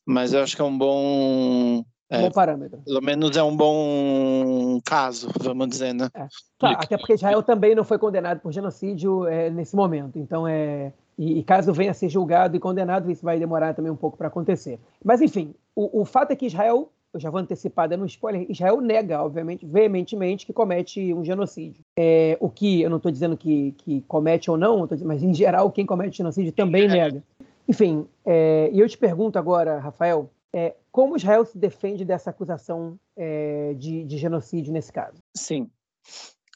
mas 0.06 0.32
eu 0.32 0.42
acho 0.42 0.55
que 0.55 0.62
é 0.62 0.64
um 0.64 0.78
bom. 0.78 1.84
É, 2.09 2.20
bom 2.20 2.30
parâmetro. 2.30 2.80
Pelo 2.84 3.02
menos 3.02 3.36
é 3.36 3.42
um 3.42 3.56
bom 3.56 4.80
caso, 4.84 5.28
vamos 5.40 5.68
dizer, 5.68 5.92
né? 5.92 6.09
É. 6.14 6.28
Tá, 6.59 6.70
até 6.72 6.96
porque 6.96 7.14
Israel 7.14 7.42
também 7.42 7.74
não 7.74 7.82
foi 7.82 7.98
condenado 7.98 8.40
por 8.40 8.52
genocídio 8.52 9.26
é, 9.26 9.51
nesse 9.51 9.74
momento. 9.74 10.18
Então, 10.18 10.46
é, 10.46 10.92
e, 11.18 11.38
e, 11.38 11.42
caso 11.42 11.72
venha 11.72 11.90
a 11.90 11.94
ser 11.94 12.09
julgado 12.09 12.56
e 12.56 12.60
condenado, 12.60 13.10
isso 13.10 13.24
vai 13.24 13.40
demorar 13.40 13.74
também 13.74 13.90
um 13.90 13.96
pouco 13.96 14.16
para 14.16 14.28
acontecer. 14.28 14.78
Mas, 15.02 15.20
enfim, 15.20 15.55
o, 15.74 16.02
o 16.02 16.05
fato 16.05 16.30
é 16.30 16.36
que 16.36 16.46
Israel 16.46 16.92
eu 17.15 17.20
já 17.20 17.31
vou 17.31 17.41
antecipar 17.41 17.89
dando 17.89 18.03
um 18.03 18.07
spoiler, 18.07 18.47
Israel 18.51 18.81
nega, 18.81 19.23
obviamente, 19.23 19.65
veementemente, 19.65 20.45
que 20.45 20.53
comete 20.53 21.15
um 21.15 21.24
genocídio. 21.24 21.82
É, 21.99 22.36
o 22.41 22.51
que 22.51 22.82
eu 22.82 22.91
não 22.91 22.97
estou 22.97 23.12
dizendo 23.12 23.36
que, 23.36 23.73
que 23.78 24.01
comete 24.03 24.51
ou 24.51 24.57
não, 24.57 24.89
mas 25.05 25.23
em 25.23 25.32
geral, 25.32 25.70
quem 25.70 25.86
comete 25.86 26.16
genocídio 26.16 26.53
também 26.53 26.89
nega. 26.89 27.23
Enfim, 27.69 28.07
é, 28.24 28.69
e 28.73 28.81
eu 28.81 28.89
te 28.89 28.99
pergunto 28.99 29.39
agora, 29.39 29.78
Rafael, 29.78 30.31
é, 30.55 30.74
como 30.93 31.16
Israel 31.16 31.45
se 31.45 31.59
defende 31.59 32.05
dessa 32.05 32.31
acusação 32.31 32.99
é, 33.16 33.74
de, 33.74 34.05
de, 34.05 34.19
genocídio 34.19 34.73
nesse 34.73 34.93
caso? 34.93 35.19
Sim. 35.36 35.69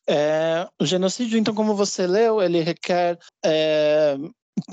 É, 0.08 0.68
o 0.80 0.84
genocídio, 0.86 1.38
então, 1.38 1.54
como 1.54 1.74
você 1.74 2.06
leu, 2.06 2.40
ele 2.40 2.60
requer 2.60 3.18
é, 3.44 4.16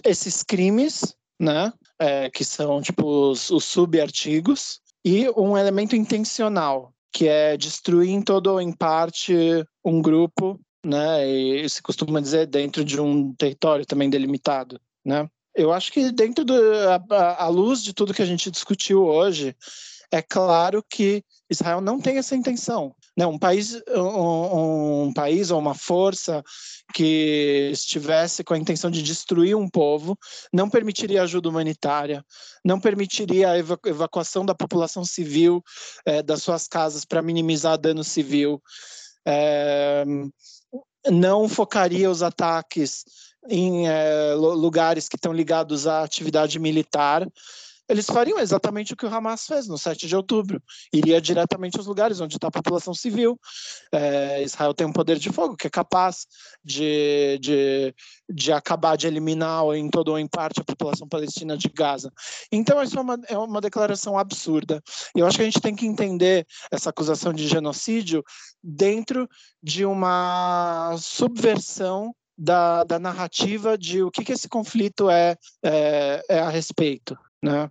esses 0.03 0.44
crimes, 0.44 1.16
né, 1.40 1.74
que 2.34 2.45
são 2.45 2.82
tipo 2.82 3.06
os, 3.32 3.49
os 3.49 3.66
subartigos, 3.66 4.80
e 5.06 5.30
um 5.38 5.56
elemento 5.56 5.95
intencional, 5.95 6.91
que 7.14 7.27
é 7.27 7.56
destruir 7.56 8.10
em 8.10 8.23
todo 8.23 8.48
ou 8.48 8.60
em 8.60 8.72
parte 8.73 9.36
um 9.86 10.02
grupo, 10.02 10.60
né? 10.84 11.27
E 11.27 11.69
se 11.69 11.80
costuma 11.80 12.19
dizer 12.19 12.48
dentro 12.48 12.84
de 12.84 12.99
um 12.99 13.32
território 13.36 13.86
também 13.86 14.10
delimitado, 14.10 14.82
né? 15.06 15.30
Eu 15.53 15.72
acho 15.72 15.91
que 15.91 16.11
dentro 16.11 16.44
da 16.44 17.48
luz 17.48 17.84
de 17.84 17.94
tudo 17.94 18.14
que 18.14 18.22
a 18.22 18.26
gente 18.26 18.49
discutiu 18.49 19.06
hoje, 19.06 19.56
é 20.11 20.22
claro 20.22 20.84
que 20.90 21.23
Israel 21.49 21.80
não 21.80 21.99
tem 22.02 22.18
essa 22.18 22.36
intenção. 22.36 22.94
Né? 23.17 23.25
Um, 23.25 23.39
país, 23.39 23.81
um, 23.95 25.05
um, 25.05 25.13
país 25.13 25.49
ou 25.51 25.59
uma 25.59 25.73
força 25.73 26.43
que 26.93 27.69
estivesse 27.71 28.43
com 28.43 28.53
a 28.53 28.57
intenção 28.57 28.91
de 28.91 29.01
destruir 29.01 29.55
um 29.55 29.69
povo 29.69 30.17
não 30.51 30.69
permitiria 30.69 31.23
ajuda 31.23 31.49
humanitária, 31.49 32.23
não 32.63 32.79
permitiria 32.79 33.51
a 33.51 33.57
evacuação 33.57 34.45
da 34.45 34.53
população 34.53 35.05
civil 35.05 35.63
é, 36.05 36.21
das 36.21 36.43
suas 36.43 36.67
casas 36.67 37.05
para 37.05 37.21
minimizar 37.21 37.77
dano 37.77 38.03
civil, 38.03 38.61
é, 39.25 40.03
não 41.09 41.47
focaria 41.47 42.09
os 42.11 42.21
ataques 42.21 43.05
em 43.47 43.87
é, 43.87 44.33
lugares 44.33 45.07
que 45.07 45.15
estão 45.15 45.31
ligados 45.31 45.87
à 45.87 46.03
atividade 46.03 46.59
militar 46.59 47.27
eles 47.88 48.06
fariam 48.06 48.40
exatamente 48.40 48.94
o 48.94 48.95
que 48.95 49.06
o 49.06 49.14
Hamas 49.14 49.45
fez 49.45 49.68
no 49.68 49.78
7 49.78 50.07
de 50.07 50.16
outubro. 50.16 50.62
Iria 50.91 51.22
diretamente 51.22 51.78
aos 51.78 51.86
lugares 51.86 52.20
onde 52.20 52.36
está 52.36 52.48
a 52.48 52.52
população 52.52 52.94
civil. 52.94 53.40
É, 53.91 54.41
Israel 54.44 54.74
tem 54.74 54.88
um 54.88 54.94
poder 54.94 55.18
de 55.20 55.32
fogo 55.32 55.56
que 55.56 55.68
é 55.68 55.70
capaz 55.70 56.26
de, 56.64 57.38
de, 57.40 57.95
de 58.30 58.52
acabar 58.52 58.95
de 58.95 59.07
eliminar 59.07 59.64
em 59.76 59.90
todo 59.90 60.10
ou 60.10 60.20
em 60.20 60.28
parte 60.28 60.60
a 60.60 60.64
população 60.64 61.07
palestina 61.07 61.57
de 61.57 61.70
Gaza. 61.70 62.12
Então, 62.52 62.82
isso 62.82 62.98
é 62.98 63.02
uma, 63.02 63.20
é 63.28 63.38
uma 63.38 63.62
declaração 63.62 64.18
absurda. 64.18 64.82
E 65.16 65.20
eu 65.20 65.28
acho 65.28 65.38
que 65.38 65.44
a 65.44 65.45
gente 65.45 65.62
tem 65.62 65.76
que 65.76 65.86
entender 65.86 66.45
essa 66.72 66.90
acusação 66.90 67.34
de 67.34 67.48
genocídio 67.48 68.24
dentro 68.64 69.30
de 69.62 69.86
uma 69.86 70.95
subversão 70.98 72.14
da, 72.38 72.84
da, 72.84 72.99
narrativa 72.99 73.78
de 73.78 74.03
o 74.03 74.12
que, 74.12 74.24
que 74.24 74.34
esse 74.34 74.49
conflito 74.49 75.10
é, 75.10 75.38
é, 75.64 76.26
é 76.28 76.40
a 76.40 76.49
respeito. 76.49 77.18
Né? 77.41 77.70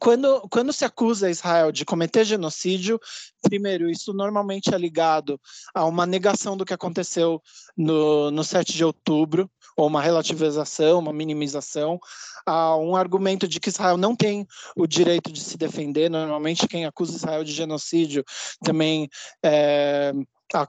Quando, 0.00 0.42
quando 0.50 0.72
se 0.72 0.84
acusa 0.84 1.30
Israel 1.30 1.72
de 1.72 1.84
cometer 1.84 2.24
genocídio, 2.24 3.00
primeiro, 3.42 3.90
isso 3.90 4.12
normalmente 4.12 4.72
é 4.72 4.78
ligado 4.78 5.40
a 5.74 5.84
uma 5.84 6.06
negação 6.06 6.56
do 6.56 6.64
que 6.64 6.74
aconteceu 6.74 7.42
no, 7.76 8.30
no 8.30 8.44
7 8.44 8.72
de 8.72 8.84
outubro, 8.84 9.50
ou 9.76 9.88
uma 9.88 10.00
relativização, 10.00 11.00
uma 11.00 11.12
minimização, 11.12 11.98
a 12.46 12.76
um 12.76 12.94
argumento 12.94 13.48
de 13.48 13.58
que 13.58 13.68
Israel 13.68 13.96
não 13.96 14.14
tem 14.14 14.46
o 14.76 14.86
direito 14.86 15.32
de 15.32 15.40
se 15.40 15.56
defender. 15.56 16.08
Normalmente, 16.08 16.68
quem 16.68 16.84
acusa 16.84 17.16
Israel 17.16 17.42
de 17.42 17.52
genocídio 17.52 18.24
também 18.62 19.08
é, 19.44 20.12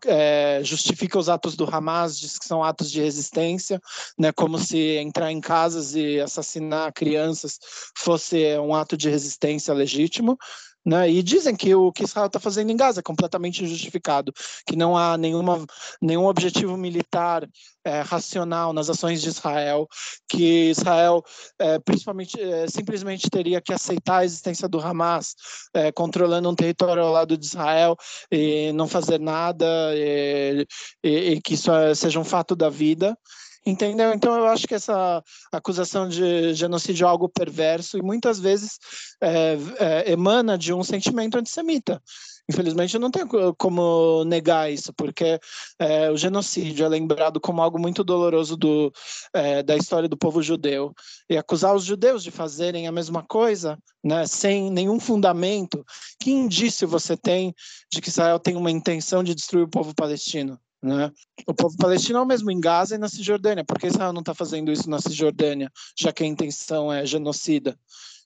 é, 0.06 0.62
justifica 0.64 1.18
os 1.18 1.30
atos 1.30 1.56
do 1.56 1.66
Hamas, 1.66 2.20
diz 2.20 2.38
que 2.38 2.46
são 2.46 2.64
atos 2.64 2.92
de 2.92 3.02
resistência, 3.02 3.82
né, 4.18 4.32
como 4.32 4.58
se 4.58 4.98
entrar 4.98 5.32
em 5.32 5.40
casas 5.40 5.96
e 5.96 6.20
assassinar 6.20 6.94
crianças 6.94 7.60
fosse 7.98 8.58
um 8.60 8.74
ato 8.74 8.98
de 8.98 9.10
resistência 9.10 9.74
legítimo. 9.74 10.38
Né? 10.86 11.10
E 11.10 11.24
dizem 11.24 11.56
que 11.56 11.74
o 11.74 11.92
que 11.92 12.04
Israel 12.04 12.28
está 12.28 12.40
fazendo 12.40 12.70
em 12.70 12.78
Gaza 12.78 13.00
é 13.00 13.04
completamente 13.04 13.64
injustificado, 13.64 14.32
que 14.68 14.76
não 14.76 14.96
há 14.96 15.18
nenhuma, 15.18 15.66
nenhum 16.00 16.28
objetivo 16.28 16.78
militar 16.78 17.50
é, 17.84 18.02
racional 18.02 18.72
nas 18.72 18.88
ações 18.88 19.20
de 19.22 19.30
Israel, 19.30 19.88
que 20.30 20.70
Israel 20.70 21.24
é, 21.58 21.80
principalmente 21.80 22.40
é, 22.40 22.68
simplesmente 22.68 23.30
teria 23.32 23.60
que 23.62 23.74
aceitar 23.74 24.18
a 24.18 24.26
existência 24.26 24.68
do 24.68 24.80
Hamas 24.80 25.36
é, 25.74 25.92
controlando 25.92 26.50
um 26.50 26.56
território 26.56 27.02
ao 27.02 27.12
lado 27.12 27.36
de 27.36 27.46
Israel 27.46 27.96
e 28.32 28.72
não 28.74 28.88
fazer 28.88 29.20
nada, 29.20 29.66
e, 29.96 30.68
e, 31.04 31.10
e 31.32 31.42
que 31.42 31.56
isso 31.56 31.72
é, 31.72 31.96
seja 31.96 32.20
um 32.20 32.24
fato 32.24 32.56
da 32.56 32.70
vida. 32.70 33.18
Entendeu? 33.66 34.14
Então 34.14 34.38
eu 34.38 34.46
acho 34.48 34.68
que 34.68 34.76
essa 34.76 35.24
acusação 35.52 36.08
de 36.08 36.54
genocídio 36.54 37.06
é 37.06 37.10
algo 37.10 37.28
perverso 37.28 37.98
e 37.98 38.02
muitas 38.02 38.40
vezes 38.40 38.78
é, 39.20 39.58
é, 39.80 40.12
emana 40.12 40.56
de 40.56 40.72
um 40.72 40.84
sentimento 40.84 41.38
antissemita. 41.38 42.00
Infelizmente, 42.48 43.00
não 43.00 43.10
tenho 43.10 43.56
como 43.56 44.24
negar 44.24 44.72
isso, 44.72 44.94
porque 44.94 45.40
é, 45.80 46.12
o 46.12 46.18
genocídio 46.18 46.86
é 46.86 46.90
lembrado 46.90 47.42
como 47.42 47.60
algo 47.60 47.80
muito 47.80 48.04
doloroso 48.04 48.56
do, 48.56 48.94
é, 49.34 49.64
da 49.64 49.76
história 49.76 50.08
do 50.08 50.16
povo 50.16 50.44
judeu. 50.44 50.94
E 51.28 51.38
acusar 51.38 51.74
os 51.76 51.84
judeus 51.84 52.24
de 52.24 52.30
fazerem 52.30 52.88
a 52.88 52.92
mesma 52.92 53.24
coisa, 53.24 53.80
né, 54.04 54.28
sem 54.28 54.70
nenhum 54.70 55.00
fundamento, 55.00 55.84
que 56.20 56.32
indício 56.32 56.88
você 56.88 57.18
tem 57.18 57.52
de 57.92 58.00
que 58.00 58.10
Israel 58.10 58.40
tem 58.40 58.56
uma 58.56 58.70
intenção 58.70 59.24
de 59.24 59.34
destruir 59.34 59.64
o 59.64 59.70
povo 59.70 59.96
palestino? 59.96 60.60
Né? 60.82 61.12
O 61.48 61.54
povo 61.54 61.76
palestino 61.78 62.20
é 62.20 62.22
o 62.22 62.26
mesmo 62.26 62.52
em 62.52 62.60
Gaza 62.60 62.96
e 62.96 62.98
na 62.98 63.10
Cisjordânia. 63.10 63.64
Por 63.64 63.80
que 63.80 63.88
Israel 63.88 64.14
não 64.14 64.22
está 64.22 64.34
fazendo 64.34 64.72
isso 64.72 64.90
na 64.90 65.00
Cisjordânia, 65.00 65.72
já 65.98 66.12
que 66.12 66.24
a 66.24 66.28
intenção 66.28 66.92
é 66.92 67.06
genocida? 67.06 67.78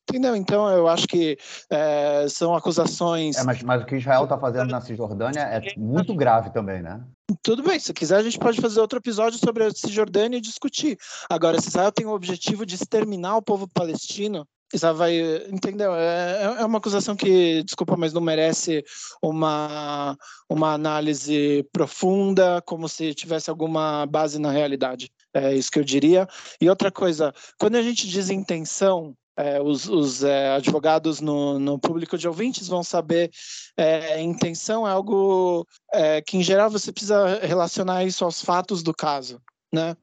Entendeu? 0.10 0.36
Então, 0.36 0.68
eu 0.70 0.88
acho 0.88 1.08
que 1.08 1.38
é, 1.70 2.26
são 2.28 2.56
acusações. 2.56 3.38
É, 3.38 3.44
mas, 3.44 3.62
mas 3.62 3.84
o 3.84 3.86
que 3.86 3.96
Israel 3.96 4.24
está 4.24 4.38
fazendo 4.40 4.72
na 4.72 4.82
Cisjordânia 4.82 5.42
é 5.42 5.62
muito 5.78 6.16
grave 6.16 6.50
também, 6.50 6.82
né? 6.82 7.00
Tudo 7.44 7.62
bem, 7.62 7.80
se 7.80 7.94
quiser, 7.94 8.18
a 8.18 8.24
gente 8.24 8.40
pode 8.40 8.60
fazer 8.60 8.82
outro 8.82 8.98
episódio 8.98 9.38
sobre 9.38 9.64
a 9.64 9.72
Cisjordânia 9.72 10.38
e 10.38 10.42
discutir. 10.42 10.98
Agora, 11.30 11.62
se 11.62 11.68
Israel 11.68 11.92
tem 11.92 12.08
o 12.08 12.14
objetivo 12.14 12.66
de 12.66 12.74
exterminar 12.74 13.38
o 13.38 13.42
povo 13.42 13.68
palestino, 13.68 14.48
Israel 14.74 14.96
vai, 14.96 15.18
entendeu? 15.52 15.94
É, 15.96 16.58
é 16.60 16.66
uma 16.66 16.78
acusação 16.78 17.16
que, 17.16 17.64
desculpa, 17.64 17.96
mas 17.98 18.14
não 18.14 18.22
merece 18.22 18.84
uma, 19.22 20.18
uma 20.50 20.74
análise 20.74 21.68
profunda, 21.72 22.62
como 22.66 22.88
se 22.88 23.14
tivesse 23.14 23.50
alguma 23.50 24.06
base 24.06 24.40
na 24.40 24.52
realidade. 24.52 25.12
É 25.34 25.54
isso 25.54 25.72
que 25.72 25.80
eu 25.80 25.84
diria. 25.84 26.28
E 26.62 26.70
outra 26.70 26.92
coisa, 26.92 27.34
quando 27.60 27.76
a 27.76 27.82
gente 27.82 28.08
diz 28.08 28.30
intenção, 28.30 29.16
é, 29.40 29.62
os, 29.62 29.88
os 29.88 30.22
é, 30.22 30.50
advogados 30.50 31.22
no, 31.22 31.58
no, 31.58 31.80
público 31.80 32.18
de 32.18 32.28
ouvintes 32.28 32.68
vão 32.68 32.84
saber 32.84 33.32
é, 33.78 34.22
intenção 34.22 34.86
é 34.86 34.92
algo 34.92 35.66
é, 35.94 36.22
que 36.22 36.36
em 36.36 36.44
geral 36.44 36.70
você 36.70 36.92
precisa 36.92 37.40
relacionar 37.40 38.04
isso 38.04 38.26
aos 38.26 38.42
fatos 38.42 38.84
do 38.84 38.94
caso, 38.94 39.42
né? 39.74 39.96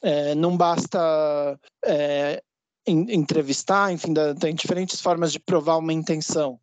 É, 0.00 0.34
não 0.36 0.56
basta 0.56 1.58
é, 1.84 2.40
entrevistar, 2.86 3.92
enfim, 3.92 4.12
da, 4.12 4.34
tem 4.34 4.54
diferentes 4.54 5.00
formas 5.00 5.32
de 5.32 5.38
provar 5.38 5.76
uma 5.76 5.92
intenção, 5.92 6.58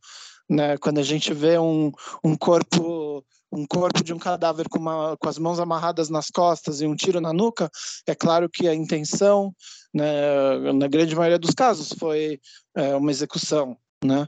né? 0.49 0.77
Quando 0.77 0.99
a 0.99 1.03
gente 1.03 1.33
vê 1.33 1.57
um, 1.57 1.91
um 2.23 2.35
corpo 2.35 3.23
um 3.51 3.65
corpo 3.65 4.03
de 4.03 4.13
um 4.13 4.19
cadáver 4.19 4.69
com, 4.69 4.77
uma, 4.77 5.17
com 5.17 5.27
as 5.27 5.39
mãos 5.39 5.59
amarradas 5.59 6.07
nas 6.07 6.29
costas 6.29 6.81
e 6.81 6.85
um 6.85 6.95
tiro 6.95 7.19
na 7.19 7.33
nuca, 7.33 7.69
é 8.05 8.13
claro 8.13 8.47
que 8.47 8.67
a 8.67 8.75
intenção 8.75 9.53
né, 9.93 10.71
na 10.73 10.87
grande 10.87 11.15
maioria 11.15 11.39
dos 11.39 11.55
casos 11.55 11.91
foi 11.97 12.39
é, 12.75 12.95
uma 12.95 13.11
execução, 13.11 13.75
né? 14.03 14.27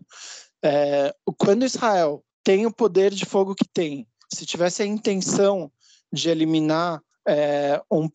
É, 0.63 1.13
quando 1.37 1.65
Israel 1.65 2.23
tem 2.43 2.65
o 2.65 2.73
poder 2.73 3.11
de 3.13 3.25
fogo 3.25 3.55
que 3.55 3.67
tem, 3.67 4.07
se 4.33 4.45
tivesse 4.45 4.81
a 4.81 4.85
intenção 4.85 5.71
de 6.11 6.29
eliminar 6.29 7.01
é, 7.27 7.81
um, 7.91 8.09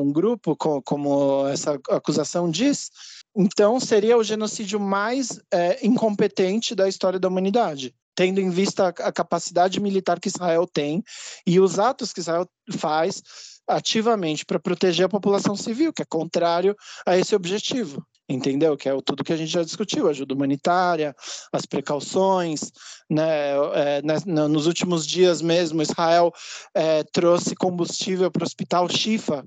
um 0.00 0.12
grupo, 0.12 0.56
como 0.56 1.46
essa 1.48 1.78
acusação 1.90 2.50
diz, 2.50 2.90
então 3.36 3.78
seria 3.78 4.16
o 4.16 4.24
genocídio 4.24 4.80
mais 4.80 5.40
é, 5.52 5.84
incompetente 5.86 6.74
da 6.74 6.88
história 6.88 7.18
da 7.18 7.28
humanidade 7.28 7.94
tendo 8.16 8.40
em 8.40 8.48
vista 8.48 8.88
a 8.88 9.12
capacidade 9.12 9.78
militar 9.78 10.18
que 10.18 10.28
Israel 10.28 10.66
tem 10.66 11.04
e 11.46 11.60
os 11.60 11.78
atos 11.78 12.14
que 12.14 12.20
Israel 12.20 12.48
faz 12.78 13.22
ativamente 13.68 14.44
para 14.44 14.58
proteger 14.58 15.04
a 15.04 15.08
população 15.08 15.54
civil, 15.54 15.92
que 15.92 16.02
é 16.02 16.06
contrário 16.06 16.74
a 17.06 17.16
esse 17.18 17.34
objetivo. 17.36 18.04
Entendeu? 18.28 18.76
Que 18.76 18.88
é 18.88 19.00
tudo 19.02 19.22
que 19.22 19.32
a 19.32 19.36
gente 19.36 19.52
já 19.52 19.62
discutiu, 19.62 20.08
ajuda 20.08 20.34
humanitária, 20.34 21.14
as 21.52 21.64
precauções. 21.64 22.72
Né? 23.08 23.50
É, 23.74 24.02
né, 24.02 24.16
nos 24.48 24.66
últimos 24.66 25.06
dias 25.06 25.40
mesmo, 25.40 25.80
Israel 25.80 26.32
é, 26.74 27.04
trouxe 27.04 27.54
combustível 27.54 28.30
para 28.30 28.42
o 28.42 28.46
hospital 28.46 28.88
Shifa, 28.88 29.44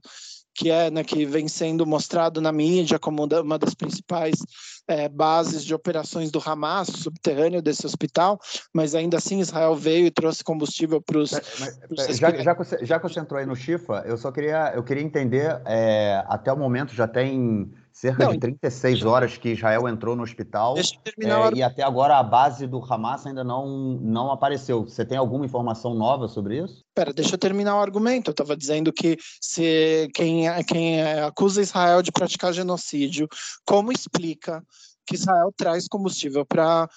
que 0.55 0.69
é 0.69 0.89
né, 0.89 1.03
que 1.03 1.25
vem 1.25 1.47
sendo 1.47 1.85
mostrado 1.85 2.39
na 2.39 2.51
mídia 2.51 2.97
como 2.97 3.25
uma 3.25 3.59
das 3.59 3.73
principais 3.73 4.35
é, 4.89 5.07
bases 5.07 5.63
de 5.63 5.73
operações 5.73 6.31
do 6.31 6.41
Hamas, 6.43 6.87
subterrâneo 6.87 7.61
desse 7.61 7.85
hospital, 7.85 8.39
mas 8.73 8.95
ainda 8.95 9.17
assim 9.17 9.39
Israel 9.39 9.75
veio 9.75 10.07
e 10.07 10.11
trouxe 10.11 10.43
combustível 10.43 10.99
para 10.99 11.19
os. 11.19 11.29
Já, 11.29 12.31
já, 12.41 12.55
que 12.55 12.63
você, 12.63 12.85
já 12.85 12.99
que 12.99 13.07
você 13.07 13.19
entrou 13.19 13.39
aí 13.39 13.45
no 13.45 13.55
Chifa, 13.55 14.03
eu 14.07 14.17
só 14.17 14.31
queria, 14.31 14.73
eu 14.75 14.83
queria 14.83 15.03
entender, 15.03 15.61
é, 15.65 16.23
até 16.27 16.51
o 16.51 16.57
momento 16.57 16.93
já 16.93 17.07
tem 17.07 17.71
cerca 17.99 18.25
não, 18.25 18.31
de 18.31 18.39
36 18.39 19.03
horas 19.03 19.37
que 19.37 19.49
Israel 19.49 19.87
entrou 19.87 20.15
no 20.15 20.23
hospital 20.23 20.77
é, 20.77 21.57
e 21.57 21.61
até 21.61 21.83
agora 21.83 22.17
a 22.17 22.23
base 22.23 22.65
do 22.65 22.81
Hamas 22.81 23.27
ainda 23.27 23.43
não, 23.43 23.99
não 24.01 24.31
apareceu. 24.31 24.83
Você 24.83 25.03
tem 25.03 25.17
alguma 25.17 25.45
informação 25.45 25.93
nova 25.93 26.29
sobre 26.29 26.63
isso? 26.63 26.83
Espera, 26.87 27.11
deixa 27.11 27.35
eu 27.35 27.39
terminar 27.39 27.75
o 27.75 27.81
argumento. 27.81 28.29
Eu 28.29 28.31
estava 28.31 28.55
dizendo 28.55 28.93
que 28.93 29.17
se 29.41 30.07
quem, 30.13 30.45
quem 30.63 31.01
acusa 31.01 31.61
Israel 31.61 32.01
de 32.01 32.11
praticar 32.11 32.53
genocídio, 32.53 33.27
como 33.65 33.91
explica 33.91 34.63
que 35.09 35.15
Israel 35.15 35.51
traz 35.57 35.87
combustível 35.87 36.45
para 36.45 36.87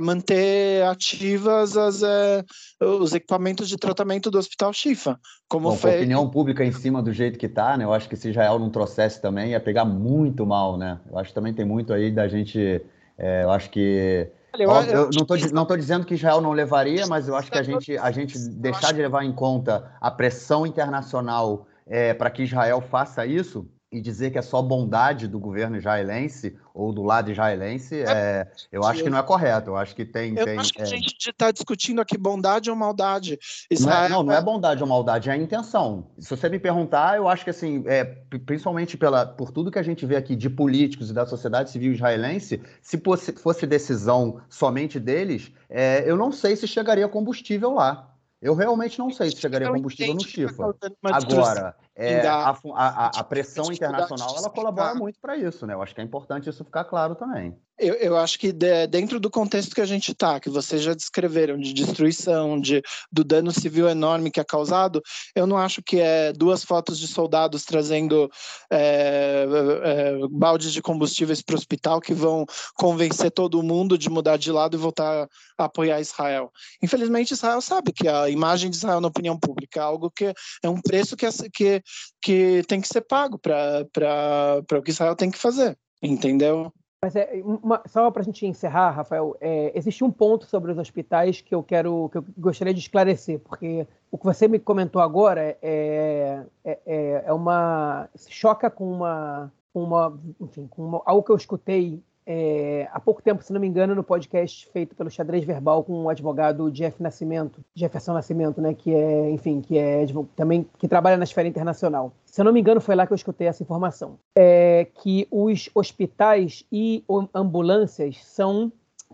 manter 0.00 0.84
ativas 0.84 1.76
as, 1.76 2.04
é, 2.04 2.44
os 2.80 3.12
equipamentos 3.12 3.68
de 3.68 3.76
tratamento 3.76 4.30
do 4.30 4.38
Hospital 4.38 4.72
Chifa. 4.72 5.18
Como 5.48 5.70
Bom, 5.70 5.76
foi... 5.76 5.94
a 5.94 5.96
opinião 5.96 6.30
pública 6.30 6.64
em 6.64 6.70
cima 6.70 7.02
do 7.02 7.12
jeito 7.12 7.36
que 7.36 7.46
está, 7.46 7.76
né? 7.76 7.84
Eu 7.84 7.92
acho 7.92 8.08
que 8.08 8.16
se 8.16 8.30
Israel 8.30 8.60
não 8.60 8.70
trouxesse 8.70 9.20
também 9.20 9.50
ia 9.50 9.60
pegar 9.60 9.84
muito 9.84 10.46
mal, 10.46 10.78
né? 10.78 11.00
Eu 11.10 11.18
acho 11.18 11.30
que 11.30 11.34
também 11.34 11.52
tem 11.52 11.64
muito 11.64 11.92
aí 11.92 12.12
da 12.12 12.28
gente. 12.28 12.80
É, 13.18 13.42
eu 13.42 13.50
acho 13.50 13.68
que 13.70 14.30
eu, 14.56 14.70
eu, 14.70 14.86
eu 14.86 15.10
não 15.52 15.62
estou 15.62 15.76
dizendo 15.76 16.06
que 16.06 16.14
Israel 16.14 16.40
não 16.40 16.52
levaria, 16.52 17.06
mas 17.06 17.26
eu 17.26 17.34
acho 17.34 17.50
que 17.50 17.58
a 17.58 17.62
gente, 17.62 17.98
a 17.98 18.10
gente 18.12 18.38
deixar 18.38 18.92
de 18.92 19.02
levar 19.02 19.24
em 19.24 19.32
conta 19.32 19.92
a 20.00 20.10
pressão 20.10 20.64
internacional 20.64 21.66
é, 21.86 22.14
para 22.14 22.30
que 22.30 22.44
Israel 22.44 22.80
faça 22.80 23.26
isso, 23.26 23.68
e 23.90 24.00
dizer 24.00 24.30
que 24.30 24.38
é 24.38 24.42
só 24.42 24.60
bondade 24.60 25.26
do 25.26 25.38
governo 25.38 25.76
israelense 25.76 26.56
ou 26.74 26.92
do 26.92 27.02
lado 27.02 27.30
israelense, 27.30 28.02
é, 28.02 28.02
é 28.02 28.48
eu 28.70 28.84
acho 28.84 29.02
que 29.02 29.08
não 29.08 29.18
é 29.18 29.22
correto. 29.22 29.70
Eu 29.70 29.76
acho 29.76 29.96
que 29.96 30.04
tem. 30.04 30.36
Eu 30.36 30.44
tem, 30.44 30.58
acho 30.58 30.72
que 30.72 30.80
é... 30.80 30.84
a 30.84 30.86
gente 30.86 31.30
está 31.30 31.50
discutindo 31.50 32.00
aqui 32.00 32.18
bondade 32.18 32.70
ou 32.70 32.76
maldade. 32.76 33.38
Israel... 33.70 33.98
Não, 33.98 34.04
é, 34.04 34.08
não, 34.08 34.22
não, 34.24 34.32
é 34.34 34.42
bondade 34.42 34.82
ou 34.82 34.88
maldade, 34.88 35.30
é 35.30 35.32
a 35.32 35.36
intenção. 35.36 36.10
Se 36.18 36.28
você 36.28 36.48
me 36.48 36.58
perguntar, 36.58 37.16
eu 37.16 37.26
acho 37.26 37.44
que 37.44 37.50
assim, 37.50 37.82
é, 37.86 38.04
principalmente 38.44 38.96
pela, 38.96 39.24
por 39.24 39.50
tudo 39.50 39.70
que 39.70 39.78
a 39.78 39.82
gente 39.82 40.04
vê 40.04 40.16
aqui 40.16 40.36
de 40.36 40.50
políticos 40.50 41.10
e 41.10 41.14
da 41.14 41.24
sociedade 41.24 41.70
civil 41.70 41.92
israelense, 41.92 42.62
se 42.82 42.98
fosse, 42.98 43.32
fosse 43.32 43.66
decisão 43.66 44.40
somente 44.48 45.00
deles, 45.00 45.50
é, 45.68 46.04
eu 46.08 46.16
não 46.16 46.30
sei 46.30 46.56
se 46.56 46.68
chegaria 46.68 47.08
combustível 47.08 47.72
lá. 47.72 48.14
Eu 48.40 48.54
realmente 48.54 48.98
não 49.00 49.10
sei 49.10 49.30
se 49.30 49.40
chegaria 49.40 49.68
combustível 49.68 50.14
no 50.14 50.24
Chifa. 50.24 50.74
Agora, 51.02 51.74
é, 51.98 52.24
a, 52.26 52.56
a, 52.74 53.10
a, 53.18 53.24
pressão 53.24 53.72
internacional 53.72 54.36
ela 54.36 54.48
colabora 54.48 54.94
muito 54.94 55.18
para 55.20 55.36
isso, 55.36 55.66
né? 55.66 55.74
Eu 55.74 55.82
acho 55.82 55.92
que 55.92 56.00
é 56.00 56.04
importante 56.04 56.48
isso 56.48 56.64
ficar 56.64 56.84
claro 56.84 57.16
também. 57.16 57.58
Eu, 57.78 57.94
eu 57.94 58.16
acho 58.16 58.38
que 58.38 58.50
de, 58.52 58.86
dentro 58.88 59.20
do 59.20 59.30
contexto 59.30 59.74
que 59.74 59.80
a 59.80 59.86
gente 59.86 60.10
está, 60.10 60.40
que 60.40 60.50
vocês 60.50 60.82
já 60.82 60.94
descreveram, 60.94 61.58
de 61.58 61.72
destruição, 61.72 62.60
de, 62.60 62.82
do 63.10 63.22
dano 63.22 63.52
civil 63.52 63.88
enorme 63.88 64.32
que 64.32 64.40
é 64.40 64.44
causado, 64.44 65.00
eu 65.34 65.46
não 65.46 65.56
acho 65.56 65.80
que 65.80 66.00
é 66.00 66.32
duas 66.32 66.64
fotos 66.64 66.98
de 66.98 67.06
soldados 67.06 67.64
trazendo 67.64 68.28
é, 68.70 69.46
é, 69.84 70.18
baldes 70.28 70.72
de 70.72 70.82
combustíveis 70.82 71.40
para 71.40 71.54
o 71.54 71.58
hospital 71.58 72.00
que 72.00 72.12
vão 72.12 72.44
convencer 72.74 73.30
todo 73.30 73.62
mundo 73.62 73.96
de 73.96 74.10
mudar 74.10 74.36
de 74.36 74.50
lado 74.50 74.76
e 74.76 74.80
voltar 74.80 75.28
a 75.56 75.64
apoiar 75.64 76.00
Israel. 76.00 76.52
Infelizmente, 76.82 77.32
Israel 77.32 77.60
sabe 77.60 77.92
que 77.92 78.08
a 78.08 78.28
imagem 78.28 78.70
de 78.70 78.76
Israel 78.76 79.00
na 79.00 79.08
opinião 79.08 79.38
pública 79.38 79.78
é 79.78 79.82
algo 79.82 80.10
que 80.10 80.34
é 80.62 80.68
um 80.68 80.80
preço 80.80 81.16
que, 81.16 81.26
que, 81.52 81.82
que 82.20 82.62
tem 82.66 82.80
que 82.80 82.88
ser 82.88 83.02
pago 83.02 83.38
para 83.38 84.62
o 84.72 84.82
que 84.82 84.90
Israel 84.90 85.16
tem 85.16 85.30
que 85.30 85.38
fazer, 85.38 85.76
entendeu? 86.02 86.72
Mas 87.00 87.14
é, 87.14 87.40
uma, 87.44 87.80
só 87.86 88.10
para 88.10 88.22
a 88.22 88.24
gente 88.24 88.44
encerrar, 88.44 88.90
Rafael, 88.90 89.36
é, 89.40 89.70
existe 89.74 90.02
um 90.02 90.10
ponto 90.10 90.46
sobre 90.46 90.72
os 90.72 90.78
hospitais 90.78 91.40
que 91.40 91.54
eu 91.54 91.62
quero, 91.62 92.08
que 92.10 92.18
eu 92.18 92.24
gostaria 92.36 92.74
de 92.74 92.80
esclarecer, 92.80 93.38
porque 93.38 93.86
o 94.10 94.18
que 94.18 94.24
você 94.24 94.48
me 94.48 94.58
comentou 94.58 95.00
agora 95.00 95.56
é, 95.62 96.42
é, 96.64 96.78
é, 96.84 97.24
é 97.26 97.32
uma 97.32 98.08
choca 98.28 98.68
com 98.68 98.90
uma, 98.90 99.52
uma, 99.72 100.20
enfim, 100.40 100.66
com 100.66 100.84
uma, 100.84 101.02
algo 101.04 101.22
que 101.22 101.30
eu 101.30 101.36
escutei 101.36 102.02
é, 102.30 102.86
há 102.92 103.00
pouco 103.00 103.22
tempo, 103.22 103.42
se 103.42 103.54
não 103.54 103.60
me 103.60 103.66
engano, 103.66 103.94
no 103.94 104.04
podcast 104.04 104.68
feito 104.70 104.94
pelo 104.94 105.10
Xadrez 105.10 105.44
Verbal 105.44 105.82
com 105.82 106.02
o 106.02 106.08
advogado 106.10 106.70
Jeff 106.70 107.02
Nascimento, 107.02 107.64
Jefferson 107.74 108.12
Nascimento, 108.12 108.60
né, 108.60 108.74
que 108.74 108.94
é, 108.94 109.30
enfim, 109.30 109.62
que 109.62 109.78
é 109.78 110.04
também 110.36 110.66
que 110.78 110.86
trabalha 110.86 111.16
na 111.16 111.24
esfera 111.24 111.48
internacional. 111.48 112.12
Se 112.26 112.38
eu 112.38 112.44
não 112.44 112.52
me 112.52 112.60
engano, 112.60 112.82
foi 112.82 112.94
lá 112.94 113.06
que 113.06 113.14
eu 113.14 113.16
escutei 113.16 113.46
essa 113.46 113.62
informação. 113.62 114.18
É 114.36 114.86
que 115.02 115.26
os 115.30 115.70
hospitais 115.74 116.66
e 116.70 117.02
ambulâncias 117.34 118.22
são 118.22 118.70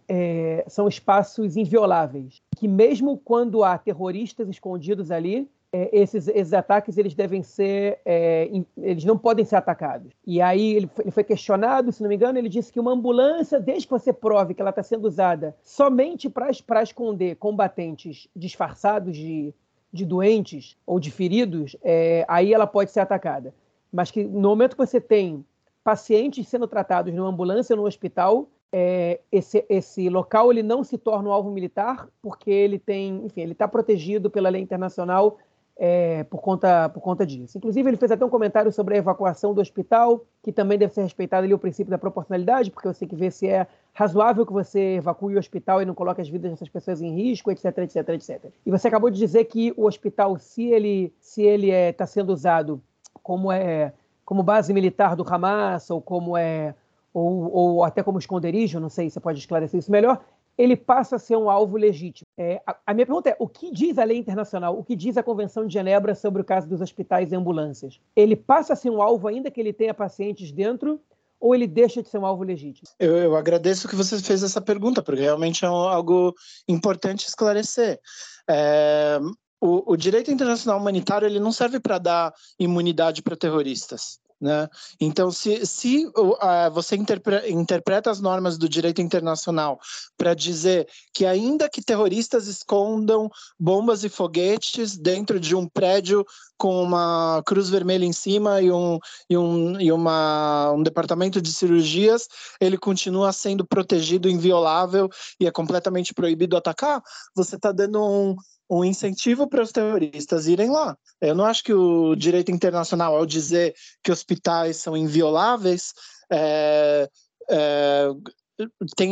é, 0.09 0.65
são 0.67 0.89
espaços 0.89 1.57
invioláveis, 1.57 2.43
que 2.57 2.67
mesmo 2.67 3.17
quando 3.17 3.63
há 3.63 3.79
terroristas 3.79 4.49
escondidos 4.49 5.13
ali, 5.13 5.49
esses, 5.93 6.29
esses, 6.29 6.53
ataques 6.53 6.97
eles 6.97 7.15
devem 7.15 7.43
ser, 7.43 7.99
é, 8.05 8.49
eles 8.77 9.05
não 9.05 9.19
podem 9.19 9.45
ser 9.45 9.57
atacados. 9.57 10.13
E 10.27 10.41
aí 10.41 10.75
ele 10.77 10.91
foi, 11.11 11.25
questionado, 11.25 11.91
se 11.91 12.03
não 12.03 12.09
me 12.09 12.15
engano, 12.15 12.39
ele 12.39 12.49
disse 12.49 12.73
que 12.73 12.79
uma 12.79 12.93
ambulância, 12.93 13.59
desde 13.59 13.87
que 13.87 13.93
você 13.93 14.13
prove 14.13 14.55
que 14.55 14.61
ela 14.61 14.71
está 14.71 14.83
sendo 14.83 15.07
usada 15.07 15.57
somente 15.63 16.31
para 16.31 16.83
esconder 16.83 17.37
combatentes 17.37 18.29
disfarçados 18.37 19.17
de, 19.17 19.53
de 19.93 20.05
doentes 20.05 20.77
ou 20.87 21.01
de 21.01 21.11
feridos, 21.11 21.77
é, 21.83 22.25
aí 22.29 22.55
ela 22.55 22.67
pode 22.67 22.91
ser 22.91 23.01
atacada. 23.01 23.55
Mas 23.93 24.11
que 24.11 24.23
no 24.23 24.49
momento 24.51 24.77
que 24.77 24.87
você 24.87 25.01
tem 25.01 25.45
pacientes 25.83 26.47
sendo 26.49 26.69
tratados 26.69 27.13
numa 27.13 27.29
ambulância 27.29 27.75
no 27.75 27.87
hospital, 27.87 28.49
é, 28.73 29.21
esse, 29.31 29.65
esse 29.69 30.09
local 30.09 30.51
ele 30.51 30.63
não 30.63 30.83
se 30.83 30.99
torna 30.99 31.29
um 31.29 31.33
alvo 31.33 31.51
militar 31.51 32.09
porque 32.21 32.51
ele 32.51 32.79
tem, 32.79 33.25
enfim, 33.25 33.43
ele 33.43 33.53
está 33.53 33.69
protegido 33.69 34.29
pela 34.29 34.49
lei 34.49 34.61
internacional 34.61 35.39
é, 35.77 36.23
por, 36.25 36.41
conta, 36.41 36.89
por 36.89 37.01
conta 37.01 37.27
disso. 37.27 37.59
Inclusive, 37.59 37.89
ele 37.89 37.97
fez 37.97 38.13
até 38.13 38.25
um 38.25 38.29
comentário 38.29 38.71
sobre 38.71 38.95
a 38.95 38.99
evacuação 38.99 39.53
do 39.53 39.61
hospital, 39.61 40.25
que 40.43 40.53
também 40.53 40.79
deve 40.79 40.95
ser 40.95 41.03
respeitado 41.03 41.45
ali 41.45 41.55
o 41.55 41.59
princípio 41.59 41.91
da 41.91 41.99
proporcionalidade, 41.99 42.71
porque 42.71 42.87
você 42.87 43.01
tem 43.01 43.09
que 43.09 43.17
ver 43.17 43.33
se 43.33 43.49
é 43.49 43.67
razoável 43.93 44.47
que 44.47 44.53
você 44.53 44.97
evacue 44.97 45.35
o 45.35 45.39
hospital 45.39 45.83
e 45.83 45.85
não 45.85 45.95
coloque 45.95 46.21
as 46.21 46.29
vidas 46.29 46.51
dessas 46.51 46.69
pessoas 46.69 47.03
em 47.03 47.15
risco, 47.15 47.51
etc, 47.51 47.79
etc, 47.79 48.09
etc. 48.11 48.45
E 48.65 48.71
você 48.71 48.89
acabou 48.89 49.11
de 49.11 49.19
dizer 49.19 49.45
que 49.45 49.73
o 49.77 49.87
hospital, 49.87 50.39
se 50.39 50.65
ele 50.65 51.13
se 51.21 51.43
ele 51.43 51.69
está 51.69 51.77
é, 51.77 51.93
tá 51.93 52.07
sendo 52.07 52.33
usado 52.33 52.81
como 53.23 53.51
é 53.51 53.93
como 54.25 54.43
base 54.43 54.73
militar 54.73 55.15
do 55.15 55.25
Hamas 55.29 55.91
ou 55.91 56.01
como 56.01 56.37
é 56.37 56.75
ou, 57.13 57.53
ou 57.53 57.85
até 57.85 58.03
como 58.03 58.19
esconderijo, 58.19 58.81
não 58.81 58.89
sei, 58.89 59.09
você 59.09 59.21
pode 59.21 59.39
esclarecer 59.39 59.79
isso 59.79 59.91
melhor, 59.91 60.21
ele 60.57 60.77
passa 60.77 61.17
a 61.17 61.19
ser 61.19 61.37
um 61.37 61.51
alvo 61.51 61.77
legítimo. 61.77 62.27
É, 62.39 62.63
a, 62.67 62.77
a, 62.87 62.95
minha 62.95 63.07
pergunta 63.07 63.31
é: 63.31 63.37
o 63.39 63.49
que 63.49 63.71
diz 63.71 63.99
a 63.99 64.05
lei 64.05 64.19
internacional, 64.19 64.79
o 64.79 64.85
que 64.85 64.97
diz 64.97 65.17
a 65.17 65.23
Convenção 65.23 65.67
de 65.67 65.73
Genebra 65.73 66.15
sobre 66.15 66.43
o 66.43 66.45
caso 66.45 66.69
dos 66.69 66.81
hospitais 66.81 67.33
e 67.33 67.37
ambulâncias? 67.37 68.01
Ele 68.15 68.37
passa 68.37 68.73
a 68.73 68.77
ser 68.77 68.91
um 68.91 69.03
alvo 69.03 69.29
ainda 69.29 69.51
que 69.51 69.61
ele 69.61 69.73
tenha 69.73 69.95
pacientes 69.95 70.53
dentro 70.53 71.01
ou 71.41 71.55
ele 71.55 71.67
deixa 71.67 72.03
de 72.03 72.09
ser 72.09 72.17
um 72.17 72.25
alvo 72.25 72.43
legítimo? 72.43 72.89
Eu, 72.99 73.17
eu 73.19 73.37
agradeço 73.37 73.87
que 73.87 73.95
você 73.95 74.19
fez 74.19 74.43
essa 74.43 74.63
pergunta, 74.63 75.03
porque 75.03 75.21
realmente 75.21 75.63
é 75.63 75.69
um, 75.69 75.75
algo 75.75 76.35
importante 76.67 77.27
esclarecer. 77.27 78.01
É, 78.49 79.21
o, 79.61 79.93
o, 79.93 79.97
direito 79.97 80.31
internacional 80.31 80.81
humanitário 80.81 81.27
ele 81.27 81.39
não 81.39 81.53
serve 81.53 81.81
para 81.81 81.99
dar 81.99 82.35
imunidade 82.59 83.23
para 83.23 83.37
terroristas. 83.37 84.19
Né? 84.41 84.69
Então, 85.01 85.31
se, 85.31 85.65
se 85.65 86.07
uh, 86.07 86.71
você 86.73 86.97
interpre 86.97 87.51
interpreta 87.51 88.11
as 88.11 88.21
normas 88.21 88.59
do 88.59 88.69
direito 88.69 89.01
internacional 89.01 89.79
para 90.17 90.35
dizer 90.35 90.87
que, 91.15 91.25
ainda 91.25 91.69
que 91.69 91.81
terroristas 91.81 92.47
escondam 92.47 93.31
bombas 93.59 94.05
e 94.05 94.09
foguetes 94.09 94.99
dentro 94.99 95.39
de 95.39 95.55
um 95.55 95.69
prédio 95.69 96.27
com 96.59 96.83
uma 96.83 97.43
cruz 97.47 97.69
vermelha 97.69 98.05
em 98.05 98.13
cima 98.13 98.61
e 98.61 98.71
um, 98.71 98.99
e 99.31 99.37
um, 99.37 99.81
e 99.81 99.91
uma, 99.91 100.73
um 100.73 100.83
departamento 100.83 101.41
de 101.41 101.53
cirurgias, 101.53 102.29
ele 102.61 102.77
continua 102.77 103.33
sendo 103.33 103.67
protegido, 103.67 104.29
inviolável 104.29 105.09
e 105.41 105.47
é 105.47 105.51
completamente 105.51 106.13
proibido 106.13 106.57
atacar, 106.57 107.03
você 107.35 107.57
está 107.57 107.73
dando 107.73 108.03
um, 108.03 108.37
um 108.69 108.85
incentivo 108.85 109.47
para 109.47 109.63
os 109.63 109.73
terroristas 109.73 110.47
irem 110.47 110.71
lá. 110.71 110.97
Eu 111.21 111.35
não 111.35 111.45
acho 111.45 111.63
que 111.63 111.73
o 111.73 112.15
direito 112.15 112.51
internacional, 112.51 113.17
ao 113.17 113.27
dizer 113.27 113.75
que 114.03 114.11
hospitais 114.11 114.77
são 114.79 114.97
invioláveis, 114.97 115.93
é, 116.31 117.09
é, 117.51 118.09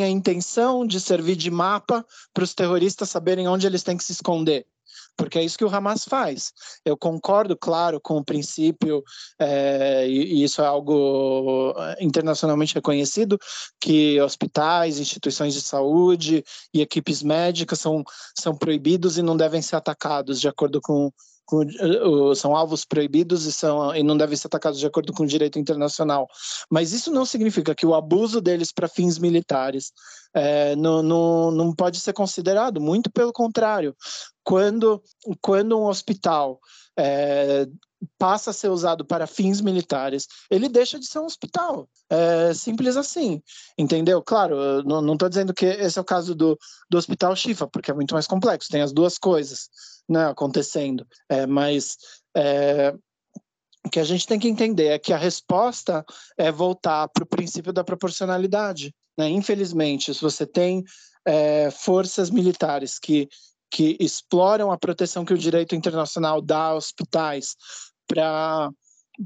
a 0.02 0.08
intenção 0.08 0.86
de 0.86 1.00
servir 1.00 1.36
de 1.36 1.50
mapa 1.50 2.04
para 2.32 2.44
os 2.44 2.54
terroristas 2.54 3.10
saberem 3.10 3.48
onde 3.48 3.66
eles 3.66 3.82
têm 3.82 3.96
que 3.96 4.04
se 4.04 4.12
esconder 4.12 4.66
porque 5.16 5.39
é 5.39 5.44
isso 5.44 5.59
que 5.59 5.64
o 5.64 5.74
Hamas 5.74 6.05
faz. 6.05 6.52
Eu 6.84 6.97
concordo, 6.97 7.56
claro, 7.56 8.01
com 8.01 8.16
o 8.18 8.24
princípio, 8.24 9.02
é, 9.39 10.06
e, 10.09 10.43
isso 10.43 10.62
é 10.62 10.66
algo 10.66 11.74
é, 11.76 12.05
internacionalmente 12.05 12.74
reconhecido, 12.74 13.39
que 13.80 14.20
hospitais, 14.20 14.98
instituições 14.98 15.55
de 15.55 15.60
saúde 15.60 16.44
e 16.72 16.80
equipes 16.80 17.22
médicas 17.22 17.78
são, 17.78 18.02
são 18.39 18.55
proibidos 18.55 19.18
e 19.18 19.22
não 19.22 19.36
devem 19.36 19.62
ser 19.62 19.76
atacados 19.76 20.40
de 20.40 20.48
acordo 20.48 20.80
com 20.80 21.10
são 22.36 22.56
alvos 22.56 22.85
proibidos 22.85 23.44
e, 23.47 23.52
são, 23.52 23.94
e 23.94 24.02
não 24.02 24.16
devem 24.16 24.36
ser 24.36 24.47
atacados 24.47 24.78
de 24.78 24.86
acordo 24.86 25.12
com 25.12 25.24
o 25.24 25.27
direito 25.27 25.59
internacional. 25.59 26.28
Mas 26.70 26.93
isso 26.93 27.10
não 27.10 27.24
significa 27.24 27.74
que 27.74 27.86
o 27.86 27.94
abuso 27.94 28.40
deles 28.40 28.73
para 28.73 28.89
fins 28.89 29.19
militares 29.19 29.93
é, 30.35 30.74
não, 30.77 31.02
não, 31.02 31.51
não 31.51 31.74
pode 31.74 32.01
ser 32.01 32.12
considerado, 32.12 32.81
muito 32.81 33.10
pelo 33.10 33.32
contrário. 33.32 33.94
Quando, 34.44 35.02
quando 35.40 35.78
um 35.78 35.86
hospital 35.86 36.59
é, 36.98 37.66
passa 38.19 38.51
a 38.51 38.55
ser 38.55 38.69
usado 38.69 39.05
para 39.05 39.27
fins 39.27 39.60
militares, 39.60 40.27
ele 40.51 40.69
deixa 40.69 40.98
de 40.98 41.06
ser 41.06 41.20
um 41.20 41.27
hospital. 41.27 41.89
É 42.10 42.52
simples 42.55 42.97
assim, 42.97 43.40
entendeu? 43.78 44.23
Claro, 44.23 44.82
não 44.82 45.12
estou 45.12 45.28
dizendo 45.28 45.55
que 45.55 45.66
esse 45.66 45.98
é 45.98 46.02
o 46.02 46.05
caso 46.05 46.35
do, 46.35 46.59
do 46.90 46.98
Hospital 46.98 47.36
Chifa, 47.36 47.66
porque 47.66 47.90
é 47.90 47.94
muito 47.94 48.14
mais 48.14 48.27
complexo, 48.27 48.70
tem 48.70 48.82
as 48.82 48.93
duas 48.93 49.19
coisas 49.19 49.69
né, 50.08 50.26
acontecendo. 50.26 51.06
É, 51.28 51.46
mas 51.46 51.96
é, 52.36 52.94
o 53.84 53.90
que 53.90 54.00
a 54.00 54.04
gente 54.04 54.26
tem 54.26 54.38
que 54.38 54.48
entender 54.48 54.88
é 54.88 54.98
que 54.98 55.12
a 55.12 55.18
resposta 55.18 56.04
é 56.36 56.50
voltar 56.52 57.08
para 57.08 57.24
o 57.24 57.26
princípio 57.28 57.72
da 57.72 57.82
proporcionalidade. 57.82 58.94
Né? 59.18 59.28
Infelizmente, 59.30 60.14
se 60.14 60.20
você 60.20 60.46
tem 60.46 60.84
é, 61.26 61.70
forças 61.70 62.30
militares 62.30 62.98
que, 62.98 63.28
que 63.70 63.96
exploram 64.00 64.70
a 64.70 64.78
proteção 64.78 65.24
que 65.24 65.34
o 65.34 65.38
direito 65.38 65.74
internacional 65.74 66.40
dá 66.40 66.66
a 66.66 66.74
hospitais 66.74 67.56
para 68.06 68.70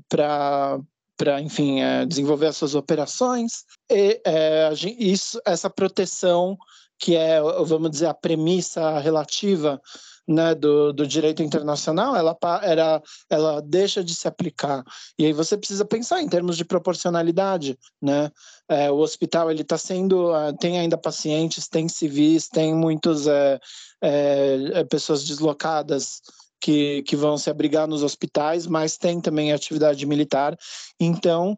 para 0.09 1.41
enfim 1.41 1.81
é, 1.81 2.05
desenvolver 2.05 2.47
as 2.47 2.57
suas 2.57 2.75
operações 2.75 3.65
e 3.91 4.21
é, 4.27 4.71
isso 4.99 5.41
essa 5.47 5.71
proteção 5.71 6.59
que 6.99 7.15
é 7.17 7.41
vamos 7.65 7.91
dizer 7.91 8.07
a 8.07 8.15
premissa 8.15 8.99
relativa 8.99 9.81
né, 10.27 10.55
do, 10.55 10.93
do 10.93 11.07
direito 11.07 11.43
internacional, 11.43 12.17
ela, 12.17 12.37
era, 12.63 13.03
ela 13.31 13.63
deixa 13.63 14.03
de 14.03 14.15
se 14.15 14.27
aplicar. 14.27 14.83
E 15.19 15.25
aí 15.25 15.33
você 15.33 15.57
precisa 15.57 15.85
pensar 15.85 16.21
em 16.21 16.29
termos 16.29 16.57
de 16.57 16.65
proporcionalidade. 16.65 17.79
Né? 18.03 18.31
É, 18.69 18.91
o 18.91 18.97
hospital 18.97 19.51
ele 19.51 19.63
está 19.63 19.79
sendo, 19.79 20.33
uh, 20.33 20.57
tem 20.59 20.79
ainda 20.79 20.99
pacientes, 20.99 21.69
tem 21.69 21.89
civis, 21.89 22.49
tem 22.49 22.75
muitas 22.75 23.27
é, 23.27 23.61
é, 24.03 24.71
é, 24.75 24.85
pessoas 24.85 25.25
deslocadas 25.25 26.21
que, 26.61 27.03
que 27.05 27.15
vão 27.15 27.39
se 27.39 27.49
abrigar 27.49 27.87
nos 27.87 28.03
hospitais, 28.03 28.67
mas 28.67 28.97
tem 28.97 29.21
também 29.21 29.53
atividade 29.53 30.05
militar. 30.07 30.59
Então, 30.99 31.57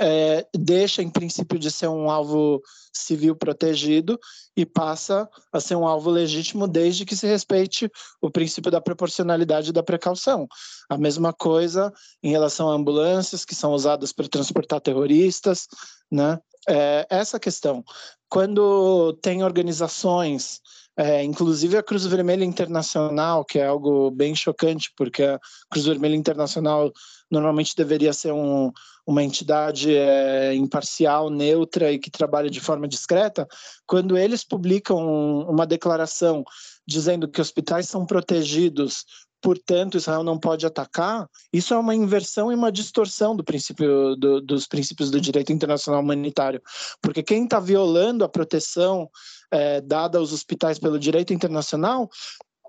é, 0.00 0.46
deixa, 0.56 1.02
em 1.02 1.10
princípio, 1.10 1.58
de 1.58 1.70
ser 1.70 1.88
um 1.88 2.10
alvo 2.10 2.62
civil 2.92 3.34
protegido 3.34 4.18
e 4.56 4.64
passa 4.64 5.28
a 5.52 5.60
ser 5.60 5.76
um 5.76 5.86
alvo 5.86 6.10
legítimo 6.10 6.68
desde 6.68 7.04
que 7.04 7.16
se 7.16 7.26
respeite 7.26 7.90
o 8.20 8.30
princípio 8.30 8.70
da 8.70 8.80
proporcionalidade 8.80 9.70
e 9.70 9.72
da 9.72 9.82
precaução. 9.82 10.46
A 10.88 10.96
mesma 10.96 11.32
coisa 11.32 11.92
em 12.22 12.30
relação 12.30 12.70
a 12.70 12.74
ambulâncias 12.74 13.44
que 13.44 13.54
são 13.54 13.72
usadas 13.72 14.12
para 14.12 14.28
transportar 14.28 14.80
terroristas, 14.80 15.66
né? 16.10 16.38
É, 16.68 17.06
essa 17.10 17.38
questão. 17.38 17.84
Quando 18.28 19.12
tem 19.20 19.44
organizações 19.44 20.60
é, 20.96 21.24
inclusive 21.24 21.76
a 21.76 21.82
Cruz 21.82 22.06
Vermelha 22.06 22.44
Internacional, 22.44 23.44
que 23.44 23.58
é 23.58 23.66
algo 23.66 24.10
bem 24.10 24.34
chocante, 24.34 24.92
porque 24.96 25.24
a 25.24 25.40
Cruz 25.70 25.86
Vermelha 25.86 26.14
Internacional 26.14 26.92
normalmente 27.30 27.74
deveria 27.76 28.12
ser 28.12 28.32
um, 28.32 28.70
uma 29.06 29.22
entidade 29.22 29.94
é, 29.94 30.54
imparcial, 30.54 31.30
neutra 31.30 31.90
e 31.90 31.98
que 31.98 32.10
trabalha 32.10 32.48
de 32.48 32.60
forma 32.60 32.86
discreta, 32.86 33.46
quando 33.86 34.16
eles 34.16 34.44
publicam 34.44 35.40
uma 35.48 35.66
declaração 35.66 36.44
dizendo 36.86 37.28
que 37.28 37.40
hospitais 37.40 37.88
são 37.88 38.06
protegidos 38.06 39.04
portanto 39.44 39.98
Israel 39.98 40.24
não 40.24 40.38
pode 40.38 40.64
atacar, 40.64 41.28
isso 41.52 41.74
é 41.74 41.78
uma 41.78 41.94
inversão 41.94 42.50
e 42.50 42.54
uma 42.54 42.72
distorção 42.72 43.36
do 43.36 43.44
princípio 43.44 44.16
do, 44.16 44.40
dos 44.40 44.66
princípios 44.66 45.10
do 45.10 45.20
direito 45.20 45.52
internacional 45.52 46.00
humanitário, 46.00 46.62
porque 47.02 47.22
quem 47.22 47.44
está 47.44 47.60
violando 47.60 48.24
a 48.24 48.28
proteção 48.28 49.06
é, 49.50 49.82
dada 49.82 50.16
aos 50.16 50.32
hospitais 50.32 50.78
pelo 50.78 50.98
direito 50.98 51.34
internacional 51.34 52.08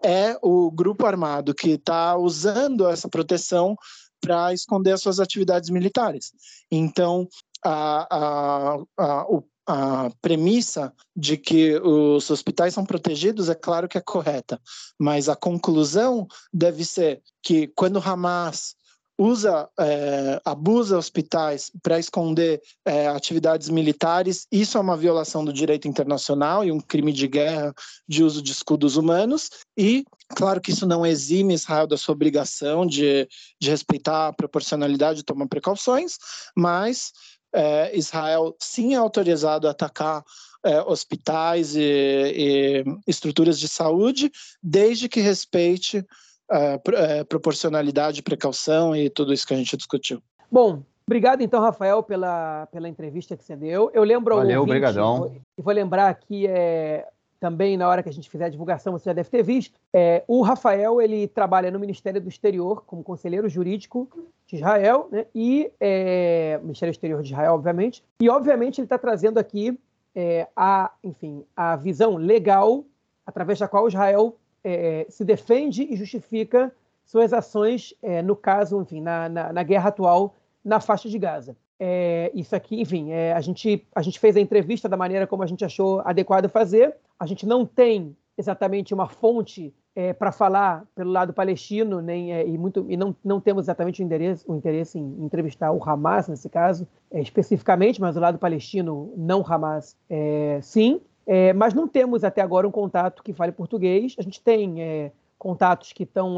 é 0.04 0.38
o 0.42 0.70
grupo 0.70 1.06
armado 1.06 1.56
que 1.56 1.70
está 1.70 2.18
usando 2.18 2.90
essa 2.90 3.08
proteção 3.08 3.78
para 4.20 4.54
esconder 4.54 4.92
as 4.92 5.02
suas 5.02 5.22
atividades 5.22 5.70
militares. 5.70 6.34
Então, 6.70 7.26
a, 7.64 8.08
a, 8.14 8.78
a, 8.98 9.26
o 9.30 9.44
a 9.68 10.10
premissa 10.22 10.94
de 11.16 11.38
que 11.38 11.76
os 11.78 12.30
hospitais 12.30 12.74
são 12.74 12.86
protegidos 12.86 13.50
é 13.50 13.56
claro 13.56 13.88
que 13.88 13.98
é 13.98 14.02
correta, 14.02 14.62
mas 15.00 15.28
a 15.28 15.36
conclusão 15.36 16.28
deve 16.54 16.86
ser 16.86 17.22
que 17.42 17.68
quando 17.68 18.00
Hamas 18.00 18.76
usa, 19.18 19.70
é, 19.80 20.42
abusa 20.44 20.98
hospitais 20.98 21.72
para 21.82 22.00
esconder 22.00 22.62
é, 22.86 23.08
atividades 23.08 23.70
militares, 23.70 24.46
isso 24.52 24.78
é 24.78 24.82
uma 24.82 24.98
violação 24.98 25.44
do 25.44 25.54
direito 25.54 25.88
internacional 25.88 26.64
e 26.66 26.72
um 26.72 26.80
crime 26.80 27.14
de 27.14 27.28
guerra 27.28 27.74
de 28.08 28.24
uso 28.24 28.42
de 28.42 28.52
escudos 28.52 28.98
humanos. 28.98 29.50
E, 29.78 30.04
claro 30.36 30.60
que 30.60 30.72
isso 30.72 30.86
não 30.86 31.06
exime 31.06 31.54
Israel 31.54 31.88
da 31.88 31.98
sua 31.98 32.14
obrigação 32.14 32.86
de, 32.86 33.28
de 33.60 33.70
respeitar 33.70 34.28
a 34.28 34.34
proporcionalidade 34.34 35.22
e 35.22 35.24
tomar 35.24 35.48
precauções, 35.48 36.18
mas 36.56 37.12
é, 37.56 37.98
Israel 37.98 38.56
sim 38.60 38.94
é 38.94 38.98
autorizado 38.98 39.68
a 39.68 39.72
atacar 39.72 40.24
é, 40.64 40.82
hospitais 40.82 41.76
e, 41.76 41.82
e, 41.82 42.84
estruturas 43.08 43.60
de 43.60 43.68
saúde, 43.68 44.32
desde 44.62 45.08
que 45.08 45.22
respeite 45.22 46.06
é, 46.52 46.82
é, 46.94 47.24
proporcionalidade, 47.24 48.22
precaução 48.22 48.96
e 48.96 49.10
tudo 49.10 49.34
isso 49.34 49.48
que 49.48 49.54
a 49.54 49.58
gente 49.58 49.78
discutiu. 49.78 50.22
Bom, 50.52 50.84
obrigado 51.08 51.42
então, 51.42 51.62
Rafael, 51.62 52.04
pela, 52.04 52.68
pela 52.72 52.90
entrevista 52.90 53.38
que 53.38 53.44
você 53.44 53.56
deu. 53.56 53.90
Eu 53.94 54.04
lembro 54.04 54.36
Valeu, 54.36 54.64
obrigadão. 54.64 55.36
E 55.58 55.62
vou 55.62 55.74
lembrar 55.74 56.10
aqui 56.10 56.48
é, 56.48 57.08
também 57.40 57.78
na 57.78 57.88
hora 57.88 58.02
que 58.02 58.10
a 58.10 58.14
gente 58.14 58.30
fizer 58.30 58.46
a 58.46 58.50
divulgação, 58.50 58.94
você 58.94 59.10
já 59.10 59.14
deve 59.14 59.30
ter 59.30 59.44
visto. 59.44 59.78
É, 59.94 60.24
o 60.28 60.42
Rafael 60.42 61.02
ele 61.02 61.28
trabalha 61.28 61.70
no 61.70 61.80
Ministério 61.80 62.22
do 62.22 62.30
Exterior 62.30 62.84
como 62.86 63.04
conselheiro 63.04 63.48
jurídico 63.50 64.10
de 64.48 64.56
Israel, 64.56 65.08
né? 65.12 65.26
E 65.34 65.72
é, 65.80 66.60
Ministério 66.64 66.92
do 66.92 66.96
Exterior 66.96 67.22
de 67.22 67.32
Israel, 67.32 67.54
obviamente. 67.54 68.04
E 68.20 68.30
obviamente 68.30 68.80
ele 68.80 68.86
está 68.86 68.98
trazendo 68.98 69.38
aqui 69.38 69.78
é, 70.16 70.48
a, 70.56 70.92
enfim, 71.04 71.44
a 71.56 71.76
visão 71.76 72.16
legal 72.16 72.86
através 73.26 73.60
da 73.60 73.68
qual 73.68 73.88
Israel 73.88 74.38
é, 74.64 75.06
se 75.10 75.26
defende 75.26 75.84
e 75.84 75.96
justifica 75.96 76.74
suas 77.04 77.34
ações, 77.34 77.94
é, 78.02 78.22
no 78.22 78.36
caso, 78.36 78.82
enfim, 78.82 79.02
na, 79.02 79.30
na, 79.30 79.54
na 79.54 79.64
guerra 79.64 79.90
atual 79.90 80.36
na 80.64 80.80
faixa 80.80 81.08
de 81.08 81.20
Gaza. 81.20 81.56
É, 81.80 82.32
isso 82.34 82.56
aqui, 82.56 82.80
enfim, 82.82 83.12
é, 83.12 83.34
a, 83.34 83.42
gente, 83.42 83.86
a 83.94 84.02
gente 84.02 84.20
fez 84.20 84.38
a 84.38 84.40
entrevista 84.40 84.88
da 84.88 84.96
maneira 84.96 85.28
como 85.28 85.44
a 85.44 85.46
gente 85.46 85.66
achou 85.66 86.02
adequado 86.02 86.50
fazer. 86.50 86.96
A 87.20 87.26
gente 87.26 87.46
não 87.46 87.66
tem 87.66 88.16
exatamente 88.38 88.94
uma 88.94 89.08
fonte 89.08 89.74
é, 89.96 90.12
para 90.12 90.32
falar 90.32 90.86
pelo 90.94 91.12
lado 91.12 91.34
palestino, 91.34 92.02
nem, 92.02 92.34
é, 92.34 92.46
e, 92.46 92.58
muito, 92.58 92.86
e 92.90 92.98
não, 92.98 93.16
não 93.24 93.40
temos 93.40 93.66
exatamente 93.66 94.02
o 94.02 94.06
interesse, 94.06 94.44
o 94.48 94.56
interesse 94.56 95.00
em 95.00 95.24
entrevistar 95.24 95.72
o 95.72 95.82
Hamas, 95.82 96.28
nesse 96.28 96.50
caso, 96.50 96.86
é, 97.10 97.22
especificamente, 97.22 98.02
mas 98.02 98.18
o 98.18 98.20
lado 98.20 98.38
palestino, 98.38 99.14
não 99.16 99.44
Hamas, 99.46 99.96
é, 100.10 100.60
sim. 100.62 101.00
É, 101.26 101.54
mas 101.54 101.74
não 101.74 101.88
temos 101.88 102.24
até 102.24 102.42
agora 102.42 102.68
um 102.68 102.72
contato 102.72 103.24
que 103.24 103.34
fale 103.34 103.52
português. 103.52 104.16
A 104.20 104.22
gente 104.22 104.42
tem 104.42 104.82
é, 104.82 105.12
contatos 105.40 105.92
que 105.92 106.04
estão 106.04 106.38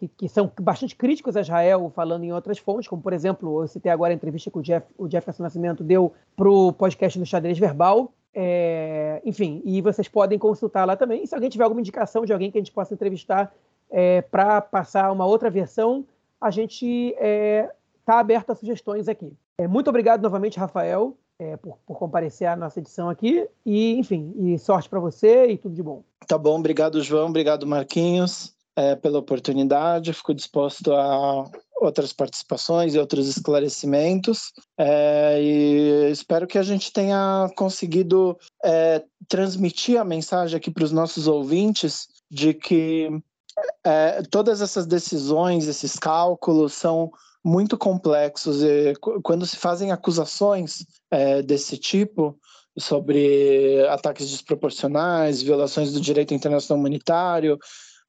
que, 0.00 0.08
que, 0.08 0.28
são 0.28 0.50
bastante 0.60 0.96
críticos 0.96 1.36
a 1.36 1.42
Israel, 1.42 1.92
falando 1.94 2.24
em 2.24 2.32
outras 2.32 2.58
fontes, 2.58 2.88
como, 2.88 3.02
por 3.02 3.12
exemplo, 3.12 3.62
eu 3.62 3.68
citei 3.68 3.92
agora 3.92 4.12
a 4.12 4.16
entrevista 4.16 4.50
que 4.50 4.58
o, 4.58 4.62
Jeff, 4.62 4.86
o 4.96 5.06
Jefferson 5.08 5.42
Nascimento 5.42 5.84
deu 5.84 6.12
para 6.34 6.48
o 6.48 6.72
podcast 6.72 7.18
do 7.18 7.26
Xadrez 7.26 7.58
Verbal, 7.58 8.10
é, 8.32 9.20
enfim, 9.24 9.60
e 9.62 9.82
vocês 9.82 10.08
podem 10.08 10.38
consultar 10.38 10.86
lá 10.86 10.96
também. 10.96 11.26
Se 11.26 11.34
alguém 11.34 11.50
tiver 11.50 11.64
alguma 11.64 11.82
indicação 11.82 12.24
de 12.24 12.32
alguém 12.32 12.50
que 12.50 12.56
a 12.56 12.60
gente 12.60 12.72
possa 12.72 12.94
entrevistar 12.94 13.52
é, 13.90 14.22
para 14.22 14.62
passar 14.62 15.12
uma 15.12 15.26
outra 15.26 15.50
versão, 15.50 16.06
a 16.40 16.50
gente 16.50 16.86
está 16.86 18.16
é, 18.16 18.20
aberto 18.20 18.50
a 18.50 18.54
sugestões 18.54 19.06
aqui. 19.06 19.32
É, 19.58 19.68
muito 19.68 19.90
obrigado 19.90 20.22
novamente, 20.22 20.58
Rafael, 20.58 21.14
é, 21.38 21.58
por, 21.58 21.76
por, 21.86 21.98
comparecer 21.98 22.48
à 22.48 22.56
nossa 22.56 22.80
edição 22.80 23.10
aqui. 23.10 23.46
E, 23.66 23.98
enfim, 23.98 24.32
e 24.38 24.58
sorte 24.58 24.88
para 24.88 25.00
você 25.00 25.48
e 25.48 25.58
tudo 25.58 25.74
de 25.74 25.82
bom. 25.82 26.02
Tá 26.26 26.38
bom, 26.38 26.58
obrigado, 26.58 27.02
João. 27.02 27.28
Obrigado, 27.28 27.66
Marquinhos, 27.66 28.54
é, 28.80 28.96
pela 28.96 29.18
oportunidade. 29.18 30.14
Fico 30.14 30.32
disposto 30.32 30.92
a 30.94 31.44
outras 31.80 32.14
participações 32.14 32.94
e 32.94 32.98
outros 32.98 33.28
esclarecimentos. 33.28 34.52
É, 34.78 35.38
e 35.42 36.10
espero 36.10 36.46
que 36.46 36.56
a 36.56 36.62
gente 36.62 36.90
tenha 36.90 37.50
conseguido 37.56 38.38
é, 38.64 39.04
transmitir 39.28 40.00
a 40.00 40.04
mensagem 40.04 40.56
aqui 40.56 40.70
para 40.70 40.84
os 40.84 40.92
nossos 40.92 41.28
ouvintes 41.28 42.08
de 42.30 42.54
que 42.54 43.10
é, 43.84 44.22
todas 44.30 44.62
essas 44.62 44.86
decisões, 44.86 45.66
esses 45.66 45.96
cálculos 45.96 46.72
são 46.72 47.10
muito 47.44 47.76
complexos 47.76 48.62
e 48.62 48.94
quando 49.22 49.46
se 49.46 49.56
fazem 49.56 49.90
acusações 49.90 50.84
é, 51.10 51.42
desse 51.42 51.76
tipo 51.78 52.38
sobre 52.78 53.84
ataques 53.88 54.30
desproporcionais, 54.30 55.42
violações 55.42 55.92
do 55.92 56.00
direito 56.00 56.34
internacional 56.34 56.78
humanitário, 56.78 57.58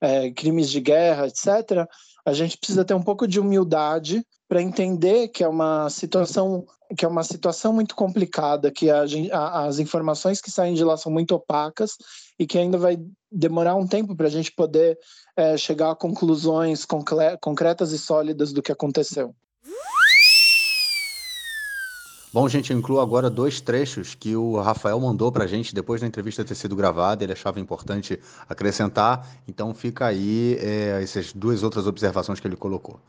é, 0.01 0.31
crimes 0.31 0.69
de 0.69 0.81
guerra, 0.81 1.27
etc., 1.27 1.87
a 2.25 2.33
gente 2.33 2.57
precisa 2.57 2.85
ter 2.85 2.93
um 2.93 3.01
pouco 3.01 3.27
de 3.27 3.39
humildade 3.39 4.25
para 4.47 4.61
entender 4.61 5.29
que 5.29 5.43
é 5.43 5.47
uma 5.47 5.89
situação 5.89 6.65
que 6.97 7.05
é 7.05 7.07
uma 7.07 7.23
situação 7.23 7.71
muito 7.71 7.95
complicada, 7.95 8.69
que 8.69 8.89
a 8.89 9.05
a, 9.31 9.65
as 9.65 9.79
informações 9.79 10.41
que 10.41 10.51
saem 10.51 10.73
de 10.73 10.83
lá 10.83 10.97
são 10.97 11.09
muito 11.09 11.33
opacas 11.33 11.95
e 12.37 12.45
que 12.45 12.57
ainda 12.57 12.77
vai 12.77 12.97
demorar 13.31 13.75
um 13.75 13.87
tempo 13.87 14.13
para 14.13 14.27
a 14.27 14.29
gente 14.29 14.51
poder 14.51 14.99
é, 15.37 15.55
chegar 15.55 15.91
a 15.91 15.95
conclusões 15.95 16.85
concretas 17.39 17.93
e 17.93 17.97
sólidas 17.97 18.51
do 18.51 18.61
que 18.61 18.73
aconteceu. 18.73 19.33
Bom, 22.33 22.47
gente, 22.47 22.71
eu 22.71 22.79
incluo 22.79 23.01
agora 23.01 23.29
dois 23.29 23.59
trechos 23.59 24.15
que 24.15 24.37
o 24.37 24.57
Rafael 24.61 24.97
mandou 25.01 25.29
para 25.33 25.43
a 25.43 25.47
gente 25.47 25.75
depois 25.75 25.99
da 25.99 26.07
entrevista 26.07 26.45
ter 26.45 26.55
sido 26.55 26.77
gravada. 26.77 27.25
Ele 27.25 27.33
achava 27.33 27.59
importante 27.59 28.17
acrescentar. 28.47 29.27
Então, 29.45 29.73
fica 29.73 30.05
aí 30.05 30.55
é, 30.61 31.01
essas 31.03 31.33
duas 31.33 31.61
outras 31.61 31.87
observações 31.87 32.39
que 32.39 32.47
ele 32.47 32.55
colocou. 32.55 33.01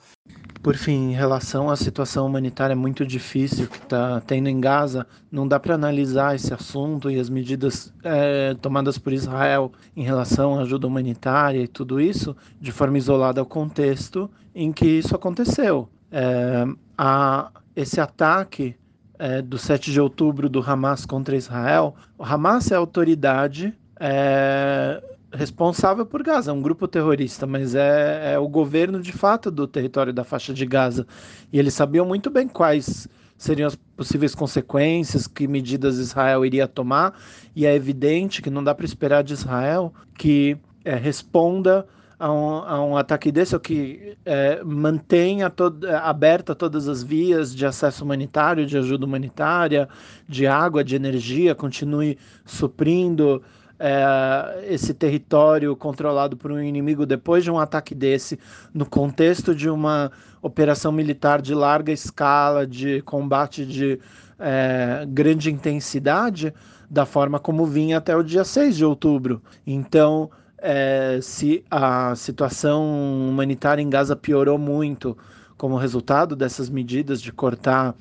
Por 0.60 0.76
fim, 0.76 1.10
em 1.10 1.12
relação 1.12 1.70
à 1.70 1.76
situação 1.76 2.26
humanitária 2.26 2.74
muito 2.74 3.06
difícil 3.06 3.68
que 3.68 3.76
está 3.76 4.20
tendo 4.22 4.48
em 4.48 4.60
Gaza, 4.60 5.06
não 5.30 5.46
dá 5.46 5.60
para 5.60 5.76
analisar 5.76 6.34
esse 6.34 6.52
assunto 6.52 7.08
e 7.08 7.20
as 7.20 7.30
medidas 7.30 7.94
é, 8.02 8.54
tomadas 8.60 8.98
por 8.98 9.12
Israel 9.12 9.70
em 9.96 10.02
relação 10.02 10.58
à 10.58 10.62
ajuda 10.62 10.88
humanitária 10.88 11.60
e 11.60 11.68
tudo 11.68 12.00
isso 12.00 12.36
de 12.60 12.72
forma 12.72 12.98
isolada 12.98 13.40
ao 13.40 13.46
contexto 13.46 14.28
em 14.52 14.72
que 14.72 14.86
isso 14.86 15.14
aconteceu. 15.14 15.88
É, 16.10 16.64
a, 16.98 17.52
esse 17.76 18.00
ataque 18.00 18.76
é, 19.18 19.42
do 19.42 19.58
7 19.58 19.92
de 19.92 20.00
outubro 20.00 20.48
do 20.48 20.60
Hamas 20.60 21.06
contra 21.06 21.36
Israel, 21.36 21.94
o 22.18 22.24
Hamas 22.24 22.70
é 22.70 22.74
a 22.74 22.78
autoridade 22.78 23.74
é, 23.98 25.02
responsável 25.32 26.04
por 26.04 26.22
Gaza, 26.22 26.50
é 26.50 26.54
um 26.54 26.60
grupo 26.60 26.86
terrorista, 26.86 27.46
mas 27.46 27.74
é, 27.74 28.34
é, 28.34 28.38
o 28.38 28.48
governo 28.48 29.00
de 29.00 29.12
fato 29.12 29.50
do 29.50 29.66
território 29.66 30.12
da 30.12 30.24
faixa 30.24 30.52
de 30.52 30.66
Gaza. 30.66 31.06
E 31.52 31.58
eles 31.58 31.74
sabiam 31.74 32.04
muito 32.04 32.30
bem 32.30 32.46
quais 32.48 33.08
seriam 33.38 33.66
as 33.66 33.74
possíveis 33.74 34.34
consequências, 34.34 35.26
que 35.26 35.48
medidas 35.48 35.98
Israel 35.98 36.44
iria 36.44 36.68
tomar, 36.68 37.18
e 37.56 37.66
é 37.66 37.74
evidente 37.74 38.42
que 38.42 38.50
não 38.50 38.62
dá 38.62 38.74
para 38.74 38.84
esperar 38.84 39.22
de 39.22 39.32
Israel 39.32 39.92
que 40.16 40.56
é, 40.84 40.94
responda 40.94 41.86
a 42.22 42.32
um, 42.32 42.54
a 42.54 42.84
um 42.84 42.96
ataque 42.96 43.32
desse, 43.32 43.52
ou 43.52 43.60
que 43.60 44.16
é, 44.24 44.62
mantenha 44.62 45.50
todo, 45.50 45.84
é, 45.84 45.96
aberta 45.96 46.54
todas 46.54 46.86
as 46.86 47.02
vias 47.02 47.52
de 47.52 47.66
acesso 47.66 48.04
humanitário, 48.04 48.64
de 48.64 48.78
ajuda 48.78 49.04
humanitária, 49.04 49.88
de 50.28 50.46
água, 50.46 50.84
de 50.84 50.94
energia, 50.94 51.52
continue 51.52 52.16
suprindo 52.44 53.42
é, 53.76 54.68
esse 54.68 54.94
território 54.94 55.74
controlado 55.74 56.36
por 56.36 56.52
um 56.52 56.60
inimigo 56.60 57.04
depois 57.04 57.42
de 57.42 57.50
um 57.50 57.58
ataque 57.58 57.92
desse, 57.92 58.38
no 58.72 58.86
contexto 58.86 59.52
de 59.52 59.68
uma 59.68 60.12
operação 60.40 60.92
militar 60.92 61.42
de 61.42 61.56
larga 61.56 61.90
escala, 61.90 62.64
de 62.64 63.02
combate 63.02 63.66
de 63.66 63.98
é, 64.38 65.04
grande 65.08 65.50
intensidade, 65.50 66.54
da 66.88 67.04
forma 67.04 67.40
como 67.40 67.66
vinha 67.66 67.98
até 67.98 68.16
o 68.16 68.22
dia 68.22 68.44
6 68.44 68.76
de 68.76 68.84
outubro. 68.84 69.42
Então, 69.66 70.30
é, 70.62 71.18
se 71.20 71.64
a 71.70 72.14
situação 72.14 73.28
humanitária 73.28 73.82
em 73.82 73.90
Gaza 73.90 74.14
piorou 74.14 74.56
muito 74.56 75.18
como 75.56 75.76
resultado 75.76 76.36
dessas 76.36 76.70
medidas 76.70 77.20
de 77.20 77.32
cortar 77.32 77.94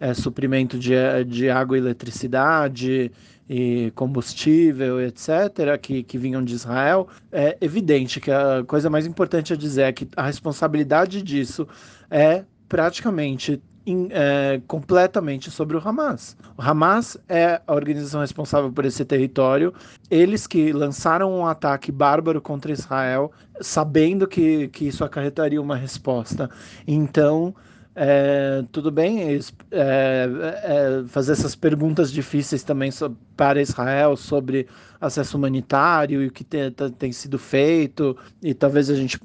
é, 0.00 0.14
suprimento 0.14 0.78
de, 0.78 0.94
de 1.26 1.50
água 1.50 1.76
e 1.76 1.80
eletricidade 1.80 3.12
e 3.48 3.92
combustível, 3.94 5.00
etc., 5.00 5.78
que, 5.80 6.02
que 6.02 6.18
vinham 6.18 6.42
de 6.42 6.54
Israel, 6.54 7.06
é 7.30 7.56
evidente 7.60 8.20
que 8.20 8.30
a 8.30 8.64
coisa 8.66 8.90
mais 8.90 9.06
importante 9.06 9.52
a 9.52 9.56
dizer 9.56 9.82
é 9.82 9.92
que 9.92 10.08
a 10.16 10.22
responsabilidade 10.26 11.22
disso 11.22 11.68
é 12.10 12.44
praticamente 12.68 13.62
in, 13.86 14.08
é, 14.10 14.60
completamente 14.66 15.50
sobre 15.50 15.76
o 15.76 15.82
Hamas. 15.82 16.36
O 16.56 16.62
Hamas 16.62 17.16
é 17.28 17.60
a 17.66 17.74
organização 17.74 18.20
responsável 18.20 18.70
por 18.72 18.84
esse 18.84 19.04
território. 19.04 19.72
Eles 20.10 20.46
que 20.46 20.72
lançaram 20.72 21.32
um 21.32 21.46
ataque 21.46 21.92
bárbaro 21.92 22.40
contra 22.40 22.72
Israel, 22.72 23.30
sabendo 23.60 24.26
que, 24.26 24.68
que 24.68 24.88
isso 24.88 25.04
acarretaria 25.04 25.62
uma 25.62 25.76
resposta. 25.76 26.50
Então, 26.86 27.54
é, 27.98 28.62
tudo 28.70 28.90
bem 28.90 29.22
é, 29.22 29.38
é, 29.72 31.04
fazer 31.08 31.32
essas 31.32 31.56
perguntas 31.56 32.12
difíceis 32.12 32.62
também 32.62 32.90
para 33.34 33.62
Israel 33.62 34.18
sobre 34.18 34.68
acesso 35.00 35.38
humanitário 35.38 36.22
e 36.22 36.26
o 36.26 36.30
que 36.30 36.44
tem, 36.44 36.70
tem, 36.98 37.10
sido 37.10 37.38
feito 37.38 38.14
e 38.42 38.52
talvez 38.52 38.90
a 38.90 38.94
gente 38.94 39.18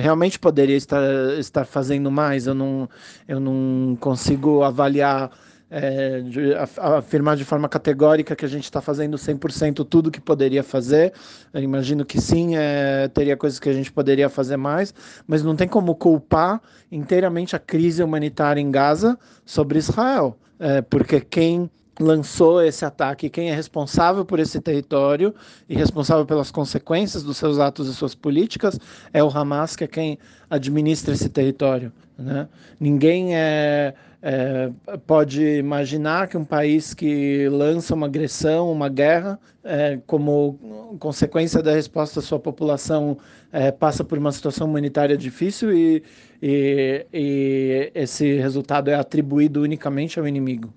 realmente 0.00 0.36
poderia 0.36 0.76
estar, 0.76 1.00
estar 1.38 1.64
fazendo 1.64 2.10
mais. 2.10 2.48
Eu 2.48 2.54
não, 2.54 2.90
eu 3.28 3.38
não 3.38 3.96
consigo 4.00 4.64
avaliar 4.64 5.30
é, 5.70 6.20
de, 6.22 6.54
afirmar 6.78 7.36
de 7.36 7.44
forma 7.44 7.68
categórica 7.68 8.34
que 8.34 8.44
a 8.44 8.48
gente 8.48 8.64
está 8.64 8.80
fazendo 8.80 9.16
100% 9.16 9.86
tudo 9.88 10.10
que 10.10 10.20
poderia 10.20 10.62
fazer. 10.62 11.12
Eu 11.52 11.62
imagino 11.62 12.04
que 12.04 12.20
sim, 12.20 12.56
é, 12.56 13.08
teria 13.08 13.36
coisas 13.36 13.58
que 13.58 13.68
a 13.68 13.72
gente 13.72 13.92
poderia 13.92 14.28
fazer 14.28 14.56
mais, 14.56 14.94
mas 15.26 15.42
não 15.42 15.54
tem 15.54 15.68
como 15.68 15.94
culpar 15.94 16.60
inteiramente 16.90 17.54
a 17.54 17.58
crise 17.58 18.02
humanitária 18.02 18.60
em 18.60 18.70
Gaza 18.70 19.18
sobre 19.44 19.78
Israel, 19.78 20.36
é, 20.58 20.80
porque 20.80 21.20
quem 21.20 21.70
lançou 22.00 22.62
esse 22.62 22.84
ataque, 22.84 23.28
quem 23.28 23.50
é 23.50 23.54
responsável 23.54 24.24
por 24.24 24.38
esse 24.38 24.60
território 24.60 25.34
e 25.68 25.74
responsável 25.74 26.24
pelas 26.24 26.50
consequências 26.50 27.22
dos 27.22 27.36
seus 27.36 27.58
atos 27.58 27.88
e 27.88 27.94
suas 27.94 28.14
políticas 28.14 28.78
é 29.12 29.22
o 29.22 29.28
Hamas, 29.28 29.74
que 29.74 29.84
é 29.84 29.88
quem 29.88 30.18
administra 30.48 31.12
esse 31.12 31.28
território. 31.28 31.92
Né? 32.16 32.48
Ninguém 32.78 33.36
é 33.36 33.94
é, 34.20 34.70
pode 35.06 35.40
imaginar 35.58 36.26
que 36.28 36.36
um 36.36 36.44
país 36.44 36.92
que 36.92 37.48
lança 37.48 37.94
uma 37.94 38.06
agressão, 38.06 38.70
uma 38.70 38.88
guerra, 38.88 39.38
é, 39.62 39.98
como 40.06 40.96
consequência 40.98 41.62
da 41.62 41.72
resposta 41.72 42.20
da 42.20 42.26
sua 42.26 42.38
população, 42.38 43.18
é, 43.52 43.70
passa 43.70 44.02
por 44.02 44.18
uma 44.18 44.32
situação 44.32 44.66
humanitária 44.66 45.16
difícil 45.16 45.72
e, 45.72 46.02
e, 46.42 47.06
e 47.12 47.92
esse 47.94 48.38
resultado 48.38 48.88
é 48.88 48.94
atribuído 48.94 49.62
unicamente 49.62 50.18
ao 50.18 50.26
inimigo. 50.26 50.72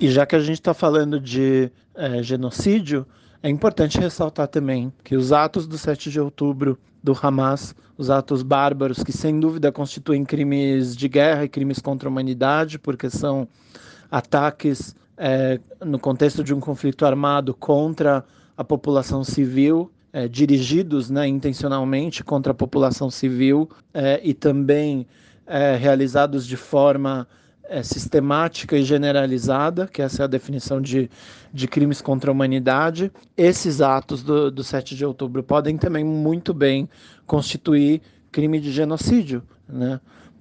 E 0.00 0.10
já 0.10 0.26
que 0.26 0.36
a 0.36 0.40
gente 0.40 0.60
está 0.60 0.74
falando 0.74 1.20
de 1.20 1.70
é, 1.94 2.22
genocídio, 2.22 3.06
É 3.42 3.48
importante 3.48 3.98
ressaltar 3.98 4.48
também 4.48 4.92
que 5.04 5.14
os 5.14 5.32
atos 5.32 5.66
do 5.66 5.78
7 5.78 6.10
de 6.10 6.20
outubro 6.20 6.78
do 7.02 7.16
Hamas, 7.20 7.74
os 7.96 8.10
atos 8.10 8.42
bárbaros, 8.42 9.02
que 9.02 9.12
sem 9.12 9.38
dúvida 9.38 9.70
constituem 9.70 10.24
crimes 10.24 10.96
de 10.96 11.08
guerra 11.08 11.44
e 11.44 11.48
crimes 11.48 11.78
contra 11.78 12.08
a 12.08 12.10
humanidade, 12.10 12.78
porque 12.78 13.08
são 13.08 13.46
ataques 14.10 14.94
é, 15.16 15.60
no 15.84 15.98
contexto 15.98 16.42
de 16.42 16.52
um 16.52 16.58
conflito 16.58 17.06
armado 17.06 17.54
contra 17.54 18.24
a 18.56 18.64
população 18.64 19.22
civil, 19.22 19.90
é, 20.12 20.26
dirigidos 20.26 21.08
né, 21.08 21.28
intencionalmente 21.28 22.24
contra 22.24 22.50
a 22.50 22.54
população 22.54 23.10
civil 23.10 23.68
é, 23.94 24.20
e 24.22 24.34
também 24.34 25.06
é, 25.46 25.76
realizados 25.76 26.46
de 26.46 26.56
forma 26.56 27.26
é, 27.68 27.82
sistemática 27.82 28.76
e 28.76 28.82
generalizada, 28.82 29.86
que 29.86 30.00
essa 30.00 30.22
é 30.22 30.24
a 30.24 30.28
definição 30.28 30.80
de, 30.80 31.10
de 31.52 31.68
crimes 31.68 32.00
contra 32.00 32.30
a 32.30 32.32
humanidade. 32.32 33.12
Esses 33.36 33.80
atos 33.80 34.22
do, 34.22 34.50
do 34.50 34.64
7 34.64 34.96
de 34.96 35.04
outubro 35.04 35.42
podem 35.42 35.76
também 35.76 36.04
muito 36.04 36.54
bem 36.54 36.88
constituir 37.26 38.00
crime 38.32 38.58
de 38.58 38.72
genocídio, 38.72 39.42
né? 39.68 40.00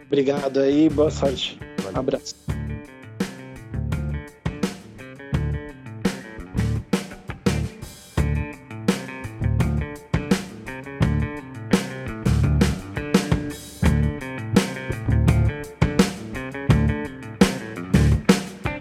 Obrigado 0.07 0.61
aí, 0.61 0.89
boa 0.89 1.11
sorte. 1.11 1.59
Valeu. 1.79 1.97
Um 1.97 2.01
abraço. 2.01 2.35